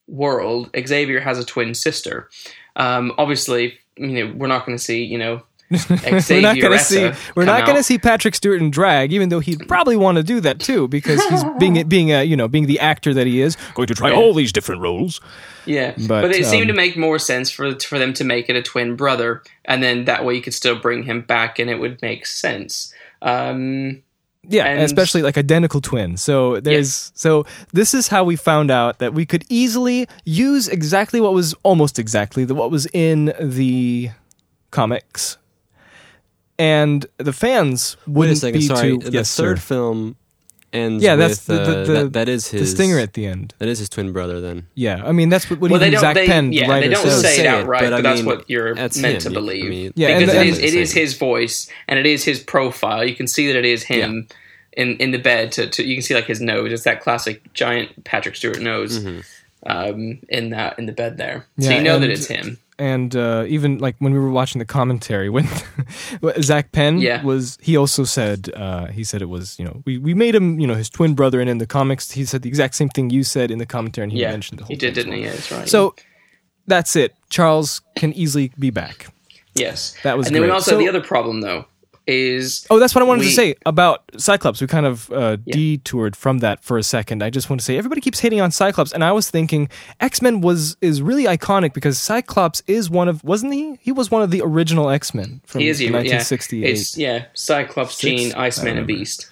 [0.07, 2.29] world, Xavier has a twin sister.
[2.77, 6.79] Um, obviously, you know, we're not going to see, you know, we're not going to
[6.79, 10.17] see we're not going to see Patrick Stewart in drag, even though he'd probably want
[10.17, 13.27] to do that too because he's being being a you know being the actor that
[13.27, 15.21] he is, going to try all these different roles.
[15.65, 18.49] Yeah, But, but, it seemed um, to make more sense for for them to make
[18.49, 21.69] it a twin brother, and then that way you could still bring him back, and
[21.69, 22.95] it would make sense.
[23.21, 24.05] Um,
[24.49, 26.23] Yeah, And- especially like identical twins.
[26.23, 31.21] So there's so this is how we found out that we could easily use exactly
[31.21, 34.11] what was almost exactly the, what was in the
[34.71, 35.39] comics,
[36.59, 38.61] and the fans Wait a wouldn't second.
[38.61, 38.99] be Sorry, too.
[38.99, 39.63] the yes, third sir.
[39.63, 40.17] film
[40.77, 41.03] ends.
[41.03, 43.27] Yeah, that's with, the- the- uh, the- that, that is The his stinger at the
[43.27, 43.55] end.
[43.59, 44.41] That is his twin brother.
[44.41, 46.01] Then Yeah, I mean that's what, what well, they even don't.
[46.03, 47.23] Zak They, Penn, the yeah, writer, they don't says.
[47.23, 49.21] say it outright, but but, that's mean, what you're that's meant him.
[49.23, 49.71] to You- I believe.
[49.71, 52.39] mean, Yeah, because and- it is and- it is his voice and it is his
[52.41, 53.05] profile.
[53.05, 54.29] You can see that it is him
[54.73, 55.53] in in the bed.
[55.53, 56.71] To, to you can see like his nose.
[56.73, 59.21] It's that classic giant Patrick Stewart nose Mm-hmm.
[59.67, 61.47] um, in that in the bed there.
[61.59, 62.59] So Yeah, you know that it's him.
[62.79, 65.49] And uh, even like when we were watching the commentary when
[66.43, 67.23] Zak Penn Yeah.
[67.23, 70.61] was he also said uh, he said it was you know we, we made him
[70.61, 73.09] you know his twin brother and in the comics he said the exact same thing
[73.11, 74.77] you said in the commentary and he Yeah, mentioned the whole thing.
[74.77, 75.25] he did, didn't as he?
[75.25, 75.69] Yeah, that's right.
[75.69, 75.95] so
[76.67, 79.07] that's it Charles can easily be back
[79.55, 80.53] yes, that was and then great.
[80.53, 81.65] also So- the other problem though
[82.07, 85.55] is oh that's what I wanted to say about Cyclops we kind of uh, Yeah.
[85.55, 88.51] detoured from that for a second I just want to say everybody keeps hating on
[88.51, 89.69] Cyclops and I was thinking
[90.01, 94.23] X-Men was is really iconic because Cyclops is one of wasn't he he was one
[94.23, 98.23] of the original X-Men from he is yeah, 1968 It's yeah, Cyclops, Six?
[98.23, 99.31] Jean, Iceman, and Beast.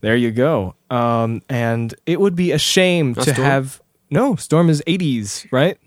[0.00, 0.74] There you go.
[0.90, 3.46] Um, and it would be a shame Not to Storm?
[3.46, 3.80] have
[4.10, 5.78] no Storm is 80s, right?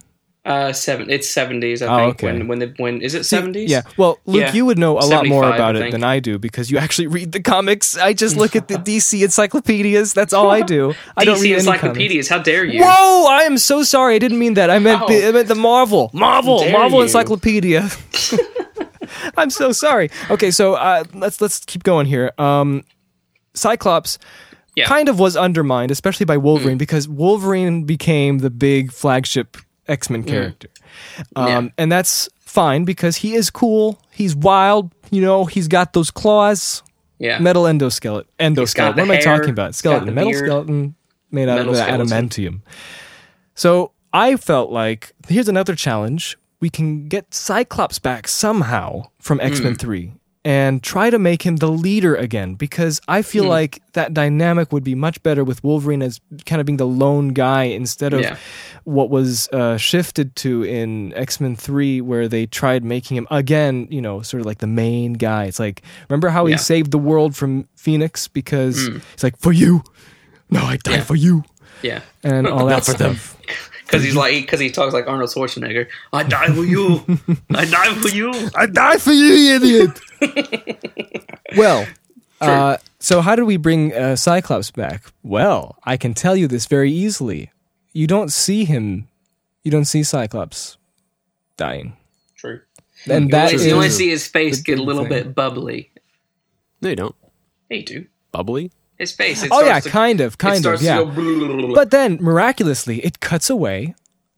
[0.49, 1.11] Uh, seven.
[1.11, 1.83] It's seventies.
[1.83, 2.15] I Oh, think.
[2.15, 2.25] okay.
[2.27, 3.69] When when the when is it seventies?
[3.69, 3.83] Yeah.
[3.97, 4.53] Well, Luke, Yeah.
[4.53, 7.31] you would know a lot more about it than I do because you actually read
[7.33, 7.95] the comics.
[7.97, 10.13] I just look at the DC encyclopedias.
[10.13, 10.95] That's all I do.
[11.15, 12.27] I don't DC read encyclopedias.
[12.29, 12.81] How dare you?
[12.83, 13.27] Whoa!
[13.29, 14.15] I am so sorry.
[14.15, 14.71] I didn't mean that.
[14.71, 15.29] I meant the, Oh.
[15.29, 17.03] I meant the Marvel, Marvel, Marvel you.
[17.03, 17.87] Encyclopedia.
[19.37, 20.09] I'm so sorry.
[20.29, 22.31] Okay, so uh, let's let's keep going here.
[22.37, 22.83] Um,
[23.53, 24.17] Cyclops
[24.75, 24.85] Yeah.
[24.85, 29.57] Kind of was undermined, especially by Wolverine, because Wolverine became the big flagship
[29.89, 30.69] X Men character.
[31.35, 31.49] Um, Hmm.
[31.65, 31.71] Yeah.
[31.77, 34.01] And that's fine because he is cool.
[34.11, 34.91] He's wild.
[35.11, 36.83] You know, he's got those claws.
[37.17, 37.39] Yeah.
[37.39, 38.25] Metal endoskeleton.
[38.39, 38.95] Endoskeleton.
[38.95, 39.75] What am I hair, talking about?
[39.75, 40.05] Skeleton.
[40.07, 40.45] the Metal beard.
[40.45, 40.95] skeleton
[41.31, 42.61] made out Metal of adamantium.
[43.55, 46.37] So I felt like here's another challenge.
[46.61, 49.63] We can get Cyclops back somehow from X Hmm.
[49.65, 50.11] Men 3
[50.45, 53.49] and try to make him the leader again because I feel Hmm.
[53.49, 57.29] like that dynamic would be much better with Wolverine as kind of being the lone
[57.29, 58.37] guy instead of Yeah.
[58.89, 63.87] What was uh, shifted to in X Men 3, where they tried making him again,
[63.91, 65.45] you know, sort of like the main guy.
[65.45, 66.57] It's like, remember how he Yeah.
[66.57, 66.61] Hmm.
[66.63, 69.83] saved the world from Phoenix because it's like, for you.
[70.49, 71.03] No, I died Yeah.
[71.03, 71.43] for you.
[71.83, 72.01] Yeah.
[72.23, 73.35] And all that stuff.
[73.89, 75.87] Because he's like because he talks like Arnold Schwarzenegger.
[76.13, 77.03] I die for you.
[77.49, 78.31] I die for you.
[78.55, 79.99] I die for you, you idiot.
[81.57, 81.87] well,
[82.39, 85.05] uh, so how do we bring uh, Cyclops back?
[85.23, 87.49] Well, I can tell you this very easily.
[87.99, 89.09] You don't see him.
[89.65, 90.77] You don't see Cyclops
[91.57, 91.97] dying,
[92.37, 92.61] True.
[93.11, 95.09] and You that only, is you only see his face get a little thing.
[95.11, 95.91] bit bubbly.
[96.81, 97.15] No, you don't.
[97.69, 98.05] Hey, do.
[98.31, 98.71] Bubbly.
[98.97, 99.43] His face.
[99.43, 100.99] It oh yeah, to- kind of, it kind of, yeah.
[100.99, 103.95] To go But then miraculously, it cuts away,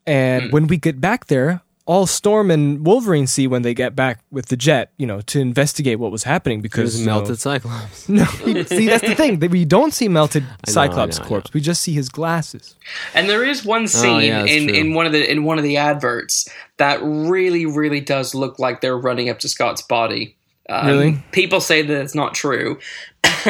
[0.08, 0.50] and Hmm.
[0.52, 1.62] when we get back there,
[1.92, 5.42] all Storm and Wolverine see when they get back with the jet, you know, to
[5.42, 8.08] investigate what was happening because There's you know- melted Cyclops.
[8.10, 9.40] No, see that's the thing.
[9.40, 11.54] that We don't see melted I know, Cyclops know, corpse.
[11.54, 12.76] We just see his glasses.
[13.14, 14.78] And there is one scene Oh, yeah, in, true.
[14.78, 16.48] in one of the in one of the adverts
[16.78, 20.38] that really really does look like they're running up to Scott's body.
[20.70, 21.24] Um, Really?
[21.34, 22.80] People say that it's not true,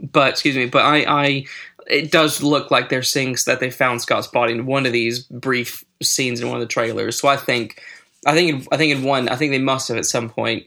[0.00, 0.64] but excuse me.
[0.66, 1.44] But I, I,
[1.92, 5.20] it does look like they're seeing that they found Scott's body in one of these
[5.24, 7.20] brief scenes in one of the trailers.
[7.20, 7.80] So I think,
[8.26, 10.64] I think, I think in one, I think they must have at some point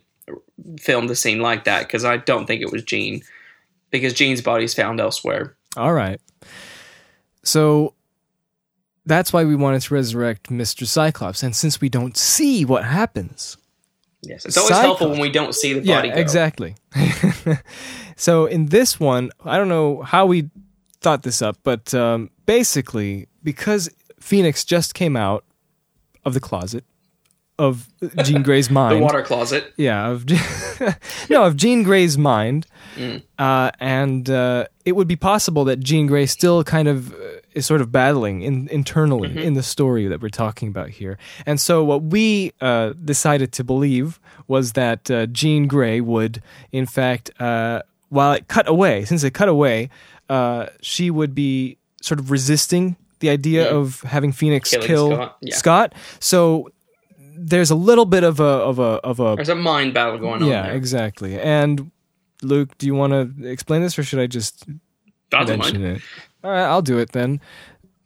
[0.80, 3.22] filmed a scene like that because I don't think it was Jean
[3.92, 5.56] because Jean's body is found elsewhere.
[5.76, 6.22] All right.
[7.44, 7.94] So
[9.06, 10.86] that's why we wanted to resurrect Mr.
[10.86, 11.44] Cyclops.
[11.44, 13.58] And since we don't see what happens,
[14.22, 14.86] Yes, it's always Cyclops.
[14.86, 16.10] helpful when we don't see the yeah, body.
[16.10, 16.16] go.
[16.16, 16.76] exactly.
[18.16, 20.50] so in this one, I don't know how we
[21.02, 23.90] thought this up, but um, basically, because
[24.20, 25.44] Phoenix just came out
[26.24, 26.84] of the closet
[27.58, 27.88] of
[28.24, 29.72] Jean Grey's mind, The water closet.
[29.78, 30.26] yeah, of
[31.30, 32.66] no, of Jean Grey's mind,
[32.98, 33.22] Mm.
[33.38, 37.18] uh, and uh, it would be possible that Jean Grey still kind of uh,
[37.54, 39.40] is sort of battling in, internally Mm-hmm.
[39.40, 41.18] in the story that we're talking about here.
[41.46, 44.18] And so, what we uh, decided to believe
[44.48, 46.42] was that uh, Jean Grey would,
[46.72, 49.90] in fact, uh, while it cut away, since it cut away,
[50.30, 55.38] uh, she would be sort of resisting the idea of having Phoenix Killing kill Scott,
[55.42, 55.56] yeah.
[55.56, 55.94] Scott.
[56.20, 56.70] So.
[57.38, 60.42] There's a little bit of a of a of a There's a mind battle going
[60.42, 60.72] on yeah, there.
[60.74, 61.38] exactly.
[61.38, 61.92] And
[62.42, 64.66] Luke, do you want to explain this, or should I just
[65.32, 65.98] don't mention mind.
[65.98, 66.02] it?
[66.46, 67.42] All right, I'll do it then.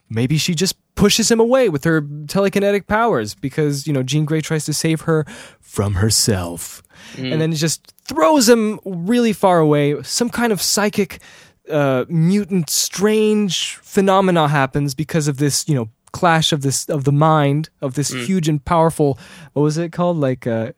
[0.09, 4.41] Maybe she just pushes him away with her telekinetic powers because you know Jean Grey
[4.41, 5.25] tries to save her
[5.61, 6.81] from herself,
[7.15, 7.31] Mm.
[7.33, 10.01] and then just throws him really far away.
[10.01, 11.19] Some kind of psychic,
[11.69, 17.11] uh, mutant, strange phenomena happens because of this, you know, clash of this of the
[17.11, 18.25] mind of this Mm.
[18.25, 19.17] huge and powerful.
[19.53, 20.17] What was it called?
[20.17, 20.71] Like uh,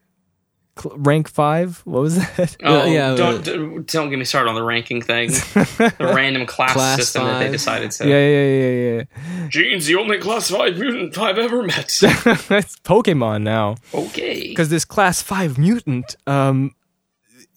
[0.78, 1.82] cl- rank five?
[1.86, 2.58] What was that?
[2.64, 5.30] Oh, yeah, don't don't don't get me started on the ranking thing.
[5.32, 8.08] the random class, Class system that they decided to.
[8.08, 9.48] Yeah, yeah, yeah, yeah.
[9.48, 11.86] Jean's the only classified mutant I've ever met.
[12.04, 13.76] it's Pokemon now.
[13.94, 14.50] okay.
[14.50, 16.76] because this class five mutant um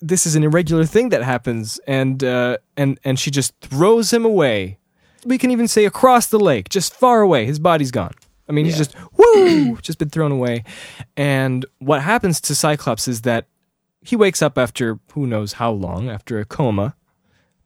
[0.06, 4.24] this is an irregular thing that happens and uh and and she just throws him
[4.24, 4.78] away.
[5.24, 7.46] We can even say across the lake just far away.
[7.46, 8.12] His body's gone.
[8.48, 10.64] I mean he's just woo just been thrown away.
[11.16, 13.46] And what happens to cyclops is that
[14.02, 16.94] he wakes up after who knows how long after a coma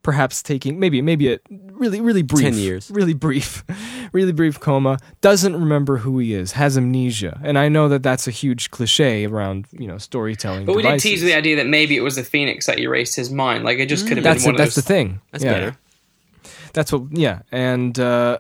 [0.08, 1.38] perhaps taking maybe maybe a
[1.72, 2.90] really really brief 10 years.
[2.90, 3.62] really brief
[4.12, 8.26] really brief coma doesn't remember who he is has amnesia and i know that that's
[8.26, 11.94] a huge cliche around you know storytelling But we did tease the idea that maybe
[11.94, 13.64] it was the Phoenix that erased his mind.
[13.64, 14.96] Like it just could have that's been the, one that's of the those.
[14.96, 15.52] thing That's yeah.
[15.52, 15.76] better.
[16.72, 18.38] that's what yeah and uh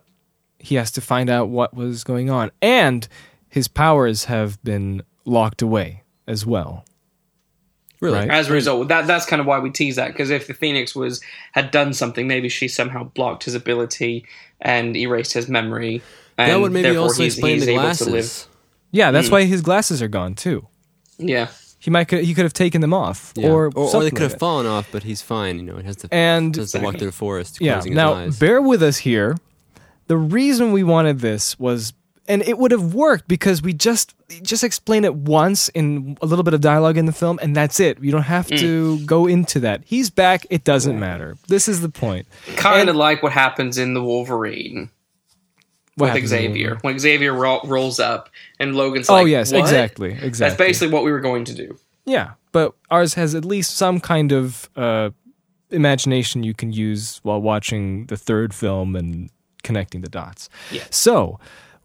[0.58, 3.06] he has to find out what was going on and
[3.50, 6.84] his powers have been locked away as well
[8.00, 8.18] Really?
[8.18, 8.30] Right.
[8.30, 10.94] As a result, that that's kind of why we tease that because if the Phoenix
[10.94, 11.20] was
[11.52, 14.24] had done something, maybe she somehow blocked his ability
[14.60, 16.02] and erased his memory.
[16.36, 18.46] And That would maybe also he's, explain he's the glasses.
[18.92, 19.32] yeah that's hmm.
[19.34, 20.66] why his glasses are gone too
[21.18, 21.48] Yeah,
[21.80, 23.50] he might could, he could have taken them off Yeah.
[23.50, 24.40] or or, or they could like have that.
[24.40, 25.56] fallen off, but he's fine.
[25.56, 28.14] You know, he has to, and has to walk through the forest, yeah closing now
[28.14, 28.38] his eyes.
[28.38, 29.36] bear with us here
[30.06, 31.92] the reason we wanted this was
[32.28, 36.42] and it would have worked because we just just explain it once in a little
[36.44, 37.98] bit of dialogue in the film and that's it.
[38.00, 38.58] You don't have Mm.
[38.60, 39.82] to go into that.
[39.86, 40.46] He's back.
[40.50, 41.36] It doesn't matter.
[41.48, 42.26] This is the point.
[42.56, 44.90] Kind of like what happens in the Wolverine
[45.96, 46.78] What with happens in the Xavier.
[46.82, 48.28] When Xavier ro- rolls up
[48.60, 50.38] and Logan's oh like, yes "What?" exactly exactly.
[50.38, 51.78] That's basically what we were going to do.
[52.04, 55.10] yeah but ours has at least some kind of uh,
[55.70, 59.30] imagination you can use while watching the third film and
[59.62, 60.48] connecting the dots.
[60.70, 60.84] Yeah.
[60.90, 61.38] So,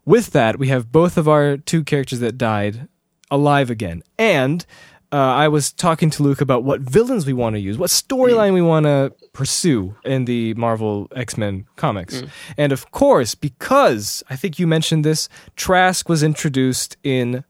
[0.05, 2.87] with that, we have both of our two characters that died
[3.31, 4.03] alive again.
[4.17, 4.65] And
[5.11, 8.53] uh, I was talking to Luke about what villains we want to use, what storyline
[8.53, 12.23] we want to pursue in the Marvel X Men comics.
[12.57, 17.43] And of course, because I think you mentioned this, Trask was introduced in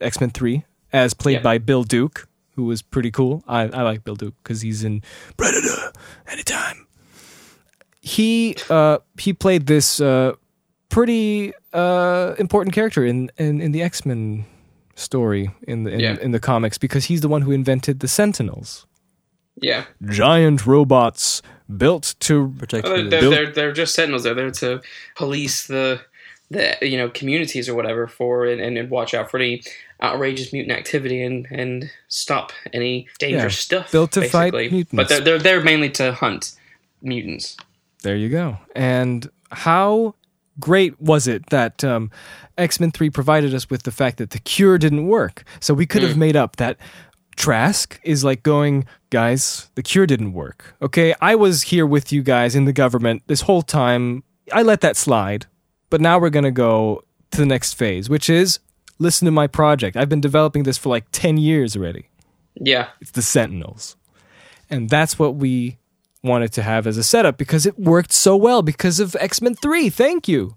[0.00, 1.42] X Men 3 as played Yeah.
[1.42, 3.44] by Bill Duke, who was pretty cool.
[3.46, 5.02] I, I like Bill Duke because he's in
[5.36, 5.92] Predator
[6.26, 6.86] anytime
[8.00, 10.32] he uh he played this uh
[10.94, 14.44] pretty uh important character in in, in the X-Men
[14.94, 16.16] story in the in, Yeah.
[16.26, 18.86] in the comics because he's the one who invented the Sentinels.
[19.62, 24.22] Yeah, Giant robots built to Protect from they're, the- they're, they're, they're just sentinels.
[24.24, 24.80] They're there to
[25.16, 26.00] police the
[26.50, 29.62] the you know communities or whatever for and, and watch out for any
[30.02, 33.92] outrageous mutant activity and and stop any dangerous Yeah, stuff.
[33.92, 34.92] built to fight mutants.
[34.92, 36.52] but they're they're there mainly to hunt
[37.02, 37.56] mutants.
[38.02, 38.58] There you go.
[38.76, 40.14] And how
[40.60, 42.10] great was it that um,
[42.58, 45.44] X Men 3 provided us with the fact that the cure didn't work?
[45.60, 46.78] So we could have made up that
[47.36, 50.76] Trask is like going, guys, the cure didn't work.
[50.80, 54.22] Okay, I was here with you guys in the government this whole time.
[54.52, 55.46] I let that slide.
[55.90, 58.58] But now we're going to go to the next phase, which is
[58.98, 59.96] listen to my project.
[59.96, 62.08] I've been developing this for like 10 years already.
[62.54, 62.88] Yeah.
[63.00, 63.96] It's the Sentinels.
[64.70, 65.78] And that's what we
[66.24, 69.90] wanted to have as a setup because it worked so well because of X-Men 3.
[69.90, 70.56] Thank you.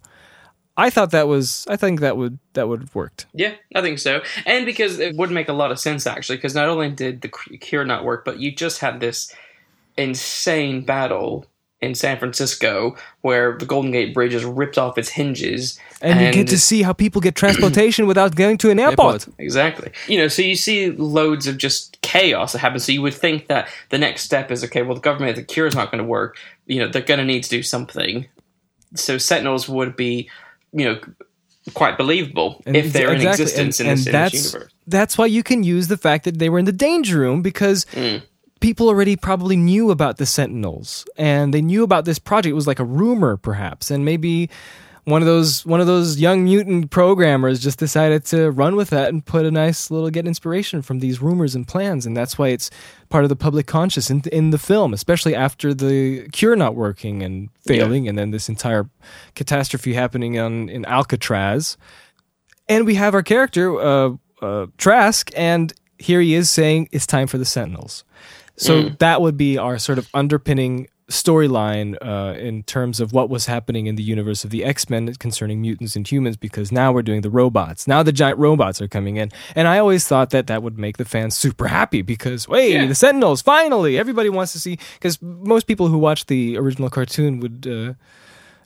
[0.78, 3.26] I thought that was I think that would that would have worked.
[3.34, 4.22] Yeah, I think so.
[4.46, 7.30] And because it would make a lot of sense actually, because not only did the
[7.30, 9.34] cure not work, but you just had this
[9.98, 11.48] insane battle
[11.80, 15.80] in San Francisco where the Golden Gate Bridge is ripped off its hinges.
[16.02, 19.28] And, you get to see how people get transportation without going to an airport.
[19.28, 19.36] Airport.
[19.40, 19.92] Exactly.
[20.08, 22.84] You know, so you see loads of just chaos that happens.
[22.86, 25.68] So you would think that the next step is okay, well, the government, the cure
[25.68, 26.38] is not going to work.
[26.66, 28.28] You know, they're going to need to do something.
[28.96, 30.30] So Sentinels would be,
[30.72, 31.00] you know,
[31.74, 34.74] quite believable And if they're in existence and- in, this, and in this that's, universe.
[34.88, 37.86] That's why you can use the fact that they were in the danger room because
[37.92, 38.24] Mm.
[38.60, 42.52] People already probably knew about the Sentinels and they knew about this project.
[42.52, 44.50] It was like a rumor, perhaps, and maybe
[45.06, 49.08] one of those one of those young mutant programmers just decided to run with that
[49.10, 52.50] and put a nice little get inspiration from these rumors and plans, and that's why
[52.50, 52.70] it's
[53.10, 57.24] part of the public conscious in, in the film, especially after the cure not working
[57.24, 58.90] and failing, and then this entire
[59.34, 61.78] catastrophe happening on in Alcatraz
[62.70, 67.28] and we have our character uh, uh, Trask, and here he is saying it's time
[67.28, 68.04] for the Sentinels.
[68.58, 73.46] So that would be our sort of underpinning storyline uh, in terms of what was
[73.46, 76.36] happening in the universe of the X Men concerning mutants and humans.
[76.38, 77.88] Because now we're doing the robots.
[77.88, 80.98] Now the giant robots are coming in, and I always thought that that would make
[80.98, 82.86] the fans super happy because wait, Yeah.
[82.88, 83.98] the Sentinels finally!
[83.98, 87.68] Everybody wants to see because most people who watch the original cartoon would.
[87.68, 87.94] Uh,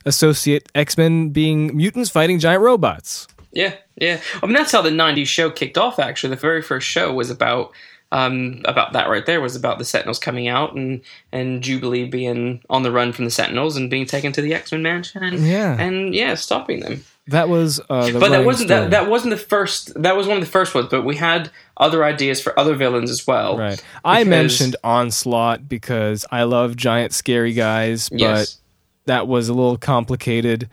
[0.04, 3.28] associate X-Men being mutants fighting giant robots.
[3.52, 4.20] Yeah, yeah.
[4.42, 6.00] I mean, that's how the '90s show kicked off.
[6.00, 7.70] Actually, the very first show was about
[8.12, 9.40] um, about that right there.
[9.40, 11.00] Was about the Sentinels coming out and
[11.32, 14.70] and Jubilee being on the run from the Sentinels and being taken to the X
[14.70, 15.76] Men mansion and Yeah.
[15.80, 17.04] and yeah, stopping them.
[17.28, 18.80] That was uh, the but that wasn't story.
[18.82, 20.00] that, that wasn't the first.
[20.02, 20.88] That was one of the first ones.
[20.90, 23.56] But we had other ideas for other villains as well.
[23.56, 23.82] right.
[24.04, 28.58] I mentioned Onslaught because I love giant scary guys, but Yes.
[29.06, 30.68] that was a little complicated.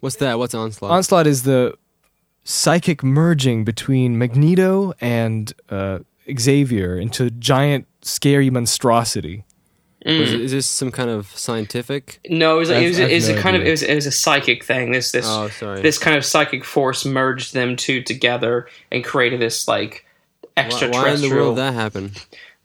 [0.00, 0.38] What's that?
[0.38, 0.90] What's onslaught?
[0.92, 1.74] Onslaught is the
[2.44, 5.98] psychic merging between Magneto and uh,
[6.38, 9.44] Xavier into giant scary monstrosity.
[10.06, 10.20] Mm.
[10.20, 12.20] is, is this some kind of scientific?
[12.30, 14.06] No, it was, it was, it was no a kind of it was, it was
[14.06, 14.92] a psychic thing.
[14.92, 15.80] This this Oh, sorry.
[15.82, 20.06] this kind of psychic force merged them two together and created this like
[20.54, 21.04] Why, extraterrestrial.
[21.04, 22.12] why in the world did that happen?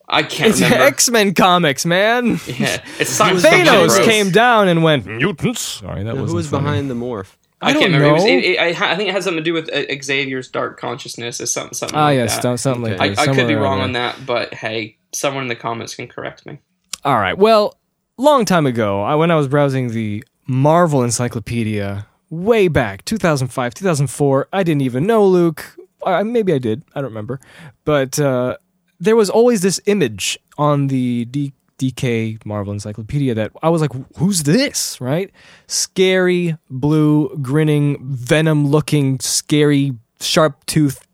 [0.08, 0.62] I can't It's.
[0.62, 2.40] X Men comics, man.
[2.46, 5.62] yeah, it's Thanos came down and went mutants.
[5.62, 6.64] Sorry, that Who wasn't was funny.
[6.64, 7.36] behind the morph?
[7.64, 8.08] I, I can't don't remember.
[8.10, 10.50] It was, it, it, I, I think it had something to do with uh, Xavier's
[10.50, 11.74] dark consciousness or something.
[11.76, 12.60] something Ah, like yes, that.
[12.60, 13.20] something like that.
[13.20, 16.46] I, I could be wrong on that, but hey, someone in the comments can correct
[16.46, 16.60] me.
[17.04, 17.38] All right.
[17.38, 17.78] Well,
[18.18, 24.48] long time ago, I, when I was browsing the Marvel Encyclopedia, way back, 2005, 2004,
[24.54, 25.76] I didn't even know Luke.
[26.04, 26.84] Uh, maybe I did.
[26.96, 27.40] I don't remember.
[27.86, 28.58] But uh,
[29.00, 31.54] there was always this image on the D-
[31.92, 35.02] DK Marvel Encyclopedia that I was like, who's this?
[35.02, 35.32] Right?
[35.68, 41.06] Scary, blue, grinning, venom looking, scary, sharp tooth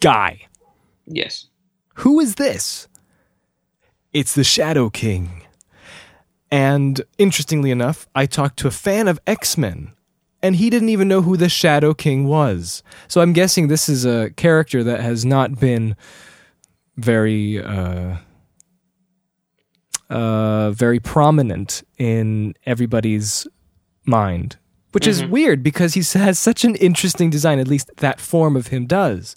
[0.00, 0.40] guy.
[1.06, 1.46] Yes.
[1.96, 2.88] Who is this?
[4.12, 5.42] It's the Shadow King.
[6.50, 9.92] And interestingly enough, I talked to a fan of X Men,
[10.42, 12.82] and he didn't even know who the Shadow King was.
[13.08, 15.96] So I'm guessing this is a character that has not been
[16.96, 18.18] very, uh,
[20.14, 23.48] uh, very prominent in everybody's
[24.06, 24.56] mind,
[24.92, 27.58] which is weird because he has such an interesting design.
[27.58, 29.34] At least that form of him does.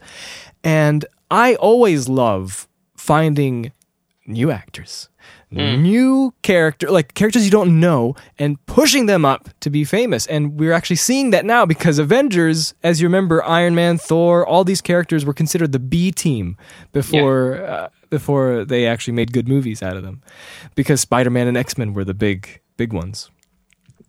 [0.64, 3.72] And I always love finding
[4.28, 5.10] new actors,
[5.52, 10.28] new character, like characters you don't know, and pushing them up to be famous.
[10.28, 14.64] And we're actually seeing that now because Avengers, as you remember, Iron Man, Thor, all
[14.64, 16.58] these characters were considered the B team
[16.92, 20.22] before uh, before they actually made good movies out of them,
[20.76, 23.30] because Spider Man and X Men were the big big ones.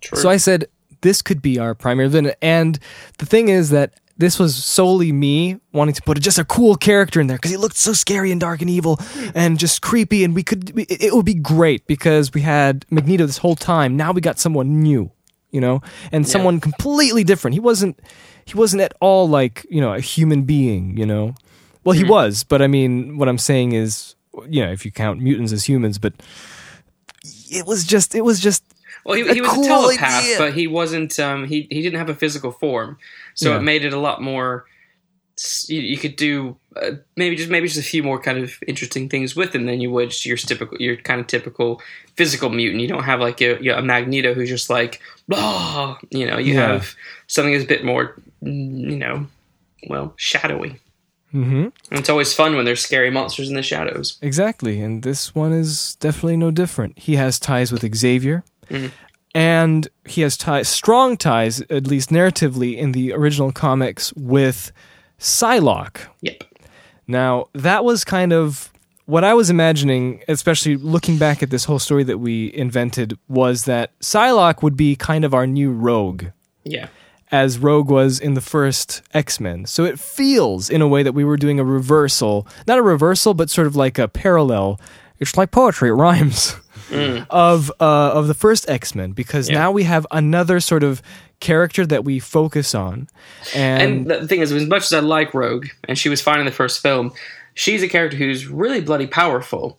[0.00, 0.18] True.
[0.18, 0.66] So I said,
[1.00, 2.34] this could be our primary villain.
[2.42, 2.78] And
[3.18, 7.20] the thing is that this was solely me wanting to put just a cool character
[7.20, 9.00] in there because he looked so scary and dark and evil
[9.34, 10.24] and just creepy.
[10.24, 13.96] And we could, it, would be great because we had Magneto this whole time.
[13.96, 15.10] Now we got someone new,
[15.52, 17.54] you know, and someone completely different.
[17.54, 18.00] He wasn't,
[18.44, 21.34] he wasn't at all like, you know, a human being, you know.
[21.84, 24.16] Well, he was, but I mean, what I'm saying is,
[24.48, 26.12] you know, if you count mutants as humans, but
[27.50, 28.64] it was just, it was just
[29.04, 30.38] Well, he, he was cool a telepath, idea.
[30.38, 31.18] but he wasn't.
[31.18, 32.98] Um, he he didn't have a physical form,
[33.38, 33.58] so Yeah.
[33.58, 34.66] it made it a lot more.
[35.68, 39.08] You, you could do uh, maybe just maybe just a few more kind of interesting
[39.08, 41.80] things with him than you would your typical your kind of typical
[42.16, 42.82] physical mutant.
[42.82, 45.96] You don't have like a, a Magneto who's just like blah.
[46.10, 46.72] You know, you Yeah.
[46.72, 46.94] have
[47.28, 49.28] something that's a bit more, you know,
[49.88, 50.80] well, shadowy.
[51.32, 51.64] Mm-hmm.
[51.90, 54.18] And it's always fun when there's scary monsters in the shadows.
[54.22, 56.98] Exactly, and this one is definitely no different.
[56.98, 58.90] He has ties with Xavier, Mhm.
[59.38, 64.72] And he has ties, strong ties, at least narratively, in the original comics with
[65.20, 66.00] Psylocke.
[66.22, 66.42] Yep.
[67.06, 68.72] Now, that was kind of
[69.06, 73.64] what I was imagining, especially looking back at this whole story that we invented, was
[73.64, 76.24] that Psylocke would be kind of our new rogue,
[76.64, 76.88] Yeah.
[77.30, 79.66] as Rogue was in the first X Men.
[79.66, 82.46] So it feels, in a way, that we were doing a reversal.
[82.66, 84.80] Not a reversal, but sort of like a parallel.
[85.20, 86.56] It's like poetry, it rhymes.
[87.30, 87.84] Of uh,
[88.14, 89.58] of the first X Men, because Yeah.
[89.58, 91.02] now we have another sort of
[91.40, 93.08] character that we focus on,
[93.54, 96.40] and, And the thing is, as much as I like Rogue, and she was fine
[96.40, 97.12] in the first film,
[97.54, 99.78] she's a character who's really bloody powerful.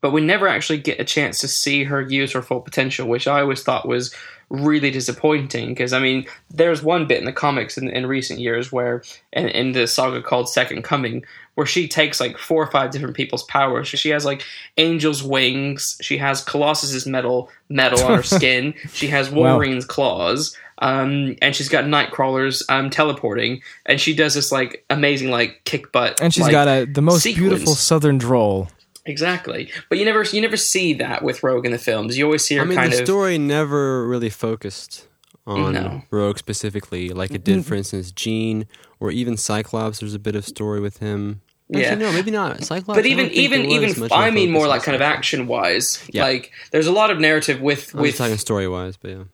[0.00, 3.26] But we never actually get a chance to see her use her full potential, which
[3.26, 4.14] I always thought was
[4.48, 5.70] really disappointing.
[5.70, 9.02] Because I mean, there's one bit in the comics in, in recent years where,
[9.32, 11.24] in, in the saga called Second Coming,
[11.58, 13.90] where she takes like four or five different people's powers.
[13.90, 14.44] So she has like
[14.76, 21.34] Angel's wings, she has Colossus's metal metal on her skin, she has Wolverine's claws, um,
[21.42, 26.20] and she's got Nightcrawler's um, teleporting, and she does this like amazing like kick butt,
[26.22, 27.48] and she's like, got a the most sequence.
[27.48, 28.68] beautiful Southern drawl.
[29.04, 29.68] exactly.
[29.88, 32.16] But you never you never see that with Rogue in the films.
[32.16, 35.08] You always see her I mean, kind the of story never really focused
[35.44, 36.02] on No.
[36.12, 38.68] Rogue specifically, like it did, for instance, Jean
[39.00, 39.98] or even Cyclops.
[39.98, 41.40] There's a bit of story with him.
[41.74, 41.94] Actually, Yeah.
[41.96, 42.64] no, maybe not.
[42.64, 42.96] Cyclops.
[42.98, 46.02] but even even even much of a I mean more like kind of action wise.
[46.10, 46.22] Yeah.
[46.24, 49.24] Like there's a lot of narrative with I was with talking story wise, but yeah.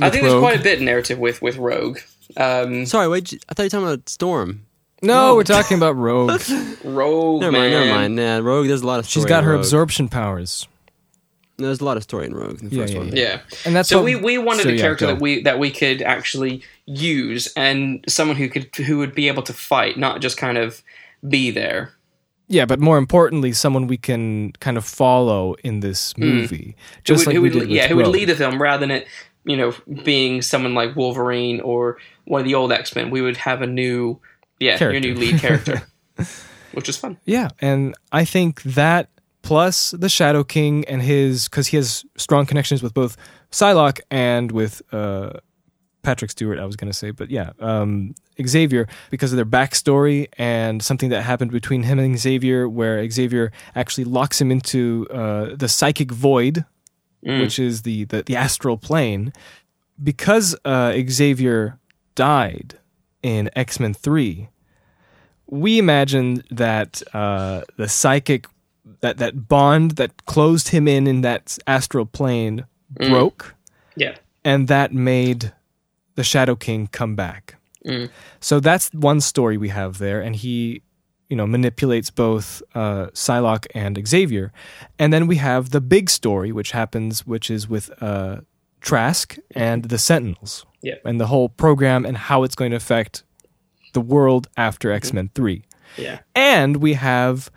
[0.00, 1.98] I think there's quite a bit of narrative with with Rogue.
[2.38, 3.34] Um, Sorry, wait.
[3.50, 4.64] I thought you were talking about Storm.
[5.02, 6.40] No, we're talking about Rogue.
[6.84, 7.70] Rogue, Never man.
[7.70, 8.16] mind, never mind.
[8.16, 8.66] Nah, Rogue.
[8.68, 9.04] There's a lot of.
[9.04, 9.60] Story She's got in her Rogue.
[9.60, 10.66] absorption powers,
[11.58, 12.62] There's a lot of story in Rogue.
[12.62, 13.08] in The Yeah, first yeah, one.
[13.08, 13.22] yeah.
[13.22, 13.40] Yeah.
[13.66, 15.12] and that's so what, we, we wanted so a character go.
[15.12, 19.42] that we that we could actually use and someone who could who would be able
[19.42, 20.82] to fight, not just kind of
[21.28, 21.92] be there.
[22.46, 27.30] Yeah, but more importantly, someone we can kind of follow in this movie, just Hmm.
[27.30, 29.06] who like would, we did would, yeah, who would lead the film rather than it,
[29.44, 31.96] you know, being someone like Wolverine or
[32.26, 33.10] one of the old X Men.
[33.10, 34.20] We would have a new,
[34.60, 35.82] yeah, your new lead character,
[36.72, 37.16] which is fun.
[37.24, 39.08] Yeah, and I think that
[39.42, 43.16] plus the Shadow King and his because he has strong connections with both
[43.50, 45.30] Psylocke and with uh,
[46.04, 46.58] Patrick Stewart.
[46.60, 51.10] I was going to say, but yeah, um, Xavier because of their backstory and something
[51.10, 56.10] that happened between him and Xavier, where Xavier actually locks him into uh, the psychic
[56.12, 56.64] void,
[57.24, 57.40] Mm.
[57.40, 59.32] which is the, the the astral plane.
[60.02, 61.78] Because uh, Xavier
[62.14, 62.78] died
[63.22, 64.48] in X Men Three,
[65.46, 68.46] we imagined that uh, the psychic
[69.00, 72.66] that that bond that closed him in in that astral plane
[73.00, 73.08] Mm.
[73.10, 73.54] broke,
[73.96, 75.52] Yeah, and that made
[76.14, 77.56] the Shadow King come back.
[77.86, 78.08] Mm.
[78.40, 80.82] So that's one story we have there, and he,
[81.28, 84.52] you know, manipulates both uh, Psylocke and Xavier,
[84.98, 88.40] and then we have the big story, which happens, which is with uh,
[88.80, 90.94] Trask and the Sentinels, Yeah.
[91.04, 93.24] and the whole program and how it's going to affect
[93.92, 94.96] the world after Mm-hmm.
[94.96, 95.64] X Men Three,
[95.98, 96.20] yeah.
[96.34, 97.50] and we have.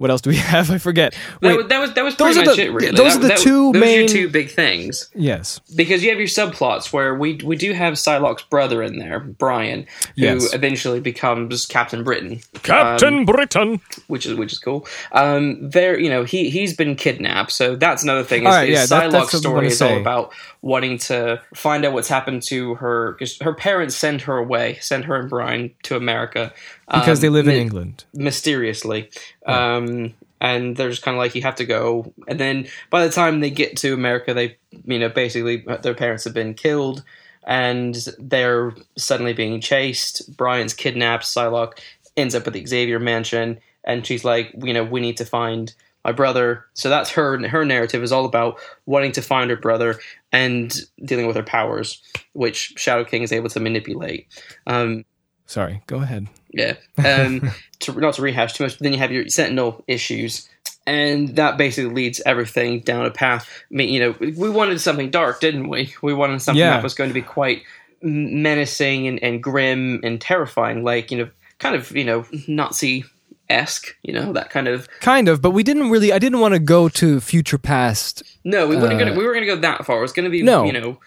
[0.00, 0.70] What else do we have?
[0.70, 1.12] I forget.
[1.12, 2.72] That, Wait, was, that was that was those pretty are the- it.
[2.72, 5.10] Really, those That- are the that- two those are main- your two big things.
[5.14, 9.20] yes, because you have your subplots where we we do have Psylocke's brother in there,
[9.20, 9.80] Brian,
[10.16, 10.54] who Yes.
[10.54, 13.80] eventually becomes Captain Britain, Captain um, Britain.
[14.06, 14.86] which is which is cool.
[15.12, 18.44] Um, there, you know, he he's been kidnapped, so that's another thing.
[18.44, 20.32] Is, All right, is yeah, that's Psylocke's what I'm story is all about
[20.62, 25.04] wanting to find out what's happened to her because her parents send her away, send
[25.06, 26.52] her and Brian to America
[26.86, 28.04] because um, they live in mi- England.
[28.12, 29.10] mysteriously.
[29.46, 32.12] Um, and they're just kind of like you have to go.
[32.26, 35.94] And then by the time they get to America, they you know basically uh, their
[35.94, 37.04] parents have been killed,
[37.44, 40.36] and they're suddenly being chased.
[40.36, 41.24] Brian's kidnapped.
[41.24, 41.78] Psylocke
[42.16, 45.74] ends up at the Xavier mansion, and she's like, you know, we need to find
[46.04, 46.64] my brother.
[46.74, 47.46] So that's her.
[47.48, 50.00] Her narrative is all about wanting to find her brother
[50.32, 50.72] and
[51.04, 52.02] dealing with her powers,
[52.32, 54.28] which Shadow King is able to manipulate.
[54.66, 55.04] Um,
[55.46, 56.28] Sorry, go ahead.
[56.52, 56.74] yeah.
[57.04, 57.50] Um,
[57.80, 60.48] to not to rehash too much, but then you have your Sentinel issues,
[60.86, 63.48] and that basically leads everything down a path.
[63.70, 65.92] I mean, you know, we wanted something dark, didn't we?
[66.02, 66.70] We wanted something Yeah.
[66.74, 67.62] that was going to be quite
[68.02, 73.04] menacing and, and grim and terrifying, like you know, kind of you know Nazi
[73.50, 74.88] esque, you know, that kind of.
[75.00, 76.12] Kind of, but we didn't really.
[76.12, 78.22] I didn't want to go to future past.
[78.44, 79.98] No, we weren't Uh, gonna we weren't gonna go that far.
[79.98, 80.64] It was gonna be No.
[80.64, 80.98] you know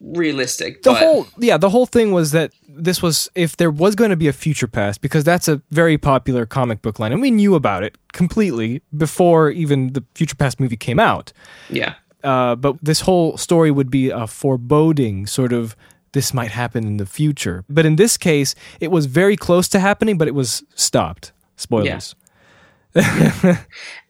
[0.00, 0.82] realistic.
[0.82, 4.10] The but whole yeah, the whole thing was that this was if there was going
[4.10, 7.30] to be a future past because that's a very popular comic book line, and we
[7.30, 11.32] knew about it completely before even the future past movie came out.
[11.70, 15.76] yeah, uh, but this whole story would be a foreboding sort of
[16.12, 17.64] this might happen in the future.
[17.70, 21.32] But in this case, it was very close to happening, but it was stopped.
[21.62, 22.14] Spoilers.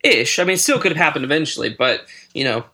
[0.04, 0.38] ish.
[0.38, 2.64] I mean, it still could have happened eventually, but you know,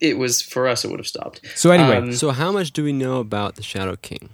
[0.00, 0.84] it was for us.
[0.84, 1.40] It would have stopped.
[1.54, 4.30] So anyway, Um, So how much do we know about the Shadow King?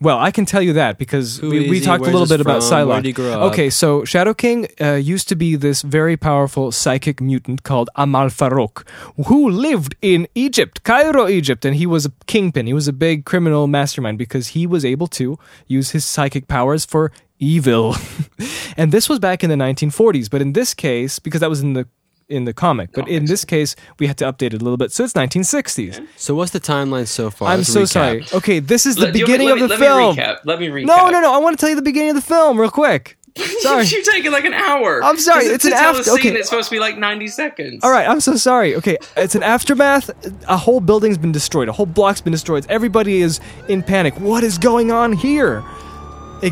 [0.00, 2.40] well, I can tell you that because Who we, we talked a little he bit
[2.40, 2.70] about from?
[2.72, 2.88] Psylocke.
[2.88, 3.52] Where did he grow up?
[3.52, 8.28] Okay, so Shadow King uh, used to be this very powerful psychic mutant called Amal
[8.28, 8.86] Farouk,
[9.28, 12.66] who lived in Egypt, Cairo, Egypt, and he was a kingpin.
[12.66, 16.84] He was a big criminal mastermind because he was able to use his psychic powers
[16.84, 17.96] for evil.
[18.76, 21.72] and this was back in the 1940s, but in this case, because that was in
[21.74, 21.86] the
[22.26, 24.90] in the comic, but in this case, we had to update it a little bit.
[24.90, 26.06] So it's 1960s.
[26.16, 27.50] So what's the timeline so far?
[27.50, 27.88] I'm Let's so recap.
[27.88, 28.24] sorry.
[28.32, 30.16] Okay, this is the let- want me- beginning of the let film.
[30.16, 30.38] Me recap.
[30.46, 30.86] Let me recap.
[30.86, 31.34] No, no, no.
[31.34, 33.18] I want to tell you the beginning of the film real quick.
[33.36, 33.84] Sorry.
[33.84, 35.02] You're taking like an hour.
[35.04, 35.44] I'm sorry.
[35.46, 36.28] it's to an after- a scene okay.
[36.38, 37.84] It's supposed to be like 90 seconds.
[37.84, 38.74] All right, I'm so sorry.
[38.76, 40.08] Okay, it's an aftermath.
[40.48, 41.68] A whole building's been destroyed.
[41.68, 42.64] A whole block's been destroyed.
[42.70, 43.38] Everybody is
[43.68, 44.18] in panic.
[44.18, 45.62] What is going on here?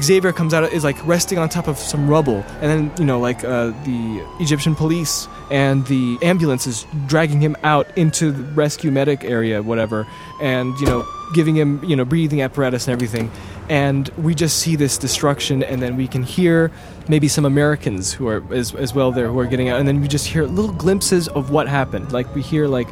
[0.01, 3.21] Xavier comes out is like resting on top of some rubble, and then you know
[3.21, 8.91] like uh, the Egyptian police and the ambulance is dragging him out into the rescue
[8.91, 10.07] medic area, whatever,
[10.41, 13.31] and you know giving him you know breathing apparatus and everything.
[13.69, 16.71] And we just see this destruction, and then we can hear
[17.09, 20.01] maybe some Americans who are as, as well there who are getting out, and then
[20.01, 22.13] we just hear little glimpses of what happened.
[22.13, 22.89] Like we hear like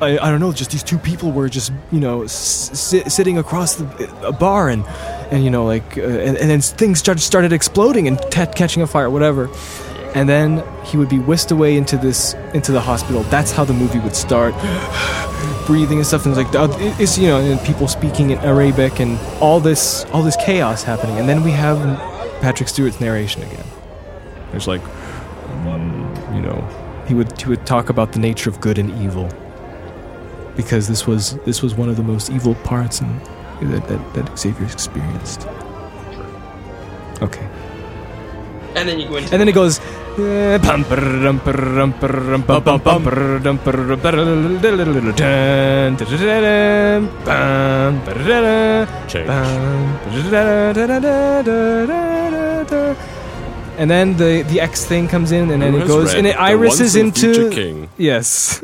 [0.00, 2.32] I, I don't know, just these two people were just, you know, s-
[2.78, 4.82] sit, sitting across the, a bar and,
[5.30, 8.82] and you know, like, uh, and, and then things started, started exploding and t- catching
[8.82, 9.48] a fire, whatever.
[10.14, 13.22] And then he would be whisked away into this, into the hospital.
[13.24, 14.54] That's how the movie would start.
[15.66, 18.98] Breathing and stuff, and it's like, uh, it's, you know, and people speaking in Arabic
[18.98, 21.16] and all this, all this chaos happening.
[21.18, 21.78] And then we have
[22.40, 23.64] Patrick Stewart's narration again.
[24.50, 28.78] There's like, mm, you know, he would, he would talk about the nature of good
[28.78, 29.30] and evil
[30.56, 33.20] because this was this was one of the most evil parts in,
[33.66, 35.46] that, that, that Xavier's experienced.
[37.22, 37.46] Okay.
[38.74, 39.32] And then you go into.
[39.32, 39.80] And then it goes.
[53.80, 56.96] And then the the X thing comes in, and then it goes, and it irises
[56.96, 58.60] into yes,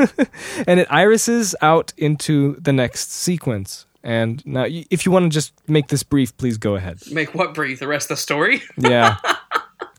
[0.66, 3.85] and it irises out into the next sequence.
[4.06, 7.00] And now, if you want to just make this brief, please go ahead.
[7.10, 7.80] make what brief?
[7.80, 8.62] the rest of the story.
[8.78, 9.16] Yeah.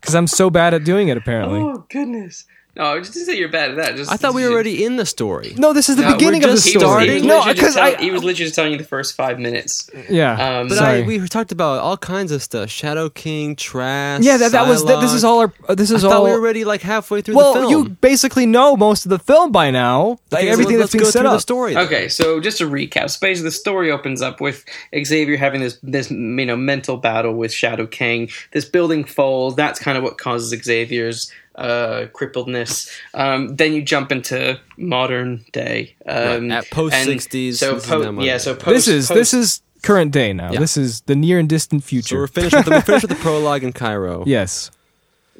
[0.00, 1.58] Because I'm so bad at doing it, apparently.
[1.60, 2.46] oh goodness.
[2.78, 3.96] No, just to say you're bad at that.
[3.96, 5.54] Just I thought we were already in the story.
[5.58, 7.14] No, this is the No, beginning we're of the just He was, he story.
[7.14, 7.96] was No, literally just because tell- I.
[8.00, 9.90] he was literally just telling you the first five minutes.
[10.08, 10.60] yeah.
[10.60, 11.02] Um, But sorry.
[11.02, 14.22] I, we talked about all kinds of stuff: Shadow King, Trask.
[14.24, 14.84] yeah, that, that was.
[14.84, 15.40] That, this is all.
[15.40, 16.24] Our, uh, this I is thought all.
[16.24, 17.70] we were already like halfway through well, the film.
[17.72, 20.18] you basically know most of the film by now.
[20.30, 21.36] Like Okay, everything let's that's being go set through up.
[21.36, 21.74] the story.
[21.74, 21.84] then.
[21.86, 24.64] Okay, so just to recap, so basically the story opens up with
[25.04, 26.16] Xavier having this this you
[26.46, 28.30] know mental battle with Shadow King.
[28.52, 29.56] This building falls.
[29.56, 32.88] That's kind of what causes Xavier's uh, crippledness.
[33.14, 35.94] Um, then you jump into modern day.
[36.06, 39.18] Um, Right, at post- 60s, So this is po- yeah, so post, This is post-
[39.18, 40.52] this is current day now.
[40.52, 40.60] Yeah.
[40.60, 42.18] This is the near and distant So future.
[42.18, 44.24] we're finished with the, we're finished with the prologue in Cairo.
[44.26, 44.70] yes.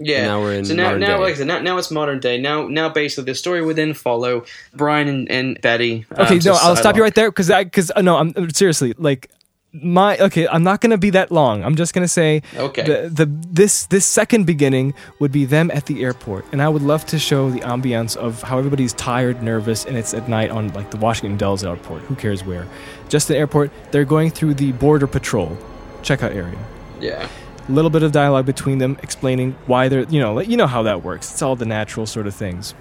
[0.01, 0.27] Yeah.
[0.27, 1.23] Now we're in so now, now, day.
[1.25, 2.39] like I said, now, now it's modern day.
[2.41, 6.07] Now, now basically the story would then follow Brian and, and Betty.
[6.13, 9.29] Okay, um, so no, I'll stop you right there because because no, I'm seriously like
[9.73, 10.49] my okay.
[10.49, 11.63] I'm not gonna be that long.
[11.63, 12.83] I'm just gonna say Okay.
[12.83, 16.83] The, the this this second beginning would be them at the airport, and I would
[16.83, 20.73] love to show the ambiance of how everybody's tired, nervous, and it's at night on
[20.73, 22.03] like the Washington Dulles airport.
[22.03, 22.67] Who cares where?
[23.09, 23.71] Just the airport.
[23.91, 25.57] They're going through the border patrol
[26.03, 26.59] checkout area.
[27.01, 27.29] Yeah.
[27.69, 30.67] A little bit of dialogue between them explaining why they're you know like, you know
[30.67, 31.31] how that works.
[31.31, 32.75] It's all the natural sort of things.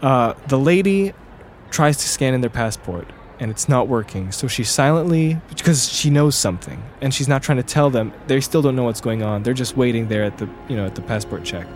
[0.00, 1.12] Uh, the lady
[1.70, 3.08] tries to scan in their passport
[3.40, 4.30] and it's not working.
[4.30, 8.12] So she silently because she knows something and she's not trying to tell them.
[8.26, 9.42] They still don't know what's going on.
[9.42, 11.66] They're just waiting there at the you know at the passport check.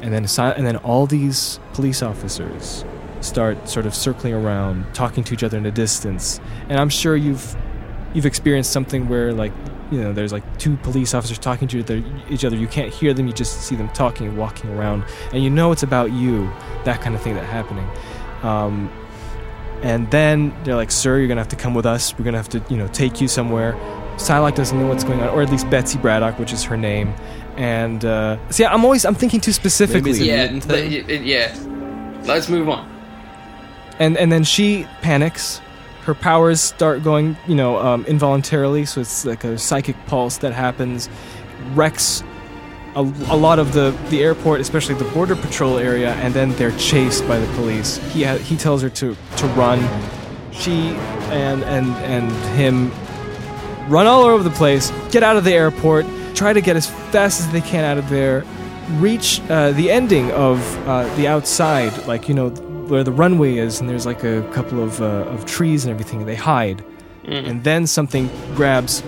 [0.00, 0.26] And then
[0.56, 2.84] and then all these police officers
[3.20, 6.40] start sort of circling around, talking to each other in the distance.
[6.70, 7.54] And I'm sure you've
[8.14, 9.52] you've experienced something where like
[9.90, 12.56] you know there's like two police officers talking to each other.
[12.56, 13.26] You can't hear them.
[13.26, 16.50] You just see them talking and walking around, and you know it's about you.
[16.84, 17.86] That kind of thing that happening.
[18.42, 18.90] Um,
[19.82, 22.16] and then they're like, "Sir, you're gonna have to come with us.
[22.18, 23.74] We're gonna have to, you know, take you somewhere
[24.16, 27.14] Psylocke doesn't know what's going on, or at least Betsy Braddock, which is her name.
[27.56, 30.12] And uh, see, I'm always I'm thinking too specifically.
[30.12, 30.92] Maybe Yeah, mutant but thing?
[30.92, 31.56] y- y- yeah.
[32.24, 32.86] Let's move on.
[33.98, 35.60] and and then she panics.
[36.04, 38.84] Her powers start going, you know, um, involuntarily.
[38.84, 41.08] So it's like a psychic pulse that happens,
[41.74, 42.22] wrecks
[42.96, 46.76] a, a lot of the the airport, especially the border patrol area, and then they're
[46.76, 47.98] chased by the police.
[48.12, 49.78] He ha- he tells her to to run.
[50.52, 50.90] She
[51.30, 52.90] and and and him
[53.88, 57.40] run all over the place, get out of the airport, try to get as fast
[57.40, 58.44] as they can out of there,
[58.98, 62.50] reach uh, the ending of uh, the outside, like you know
[62.88, 65.04] where the runway is, and there's like a couple of uh,
[65.34, 66.26] of trees and everything.
[66.26, 66.84] They hide,
[67.24, 69.02] and then something grabs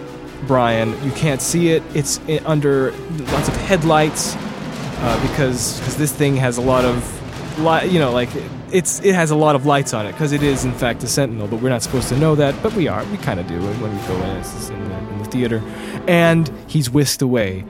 [0.46, 0.90] Brian.
[1.04, 1.82] You can't see it.
[1.94, 7.88] It's under lots of headlights uh, because because this thing has a lot of li-
[7.88, 8.28] you know like
[8.70, 11.06] it's it has a lot of lights on it because it is in fact a
[11.06, 13.60] sentinel but we're not supposed to know that but we are we kind of do
[13.60, 15.62] when we go in, in, the, in the theater
[16.06, 17.64] and he's whisked away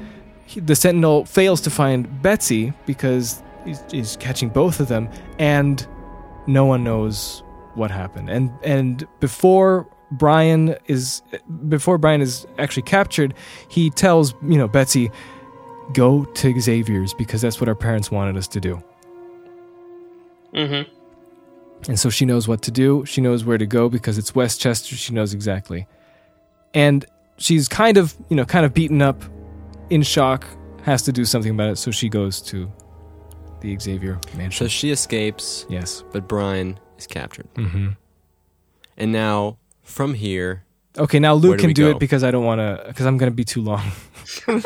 [0.46, 5.86] he, the sentinel fails to find betsy because he's, he's catching both of them and
[6.46, 7.42] no one knows
[7.74, 11.22] what happened and and before brian is
[11.68, 13.34] before brian is actually captured
[13.68, 15.10] he tells you know betsy
[15.92, 18.82] go to Xavier's because that's what our parents wanted us to do.
[20.54, 20.90] Mm-hmm.
[21.90, 23.04] And so she knows what to do.
[23.06, 24.94] She knows where to go because it's Westchester.
[24.94, 25.86] She knows exactly.
[26.74, 27.04] And
[27.38, 29.22] she's kind of, you know, kind of beaten up,
[29.90, 30.46] in shock,
[30.84, 31.76] has to do something about it.
[31.76, 32.70] So she goes to
[33.60, 34.66] the Xavier mansion.
[34.66, 36.04] So she escapes, yes.
[36.12, 37.52] but Brian is captured.
[37.54, 37.90] Mm-hmm.
[38.96, 39.58] And now,
[39.92, 40.64] from here,
[40.98, 41.90] Okay, now Luke do can we do go?
[41.96, 43.82] it because I don't want to, because I'm going to be too long.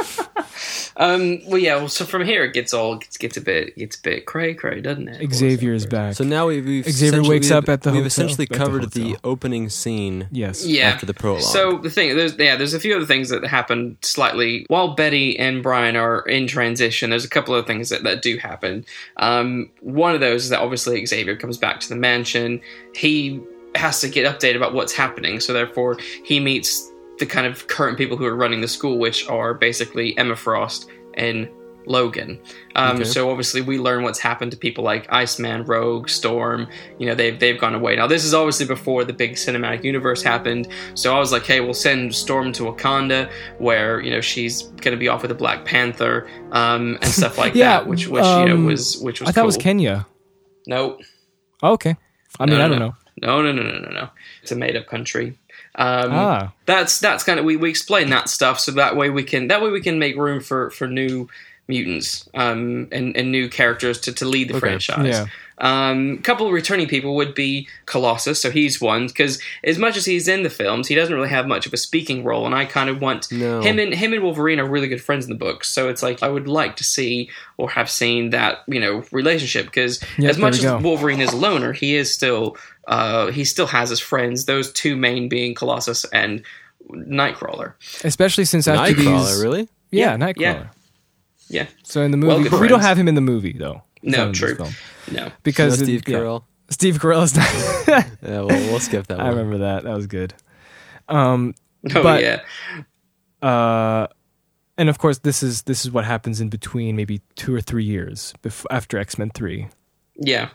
[0.99, 1.41] Um.
[1.47, 1.77] Well, yeah.
[1.77, 4.55] Well, so from here it gets all gets, gets a bit gets a bit cray
[4.55, 5.31] cray, doesn't it?
[5.35, 6.15] Xavier is back.
[6.15, 8.49] so now we've, we've Xavier essentially- wakes we've- up at the We've hotel- essentially at
[8.49, 10.65] the covered the, opening scene yes.
[10.65, 10.89] Yeah.
[10.89, 11.43] after the prologue.
[11.43, 15.39] So the thing, there's yeah, there's a few other things that happen slightly while Betsy
[15.39, 17.11] and Brian are in transition.
[17.11, 18.87] There's a couple of things that, that do happen.
[19.19, 22.59] Um, one of those is that obviously Xavier comes back to the mansion.
[22.95, 23.39] He
[23.79, 27.97] has to get updated about what's happening, so therefore he meets the kind of current
[27.97, 31.49] people who are running the school, which are basically Emma Frost and
[31.89, 32.41] Logan.
[32.75, 33.05] Um, Okay.
[33.05, 36.67] So obviously we learn what's happened to people like Iceman, Rogue, Storm.
[36.99, 37.95] You know they've they've gone away.
[37.97, 40.67] Now this is obviously before the big cinematic universe happened.
[40.95, 44.97] So I was like, hey, we'll send Storm to Wakanda, where you know she's gonna
[44.97, 47.87] be off with the Black Panther um, and stuff like Yeah, that.
[47.87, 49.57] Which which you know um, was which was I thought it was.
[49.57, 50.07] Kenya.
[50.67, 51.01] Nope.
[51.63, 51.95] Oh, okay.
[52.41, 52.87] I mean, No, I don't no.
[52.89, 52.95] know.
[53.23, 54.09] No, no, no, no, no, no.
[54.43, 55.39] It's a made up country.
[55.75, 56.53] Um, Ah.
[56.67, 59.63] that's that's kind of we, we explain that stuff so that way we can that
[59.63, 61.29] way we can make room for for new
[61.69, 64.61] mutants um and, and new characters to, to lead the Okay.
[64.61, 65.27] franchise Yeah.
[65.59, 70.05] Um couple of returning people would be colossus so he's one because as much as
[70.05, 72.65] he's in the films he doesn't really have much of a speaking role and i
[72.67, 73.63] kind of want No.
[73.63, 76.23] him and him and wolverine are really good friends in the books so it's like
[76.23, 80.37] i would like to see or have seen that you know relationship because Yep, as
[80.39, 80.77] much as go.
[80.79, 84.95] wolverine is a loner he is still uh he still has his friends those two
[84.95, 86.43] main being colossus and
[86.91, 87.73] nightcrawler
[88.05, 89.69] Especially since after Nightcrawler, these, really?
[89.91, 90.39] yeah, Yeah, Nightcrawler.
[90.39, 90.67] yeah.
[91.49, 93.83] yeah So in the movie, good but we don't have him in the movie though.
[94.03, 94.55] He's No, not in this true.
[95.07, 95.17] Film.
[95.27, 96.19] no Because No it- Steve yeah.
[96.19, 96.45] Carell.
[96.69, 98.07] Steve Carell is not.
[98.23, 99.27] Yeah, well, we'll skip that one.
[99.27, 99.85] I remember that.
[99.85, 100.35] That was good.
[101.09, 101.55] Um,
[101.95, 102.41] oh But- yeah
[103.43, 104.07] uh,
[104.79, 107.85] and of course, this is this is what happens in between maybe two or three
[107.85, 109.69] years bef- after X Men Three,
[110.17, 110.51] yeah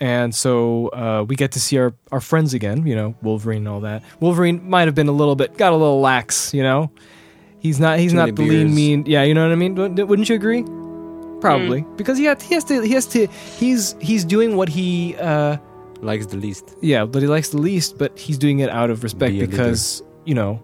[0.00, 2.86] and so uh, we get to see our our friends again.
[2.86, 4.02] You know, Wolverine and all that.
[4.20, 6.52] Wolverine might have been a little bit got a little lax.
[6.54, 6.90] You know,
[7.60, 9.04] he's not he's Too not many the lean mean.
[9.06, 9.74] Yeah, you know what I mean.
[9.74, 10.64] Wouldn't wouldn't you agree?
[11.42, 11.96] Probably Hmm.
[11.96, 13.26] because he, had, he has to he has to
[13.58, 15.14] he's he's doing what he.
[15.16, 15.58] Uh,
[16.00, 16.74] Likes the least.
[16.80, 20.02] Yeah, but he likes the least, but he's doing it out of respect Be because,
[20.24, 20.60] you know,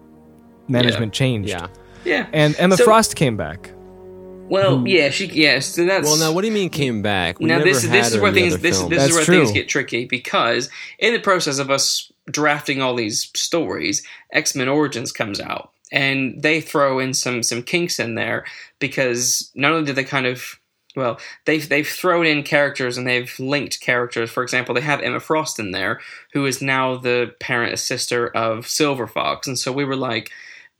[0.66, 1.48] management changed.
[1.48, 1.68] Yeah.
[2.04, 3.70] yeah And Emma So- Frost came back.
[4.48, 7.38] well yeah she yeah so that's Well, now what do you mean came back?
[7.38, 8.90] We now never this had this is where things this films.
[8.90, 9.36] this That's is where true.
[9.44, 14.68] things get tricky because in the process of us drafting all these stories, X Men
[14.68, 18.44] Origins comes out and they throw in some some kinks in there
[18.80, 20.58] because not only do they kind of
[20.98, 24.30] well they've they've thrown in characters and they've linked characters.
[24.30, 26.00] For example, they have Emma Frost in there
[26.32, 30.30] who is now the parent sister of Silver Fox, and so we were like.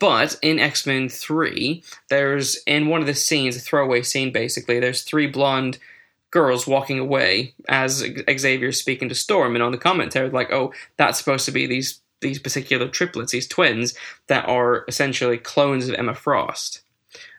[0.00, 4.78] But in X Men 3, there's in one of the scenes, a throwaway scene basically,
[4.78, 5.78] there's three blonde
[6.30, 11.18] girls walking away as Xavier's speaking to Storm, and on the commentary, like, oh, that's
[11.18, 13.94] supposed to be these these particular triplets, these twins
[14.26, 16.82] that are essentially clones of Emma Frost.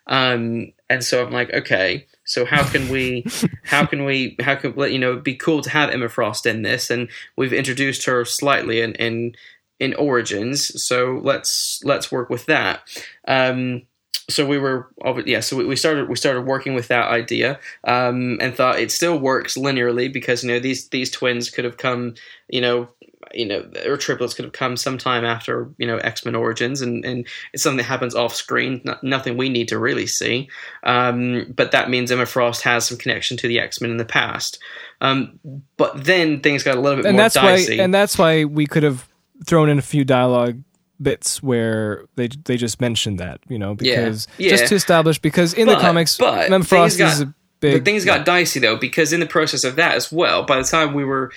[0.08, 3.26] Um, and so I'm like, okay, so how can we,
[3.64, 6.62] how can we, how can you know, it'd be cool to have Emma Frost in
[6.62, 9.34] this, and we've introduced her slightly in in
[9.80, 12.82] in Origins, so let's let's work with that.
[13.28, 13.84] Um,
[14.30, 14.90] so we were
[15.26, 19.18] yeah so we, started we started working with that idea um, and thought it still
[19.18, 22.14] works linearly because you know these these twins could have come
[22.48, 22.90] you know
[23.34, 27.28] you know or triplets could have come sometime after you know x-men origins and, and
[27.54, 30.50] it's something that happens off screen no- nothing we need to really see.
[30.84, 34.60] Um, but that means emma frost has some connection to the x-men in the past.
[35.02, 35.40] Um,
[35.78, 37.78] but then things got a little bit and more that's dicey.
[37.78, 39.08] why and that's why we could have
[39.46, 40.62] thrown in a few dialogue
[41.02, 44.50] bits where they they just mentioned that you know because Yeah.
[44.50, 47.86] just to establish because in the comics but Emma Frost things is a big But
[47.86, 50.94] things got dicey though, because in the process of that as well, by the time
[50.94, 51.32] we were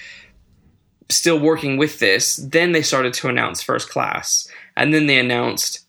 [1.14, 5.80] still working with this, then they started to announce first class, and then they announced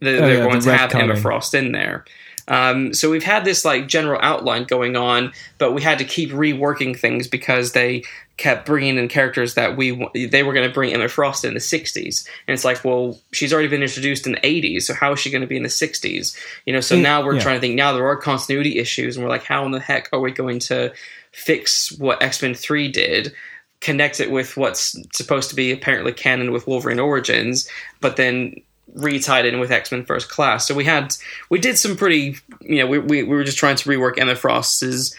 [0.00, 1.16] that Oh, they're yeah, going the to have Emma.
[1.16, 2.04] Frost in there.
[2.48, 6.30] Um, so we've had this like general outline going on, but we had to keep
[6.30, 8.02] reworking things because they
[8.38, 11.60] kept bringing in characters that we they were going to bring Emma Frost in the
[11.60, 15.20] 60s, and it's like, well, she's already been introduced in the 80s, so how is
[15.20, 16.36] she going to be in the 60s?
[16.66, 17.40] You know, so Mm, now we're yeah.
[17.40, 17.76] trying to think.
[17.76, 20.58] Now there are continuity issues, and we're like, how in the heck are we going
[20.60, 20.92] to
[21.32, 23.32] fix what X Men Three did?
[23.80, 27.68] Connect it with what's supposed to be apparently canon with Wolverine Origins,
[28.00, 28.54] but then
[28.96, 30.66] retied in with X Men First Class.
[30.66, 31.14] So we had
[31.48, 34.34] we did some pretty you know we, we, we were just trying to rework Emma
[34.36, 35.14] Frost's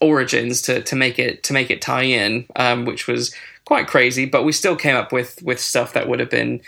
[0.00, 4.24] origins to, to make it to make it tie in, um, which was quite crazy.
[4.26, 6.60] But we still came up with with stuff that would have been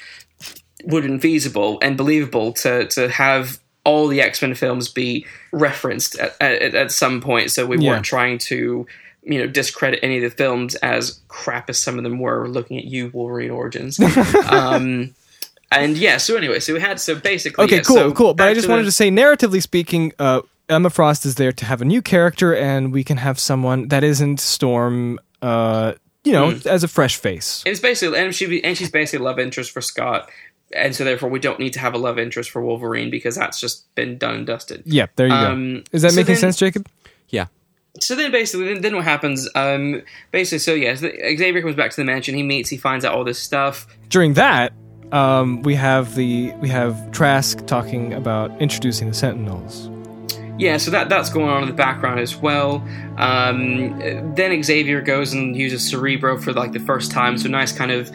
[0.85, 5.25] would have been feasible and believable to to have all the X Men films be
[5.53, 7.51] referenced at, at, at some point.
[7.51, 7.93] So we Yeah.
[7.93, 8.87] weren't trying to
[9.29, 12.49] you know discredit any of the films as crap as some of them were.
[12.49, 14.01] Looking at you, Wolverine Origins.
[14.51, 15.15] um,
[15.71, 18.35] and yeah, so anyway, so we had so basically Okay, yeah, cool, so cool.
[18.35, 21.65] But I just the- wanted to say, narratively speaking, uh, Emma Frost is there to
[21.65, 25.19] have a new character, and we can have someone that isn't Storm.
[25.43, 25.93] Uh,
[26.25, 26.69] you know, Hmm.
[26.69, 27.63] as a fresh face.
[27.65, 30.29] It's basically and she and she's basically a love interest for Scott,
[30.75, 33.61] and so therefore we don't need to have a love interest for Wolverine because that's
[33.61, 34.83] just been done and dusted.
[34.85, 35.83] Yep, there you Um, go.
[35.93, 36.87] Is that so making then- sense, Jacob?
[37.31, 37.47] Yeah.
[38.01, 39.49] So then basically, then, then what happens?
[39.55, 42.35] Um, basically, so yes, Xavier comes back to the mansion.
[42.35, 43.87] He meets, he finds out all this stuff.
[44.09, 44.73] During that,
[45.13, 49.91] um, we have the we have Trask talking about introducing the Sentinels.
[50.59, 52.85] Yeah, so that that's going on in the background as well.
[53.17, 53.99] Um,
[54.35, 57.39] then Xavier goes and uses Cerebro for like the first time.
[57.39, 58.13] So nice kind of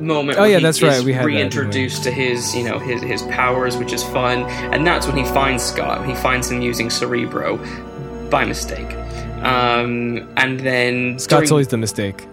[0.00, 0.38] moment.
[0.38, 3.76] Oh, yeah, that's right, we had that, reintroduced to his you know his his powers,
[3.76, 4.42] which is fun.
[4.72, 6.06] And that's when he finds Scott.
[6.06, 7.58] He finds him using Cerebro
[8.30, 8.88] by mistake.
[9.44, 12.26] Um, and then Scott's during- always the mistake.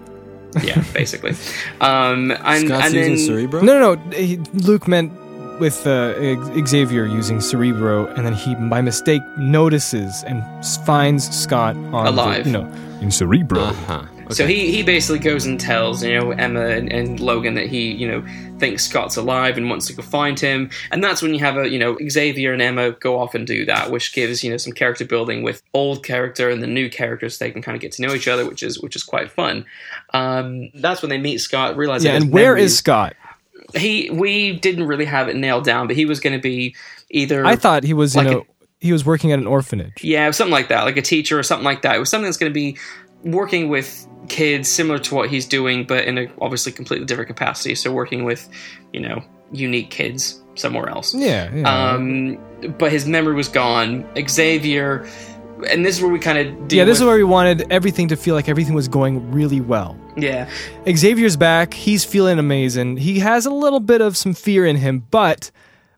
[0.64, 1.32] yeah, basically.
[1.82, 3.62] Um, and Scott's and using then, Cerebro?
[3.62, 4.12] No, no, no.
[4.18, 5.12] He, Luke meant
[5.60, 6.14] with uh,
[6.66, 10.42] Xavier using Cerebro, and then he by mistake notices and
[10.86, 12.46] finds Scott on the- Alive.
[12.48, 12.72] you know,
[13.02, 13.62] In Cerebro.
[13.62, 14.04] Uh-huh.
[14.32, 17.92] So he, he basically goes and tells you know Emma and, and Logan that he
[17.92, 18.24] you know
[18.60, 21.68] thinks Scott's alive and wants to go find him, and that's when you have a
[21.68, 24.74] you know Xavier and Emma go off and do that, which gives you know some
[24.74, 27.40] character building with old character and the new characters.
[27.40, 29.66] They can kind of get to know each other, which is which is quite fun.
[30.14, 32.16] Um, that's when they meet Scott, realize yeah.
[32.16, 33.16] And where memories- is Scott?
[33.76, 34.10] he?
[34.12, 36.76] We didn't really have it nailed down, but he was going to be
[37.10, 38.44] either I thought he was like in a- a,
[38.80, 40.04] he was working at an orphanage.
[40.04, 41.96] Yeah, something like that, like a teacher or something like that.
[41.96, 42.78] It was something that's going to be
[43.24, 47.76] working with kids similar to what he's doing, but in a obviously completely different capacity.
[47.76, 48.48] So working with,
[48.94, 51.14] you know, unique kids somewhere else.
[51.14, 51.92] Yeah, yeah.
[51.92, 52.38] Um,
[52.78, 54.08] but his memory was gone.
[54.28, 55.08] Xavier,
[55.70, 58.16] and this is where we kind of yeah, this is where we wanted everything to
[58.16, 59.98] feel like everything was going really well.
[60.18, 60.50] yeah,
[60.88, 61.74] Xavier's back.
[61.74, 62.98] He's feeling amazing.
[62.98, 65.52] He has a little bit of some fear in him, but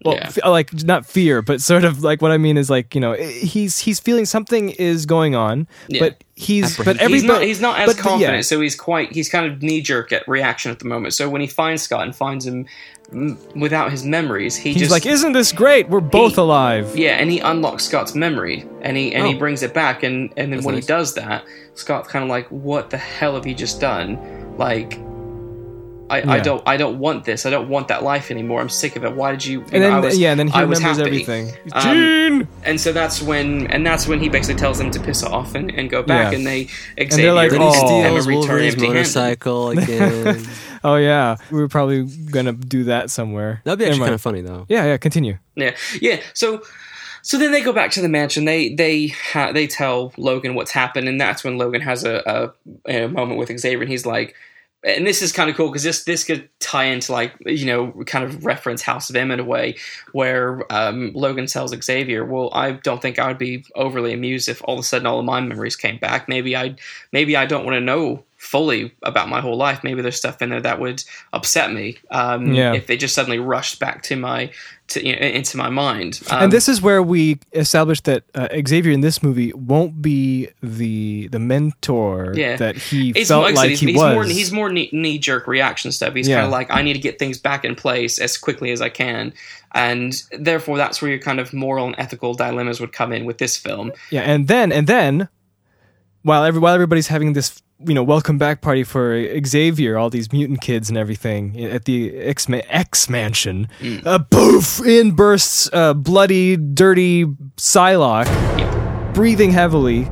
[0.04, 0.28] well, Yeah.
[0.28, 3.12] f- like not fear, but sort of like what I mean is like you know
[3.14, 6.00] eh, he's he's feeling something is going on, Yeah.
[6.00, 8.42] but he's but every he's not he's not as but confident, yeah.
[8.42, 11.14] so he's quite he's kind of knee jerk at reaction at the moment.
[11.14, 12.66] So when he finds Scott and finds him
[13.56, 15.90] without his memories, he He's just like, "Isn't this great?
[15.90, 19.38] We're both He- alive." Yeah, and he unlocks Scott's memory, and he and he Oh.
[19.40, 20.86] brings it back, and and then That's when nice.
[20.86, 21.44] he does that,
[21.76, 24.18] Scott's kind of like, "What the hell have you just done?"
[24.58, 24.98] Like,
[26.12, 27.46] I, I don't I don't want this.
[27.46, 28.60] I don't want that life anymore.
[28.62, 29.16] I'm sick of it.
[29.16, 29.60] Why did you?
[29.60, 31.54] you And know, then I was, yeah, and then he I remembers everything.
[31.72, 35.56] Um, And so that's when and that's when he basically tells them to piss off
[35.56, 36.38] and, and go back, Yeah.
[36.38, 36.68] and they
[36.98, 40.46] they're Xavier like, Then and he "Oh." Steals return Wolverine's motorcycle again.
[40.84, 43.62] oh yeah, we were probably gonna do that somewhere.
[43.64, 44.66] That'd be actually kind of funny, though.
[44.70, 44.98] Yeah, yeah.
[44.98, 45.38] Continue.
[45.56, 46.22] Yeah, yeah.
[46.34, 46.62] So,
[47.22, 48.46] so then they go back to the mansion.
[48.46, 52.54] They they ha- they tell Logan what's happened, and that's when Logan has a,
[52.88, 54.36] a, a moment with Xavier, and he's like,
[54.84, 57.92] and this is kind of cool because this this could tie into like you know
[58.06, 59.76] kind of reference House of M in a way,
[60.12, 64.62] where um, Logan tells Xavier, "Well, I don't think I would be overly amused if
[64.66, 66.28] all of a sudden all of my memories came back.
[66.28, 66.76] Maybe I
[67.12, 69.84] maybe I don't want to know fully about my whole life.
[69.84, 72.74] Maybe there's stuff in there that would upset me um, Yeah.
[72.74, 74.50] if they just suddenly rushed back to my
[74.88, 76.20] to, you know, into my mind.
[76.32, 80.50] Um, and this is where we established that uh, Xavier in this movie won't be
[80.64, 82.56] the the mentor Yeah.
[82.58, 84.14] that he it's felt like, he he's was.
[84.16, 86.16] more he's more knee jerk reaction stuff.
[86.16, 86.38] He's Yeah.
[86.38, 88.90] kind of like I need to get things back in place as quickly as I
[88.90, 89.34] can,
[89.76, 93.38] and therefore that's where your kind of moral and ethical dilemmas would come in with
[93.38, 93.92] this film.
[94.10, 95.30] Yeah, and then and then
[96.24, 100.32] while every while everybody's having this you know welcome back party for Xavier, all these
[100.32, 104.06] mutant kids and everything at the X X mansion, Mm.
[104.06, 104.86] uh, poof!
[104.86, 107.26] In bursts uh, bloody, dirty
[107.58, 110.08] Psylocke, breathing heavily.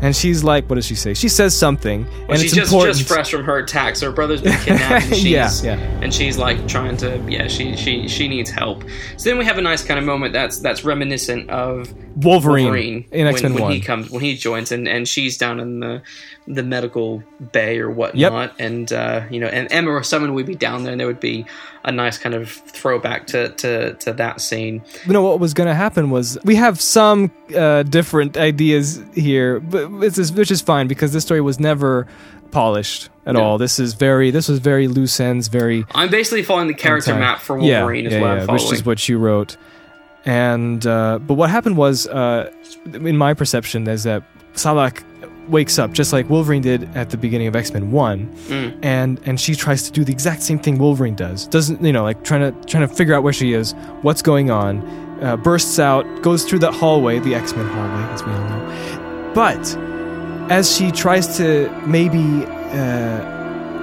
[0.00, 1.14] And she's like, what does she say?
[1.14, 2.98] She says something, Well, and she's it's just important.
[2.98, 3.96] just fresh from her attack.
[3.96, 5.76] So her brother's been kidnapped, and she's Yeah, yeah.
[6.02, 8.84] and she's like trying to yeah she she she needs help.
[9.16, 13.08] So then we have a nice kind of moment that's that's reminiscent of Wolverine, Wolverine
[13.12, 13.72] in X Men when, when One.
[13.72, 16.02] he comes when he joins and and she's down in the
[16.46, 20.54] the medical bay or whatnot and uh you know and Emma or someone would be
[20.54, 21.46] down there and there would be
[21.84, 25.68] a nice kind of throwback to to to that scene you know what was going
[25.68, 30.60] to happen was we have some uh, different ideas here, but it's just, which is
[30.60, 32.06] fine because this story was never
[32.50, 33.42] polished at No.
[33.42, 33.58] all.
[33.58, 37.20] This is very this was very loose ends, very I'm basically following the character time.
[37.20, 39.56] map for Wolverine yeah, is what yeah, which is what you wrote.
[40.26, 42.50] And uh, but what happened was, uh,
[42.92, 44.22] in my perception, is that
[44.54, 45.02] Psylocke
[45.48, 48.78] wakes up just like Wolverine did at the beginning of X Men One, Mm.
[48.82, 51.46] and and she tries to do the exact same thing Wolverine does.
[51.46, 54.50] Doesn't you know like trying to trying to figure out where she is, what's going
[54.50, 54.78] on,
[55.22, 59.32] uh, bursts out, goes through that hallway, the X Men hallway, as we all know.
[59.34, 59.76] But
[60.50, 62.44] as she tries to maybe.
[62.46, 63.30] Uh,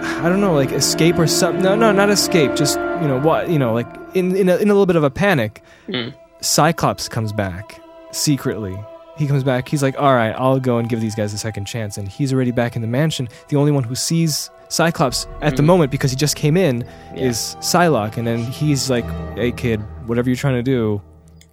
[0.04, 1.62] I don't know, like escape or something.
[1.62, 2.56] No, no, not escape.
[2.56, 5.04] Just you know what, you know, like in in a, in a little bit of
[5.04, 5.62] a panic.
[5.88, 6.14] Mm.
[6.42, 7.80] Cyclops comes back
[8.12, 8.76] secretly.
[9.22, 9.68] He comes back.
[9.70, 12.34] He's like, "All right, I'll go and give these guys a second chance." And he's
[12.34, 13.30] already back in the mansion.
[13.50, 15.68] The only one who sees Cyclops at the Mm.
[15.68, 16.84] moment because he just came in
[17.16, 17.26] Yeah.
[17.30, 21.02] is Psylocke, and then he's like, "Hey, kid, whatever you're trying to do,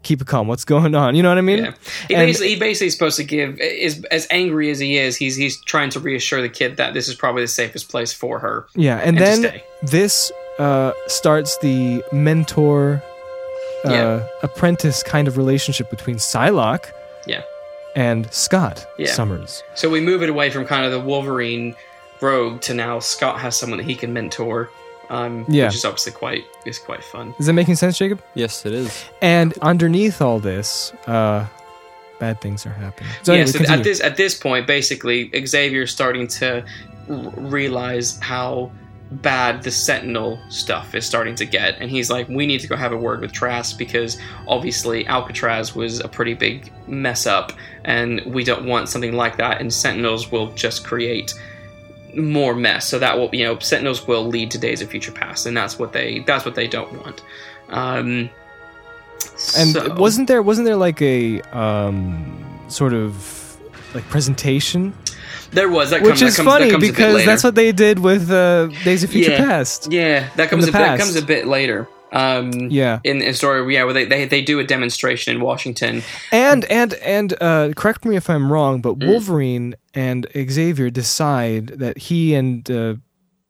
[0.03, 0.47] keep it calm.
[0.49, 1.15] What's going on?
[1.17, 1.73] You know what I mean?" Yeah,
[2.09, 5.17] he And- basically he basically is supposed to give is as angry as he is.
[5.17, 8.39] He's he's trying to reassure the kid that this is probably the safest place for
[8.39, 8.67] her.
[8.75, 13.03] Yeah, and, And then this uh, starts the mentor
[13.85, 14.21] uh, Yeah.
[14.43, 16.87] apprentice kind of relationship between Psylocke
[17.27, 17.43] Yeah.
[17.99, 19.13] And Scott Yeah.
[19.13, 19.63] Summers.
[19.75, 21.75] So we move it away from kind of the Wolverine
[22.21, 24.71] rogue to now Scott has someone that he can mentor.
[25.11, 25.67] Um, Yeah.
[25.67, 27.35] which is obviously quite is quite fun.
[27.41, 28.21] Is that making sense, Jacob?
[28.35, 29.05] Yes, it is.
[29.23, 31.47] And underneath all this, uh,
[32.21, 33.09] bad things are happening.
[33.23, 33.79] So yeah, anyway, so continue.
[33.81, 36.63] at this at this point, basically, Xavier's starting to
[37.09, 38.71] r- realize how
[39.11, 42.77] bad the Sentinel stuff is starting to get, and he's like, "We need to go
[42.77, 47.53] have a word with Trask because obviously Alcatraz was a pretty big mess up,
[47.85, 49.61] and we don't want something like that.
[49.61, 51.35] And Sentinels will just create."
[52.17, 55.45] more mess so that will you know sentinels will lead to days of future past
[55.45, 57.23] and that's what they that's what they don't want
[57.69, 58.31] um
[59.57, 63.57] and so- wasn't there wasn't there like a um, sort of
[63.95, 64.93] like presentation,
[65.53, 67.55] there was that which comes, that is that funny comes a bit because that's what
[67.55, 69.39] they did with uh, Days of Future Yeah.
[69.47, 69.91] Past.
[69.93, 71.89] Yeah, that comes a bit, that comes a bit later.
[72.11, 73.01] Um, Yeah.
[73.05, 76.03] in a story, yeah, where they, they they do a demonstration in Washington.
[76.33, 79.07] And and and uh, correct me if I'm wrong, but Mm.
[79.09, 82.95] Wolverine and Xavier decide that he and uh,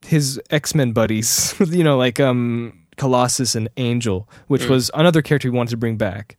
[0.05, 4.70] his X Men buddies, you know, like um, Colossus and Angel, which Mm.
[4.70, 6.36] was another character we wanted to bring back,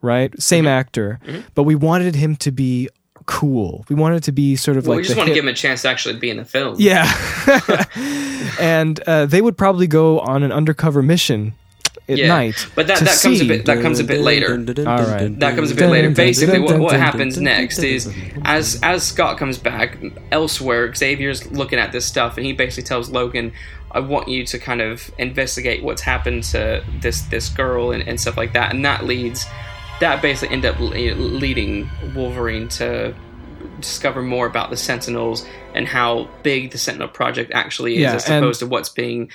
[0.00, 0.32] right?
[0.40, 0.68] Same Mm-hmm.
[0.80, 1.20] actor,
[1.54, 2.88] but we wanted him to be
[3.26, 3.84] cool.
[3.88, 5.44] We wanted it to be sort of Well, like we just the want to give
[5.44, 6.76] him a chance to actually be in the film.
[6.78, 7.04] yeah,
[8.60, 11.54] and uh, they would probably go on an undercover mission
[12.08, 12.28] at Yeah.
[12.28, 12.66] night.
[12.74, 14.52] but that that comes a bit that comes a bit later.
[14.86, 15.38] All right.
[15.40, 16.10] That comes a bit later.
[16.10, 18.42] Basically, what, what happens dun, dun, next is dun, dun.
[18.44, 19.98] as as Scott comes back
[20.30, 23.52] elsewhere, Xavier's looking at this stuff, and he basically tells Logan,
[23.90, 28.20] "I want you to kind of investigate what's happened to this this girl and, and
[28.20, 29.46] stuff like that." And that leads
[30.00, 33.14] that basically end up leading Wolverine to
[33.80, 38.24] discover more about the Sentinels and how big the Sentinel Project actually is, Yeah, as
[38.28, 39.30] opposed to what's being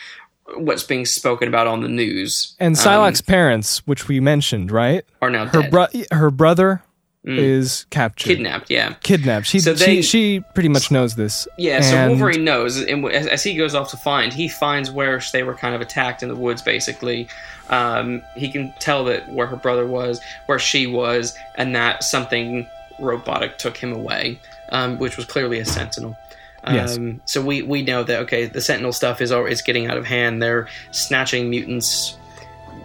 [0.55, 2.55] what's being spoken about on the news.
[2.59, 5.05] And um, parents, which we mentioned, right?
[5.21, 5.71] are now Her dead.
[5.71, 6.81] bro- her brother
[7.27, 7.37] Mm.
[7.37, 8.69] is captured, kidnapped.
[8.71, 8.93] Yeah.
[9.03, 9.45] kidnapped.
[9.45, 11.49] She, So they- she pretty much knows this.
[11.57, 15.21] Yeah, so Wolverine knows, and as, as he goes off to find, he finds where
[15.33, 16.61] they were kind of attacked in the woods.
[16.61, 17.27] Basically,
[17.69, 22.65] um, he can tell that where her brother was, where she was, and that something
[23.01, 24.39] robotic took him away,
[24.71, 26.17] um, which was clearly a Sentinel.
[26.63, 26.97] Um, Yes.
[27.25, 30.41] So we we know that okay, the Sentinel stuff is is getting out of hand.
[30.41, 32.17] They're snatching mutants,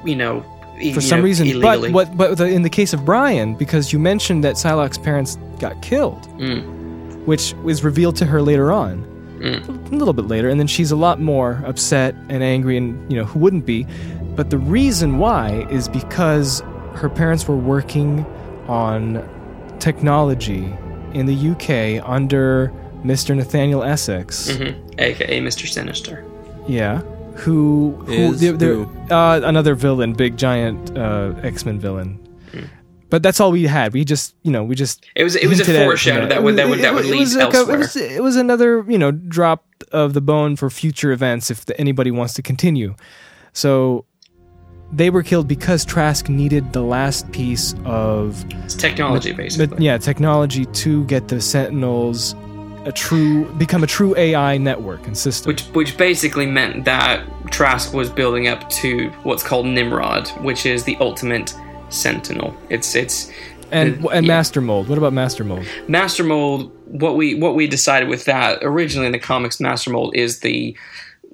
[0.04, 0.44] you know,
[0.94, 1.46] for some know, reason.
[1.46, 1.92] illegally.
[1.92, 2.16] But what?
[2.16, 6.22] But the, in the case of Brian, because you mentioned that Psylocke's parents got killed,
[6.38, 7.24] Mm.
[7.26, 9.04] which was revealed to her later on.
[9.40, 9.92] Mm.
[9.92, 13.18] a little bit later, and then she's a lot more upset and angry, and you
[13.18, 13.86] know who wouldn't be.
[14.36, 16.62] But the reason why is because
[16.94, 18.24] her parents were working
[18.68, 19.22] on
[19.80, 20.72] technology
[21.12, 22.72] in the UK under
[23.04, 23.36] Mr.
[23.36, 24.50] Nathaniel Essex.
[24.56, 25.66] hmm aka Mr.
[25.68, 26.24] Sinister.
[26.66, 27.02] Yeah.
[27.36, 29.12] Who, who Is they're- they're- who?
[29.14, 32.18] Uh, another villain, big giant uh, X Men villain.
[32.52, 32.60] Hmm.
[33.10, 33.92] But that's all we had.
[33.92, 35.04] We just, you know, we just.
[35.14, 37.36] It was it was a foreshadow you that would that would that would lead was
[37.36, 37.76] like a- elsewhere.
[37.76, 41.64] it, was, it was another, you know, drop of the bone for future events if
[41.66, 42.94] the, anybody wants to continue.
[43.52, 44.04] So
[44.92, 49.84] they were killed because Trask needed the last piece of it's technology, but basically.
[49.84, 52.34] yeah, technology to get the Sentinels
[52.84, 55.50] a true become a true AI network and system.
[55.50, 60.84] Which which basically meant that Trask was building up to what's called Nimrod, which is
[60.84, 61.54] the ultimate
[61.88, 62.56] Sentinel.
[62.70, 63.30] It's it's
[63.70, 64.32] and the- and yeah.
[64.34, 64.88] Master Mold.
[64.88, 65.66] What about Master Mold?
[65.88, 66.70] Master Mold.
[66.86, 70.76] What we what we decided with that originally in the comics, Master Mold is the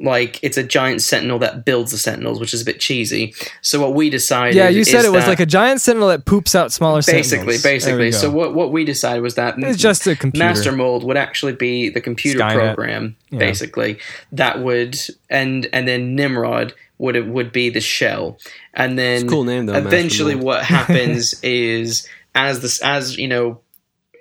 [0.03, 3.35] like it's a giant sentinel that builds the sentinels, which is a bit cheesy.
[3.61, 6.25] So what we decided, Yeah, you said is it was like a giant sentinel that
[6.25, 7.63] poops out smaller basically sentinels.
[7.63, 10.45] There basically so what what we decided was that It's just a computer.
[10.47, 12.55] master mold would actually be the computer Skynet.
[12.75, 13.39] program Yeah.
[13.41, 13.99] basically
[14.33, 14.99] that would
[15.29, 18.39] and and then nimrod would would be the shell
[18.75, 23.70] and then cool name, though, eventually what happens is as this as you know s-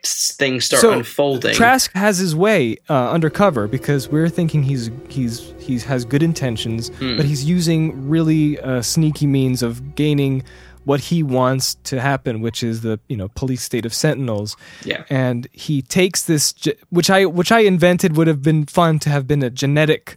[0.04, 5.54] things start So, unfolding Trask has his way uh, undercover because we're thinking he's he's
[5.60, 7.18] he has good intentions, Hmm.
[7.18, 10.44] but he's using really uh, sneaky means of gaining
[10.86, 14.56] what he wants to happen, which is the you know police state of Sentinels.
[14.86, 16.54] yeah and he takes this
[16.90, 20.16] which i which i invented would have been fun to have been a genetic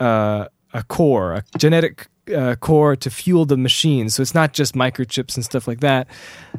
[0.00, 4.10] uh a core a genetic uh, core to fuel the machine.
[4.10, 6.06] So it's not just microchips and stuff like that.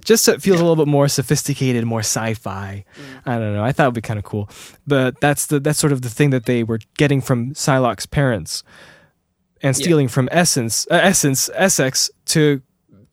[0.03, 2.83] Just so it feels a little bit more sophisticated more sci-fi.
[3.25, 3.63] I don't know.
[3.63, 4.49] I thought it would be kind of cool.
[4.87, 8.63] But that's the that's sort of the thing that they were getting from Psylocke's parents
[9.61, 9.83] and Yeah.
[9.83, 12.61] stealing from essence uh, essence essex to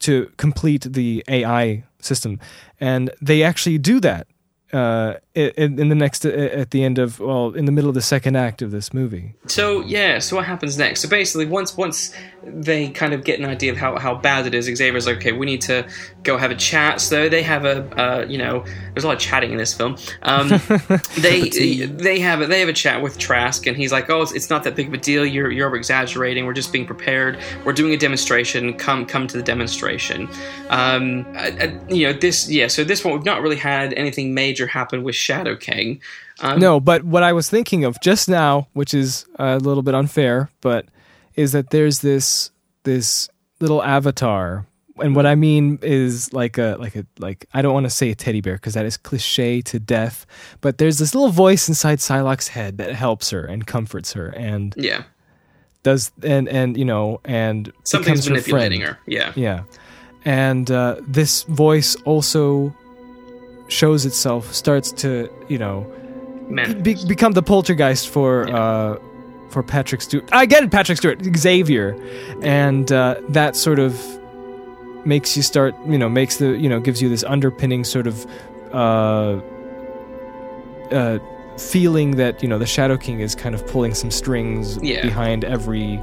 [0.01, 2.39] to complete the ai system.
[2.81, 4.27] And they actually do that
[4.73, 8.03] uh, in, in the next at the end of well in the middle of the
[8.03, 9.35] second act of this movie.
[9.47, 11.03] So yeah, so what happens next?
[11.03, 12.13] So basically, once once
[12.43, 15.33] they kind of get an idea of how, how bad it is, Xavier's like, okay,
[15.33, 15.87] we need to
[16.23, 17.01] go have a chat.
[17.01, 18.65] So they have a uh, you know,
[18.95, 19.97] there's a lot of chatting in this film.
[20.23, 20.49] Um,
[21.19, 24.33] they they have a, they have a chat with Trask, and he's like, oh, it's,
[24.33, 25.25] it's not that big of a deal.
[25.25, 26.47] You're you're over exaggerating.
[26.47, 27.39] We're just being prepared.
[27.65, 28.75] We're doing a demonstration.
[28.75, 30.29] Come come to the demonstration.
[30.71, 32.69] Um, uh, uh, you know this yeah.
[32.69, 36.01] So this one we've not really had anything major happen with Shadow King.
[36.41, 39.95] Um, No, but what I was thinking of just now, which is a little bit
[39.95, 40.87] unfair, but
[41.35, 42.51] is that there's this
[42.85, 43.29] this
[43.61, 44.65] little avatar,
[45.03, 48.11] and what I mean is like a like a like I don't want to say
[48.11, 50.25] a teddy bear because that is cliche to death,
[50.63, 54.75] but there's this little voice inside Psylocke's head that helps her and comforts her and
[54.79, 55.03] Yeah,
[55.83, 58.97] does and and you know and something's becomes her manipulating friend.
[58.97, 59.03] her.
[59.07, 59.33] Yeah.
[59.37, 59.63] Yeah.
[60.25, 62.75] And uh, this voice also
[63.69, 65.87] shows itself, starts to, you know,
[66.83, 68.99] be- become the poltergeist for uh,
[69.51, 70.29] for Patrick Stewart.
[70.33, 71.97] I get it, Patrick Stewart, Xavier,
[72.43, 74.01] and uh, that sort of
[75.05, 78.27] makes you start, you know, makes the, you know, gives you this underpinning sort of
[78.73, 79.41] uh,
[80.91, 81.19] uh,
[81.59, 85.03] feeling that you know the Shadow King is kind of pulling some strings Yeah.
[85.03, 86.01] behind every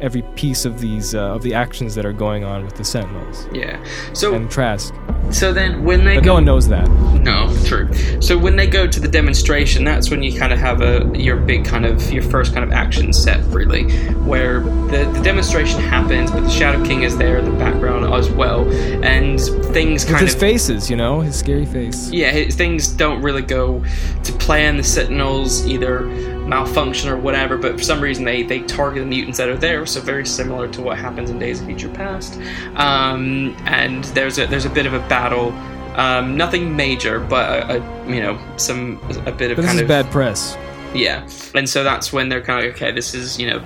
[0.00, 3.46] every piece of these uh, of the actions that are going on with the Sentinels
[3.52, 3.82] Yeah.
[4.12, 4.94] So and Trask.
[5.30, 6.88] so then when they But go no one knows that.
[7.22, 7.92] No, true.
[8.20, 11.36] So when they go to the demonstration, that's when you kind of have a your
[11.36, 13.90] big kind of your first kind of action set, really,
[14.24, 18.30] where the, the demonstration happens, but the Shadow King is there in the background as
[18.30, 18.68] well,
[19.04, 19.40] and
[19.72, 22.10] things With kind his of faces, you know, his scary face.
[22.12, 23.84] yeah, his, things don't really go
[24.24, 24.76] to plan.
[24.76, 26.06] The Sentinels either
[26.46, 29.84] malfunction or whatever, but for some reason they they target the mutants that are there.
[29.86, 32.40] So very similar to what happens in Days of Future Past.
[32.76, 35.52] Um, and there's a there's a bit of a battle.
[35.98, 39.78] Um, nothing major, but a, a, you know some a bit of But this kind
[39.78, 40.56] is of bad press.
[40.96, 42.92] Yeah, and so that's when they're kind of like, okay.
[42.92, 43.64] This is you know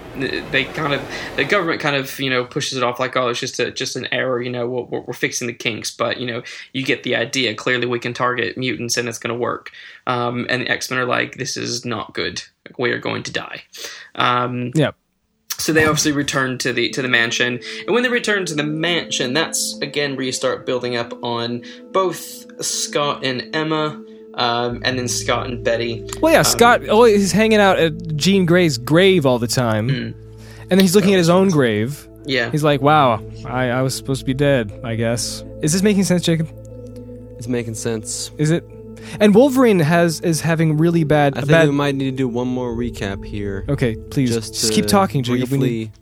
[0.51, 1.03] they kind of
[1.37, 3.97] the government kind of you know pushes it off like oh it's just a just
[3.97, 5.91] an error you know we're, we're fixing the kinks.
[5.91, 6.43] But you know
[6.73, 7.55] you get the idea.
[7.55, 9.71] Clearly we can target mutants and it's going to work.
[10.07, 12.43] Um, and the X Men are like this is not good.
[12.79, 13.63] We are going to die.
[14.15, 14.93] Um, Yeah.
[15.59, 18.63] so they obviously return to the to the mansion, and when they return to the
[18.65, 24.03] mansion, that's again where you start building up on both Scott and Emma,
[24.35, 26.07] um, and then Scott and Betsy.
[26.21, 26.83] Well, yeah, Scott.
[26.89, 29.95] Oh, he's hanging out at Jean Grey's grave all the time, Hmm.
[30.63, 32.07] and then he's looking at his own grave.
[32.27, 34.79] Yeah, He's like, "Wow, I, I was supposed to be dead.
[34.85, 36.49] I guess." Is this making sense, Jacob?
[37.39, 38.31] It's making sense.
[38.39, 38.63] Is it?
[39.19, 41.35] And Wolverine has is having really bad.
[41.37, 43.65] I think bad we might need to do one more recap here.
[43.69, 45.51] okay, please just, just, keep talking, Jacob.
[45.51, 45.93] We Briefly, need-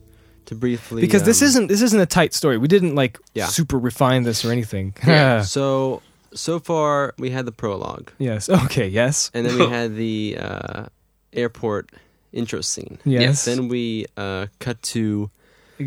[0.46, 2.58] to briefly because this um, isn't this isn't a tight story.
[2.58, 3.46] We didn't like Yeah.
[3.46, 4.94] super refine this or anything.
[5.06, 5.42] Yeah.
[5.44, 6.02] So
[6.34, 8.48] so far we had the prologue, yes.
[8.64, 8.88] Okay.
[8.88, 9.30] Yes.
[9.34, 10.86] and then we had the uh,
[11.32, 11.90] airport
[12.32, 12.98] intro scene.
[13.04, 13.44] Yes.
[13.44, 15.30] Then we uh, cut to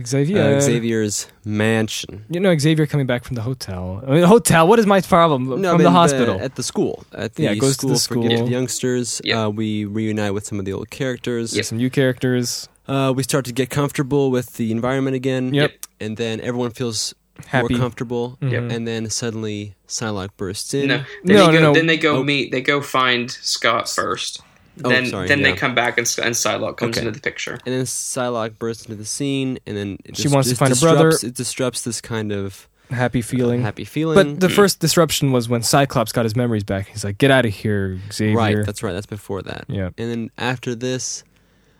[0.06, 0.56] Xavier.
[0.58, 2.26] uh, Xavier's mansion.
[2.30, 4.02] You know Xavier coming back from the hotel.
[4.08, 4.68] I mean, hotel.
[4.68, 6.40] What is my problem from but the in hospital?
[6.40, 7.04] at the school.
[7.14, 8.28] At the Yeah, goes to school the for school.
[8.30, 9.22] gifted youngsters.
[9.24, 9.38] Yep.
[9.38, 11.68] Uh, we reunite with some of the old characters.
[11.68, 12.70] Some new characters.
[12.88, 15.54] Uh, we start to get comfortable with the environment again.
[15.54, 15.72] Yep.
[16.00, 17.14] And then everyone feels
[17.48, 17.74] Happy.
[17.74, 18.38] more comfortable.
[18.42, 18.72] Mhm.
[18.72, 20.88] And then suddenly Psylocke bursts in.
[20.88, 21.74] No, then, No, they no, go, no.
[21.74, 22.24] then they go Oh.
[22.24, 22.52] meet.
[22.52, 24.42] They go find Scott first.
[24.86, 27.06] Oh, Then, sorry, then they come back and, and Psylocke comes Okay.
[27.06, 27.60] into the picture.
[27.66, 30.74] And then Psylocke bursts into the scene, and then it She dis- wants to find
[30.74, 31.10] her brother.
[31.12, 33.62] disrupts- It disrupts this kind of Happy feeling.
[33.64, 34.16] happy feeling.
[34.16, 36.88] But the first disruption was when Cyclops got his memories back.
[36.88, 38.94] He's like, "Get out of here, Xavier." right, that's right.
[38.94, 39.66] That's before that.
[39.68, 39.90] yeah.
[39.98, 41.24] And then after this,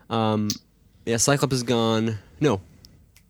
[0.10, 0.50] um,
[1.06, 2.18] yeah, Cyclops is gone.
[2.40, 2.62] No,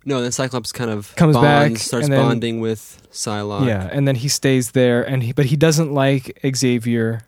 [0.05, 0.21] no.
[0.21, 3.67] Then Cyclops kind of Comes bonds, back, starts then- bonding with Psylocke.
[3.67, 7.21] Yeah, and then he stays there, and he but he doesn't like Xavier.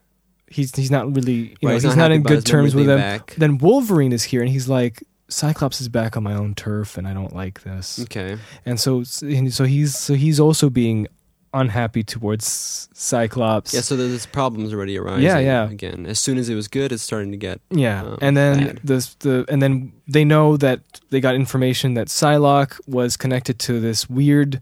[0.48, 3.00] He's he's not really you know he's, he's not, not in good terms with him.
[3.00, 3.34] back.
[3.38, 7.08] Then Wolverine is here, and he's like, Cyclops is back on my own turf, and
[7.08, 8.00] I don't like this.
[8.03, 8.38] Okay.
[8.66, 11.08] And so and so he's so he's also being
[11.54, 13.74] unhappy towards Cyclops.
[13.74, 13.82] Yeah.
[13.82, 15.24] So there's problems already arising.
[15.24, 15.70] Yeah, yeah.
[15.70, 17.62] Again, as soon as it was good, it's starting to get.
[17.70, 22.08] Yeah, um, and then this the and then they know that they got information that
[22.08, 24.62] Psylocke was connected to this weird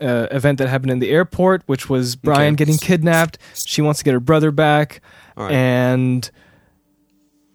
[0.00, 2.64] uh, event that happened in the airport, which was Brian Okay.
[2.64, 3.38] getting kidnapped.
[3.54, 5.00] She wants to get her brother back,
[5.36, 5.50] right.
[5.50, 6.30] and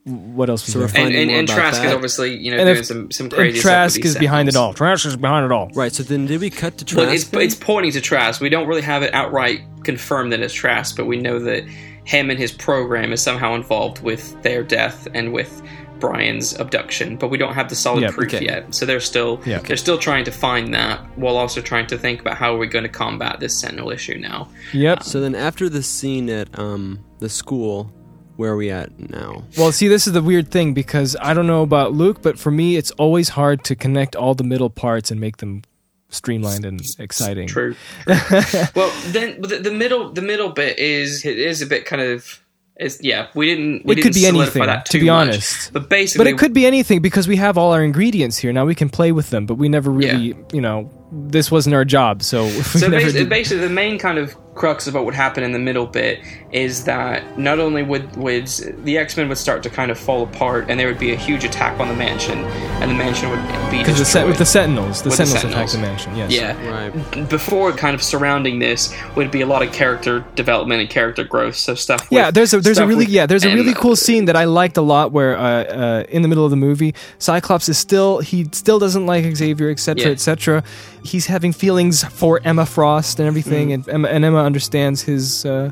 [0.06, 1.06] what else was So we're there?
[1.07, 3.59] And and, and Trask is obviously you know And doing if- some some And crazy
[3.59, 4.06] Trask stuff.
[4.06, 4.73] is behind it all.
[4.73, 5.69] Trask is behind it all.
[5.75, 5.91] right.
[5.93, 7.33] So then, did we cut to Well, Trask?
[7.33, 8.41] it's it's pointing to Trask.
[8.41, 11.64] We don't really have it outright confirmed that it's Trask, but we know that
[12.06, 15.61] him and his program is somehow involved with their death and with
[15.99, 17.15] Brian's abduction.
[17.15, 18.43] But we don't have the solid Yeah, proof okay.
[18.43, 18.75] yet.
[18.75, 19.59] So they're still Yeah.
[19.59, 22.67] they're still trying to find that while also trying to think about how are we
[22.67, 24.49] going to combat this Sentinel issue now.
[24.73, 25.03] Yep.
[25.03, 27.90] So then, after the scene at um the school,
[28.35, 29.43] where are we at now?
[29.57, 32.51] Well, see, this is the weird thing because I don't know about Luke, but for
[32.51, 35.61] me, it's always hard to connect all the middle parts and make them
[36.09, 37.47] streamlined and exciting.
[37.47, 37.75] True.
[38.07, 42.39] well, then the, the middle the middle bit is it is a bit kind of
[42.79, 45.27] is yeah we didn't we It didn't could be anything, that to be much.
[45.29, 45.73] honest.
[45.73, 48.51] But basically, But it could be anything because we have all our ingredients here.
[48.51, 51.85] Now we can play with them, but we never really, you know, this wasn't our
[51.85, 55.45] job, so we So never basically, basically, the main kind of crux about what happened
[55.45, 56.19] in the middle bit
[56.51, 58.45] is that not only would would
[58.85, 61.15] the X Men would start to kind of fall apart, and there would be a
[61.15, 62.38] huge attack on the mansion,
[62.82, 63.41] and the mansion would
[63.72, 66.15] be because the set with the Sentinels, the With the Sentinels attack the mansion.
[66.15, 66.32] Yes.
[66.32, 66.69] yeah.
[66.69, 67.30] Right.
[67.30, 71.56] Before, kind of surrounding this would be a lot of character development and character growth.
[71.56, 72.07] So stuff.
[72.11, 74.35] Yeah, with- there's a there's a really with- yeah there's a really cool scene that
[74.35, 77.77] I liked a lot where uh, uh, in the middle of the movie Cyclops is
[77.77, 80.11] still he still doesn't like Xavier etc Yeah.
[80.11, 80.64] etc.
[81.03, 83.73] He's having feelings for Emma Frost and everything, Mm.
[83.73, 85.72] and Emma and Emma understands his uh,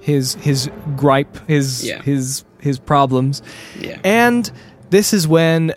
[0.00, 2.02] his his gripe his Yeah.
[2.02, 3.42] his his problems,
[3.80, 3.98] Yeah.
[4.04, 4.50] and
[4.90, 5.74] this is when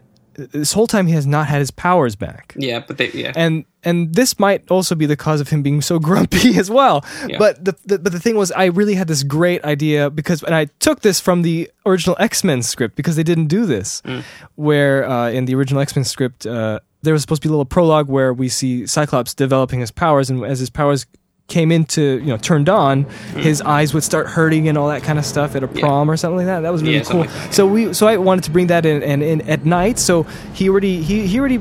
[0.52, 3.32] this whole time he has not had his powers back Yeah, but they yeah.
[3.36, 7.06] and and this might also be the cause of him being so grumpy as well.
[7.28, 7.38] Yeah.
[7.38, 10.54] But the, the but the thing was, I really had this great idea because, and
[10.54, 14.24] I took this from the original X Men script because they didn't do this, Mm.
[14.56, 17.54] where uh, in the original X Men script uh, there was supposed to be a
[17.56, 21.06] little prologue where we see Cyclops developing his powers, and as his powers
[21.48, 23.04] came into you know turned on
[23.38, 25.76] his eyes would start hurting and all that kind of stuff at a Mm.
[25.76, 25.82] Yeah.
[25.82, 28.08] prom or something like that that was really Yeah, cool like that, so we so
[28.08, 31.40] i wanted to bring that in and in at night so he already he, he
[31.40, 31.60] already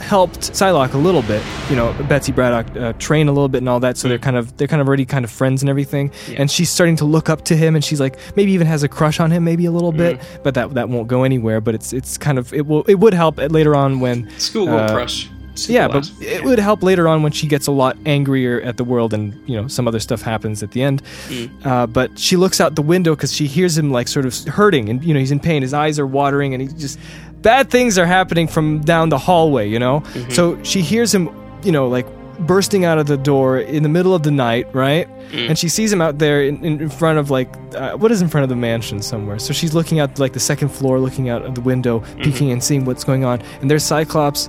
[0.00, 3.68] helped Psylocke a little bit, you know, Betsy Braddock uh, train a little bit and
[3.68, 3.96] all that.
[3.96, 6.10] So they're kind of they're kind of already kind of friends and everything.
[6.28, 6.40] Yeah.
[6.42, 8.88] And she's starting to look up to him, and she's like maybe even has a
[8.88, 10.18] crush on him, maybe a little bit.
[10.18, 10.42] Mm.
[10.42, 11.60] But that that won't go anywhere.
[11.62, 14.92] But it's it's kind of it will it would help later on when Schoolgirl uh,
[14.92, 15.30] crush.
[15.68, 18.84] Yeah, but it would help later on when she gets a lot angrier at the
[18.84, 21.02] world and you know some other stuff happens at the end.
[21.28, 21.66] Mm.
[21.66, 24.88] Uh, but she looks out the window because she hears him like sort of hurting
[24.88, 25.62] and you know he's in pain.
[25.62, 26.98] His eyes are watering and he's just
[27.42, 29.68] bad things are happening from down the hallway.
[29.68, 30.30] You know, Mm-hmm.
[30.30, 31.28] so she hears him
[31.62, 32.06] you know like
[32.48, 35.06] bursting out of the door in the middle of the night, right?
[35.30, 35.50] Mm.
[35.50, 38.28] And she sees him out there in, in front of like uh, what is in
[38.28, 39.38] front of the mansion somewhere.
[39.38, 42.22] So she's looking out like the second floor, looking out of the window, Mm-hmm.
[42.22, 43.40] peeking and seeing what's going on.
[43.60, 44.48] And there's Cyclops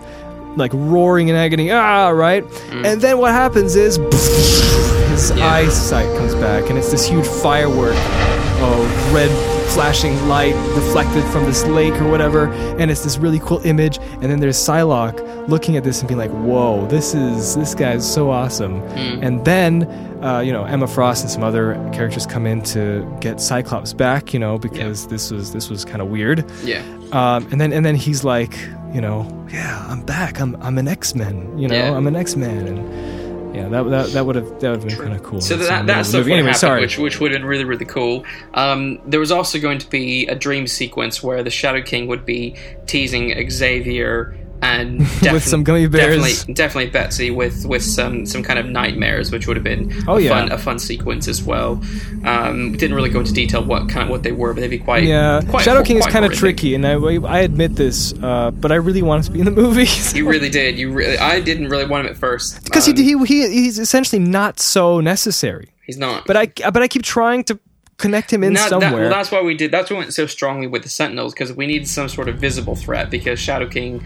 [0.55, 2.43] like roaring in agony, ah, right?
[2.45, 2.85] Mm.
[2.85, 3.97] And then what happens is
[5.09, 5.47] his Yeah.
[5.51, 7.95] eyesight comes back, and it's this huge firework
[8.61, 9.29] of red
[9.73, 12.47] flashing light reflected from this lake or whatever,
[12.79, 13.97] and it's this really cool image.
[14.21, 18.09] And then there's Psylocke looking at this and being like, "Whoa, this is this guy's
[18.09, 18.81] so awesome."
[19.23, 19.83] And then,
[20.23, 24.33] uh, you know, Emma Frost and some other characters come in to get Cyclops back,
[24.33, 26.43] you know, because this was this was kind of weird.
[26.63, 26.81] Yeah.
[27.11, 28.57] Um, and then and then he's like,
[28.93, 30.39] you know, yeah, I'm back.
[30.39, 31.57] I'm I'm an X Men.
[31.57, 31.95] You know, Yeah.
[31.95, 33.24] I'm an X Man, and
[33.55, 35.41] yeah, that that that would have that would have been kind of cool.
[35.41, 36.81] So that, that stuff would anyway, happen, sorry.
[36.81, 38.25] which which would have been really really cool.
[38.53, 42.25] Um, there was also going to be a dream sequence where the Shadow King would
[42.25, 44.35] be teasing Xavier
[44.65, 46.17] and defi- some gummy bears.
[46.21, 50.17] Definitely, definitely Betsy with with some some kind of nightmares, which would have been Oh,
[50.17, 50.29] a yeah.
[50.29, 51.81] fun a fun sequence as well.
[52.23, 54.79] Um, didn't really go into detail what kind of what they were, but they'd be
[54.79, 56.93] quite yeah, quite, Shadow King is kind of tricky, and I
[57.25, 59.85] I admit this, uh, but I really wanted to be in the movie
[60.17, 60.77] You really did.
[60.79, 61.17] You really.
[61.17, 64.59] I didn't really want him at first because Um, he, he he he's essentially not
[64.59, 65.69] so necessary.
[65.85, 66.25] he's not.
[66.25, 67.59] But I but I keep trying to
[67.97, 69.01] connect him in No, that- somewhere.
[69.03, 69.71] well, that's why we did.
[69.71, 72.35] That's why we went so strongly with the Sentinels because we needed some sort of
[72.37, 73.09] visible threat.
[73.09, 74.03] Because Shadow King,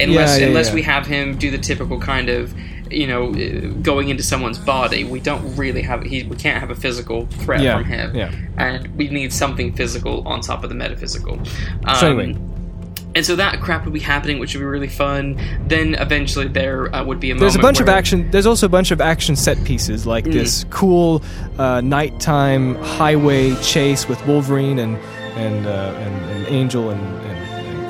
[0.00, 0.74] unless Yeah, yeah, unless yeah.
[0.74, 2.54] we have him do the typical kind of,
[2.90, 6.02] you know, uh, going into someone's body, we don't really have.
[6.02, 8.14] He we can't have a physical threat from him.
[8.14, 8.30] yeah.
[8.58, 11.38] and we need something physical on top of the metaphysical.
[11.84, 12.38] Um, So anyway.
[13.14, 15.40] And so that crap would be happening, which would be really fun.
[15.68, 18.30] Then eventually there uh, would be a There's a bunch of action.
[18.30, 20.32] There's also a bunch of action set pieces, like Mm.
[20.34, 21.22] this cool
[21.58, 24.98] uh, nighttime highway chase with Wolverine and
[25.38, 27.35] and uh, and, and Angel and, and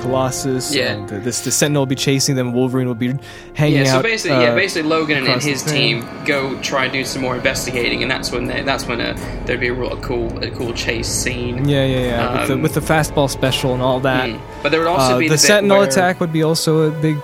[0.06, 0.74] Colossus.
[0.74, 0.92] Yeah.
[0.94, 2.52] And the, this the Sentinel will be chasing them.
[2.52, 3.14] Wolverine will be
[3.54, 4.02] hanging Yeah, so out.
[4.04, 7.36] basically, uh, yeah, basically Logan and, and his team go try and do some more
[7.36, 10.72] investigating, and that's when they, that's when uh there'd be a real cool a cool
[10.72, 11.68] chase scene.
[11.68, 12.38] Yeah, yeah, yeah.
[12.40, 14.30] with, the, Um, with the fastball special and all that.
[14.30, 14.40] Mm.
[14.62, 16.90] But there would also Uh, be the bit Sentinel where- attack would be also a
[16.90, 17.16] big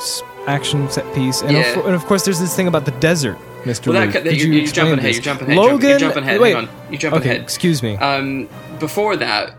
[0.47, 1.79] action set piece, and, Yeah.
[1.79, 3.93] of, and of course, there's this thing about the desert, Mister.
[3.93, 5.15] Well, that, that, you're, you you're jumping ahead.
[5.15, 5.57] You're jumping ahead.
[5.57, 6.41] Logan, you're jumping ahead.
[6.41, 6.69] Wait.
[6.91, 7.43] You're jumping okay, ahead.
[7.43, 7.97] excuse me.
[7.97, 8.49] Um,
[8.81, 9.55] before that,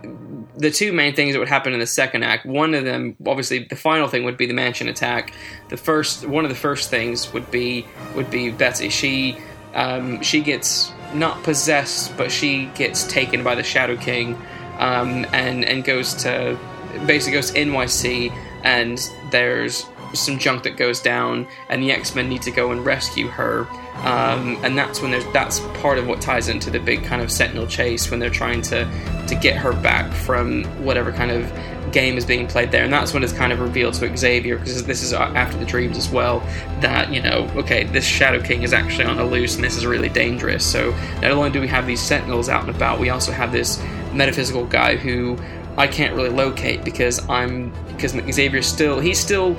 [0.55, 2.45] the two main things that would happen in the second act.
[2.45, 5.33] One of them, obviously, the final thing would be the mansion attack.
[5.69, 8.89] The first, one of the first things would be would be Betsy.
[8.89, 9.37] She
[9.73, 14.35] um, she gets not possessed, but she gets taken by the Shadow King,
[14.77, 16.57] um, and and goes to
[17.05, 18.31] basically goes to NYC,
[18.63, 18.99] and
[19.31, 23.27] there's some junk that goes down, and the X Men need to go and rescue
[23.27, 23.67] her.
[23.97, 27.31] Um, and that's when there's that's part of what ties into the big kind of
[27.31, 28.85] Sentinel chase when they're trying to
[29.27, 31.51] to get her back from whatever kind of
[31.93, 34.83] game is being played there, and that's when it's kind of revealed to Xavier because
[34.83, 36.39] this is after the dreams as well
[36.81, 39.85] that you know okay this Shadow King is actually on the loose and this is
[39.85, 40.65] really dangerous.
[40.65, 40.91] So
[41.21, 43.81] not only do we have these Sentinels out and about, we also have this
[44.11, 45.37] metaphysical guy who
[45.77, 49.55] I can't really locate because I'm because Xavier's still he's still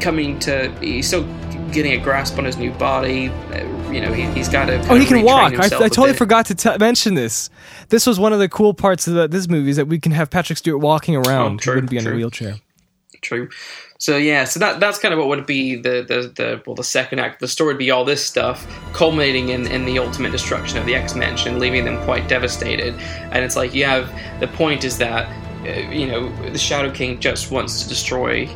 [0.00, 1.26] coming to he's still
[1.72, 3.28] getting a grasp on his new body.
[3.28, 5.54] Uh, you know he, he's got to Oh, he can walk.
[5.54, 7.50] I, I totally forgot to t- mention this.
[7.88, 10.12] This was one of the cool parts of the, this movie is that we can
[10.12, 11.54] have Patrick Stewart walking around.
[11.54, 12.56] Oh, true, he wouldn't be in a wheelchair.
[13.22, 13.48] True.
[13.98, 16.84] So yeah, so that that's kind of what would be the the, the well the
[16.84, 17.40] second act.
[17.40, 20.94] The story would be all this stuff, culminating in, in the ultimate destruction of the
[20.94, 22.94] X Men, leaving them quite devastated.
[23.32, 25.26] And it's like you have the point is that
[25.62, 28.46] uh, you know the Shadow King just wants to destroy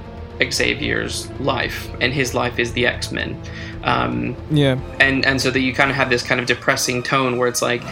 [0.50, 3.40] Xavier's life, and his life is the X Men.
[3.84, 4.78] Um, Yeah.
[4.98, 7.62] and and so that you kind of have this kind of depressing tone where it's
[7.62, 7.82] like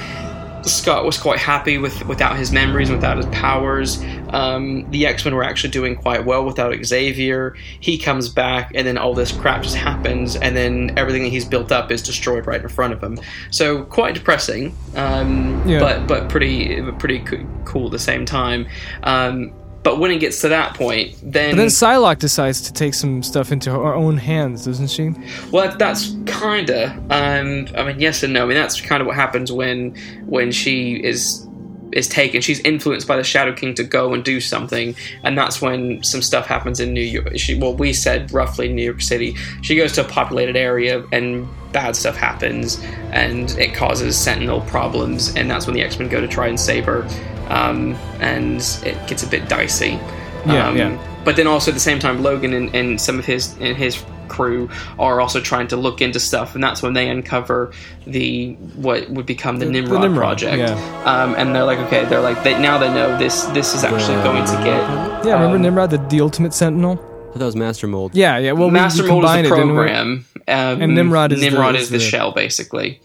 [0.64, 4.02] Scott was quite happy with without his memories, without his powers.
[4.30, 7.54] Um, the X Men were actually doing quite well without Xavier.
[7.80, 11.44] He comes back, and then all this crap just happens, and then everything that he's
[11.46, 13.18] built up is destroyed right in front of him.
[13.50, 15.78] So quite depressing, um, Yeah.
[15.78, 17.22] but but pretty pretty
[17.64, 18.66] cool at the same time.
[19.04, 19.52] Um,
[19.82, 23.22] but when it gets to that point, then But then Psylocke decides to take some
[23.22, 25.12] stuff into her own hands, doesn't she?
[25.50, 26.90] Well, that's kinda.
[27.10, 28.44] Um, I mean, yes and no.
[28.44, 29.94] I mean, that's kind of what happens when
[30.26, 31.47] when she is
[31.92, 32.40] is taken.
[32.40, 36.22] She's influenced by the Shadow King to go and do something, and that's when some
[36.22, 37.38] stuff happens in New York.
[37.38, 39.34] She, well, we said roughly New York City.
[39.62, 45.34] She goes to a populated area, and bad stuff happens, and it causes Sentinel problems,
[45.36, 47.06] and that's when the X Men go to try and save her,
[47.48, 49.98] um, and it gets a bit dicey.
[50.46, 51.22] Yeah, um, yeah.
[51.24, 54.02] But then also at the same time, Logan and, and some of his and his
[54.28, 57.72] crew are also trying to look into stuff, and that's when they uncover
[58.06, 60.58] the what would become the, The- the Nimrod, Nimrod, project.
[60.58, 61.02] yeah.
[61.04, 63.44] Um, and they're like, okay, they're like, they, now they know this.
[63.46, 66.92] This is actually going to get Yeah, remember um, Nimrod, the, the ultimate sentinel?
[66.92, 68.14] I thought that was Master Mold.
[68.14, 68.52] Yeah, yeah.
[68.52, 71.74] Well, Master we Mold is combined the it, program, um, And Nimrod is the- Nimrod
[71.74, 73.00] is is the, the- shell, basically.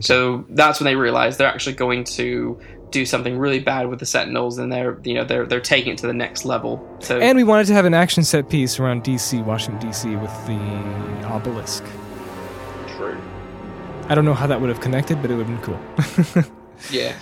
[0.00, 4.06] So that's when they realize they're actually going to do something really bad with the
[4.06, 6.86] Sentinels, and they're you know they're they're taking it to the next level.
[7.00, 10.46] So And we wanted to have an action set piece around DC, Washington DC, with
[10.46, 11.84] the obelisk.
[12.96, 13.20] true.
[14.08, 16.52] I don't know how that would have connected, but it would have been cool.
[16.90, 17.14] Yeah.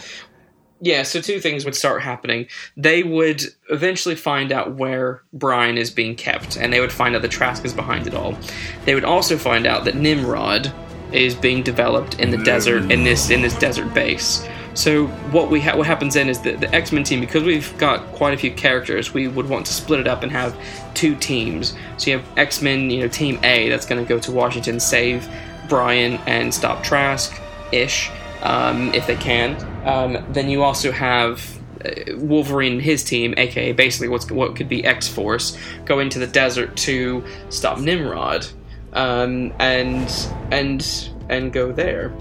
[0.80, 2.48] Yeah, so two things would start happening.
[2.76, 7.22] They would eventually find out where Brian is being kept, and they would find out
[7.22, 8.36] that Trask is behind it all.
[8.84, 10.72] They would also find out that Nimrod
[11.12, 14.44] is being developed in the desert in this in this desert base.
[14.74, 17.76] So what we ha- what happens then is that the X Men team, because we've
[17.78, 20.56] got quite a few characters, we would want to split it up and have
[20.94, 21.74] two teams.
[21.98, 24.80] So you have X Men, you know, Team A that's going to go to Washington,
[24.80, 25.28] save
[25.68, 27.38] Brian and stop Trask
[27.70, 28.10] ish,
[28.42, 29.56] um, if they can.
[29.86, 34.68] Um, then you also have uh, Wolverine and his team, aka basically what's what could
[34.68, 38.46] be X Force, go into the desert to stop Nimrod,
[38.92, 40.10] um, and
[40.50, 42.12] and and go there.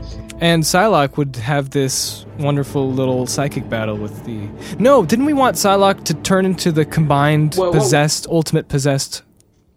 [0.41, 4.49] And Psylocke would have this wonderful little psychic battle with the.
[4.79, 9.21] No, didn't we want Psylocke to turn into the combined Well, well- possessed, ultimate possessed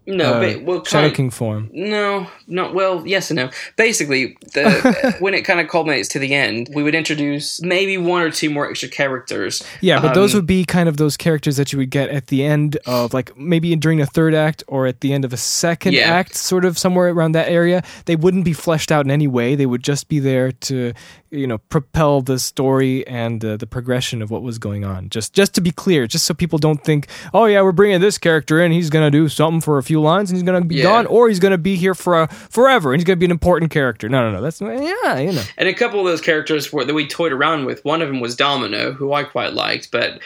[0.07, 1.69] No, uh, but well, Shadow kind- King form?
[1.73, 3.05] No, not well.
[3.07, 3.49] Yes and no.
[3.75, 8.21] Basically, the when it kind of culminates to the end, we would introduce maybe one
[8.21, 9.63] or two more extra characters.
[9.81, 12.27] Yeah, but those Um, would be kind of those characters that you would get at
[12.27, 15.37] the end of like maybe during a third act or at the end of a
[15.37, 16.11] second Yeah.
[16.13, 17.81] act, sort of somewhere around that area.
[18.05, 19.55] They wouldn't be fleshed out in any way.
[19.55, 20.93] They would just be there to,
[21.35, 25.09] you know, propel the story and uh, the progression of what was going on.
[25.09, 28.17] Just just to be clear, just so people don't think, oh yeah, we're bringing this
[28.17, 28.71] character in.
[28.71, 30.83] He's gonna do something for a few lines and he's gonna be Yeah.
[30.83, 33.71] gone, or he's gonna be here for a, forever and he's gonna be an important
[33.71, 34.09] character.
[34.09, 34.41] No, no, no.
[34.41, 35.43] That's yeah, you know.
[35.57, 37.83] And a couple of those characters were, that we toyed around with.
[37.85, 40.19] One of them was Domino, who I quite liked, but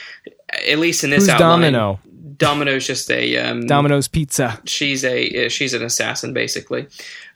[0.68, 2.00] at least in this Who's outline, Domino?
[2.40, 4.60] Domino's just a um, Domino's Pizza.
[4.66, 6.88] she's a she's an assassin basically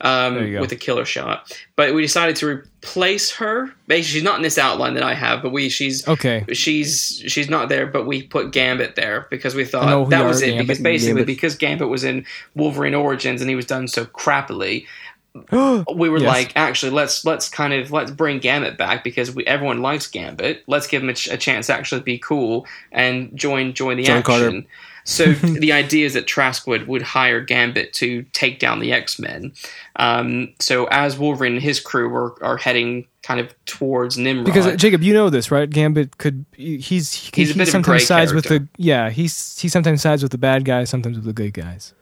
[0.02, 0.62] um, There you go.
[0.62, 4.58] with a killer shot but we decided to replace her basically she's not in this
[4.58, 6.46] outline that i have but we she's Okay.
[6.54, 10.48] she's she's not there but we put gambit there because we thought that was it
[10.52, 10.68] Gambit.
[10.68, 11.28] because basically Gambit.
[11.28, 12.26] because gambit was in
[12.56, 14.86] wolverine origins and he was done so crappily
[15.52, 16.28] we were Yes.
[16.28, 20.64] like actually let's let's kind of let's bring gambit back because we everyone likes gambit
[20.68, 24.04] let's give him a, ch- a chance to actually be cool and join join the
[24.04, 24.64] John action Carter.
[25.04, 29.20] So the idea is that Trask would, would hire Gambit to take down the X
[29.20, 29.54] Men.
[29.98, 34.68] Um, so as Wolverine and his crew are, are heading kind of towards Nimrod, Because
[34.68, 35.70] uh, Jacob, you know this, right?
[35.70, 40.02] Gambit could he's He's he of a sometimes sides with the yeah he's he sometimes
[40.02, 41.94] sides with the bad guys, sometimes with the good guys.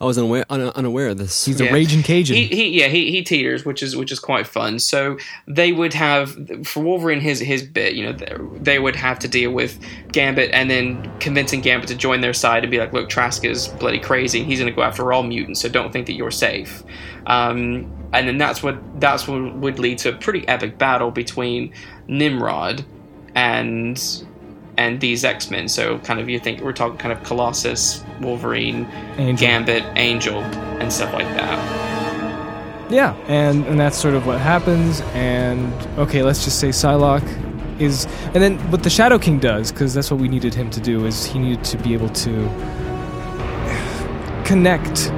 [0.00, 1.44] I was unaware, un- unaware of this.
[1.44, 1.70] He's Yeah.
[1.70, 2.36] a raging Cajun.
[2.36, 4.78] he, he yeah he, he teeters, which is which is quite fun.
[4.78, 5.18] So
[5.48, 9.28] they would have for Wolverine his his bit, you know, they- they would have to
[9.28, 9.78] deal with
[10.12, 13.66] Gambit and then convincing Gambit to join their side and be like, look, Trask is
[13.66, 14.44] bloody crazy.
[14.44, 16.84] He's going to go after all mutants, so don't think that you're safe.
[17.26, 21.72] Um, and then that's what that's what would lead to a pretty epic battle between
[22.06, 22.84] Nimrod
[23.34, 24.24] and
[24.78, 25.68] and these X Men.
[25.68, 28.86] So kind of you think we're talking kind of Colossus, Wolverine,
[29.18, 29.46] Angel.
[29.46, 30.38] Gambit, Angel,
[30.80, 32.90] and stuff like that.
[32.90, 35.02] Yeah, and and that's sort of what happens.
[35.12, 37.28] And okay, let's just say Psylocke
[37.80, 40.80] is, and then what the Shadow King does, because that's what we needed him to
[40.80, 42.48] do, is he needed to be able to
[44.46, 45.08] connect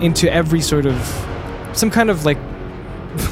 [0.00, 0.94] into every sort of
[1.72, 2.38] some kind of like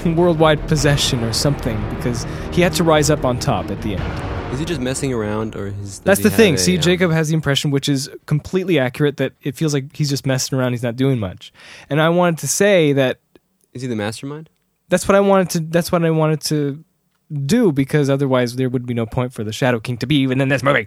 [0.17, 4.26] worldwide possession or something, because he had to rise up on top at the end.
[4.53, 6.55] Is he just messing around, or is does That's the thing.
[6.55, 9.95] a, See, um, Jacob has the impression, which is completely accurate, that it feels like
[9.95, 10.73] he's just messing around.
[10.73, 11.53] He's not doing much.
[11.91, 13.19] And I wanted to say that
[13.75, 14.49] Is he the mastermind?
[14.89, 15.61] that's what I wanted to.
[15.61, 16.83] That's what I wanted to
[17.45, 20.41] do because otherwise there would be no point for the Shadow King to be even
[20.41, 20.87] in this movie.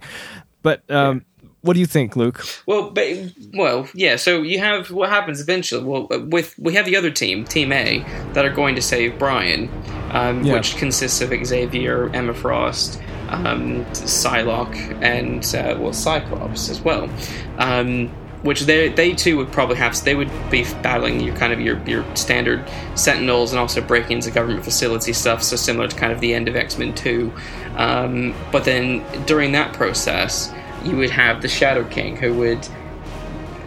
[0.63, 1.25] But um,
[1.61, 2.43] what do you think, Luke?
[2.65, 4.15] Well, ba- well, yeah.
[4.15, 5.83] So you have what happens eventually.
[5.83, 7.99] Well, uh, with we have the other team, Team A,
[8.33, 9.69] that are going to save Brian,
[10.11, 10.53] um, Yeah.
[10.53, 17.09] which consists of Xavier, Emma Frost, um, Psylocke, and uh, well, Cyclops as well.
[17.57, 18.09] Um,
[18.41, 20.01] which they they too would probably have.
[20.03, 22.63] They would be battling your kind of your your standard
[22.95, 25.43] Sentinels and also breaking into government facility stuff.
[25.43, 27.33] So similar to kind of the end of X Men Two.
[27.75, 32.67] Um, but then during that process, you would have the Shadow King who would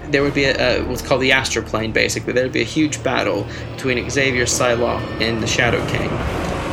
[0.08, 1.92] there would be a, a what's called the astral plane.
[1.92, 6.10] Basically, there would be a huge battle between Xavier, Psylocke, and the Shadow King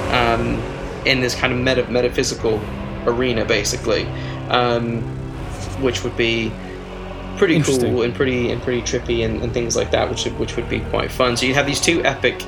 [0.09, 2.59] um, in this kind of meta- metaphysical
[3.05, 4.05] arena, basically,
[4.49, 5.01] um,
[5.81, 6.51] which would be
[7.37, 10.55] pretty cool and pretty and pretty trippy and, and things like that, which would, which
[10.55, 11.37] would be quite fun.
[11.37, 12.41] So you have these two epic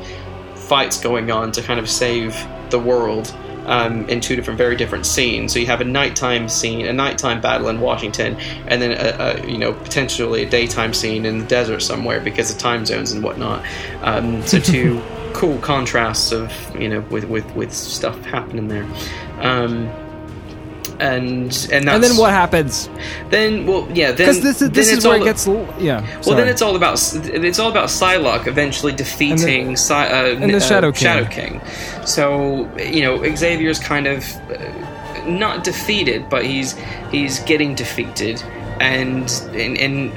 [0.55, 2.35] fights going on to kind of save
[2.69, 3.33] the world
[3.65, 5.53] um, in two different, very different scenes.
[5.53, 8.35] So you have a nighttime scene, a nighttime battle in Washington,
[8.67, 12.51] and then a, a you know potentially a daytime scene in the desert somewhere because
[12.51, 13.65] of time zones and whatnot.
[14.01, 15.01] Um, so two
[15.33, 18.87] cool contrasts of you know with with with stuff happening there.
[19.39, 19.89] Um,
[21.01, 22.89] and and that's, And then what happens?
[23.29, 24.11] Then well, yeah.
[24.11, 25.47] Then Because this is this it's is where it gets.
[25.47, 26.01] Yeah.
[26.01, 26.37] Well, sorry.
[26.37, 30.59] then it's all about it's all about Psylocke eventually defeating Psy, uh, and the uh,
[30.59, 31.01] Shadow King.
[31.01, 31.61] Shadow King.
[32.05, 36.73] So you know Xavier's kind of uh, not defeated, but he's
[37.11, 38.41] he's getting defeated,
[38.79, 40.11] and and, and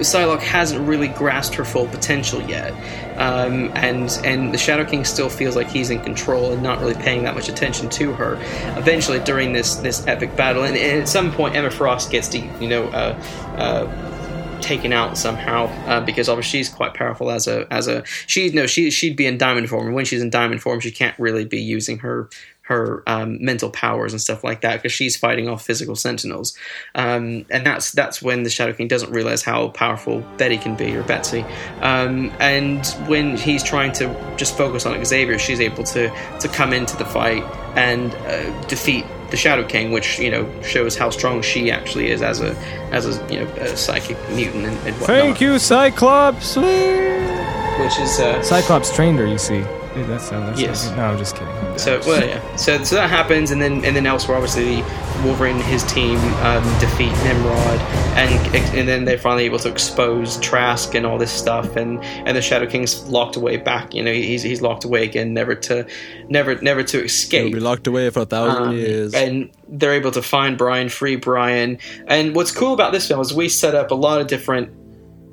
[0.00, 2.74] Psylocke hasn't really grasped her full potential yet.
[3.18, 6.94] Um, and and the Shadow King still feels like he's in control and not really
[6.94, 8.34] paying that much attention to her.
[8.78, 12.38] Eventually, during this this epic battle, and, and at some point, Emma Frost gets to
[12.38, 13.20] you know uh,
[13.56, 18.50] uh, taken out somehow uh, because obviously she's quite powerful as a as a she
[18.50, 21.18] no she she'd be in diamond form and when she's in diamond form she can't
[21.18, 22.28] really be using her
[22.68, 26.54] her um, mental powers and stuff like that because she's fighting off physical sentinels
[26.94, 30.94] um, and that's that's when the Shadow King doesn't realize how powerful Betty can be
[30.94, 31.42] or Betsy
[31.80, 36.74] um, and when he's trying to just focus on Xavier she's able to to come
[36.74, 37.42] into the fight
[37.74, 42.22] and uh, defeat the Shadow King, which you know shows how strong she actually is
[42.22, 42.56] as a
[42.92, 45.06] as a you know a psychic mutant and, and whatnot.
[45.06, 46.56] Thank you, Cyclops.
[46.56, 49.26] Which is uh, Cyclops trained her.
[49.26, 49.64] You see.
[49.98, 50.48] Dude, that sounds.
[50.48, 50.96] That's Yes.
[50.96, 51.78] No, I'm just kidding.
[51.78, 52.56] so well yeah.
[52.56, 54.82] So so that happens, and then and then elsewhere, obviously,
[55.24, 57.80] Wolverine and his team um, defeat Nimrod,
[58.16, 62.36] and and then they're finally able to expose Trask and all this stuff, and and
[62.36, 63.94] the Shadow King's locked away back.
[63.94, 65.86] You know, he's he's locked away again, never to
[66.28, 67.52] never never to He'll escape.
[67.54, 69.14] be locked away for a thousand Um, years.
[69.14, 71.78] and they're able to find Brian, free Brian.
[72.06, 74.70] And what's cool about this film is we set up a lot of different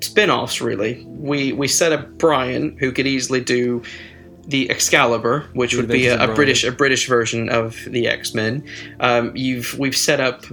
[0.01, 1.03] spin-offs really.
[1.07, 3.81] We we set up Brian who could easily do
[4.47, 8.63] the Excalibur, which would be a, a British a British version of the X-Men.
[8.99, 10.45] Um, you've we've set up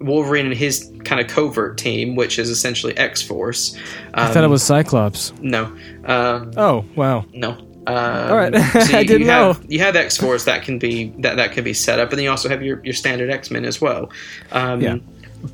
[0.00, 3.74] Wolverine and his kind of covert team, which is essentially X-Force.
[3.74, 3.80] Um,
[4.14, 5.32] I thought it was Cyclops.
[5.40, 5.76] no.
[6.04, 7.24] Uh, Oh wow.
[7.32, 7.52] no.
[7.86, 8.54] Um, All right.
[8.72, 9.66] so I you- didn't you have, know.
[9.68, 12.24] You have X Force that can be that that can be set up, and then
[12.24, 14.10] you also have your, your standard X Men as well.
[14.52, 14.96] Um, Yeah.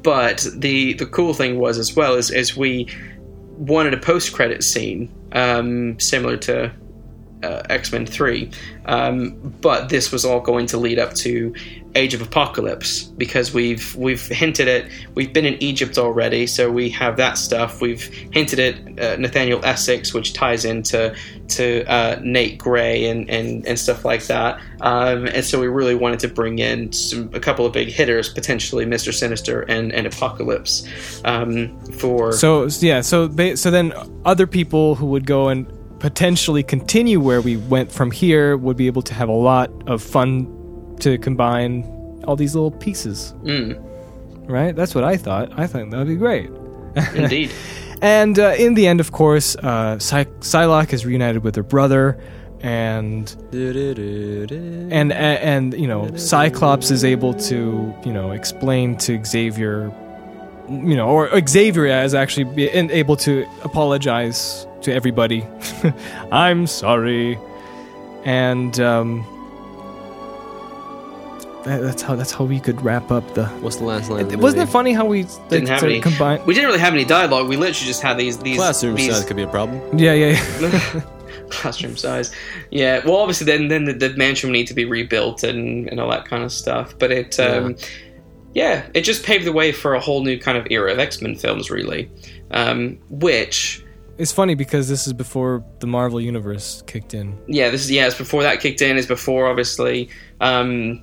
[0.02, 2.88] But the the cool thing was as well is is we
[3.58, 6.72] wanted a post credit scene um, similar to
[7.44, 8.50] uh, X Men Three,
[8.86, 11.54] um, but this was all going to lead up to
[11.96, 16.90] Age of Apocalypse because we've we've hinted at we've been in Egypt already, so we
[16.90, 17.80] have that stuff.
[17.80, 21.14] We've hinted at uh, Nathaniel Essex, which ties into
[21.48, 24.58] to uh, Nate Gray and, and, and stuff like that.
[24.80, 28.28] Um, and so we really wanted to bring in some a couple of big hitters,
[28.28, 30.88] potentially Mister Sinister and, and Apocalypse,
[31.24, 33.02] um, for So yeah.
[33.02, 33.92] So so then
[34.24, 35.66] other people who would go and
[36.04, 40.02] potentially continue where we went from here would be able to have a lot of
[40.02, 40.46] fun
[41.00, 41.82] to combine
[42.26, 43.32] all these little pieces.
[43.42, 43.82] Mm,
[44.46, 44.76] Right.
[44.76, 45.58] That's what I thought.
[45.58, 46.50] I thought that would be great.
[47.14, 47.50] indeed.
[48.02, 52.18] And uh, in the end, of course, uh, Psy- Psylocke is reunited with her brother,
[52.60, 53.34] and
[54.92, 59.90] and and you know Cyclops is able to you know explain to Xavier,
[60.68, 65.46] you know, or Xavier is actually able to apologize to everybody.
[66.32, 67.38] I'm sorry,
[68.24, 69.26] and um,
[71.64, 73.46] that, that's how that's how we could wrap up the.
[73.46, 74.20] What's the last line?
[74.20, 76.46] of the Wasn't it funny how we Didn't have any- combined?
[76.46, 77.48] We didn't really have any dialogue.
[77.48, 79.98] We literally just had these these Classroom these, size could be a problem.
[79.98, 81.00] Yeah, yeah, yeah.
[81.50, 82.32] classroom size.
[82.70, 83.04] Yeah.
[83.04, 86.10] Well, obviously, then then the, the mansion would need to be rebuilt and and all
[86.10, 86.98] that kind of stuff.
[86.98, 87.76] But it, um,
[88.54, 88.86] yeah.
[88.94, 91.34] it just paved the way for a whole new kind of era of X Men
[91.36, 92.10] films, really.
[92.50, 93.83] Um, which,
[94.16, 97.36] It's funny because this is before the Marvel universe kicked in.
[97.48, 98.96] yeah, this is yeah, it's before that kicked in.
[98.96, 100.08] Is before obviously.
[100.40, 101.02] Um,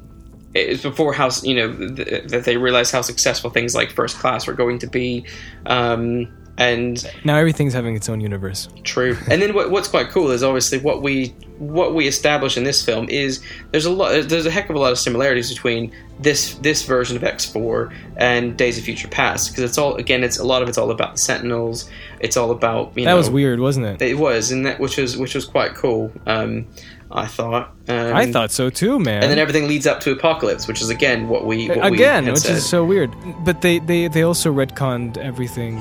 [0.54, 4.48] it's before how you know th- that they realized how successful things like First Class
[4.48, 5.26] were going to be,
[5.66, 6.28] um,
[6.62, 8.70] and Now everything's having its own universe.
[8.84, 9.18] True.
[9.30, 12.84] And then what, what's quite cool is obviously what we what we establish in this
[12.84, 13.40] film is
[13.72, 17.16] there's a lot there's a heck of a lot of similarities between this this version
[17.18, 20.70] of X4 and Days of Future Past because it's all again it's a lot of
[20.70, 21.90] it's all about the Sentinels.
[22.20, 24.02] It's all about you That know was weird, wasn't it?
[24.02, 26.12] It was and that which was which was quite cool.
[26.28, 26.68] Um,
[27.14, 27.72] I thought.
[27.90, 29.22] Um, I thought so too, man.
[29.22, 32.32] And then everything leads up to Apocalypse, which is again what we what Again, we
[32.32, 32.56] which said.
[32.56, 33.12] is so weird.
[33.44, 35.76] But they, they, they also retconned everything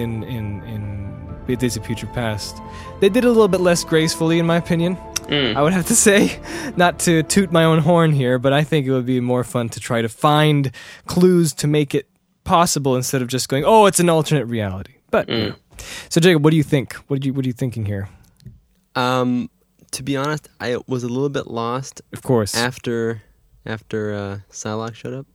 [0.00, 2.56] in in in Days of Future Past.
[3.00, 4.96] They did it a little bit less gracefully, in my opinion.
[5.28, 5.54] Mm.
[5.54, 6.40] I would have to say,
[6.76, 9.68] not to toot my own horn here, but I think it would be more fun
[9.70, 10.70] to try to find
[11.06, 12.08] clues to make it
[12.44, 15.54] possible instead of just going, "Oh, it's an alternate reality." But Mm.
[16.08, 16.94] so, Jacob, what do you think?
[17.08, 18.08] What did you what are you thinking here?
[18.96, 19.48] Um,
[19.92, 23.22] to be honest, I was a little bit lost Of course, after
[23.66, 25.26] after uh, Psylocke showed up,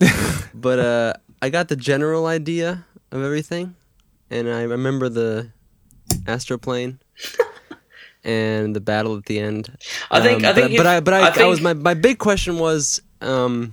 [0.54, 1.12] but uh,
[1.42, 3.74] I got the general idea of everything,
[4.34, 5.50] and I remember the
[6.26, 6.98] astral plane
[8.24, 9.76] and the battle at the end.
[10.10, 11.94] I think- Um, I think but, but I but I, I I, was my my
[11.94, 13.72] big question was um,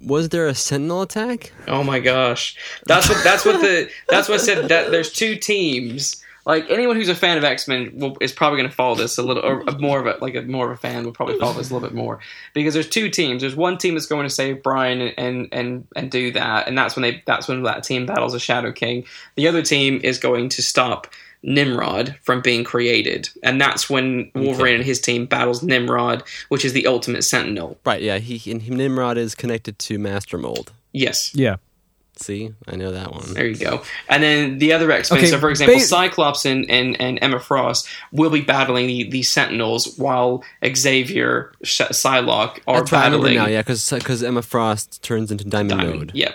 [0.00, 1.52] Was there a Sentinel attack?
[1.68, 2.56] Oh my gosh,
[2.86, 4.68] that's what that's what the that's what I said.
[4.68, 6.22] That there's two teams.
[6.46, 9.22] Like anyone who's a fan of X Men is probably going to follow this a
[9.22, 11.70] little, or more of a like a more of a fan will probably follow this
[11.70, 12.20] a little bit more
[12.52, 13.40] because there's two teams.
[13.42, 16.76] There's one team that's going to save Brian and and and, and do that, and
[16.76, 19.04] that's when they that's when that team battles a Shadow King.
[19.36, 21.06] The other team is going to stop
[21.42, 26.72] Nimrod from being created, and that's when Wolverine and his team battles Nimrod, which is
[26.72, 27.78] the ultimate Sentinel.
[27.84, 28.02] Right.
[28.02, 28.18] Yeah.
[28.18, 30.72] He and Nimrod is connected to Master Mold.
[30.92, 31.56] Yes, Yeah.
[32.16, 33.34] See, I know that one.
[33.34, 33.82] There you go.
[34.08, 37.18] And then the other X Men, Okay, so for example, ba- Cyclops and, and, and
[37.20, 43.00] Emma Frost will be battling the, the Sentinels while Xavier, Sh- Psylocke are That's right,
[43.06, 43.34] I battling.
[43.34, 43.46] now.
[43.46, 45.98] Yeah, because Emma Frost turns into Diamond, Diamond.
[45.98, 46.34] Node, Yep.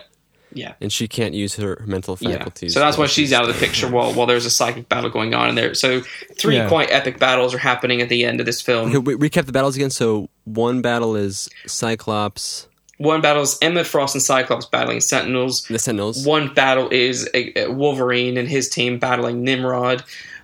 [0.52, 0.74] Yeah.
[0.82, 2.38] and she can't use her, her mental Yeah.
[2.38, 2.74] faculties.
[2.74, 5.12] So that's why while she's out of the picture while while there's a psychic battle
[5.12, 5.76] going on in there.
[5.76, 6.02] So
[6.40, 6.68] three Yeah.
[6.68, 8.90] quite epic battles are happening at the end of this film.
[8.90, 9.92] Okay, we recap the battles again.
[9.92, 12.68] So one battle is Cyclops,
[13.00, 15.64] One battle is Emma Frost and Cyclops battling Sentinels.
[15.64, 16.26] the Sentinels.
[16.26, 20.04] One battle is uh, Wolverine and his team battling Nimrod.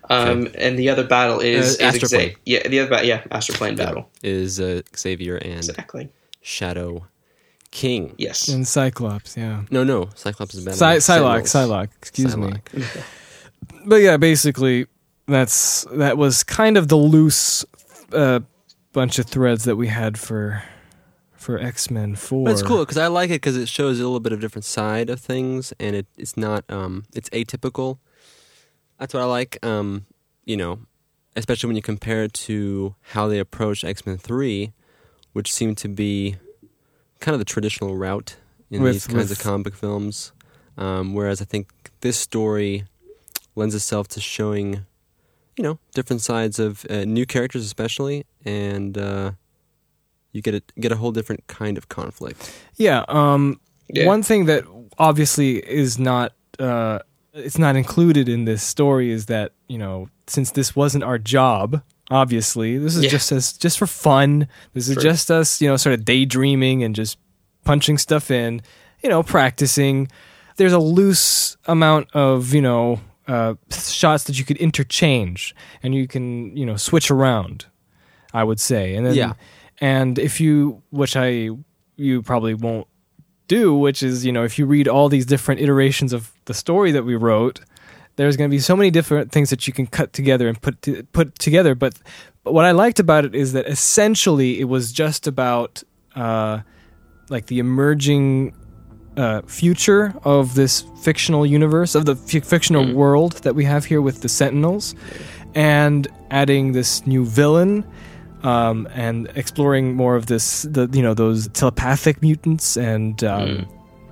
[0.10, 2.30] Um, and the other battle is, Uh, is Astral Plane.
[2.30, 6.10] Xa- yeah the other ba- yeah Astral Plane battle is uh, Xavier and exactly
[6.42, 7.08] Shadow
[7.72, 8.14] King.
[8.18, 9.64] yes And Cyclops, yeah.
[9.72, 10.78] No, no, Cyclops is better.
[10.78, 12.54] Psy- Psylocke, Psylocke, excuse me.
[13.86, 14.86] But yeah, basically,
[15.28, 17.66] that's that was kind of the loose
[18.14, 18.40] uh,
[18.94, 20.64] bunch of threads that we had for
[21.46, 22.46] for X Men Four.
[22.46, 24.66] But it's cool because I like it because it shows a little bit of different
[24.66, 28.00] side of things, and it, it's not um it's atypical.
[29.00, 29.64] That's what I like.
[29.64, 30.08] Um,
[30.44, 30.80] you know,
[31.36, 34.74] especially when you compare it to how they approach X Men Three,
[35.34, 36.38] which seemed to be
[37.20, 38.38] kind of the traditional route
[38.72, 40.32] in With- these kinds with- of comic films.
[40.78, 41.70] Um, whereas I think
[42.02, 42.84] this story
[43.56, 44.86] lends itself to showing,
[45.56, 49.32] you know, different sides of uh, new characters, especially, and uh,
[50.36, 52.52] you get a get a whole different kind of conflict.
[52.76, 53.04] Yeah.
[53.08, 54.08] Um, Yeah.
[54.08, 54.64] One thing that
[54.98, 57.00] obviously is not uh,
[57.34, 61.82] it's not included in this story is that you know since this wasn't our job,
[62.10, 63.10] obviously this is Yeah.
[63.18, 64.48] just as just for fun.
[64.74, 65.04] This is True.
[65.04, 67.18] just us, you know, sort of daydreaming and just
[67.64, 68.62] punching stuff in,
[69.04, 70.08] you know, practicing.
[70.58, 76.08] There's a loose amount of you know uh, shots that you could interchange and you
[76.08, 77.66] can you know switch around.
[78.34, 79.34] I would say, and then Yeah.
[79.80, 81.50] And if you, which I
[81.98, 82.88] you probably won't
[83.48, 86.92] do, which is you know if you read all these different iterations of the story
[86.92, 87.62] that we wrote,
[88.16, 90.82] there's going to be so many different things that you can cut together and put
[90.84, 91.76] to, put together.
[91.76, 91.98] But,
[92.44, 95.84] but what I liked about it is that essentially it was just about
[96.16, 96.62] uh,
[97.30, 98.54] like the emerging
[99.18, 104.02] uh, future of this fictional universe of the f- fictional world that we have here
[104.02, 104.96] with the Sentinels,
[105.54, 107.86] and adding this new villain.
[108.46, 113.66] Um, and exploring more of this, the you know those telepathic mutants and um,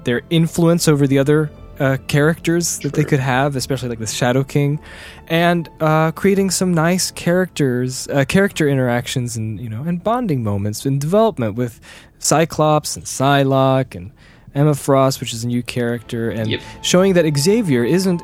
[0.06, 4.44] their influence over the other uh, characters that they could have, especially like the Shadow
[4.44, 4.80] King,
[5.28, 10.86] and uh, creating some nice characters, uh, character interactions, and you know, and bonding moments
[10.86, 11.80] and development with
[12.20, 14.12] Cyclops and Psylocke and
[14.56, 16.62] Emma Frost, which is a new character, and Yep.
[16.82, 18.22] showing that Xavier isn't.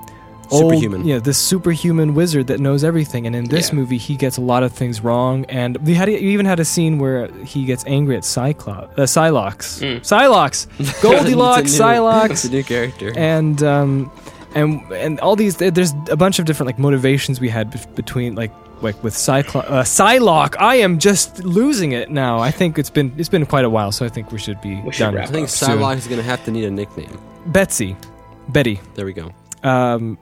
[0.52, 1.06] Old, Superhuman.
[1.06, 3.76] yeah, this superhuman wizard that knows everything, and in this Yeah.
[3.76, 5.46] movie, he gets a lot of things wrong.
[5.50, 9.04] And we had, you even had a scene where he gets angry at Cyclops, uh,
[9.04, 10.00] Psylocke, Mm.
[10.02, 13.14] Psylocke, Goldilocks, It's a new- Psylocke, It's a new character.
[13.16, 14.12] and um,
[14.56, 15.58] and and all these.
[15.58, 19.84] There's a bunch of different like motivations we had between like like with Cyclo- uh,
[19.84, 20.56] Psylocke.
[20.60, 22.40] I am just losing it now.
[22.40, 24.82] I think it's been it's been quite a while, so I think we should be
[24.86, 25.18] We should done.
[25.18, 25.82] I think up soon.
[25.98, 27.16] Is going to have to need a nickname.
[27.48, 27.96] Betsy,
[28.48, 29.32] Betty, There we go.
[29.64, 30.18] um,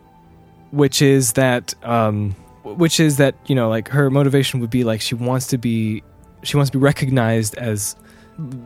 [0.71, 5.01] which is that um, which is that you know like her motivation would be like
[5.01, 6.03] she wants to be
[6.43, 7.95] she wants to be recognized as.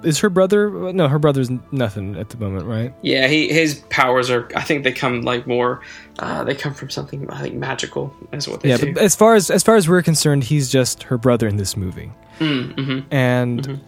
[0.04, 0.70] Is her brother?
[0.92, 2.94] No, her brother's nothing at the moment, right?
[3.04, 4.50] Yeah, he his powers are.
[4.54, 5.80] I think they come like more.
[6.20, 8.14] Uh, they come from something I think magical.
[8.34, 8.92] Is what they yeah, do.
[8.94, 11.78] but as far as as far as we're concerned, he's just her brother in this
[11.78, 13.06] movie, Mm, mhm.
[13.12, 13.80] and Mhm.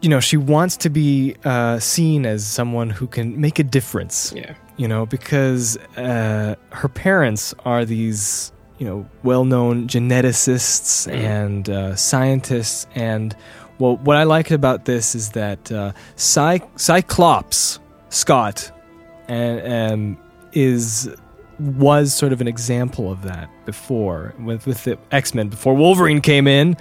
[0.00, 4.32] you know she wants to be uh, seen as someone who can make a difference.
[4.34, 11.14] Yeah, You know, because uh, her parents are these you know well-known geneticists Mhm.
[11.24, 13.34] and uh, scientists, and
[13.80, 18.70] well, what I liked about this is that uh, Cy- Cyclops Scott
[19.28, 20.18] and um,
[20.52, 21.10] is
[21.58, 26.20] was sort of an example of that before with with the X Men before Wolverine
[26.20, 26.76] came in,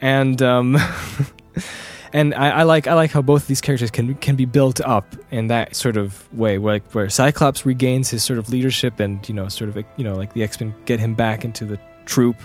[0.00, 0.78] and um,
[2.12, 4.80] and I, I like I like how both of these characters can can be built
[4.80, 9.00] up in that sort of way, where like where Cyclops regains his sort of leadership,
[9.00, 11.64] and you know sort of you know like the X Men get him back into
[11.64, 12.36] the troop,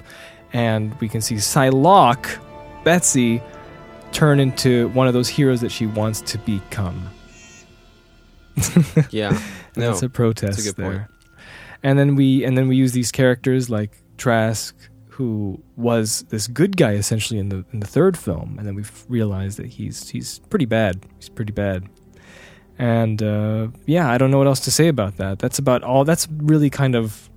[0.52, 2.40] and we can see Psylocke,
[2.84, 3.42] Betsy,
[4.12, 7.10] turn into one of those heroes that she wants to become.
[9.10, 9.40] Yeah.
[9.76, 9.90] No.
[9.90, 10.92] That's a protest that's a there.
[10.92, 11.02] point.
[11.82, 14.76] And then we and then we use these characters like Trask,
[15.14, 18.84] who was this good guy essentially in the in the third film, and then we
[19.08, 21.06] realized that he's he's pretty bad.
[21.18, 21.88] He's pretty bad.
[22.80, 25.38] And uh, yeah, I don't know what else to say about that.
[25.38, 26.04] That's about all.
[26.04, 27.30] That's really kind of,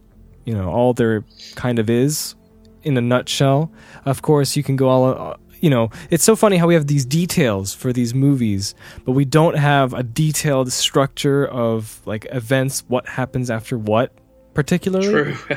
[0.47, 1.25] you know, all there
[1.55, 2.35] kind of is
[2.83, 3.71] in a nutshell.
[4.07, 5.05] Of course, you can go all.
[5.05, 8.75] Uh, you know, it's so funny how we have these details for these movies,
[9.05, 14.13] but we don't have a detailed structure of like events, what happens after what,
[14.55, 15.37] particularly True.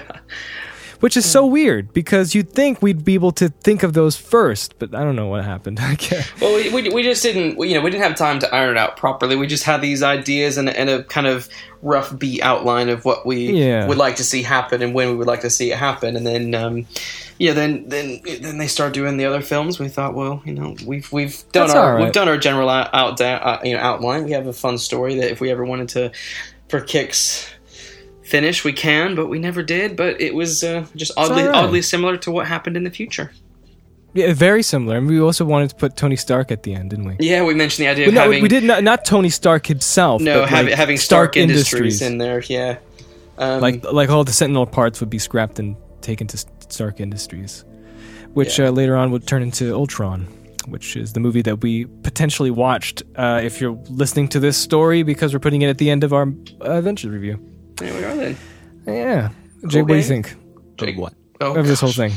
[1.00, 4.78] which is so weird because you'd think we'd be able to think of those first,
[4.80, 5.80] but I don't know what happened.
[6.42, 8.80] Well, we, we, we just didn't, you know, we didn't have time to iron it
[8.80, 9.36] out properly.
[9.36, 11.48] We just had these ideas and, and a kind of
[11.82, 13.88] rough beat outline of what we Yeah.
[13.88, 16.16] would like to see happen and when we would like to see it happen.
[16.16, 16.86] And then, um,
[17.38, 19.80] yeah, then then then they start doing the other films.
[19.80, 22.04] We thought, well, you know, we've we've done That's our right.
[22.04, 24.26] we've done our general out, out uh, you know outline.
[24.26, 26.12] We have a fun story that if we ever wanted to,
[26.68, 27.50] for kicks.
[28.30, 29.96] Finish we can, but we never did.
[29.96, 31.56] But it was uh, just oddly right.
[31.56, 33.32] oddly similar to what happened in the future.
[34.14, 34.98] Yeah, very similar.
[34.98, 37.16] And we also wanted to put Tony Stark at the end, didn't we?
[37.20, 38.84] Yeah, we mentioned the idea But of no, having we did not.
[38.84, 40.22] Not Tony Stark himself.
[40.22, 42.78] No, but hav- like having Stark, Industries, in there, yeah.
[43.38, 46.38] Um, like like all the Sentinel parts would be scrapped and taken to
[46.70, 47.64] Stark Industries,
[48.34, 48.68] which Yeah.
[48.68, 50.28] uh, later on would turn into Ultron,
[50.68, 53.04] which is the movie that we potentially watched.
[53.16, 56.14] Uh, if you're listening to this story, because we're putting it at the end of
[56.14, 56.24] our
[56.62, 57.40] uh, Avengers review.
[57.80, 58.38] There we are then.
[58.86, 59.30] Yeah,
[59.68, 60.36] Jake, what do you think
[60.78, 61.14] Jake- what?
[61.42, 62.12] Oh, of this whole thing?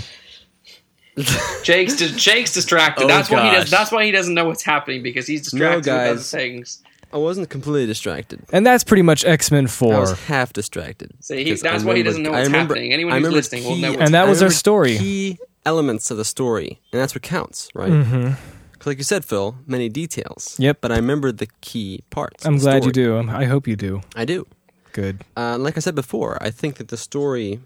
[1.62, 3.04] Jake's di- Jake's distracted.
[3.04, 5.90] Oh, that's why he does, that's why he doesn't know what's happening because he's distracted
[5.92, 6.82] with other things.
[7.12, 8.40] I wasn't completely distracted.
[8.52, 10.00] And that's pretty much X Men I Four.
[10.00, 11.12] was half distracted.
[11.20, 12.92] See, he- because I that's why he doesn't know what's remember- happening.
[12.94, 14.96] Anyone I who's remember listening will know key- what's And that was our story.
[14.96, 17.92] Key elements of the story, and that's what counts, right?
[17.92, 18.32] Mm-hmm.
[18.78, 20.56] 'Cause like you said, Phil, many details.
[20.58, 20.78] Yep.
[20.80, 22.44] But I remember the key parts.
[22.44, 22.92] I'm the glad you story.
[22.92, 23.16] do.
[23.18, 24.00] Um, I hope you do.
[24.16, 24.44] I do.
[24.92, 25.24] Good.
[25.36, 27.60] Uh, like I said before, I think that the story.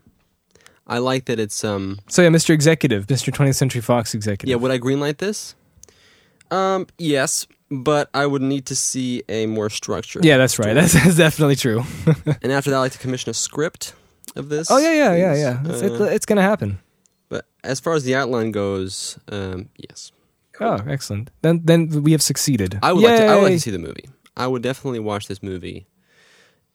[0.89, 1.99] I like that it's um.
[2.09, 2.51] So yeah, Mr.
[2.51, 3.33] Executive, Mr.
[3.33, 4.49] 20th Century Fox Executive.
[4.49, 5.57] Yeah, would I greenlight this?
[6.51, 10.25] Um, yes, but I would need to see a more structured.
[10.25, 10.75] Yeah, that's right.
[10.79, 11.83] That's, that's definitely true.
[12.43, 13.95] And after that, I like to commission a script
[14.37, 14.71] of this.
[14.71, 15.61] oh yeah, yeah, yeah, yeah.
[15.65, 16.79] It's, Uh, it, it's gonna happen.
[17.29, 20.13] but as far as the outline goes, um, yes,
[20.61, 21.31] Oh, excellent.
[21.43, 22.79] Then then we have succeeded.
[22.83, 23.27] I would like to.
[23.27, 24.09] I would like to see the movie.
[24.37, 25.87] I would definitely watch this movie,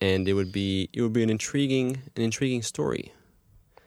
[0.01, 3.13] and it would be it would be an intriguing an intriguing story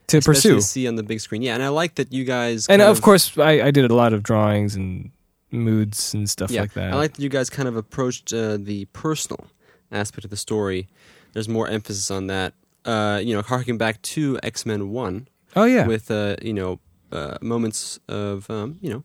[0.06, 0.54] to especially pursue.
[0.56, 1.42] to see on the big screen.
[1.42, 3.94] Yeah, and I like that you guys And kind of course, I, I did a
[3.94, 5.10] lot of drawings and
[5.50, 6.92] moods and stuff yeah, like that.
[6.92, 9.46] I like that you guys kind of approached uh, the personal
[9.90, 10.88] aspect of the story.
[11.32, 12.54] There's more emphasis on that.
[12.84, 16.80] Uh, you know, harking back to X Men One oh yeah, with uh, you know
[17.12, 19.04] uh, moments of um, you know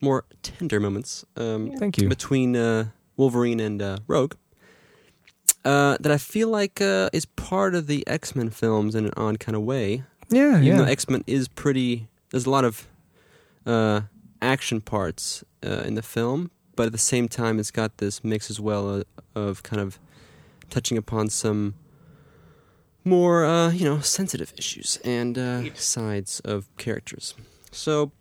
[0.00, 1.24] more tender moments.
[1.36, 2.08] Um, thank you.
[2.08, 4.34] between uh, Wolverine and uh, Rogue.
[5.64, 9.12] Uh, that I feel like uh, is part of the X Men films in an
[9.16, 10.04] odd kind of way.
[10.30, 10.76] Yeah, Even yeah.
[10.78, 12.86] though X Men is pretty, there's a lot of
[13.66, 14.02] uh,
[14.40, 18.50] action parts uh, in the film, but at the same time, it's got this mix
[18.50, 19.02] as well uh,
[19.34, 19.98] of kind of
[20.70, 21.74] touching upon some
[23.04, 27.34] more, uh, you know, sensitive issues and uh, sides of characters.
[27.70, 28.12] So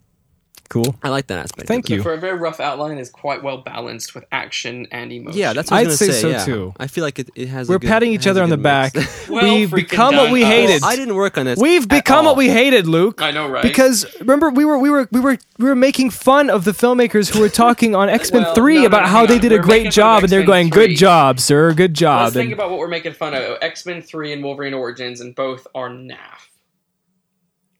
[0.70, 0.96] cool.
[1.04, 1.68] I like that aspect.
[1.68, 2.02] Thank you.
[2.04, 5.40] For a very rough outline, is quite well balanced with action and emotion.
[5.40, 6.46] Yeah, that's what I I'd was say gonna so yeah.
[6.46, 6.74] too.
[6.80, 7.70] I feel like it, it has.
[7.70, 8.94] We're good- patting each other on the good back.
[9.30, 10.24] Well We've become done.
[10.26, 10.84] what we Oh, hated.
[10.84, 11.60] I didn't work on this.
[11.60, 13.22] We've at become what we hated, Luke.
[13.22, 13.62] I know, right?
[13.62, 17.34] Because remember, we were we were we were we were making fun of the filmmakers
[17.34, 19.36] who were talking on X Men Well, Three no, no, about no, how hang they
[19.36, 19.42] on.
[19.42, 20.88] did a We're great making fun of job, and they're going, 3.
[20.88, 21.74] "Good job, sir.
[21.74, 23.58] Good job." Let's think about what we're making fun of.
[23.62, 26.48] X Men Three and Wolverine Origins, and both are naff.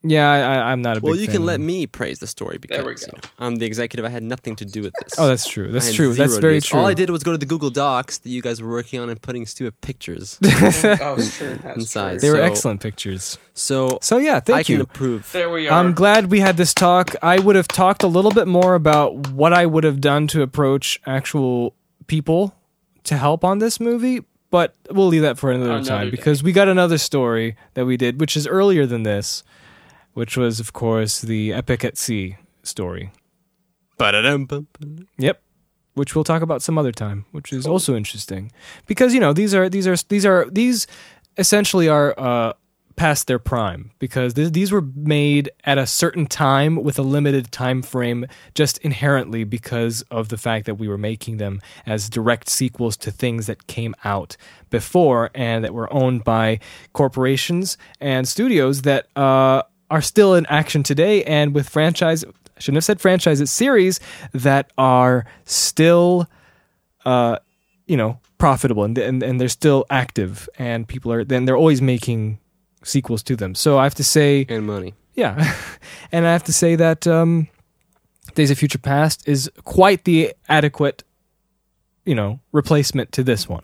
[0.04, 1.04] Yeah, I, I, I'm not a big.
[1.10, 4.06] Well, you fan can let me praise the story because you know, I'm the executive.
[4.06, 5.16] I had nothing to do with this.
[5.18, 5.72] Oh, that's true.
[5.72, 6.14] That's true.
[6.14, 6.80] That's very do true.
[6.80, 9.10] All I did was go to the Google Docs that you guys were working on
[9.10, 10.48] and putting stupid pictures oh,
[11.18, 11.56] it's true.
[11.64, 12.12] That's inside.
[12.12, 12.20] true.
[12.20, 13.38] They were So- excellent pictures.
[13.54, 14.82] So So yeah, I thank can you.
[14.84, 15.32] approve.
[15.32, 15.80] There we are.
[15.80, 17.16] I'm glad we had this talk.
[17.24, 20.42] I would have talked a little bit more about what I would have done to
[20.44, 21.74] approach actual
[22.06, 22.54] people
[23.06, 26.12] to help on this movie, but we'll leave that for another, Another time day.
[26.12, 29.44] because we got another story that we did, which is earlier than this,
[30.18, 33.12] which was, of course, the Epic at Sea story.
[35.20, 35.40] Yep.
[35.94, 38.52] Which we'll talk about some other time, which is also interesting
[38.88, 40.88] because you know these are these are these are these
[41.38, 42.54] essentially are uh,
[42.96, 47.52] past their prime because th- these were made at a certain time with a limited
[47.52, 52.50] time frame, just inherently because of the fact that we were making them as direct
[52.50, 54.36] sequels to things that came out
[54.72, 56.60] before and that were owned by
[56.94, 62.78] corporations and studios that uh, are still in action today and with franchise I shouldn't
[62.78, 64.00] have said franchises series
[64.34, 66.28] that are still
[67.06, 67.38] uh,
[67.86, 71.82] you know profitable and and, and they're still active and people are then they're always
[71.82, 72.40] making
[72.84, 73.54] sequels to them.
[73.56, 74.94] So I have to say And money.
[75.16, 75.54] yeah,
[76.12, 77.48] and I have to say that um,
[78.36, 81.04] Days of Future Past is quite the adequate,
[82.06, 83.64] you know, replacement to this one.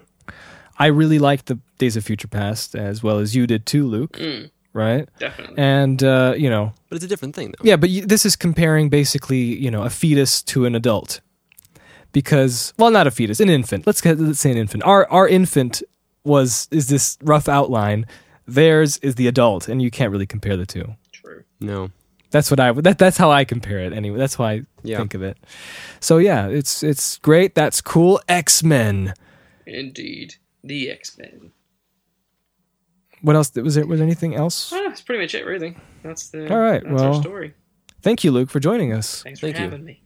[0.79, 4.13] I really liked the Days of Future Past as well as you did too, Luke.
[4.13, 5.07] Mm, Right?
[5.19, 5.57] definitely.
[5.59, 7.63] And uh, you know, But it's a different thing, though.
[7.63, 11.21] yeah, but you, this is comparing basically, you know, a fetus to an adult.
[12.11, 13.87] Because, well, not a fetus, an infant.
[13.87, 14.83] Let's get, let's say an infant.
[14.83, 15.81] Our our infant
[16.23, 18.05] was is this rough outline.
[18.47, 20.95] Theirs is the adult, and you can't really compare the two.
[21.11, 21.43] True.
[21.59, 21.89] No.
[22.31, 22.71] That's what I.
[22.71, 23.93] That, that's how I compare it.
[23.93, 24.97] Anyway, that's how I Yeah.
[24.97, 25.37] think of it.
[25.99, 27.55] So yeah, it's it's great.
[27.55, 28.19] That's cool.
[28.27, 29.13] X Men.
[29.65, 30.35] Indeed.
[30.63, 31.51] The X Men.
[33.23, 33.51] What else?
[33.55, 34.71] Was there was there anything else?
[34.71, 35.75] Ah, that's pretty much it, really.
[36.03, 36.53] That's the.
[36.53, 37.53] All right, That's well- our story.
[38.01, 39.23] Thank you, Luke, for joining us.
[39.23, 39.63] Thanks for Thank you.
[39.63, 40.01] having me.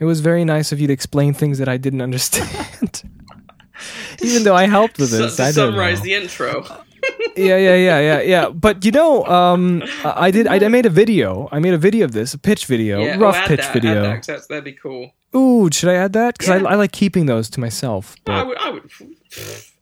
[0.00, 3.02] It was very nice of you to explain things that I didn't understand.
[4.22, 6.04] Even though I helped with So, this, to I don't summarize know.
[6.04, 6.64] the intro.
[7.36, 8.48] yeah, yeah, yeah, yeah, yeah.
[8.48, 10.46] But you know, um, I I did.
[10.48, 11.48] I, I made a video.
[11.52, 13.72] I made a video of this, a pitch video, yeah, rough oh, add pitch that,
[13.74, 13.92] video.
[13.92, 15.12] Add that, 'cause that's, that'd be cool.
[15.36, 16.36] Ooh, should I add that?
[16.38, 16.66] Because Yeah.
[16.68, 18.16] I, I like keeping those to myself.
[18.26, 18.58] I would.
[18.58, 18.90] I would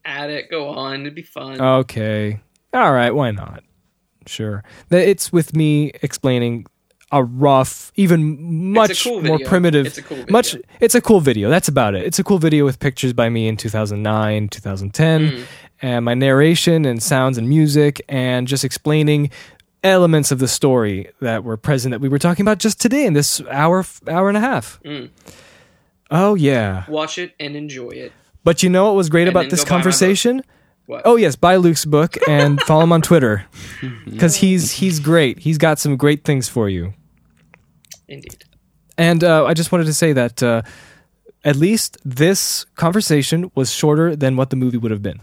[0.04, 0.50] add it.
[0.50, 1.02] Go on.
[1.02, 1.60] It'd be fun.
[1.60, 2.40] okay,
[2.74, 3.62] all right, why not?
[4.26, 4.64] Sure.
[4.90, 6.66] It's with me explaining
[7.12, 9.86] a rough, even much cool more primitive.
[9.86, 10.32] It's a cool video.
[10.32, 10.56] Much.
[10.80, 11.48] It's a cool video.
[11.50, 12.04] That's about it.
[12.04, 15.44] It's a cool video with pictures by me in 2009, 2010, Mm.
[15.82, 19.30] and my narration and sounds and music, and just explaining
[19.84, 23.12] elements of the story that were present that we were talking about just today in
[23.12, 24.80] this hour, hour and a half.
[24.84, 25.10] Mm.
[26.10, 26.84] Oh yeah.
[26.88, 28.12] Watch it and enjoy it.
[28.42, 29.82] But you know what was great And about this go buy my book.
[29.84, 30.42] conversation?
[30.86, 31.02] What?
[31.04, 33.46] Oh yes, buy Luke's book and follow him on Twitter
[34.04, 35.38] because he's he's great.
[35.38, 36.92] He's got some great things for you.
[38.08, 38.44] Indeed.
[38.98, 40.62] And uh, I just wanted to say that uh,
[41.44, 45.20] at least this conversation was shorter than what the movie would have been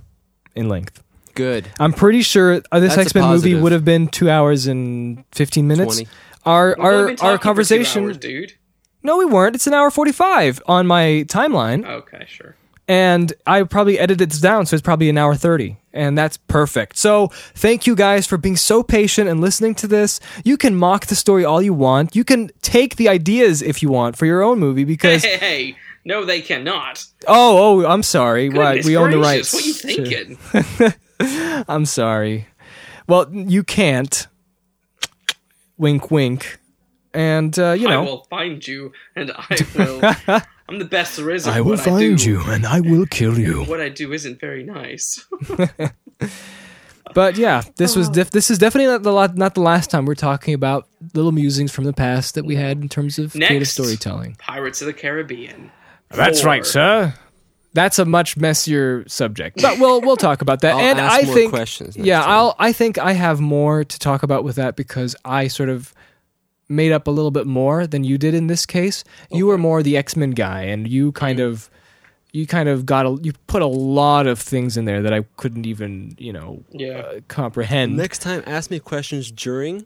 [0.56, 1.02] in length.
[1.36, 1.68] Good.
[1.80, 5.68] I'm pretty sure uh, this X Men movie would have been two hours and fifteen
[5.68, 5.96] minutes.
[5.98, 6.10] 20.
[6.44, 8.04] Our We've only our been our talking for two conversation.
[8.06, 8.54] hours, dude.
[9.04, 9.56] no, we weren't.
[9.56, 11.86] It's an hour forty five on my timeline.
[11.86, 12.56] Okay, sure.
[12.92, 16.98] And I probably edited this down, so it's probably an hour 30, and that's perfect.
[16.98, 20.20] So, thank you guys for being so patient and listening to this.
[20.44, 22.18] You can mock the story all you want.
[22.18, 25.76] You can take the ideas if you want for your own movie because hey, hey.
[26.04, 27.06] No, they cannot.
[27.30, 28.50] oh, oh, I'm sorry.
[28.50, 29.54] right, Goodness we own the rights.
[29.54, 30.36] What are you to-
[31.18, 31.66] thinking?
[31.70, 32.48] I'm sorry.
[33.08, 34.28] Well, you can't.
[35.78, 36.58] Wink, wink.
[37.14, 38.02] And uh, you know.
[38.02, 40.42] I will find you, and I will.
[40.72, 41.48] I'm the best there is.
[41.48, 42.30] at I will find do.
[42.30, 43.66] you and I will kill you.
[43.68, 45.28] What I do isn't very nice.
[47.14, 48.14] But yeah, this was oh.
[48.14, 51.34] def- this is definitely not the la- not the last time we're talking about little
[51.34, 53.74] musings from the past that we had in terms of creative Next.
[53.74, 54.36] storytelling.
[54.40, 55.72] Pirates of the Caribbean.
[56.10, 57.14] That's right, sir.
[57.74, 60.76] That's a much messier subject, but we'll we'll talk about that.
[60.76, 62.30] I'll and ask I more think questions next yeah, time.
[62.30, 65.94] I'll I think I have more to talk about with that because I sort of
[66.72, 69.04] made up a little bit more than you did in this case.
[69.30, 71.70] You were more the X Men guy, and you kind of
[72.34, 75.26] you kind of got a, you put a lot of things in there that I
[75.38, 77.00] couldn't even you know Yeah.
[77.00, 77.98] uh, comprehend.
[77.98, 79.86] Next time, ask me questions during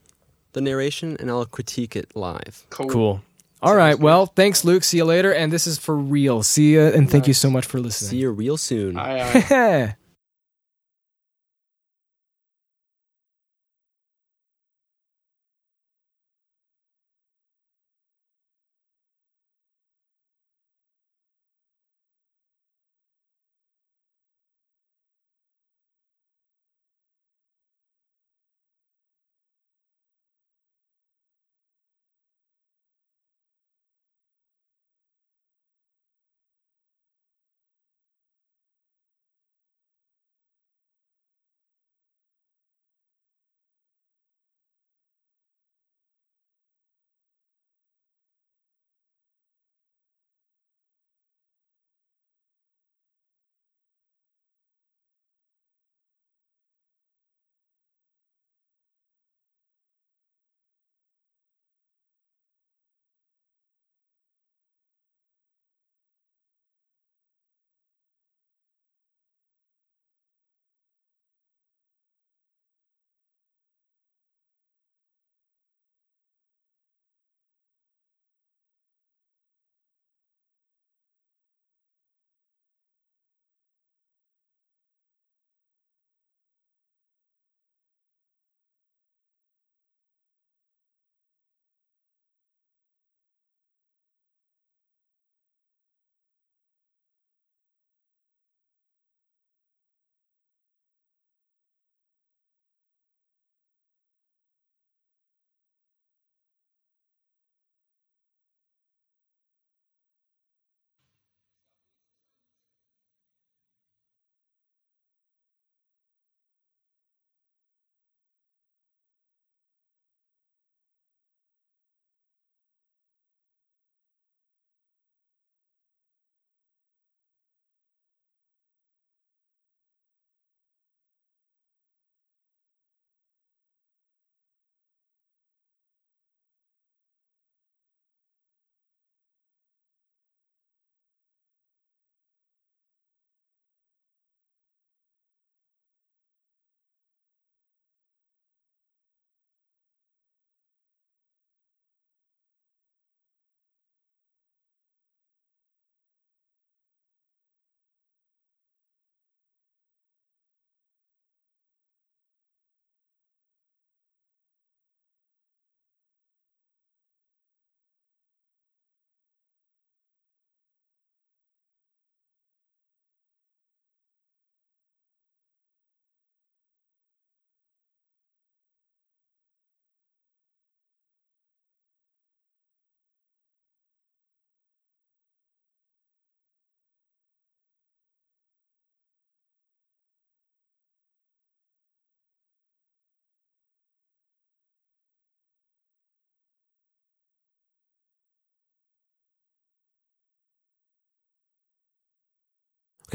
[0.54, 2.64] the narration, and I'll critique it live.
[2.70, 2.88] Cool.
[2.90, 3.22] Cool.
[3.62, 3.98] All right.
[4.00, 4.84] Well, thanks, Luke.
[4.84, 5.34] See you later.
[5.34, 6.44] And this is for real.
[6.44, 8.12] See ya, and thank you so much for listening.
[8.12, 8.96] See you real soon.
[8.98, 9.96] Aye, aye.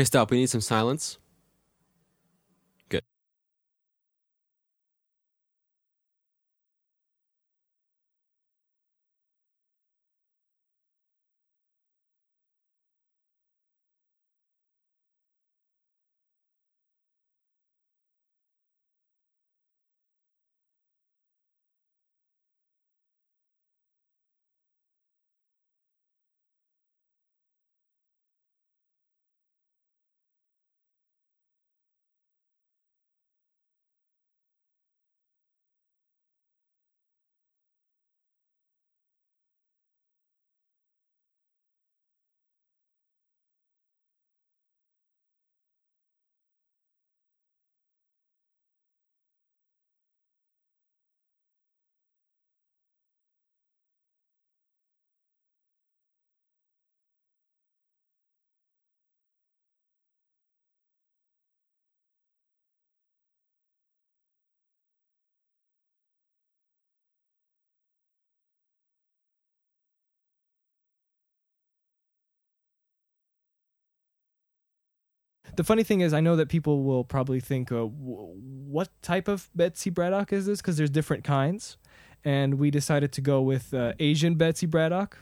[0.01, 0.31] Okay, stop.
[0.31, 1.19] We need some silence.
[75.61, 79.29] The funny thing is, I know that people will probably think, uh, w- "What type
[79.29, 81.77] of Betsy Braddock is this?" Because there's different kinds,
[82.25, 85.19] and we decided to go with uh, Asian Betsy Braddock.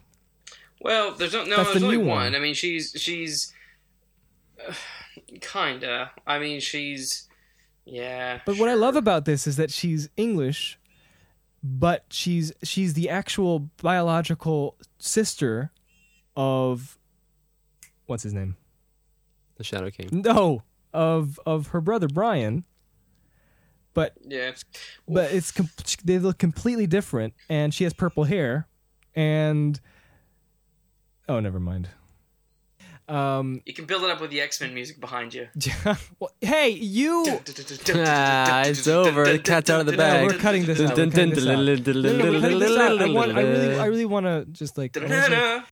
[0.81, 2.18] Well, there's no, no That's there's the only new one.
[2.18, 2.34] one.
[2.36, 3.52] I mean, she's she's
[4.65, 4.73] uh,
[5.41, 6.12] kinda.
[6.25, 7.28] I mean, she's
[7.84, 8.39] yeah.
[8.47, 10.78] But what I love about this is that she's English,
[11.65, 15.73] but she's she's the actual biological sister
[16.36, 16.97] of
[18.07, 18.57] what's his name?
[19.59, 20.23] The Shadow King.
[20.25, 20.62] No,
[20.95, 22.65] of of her brother Brian.
[23.95, 24.53] But yeah,
[25.09, 25.70] but it's com-
[26.05, 28.69] they look completely different, and she has purple hair,
[29.15, 29.81] and
[31.28, 31.89] oh, never mind.
[33.09, 35.49] Um, you can build it up with the X Men music behind you.
[36.20, 37.25] well, hey, you.
[37.95, 39.25] Ah, it's over.
[39.25, 40.27] The cat's out of the bag.
[40.31, 40.97] we're cutting this out.
[40.97, 41.57] We're cutting this out.
[41.57, 43.01] No, no, we're cutting this out.
[43.01, 44.97] I, really, I really want to just like.
[44.97, 45.62] I wanna say-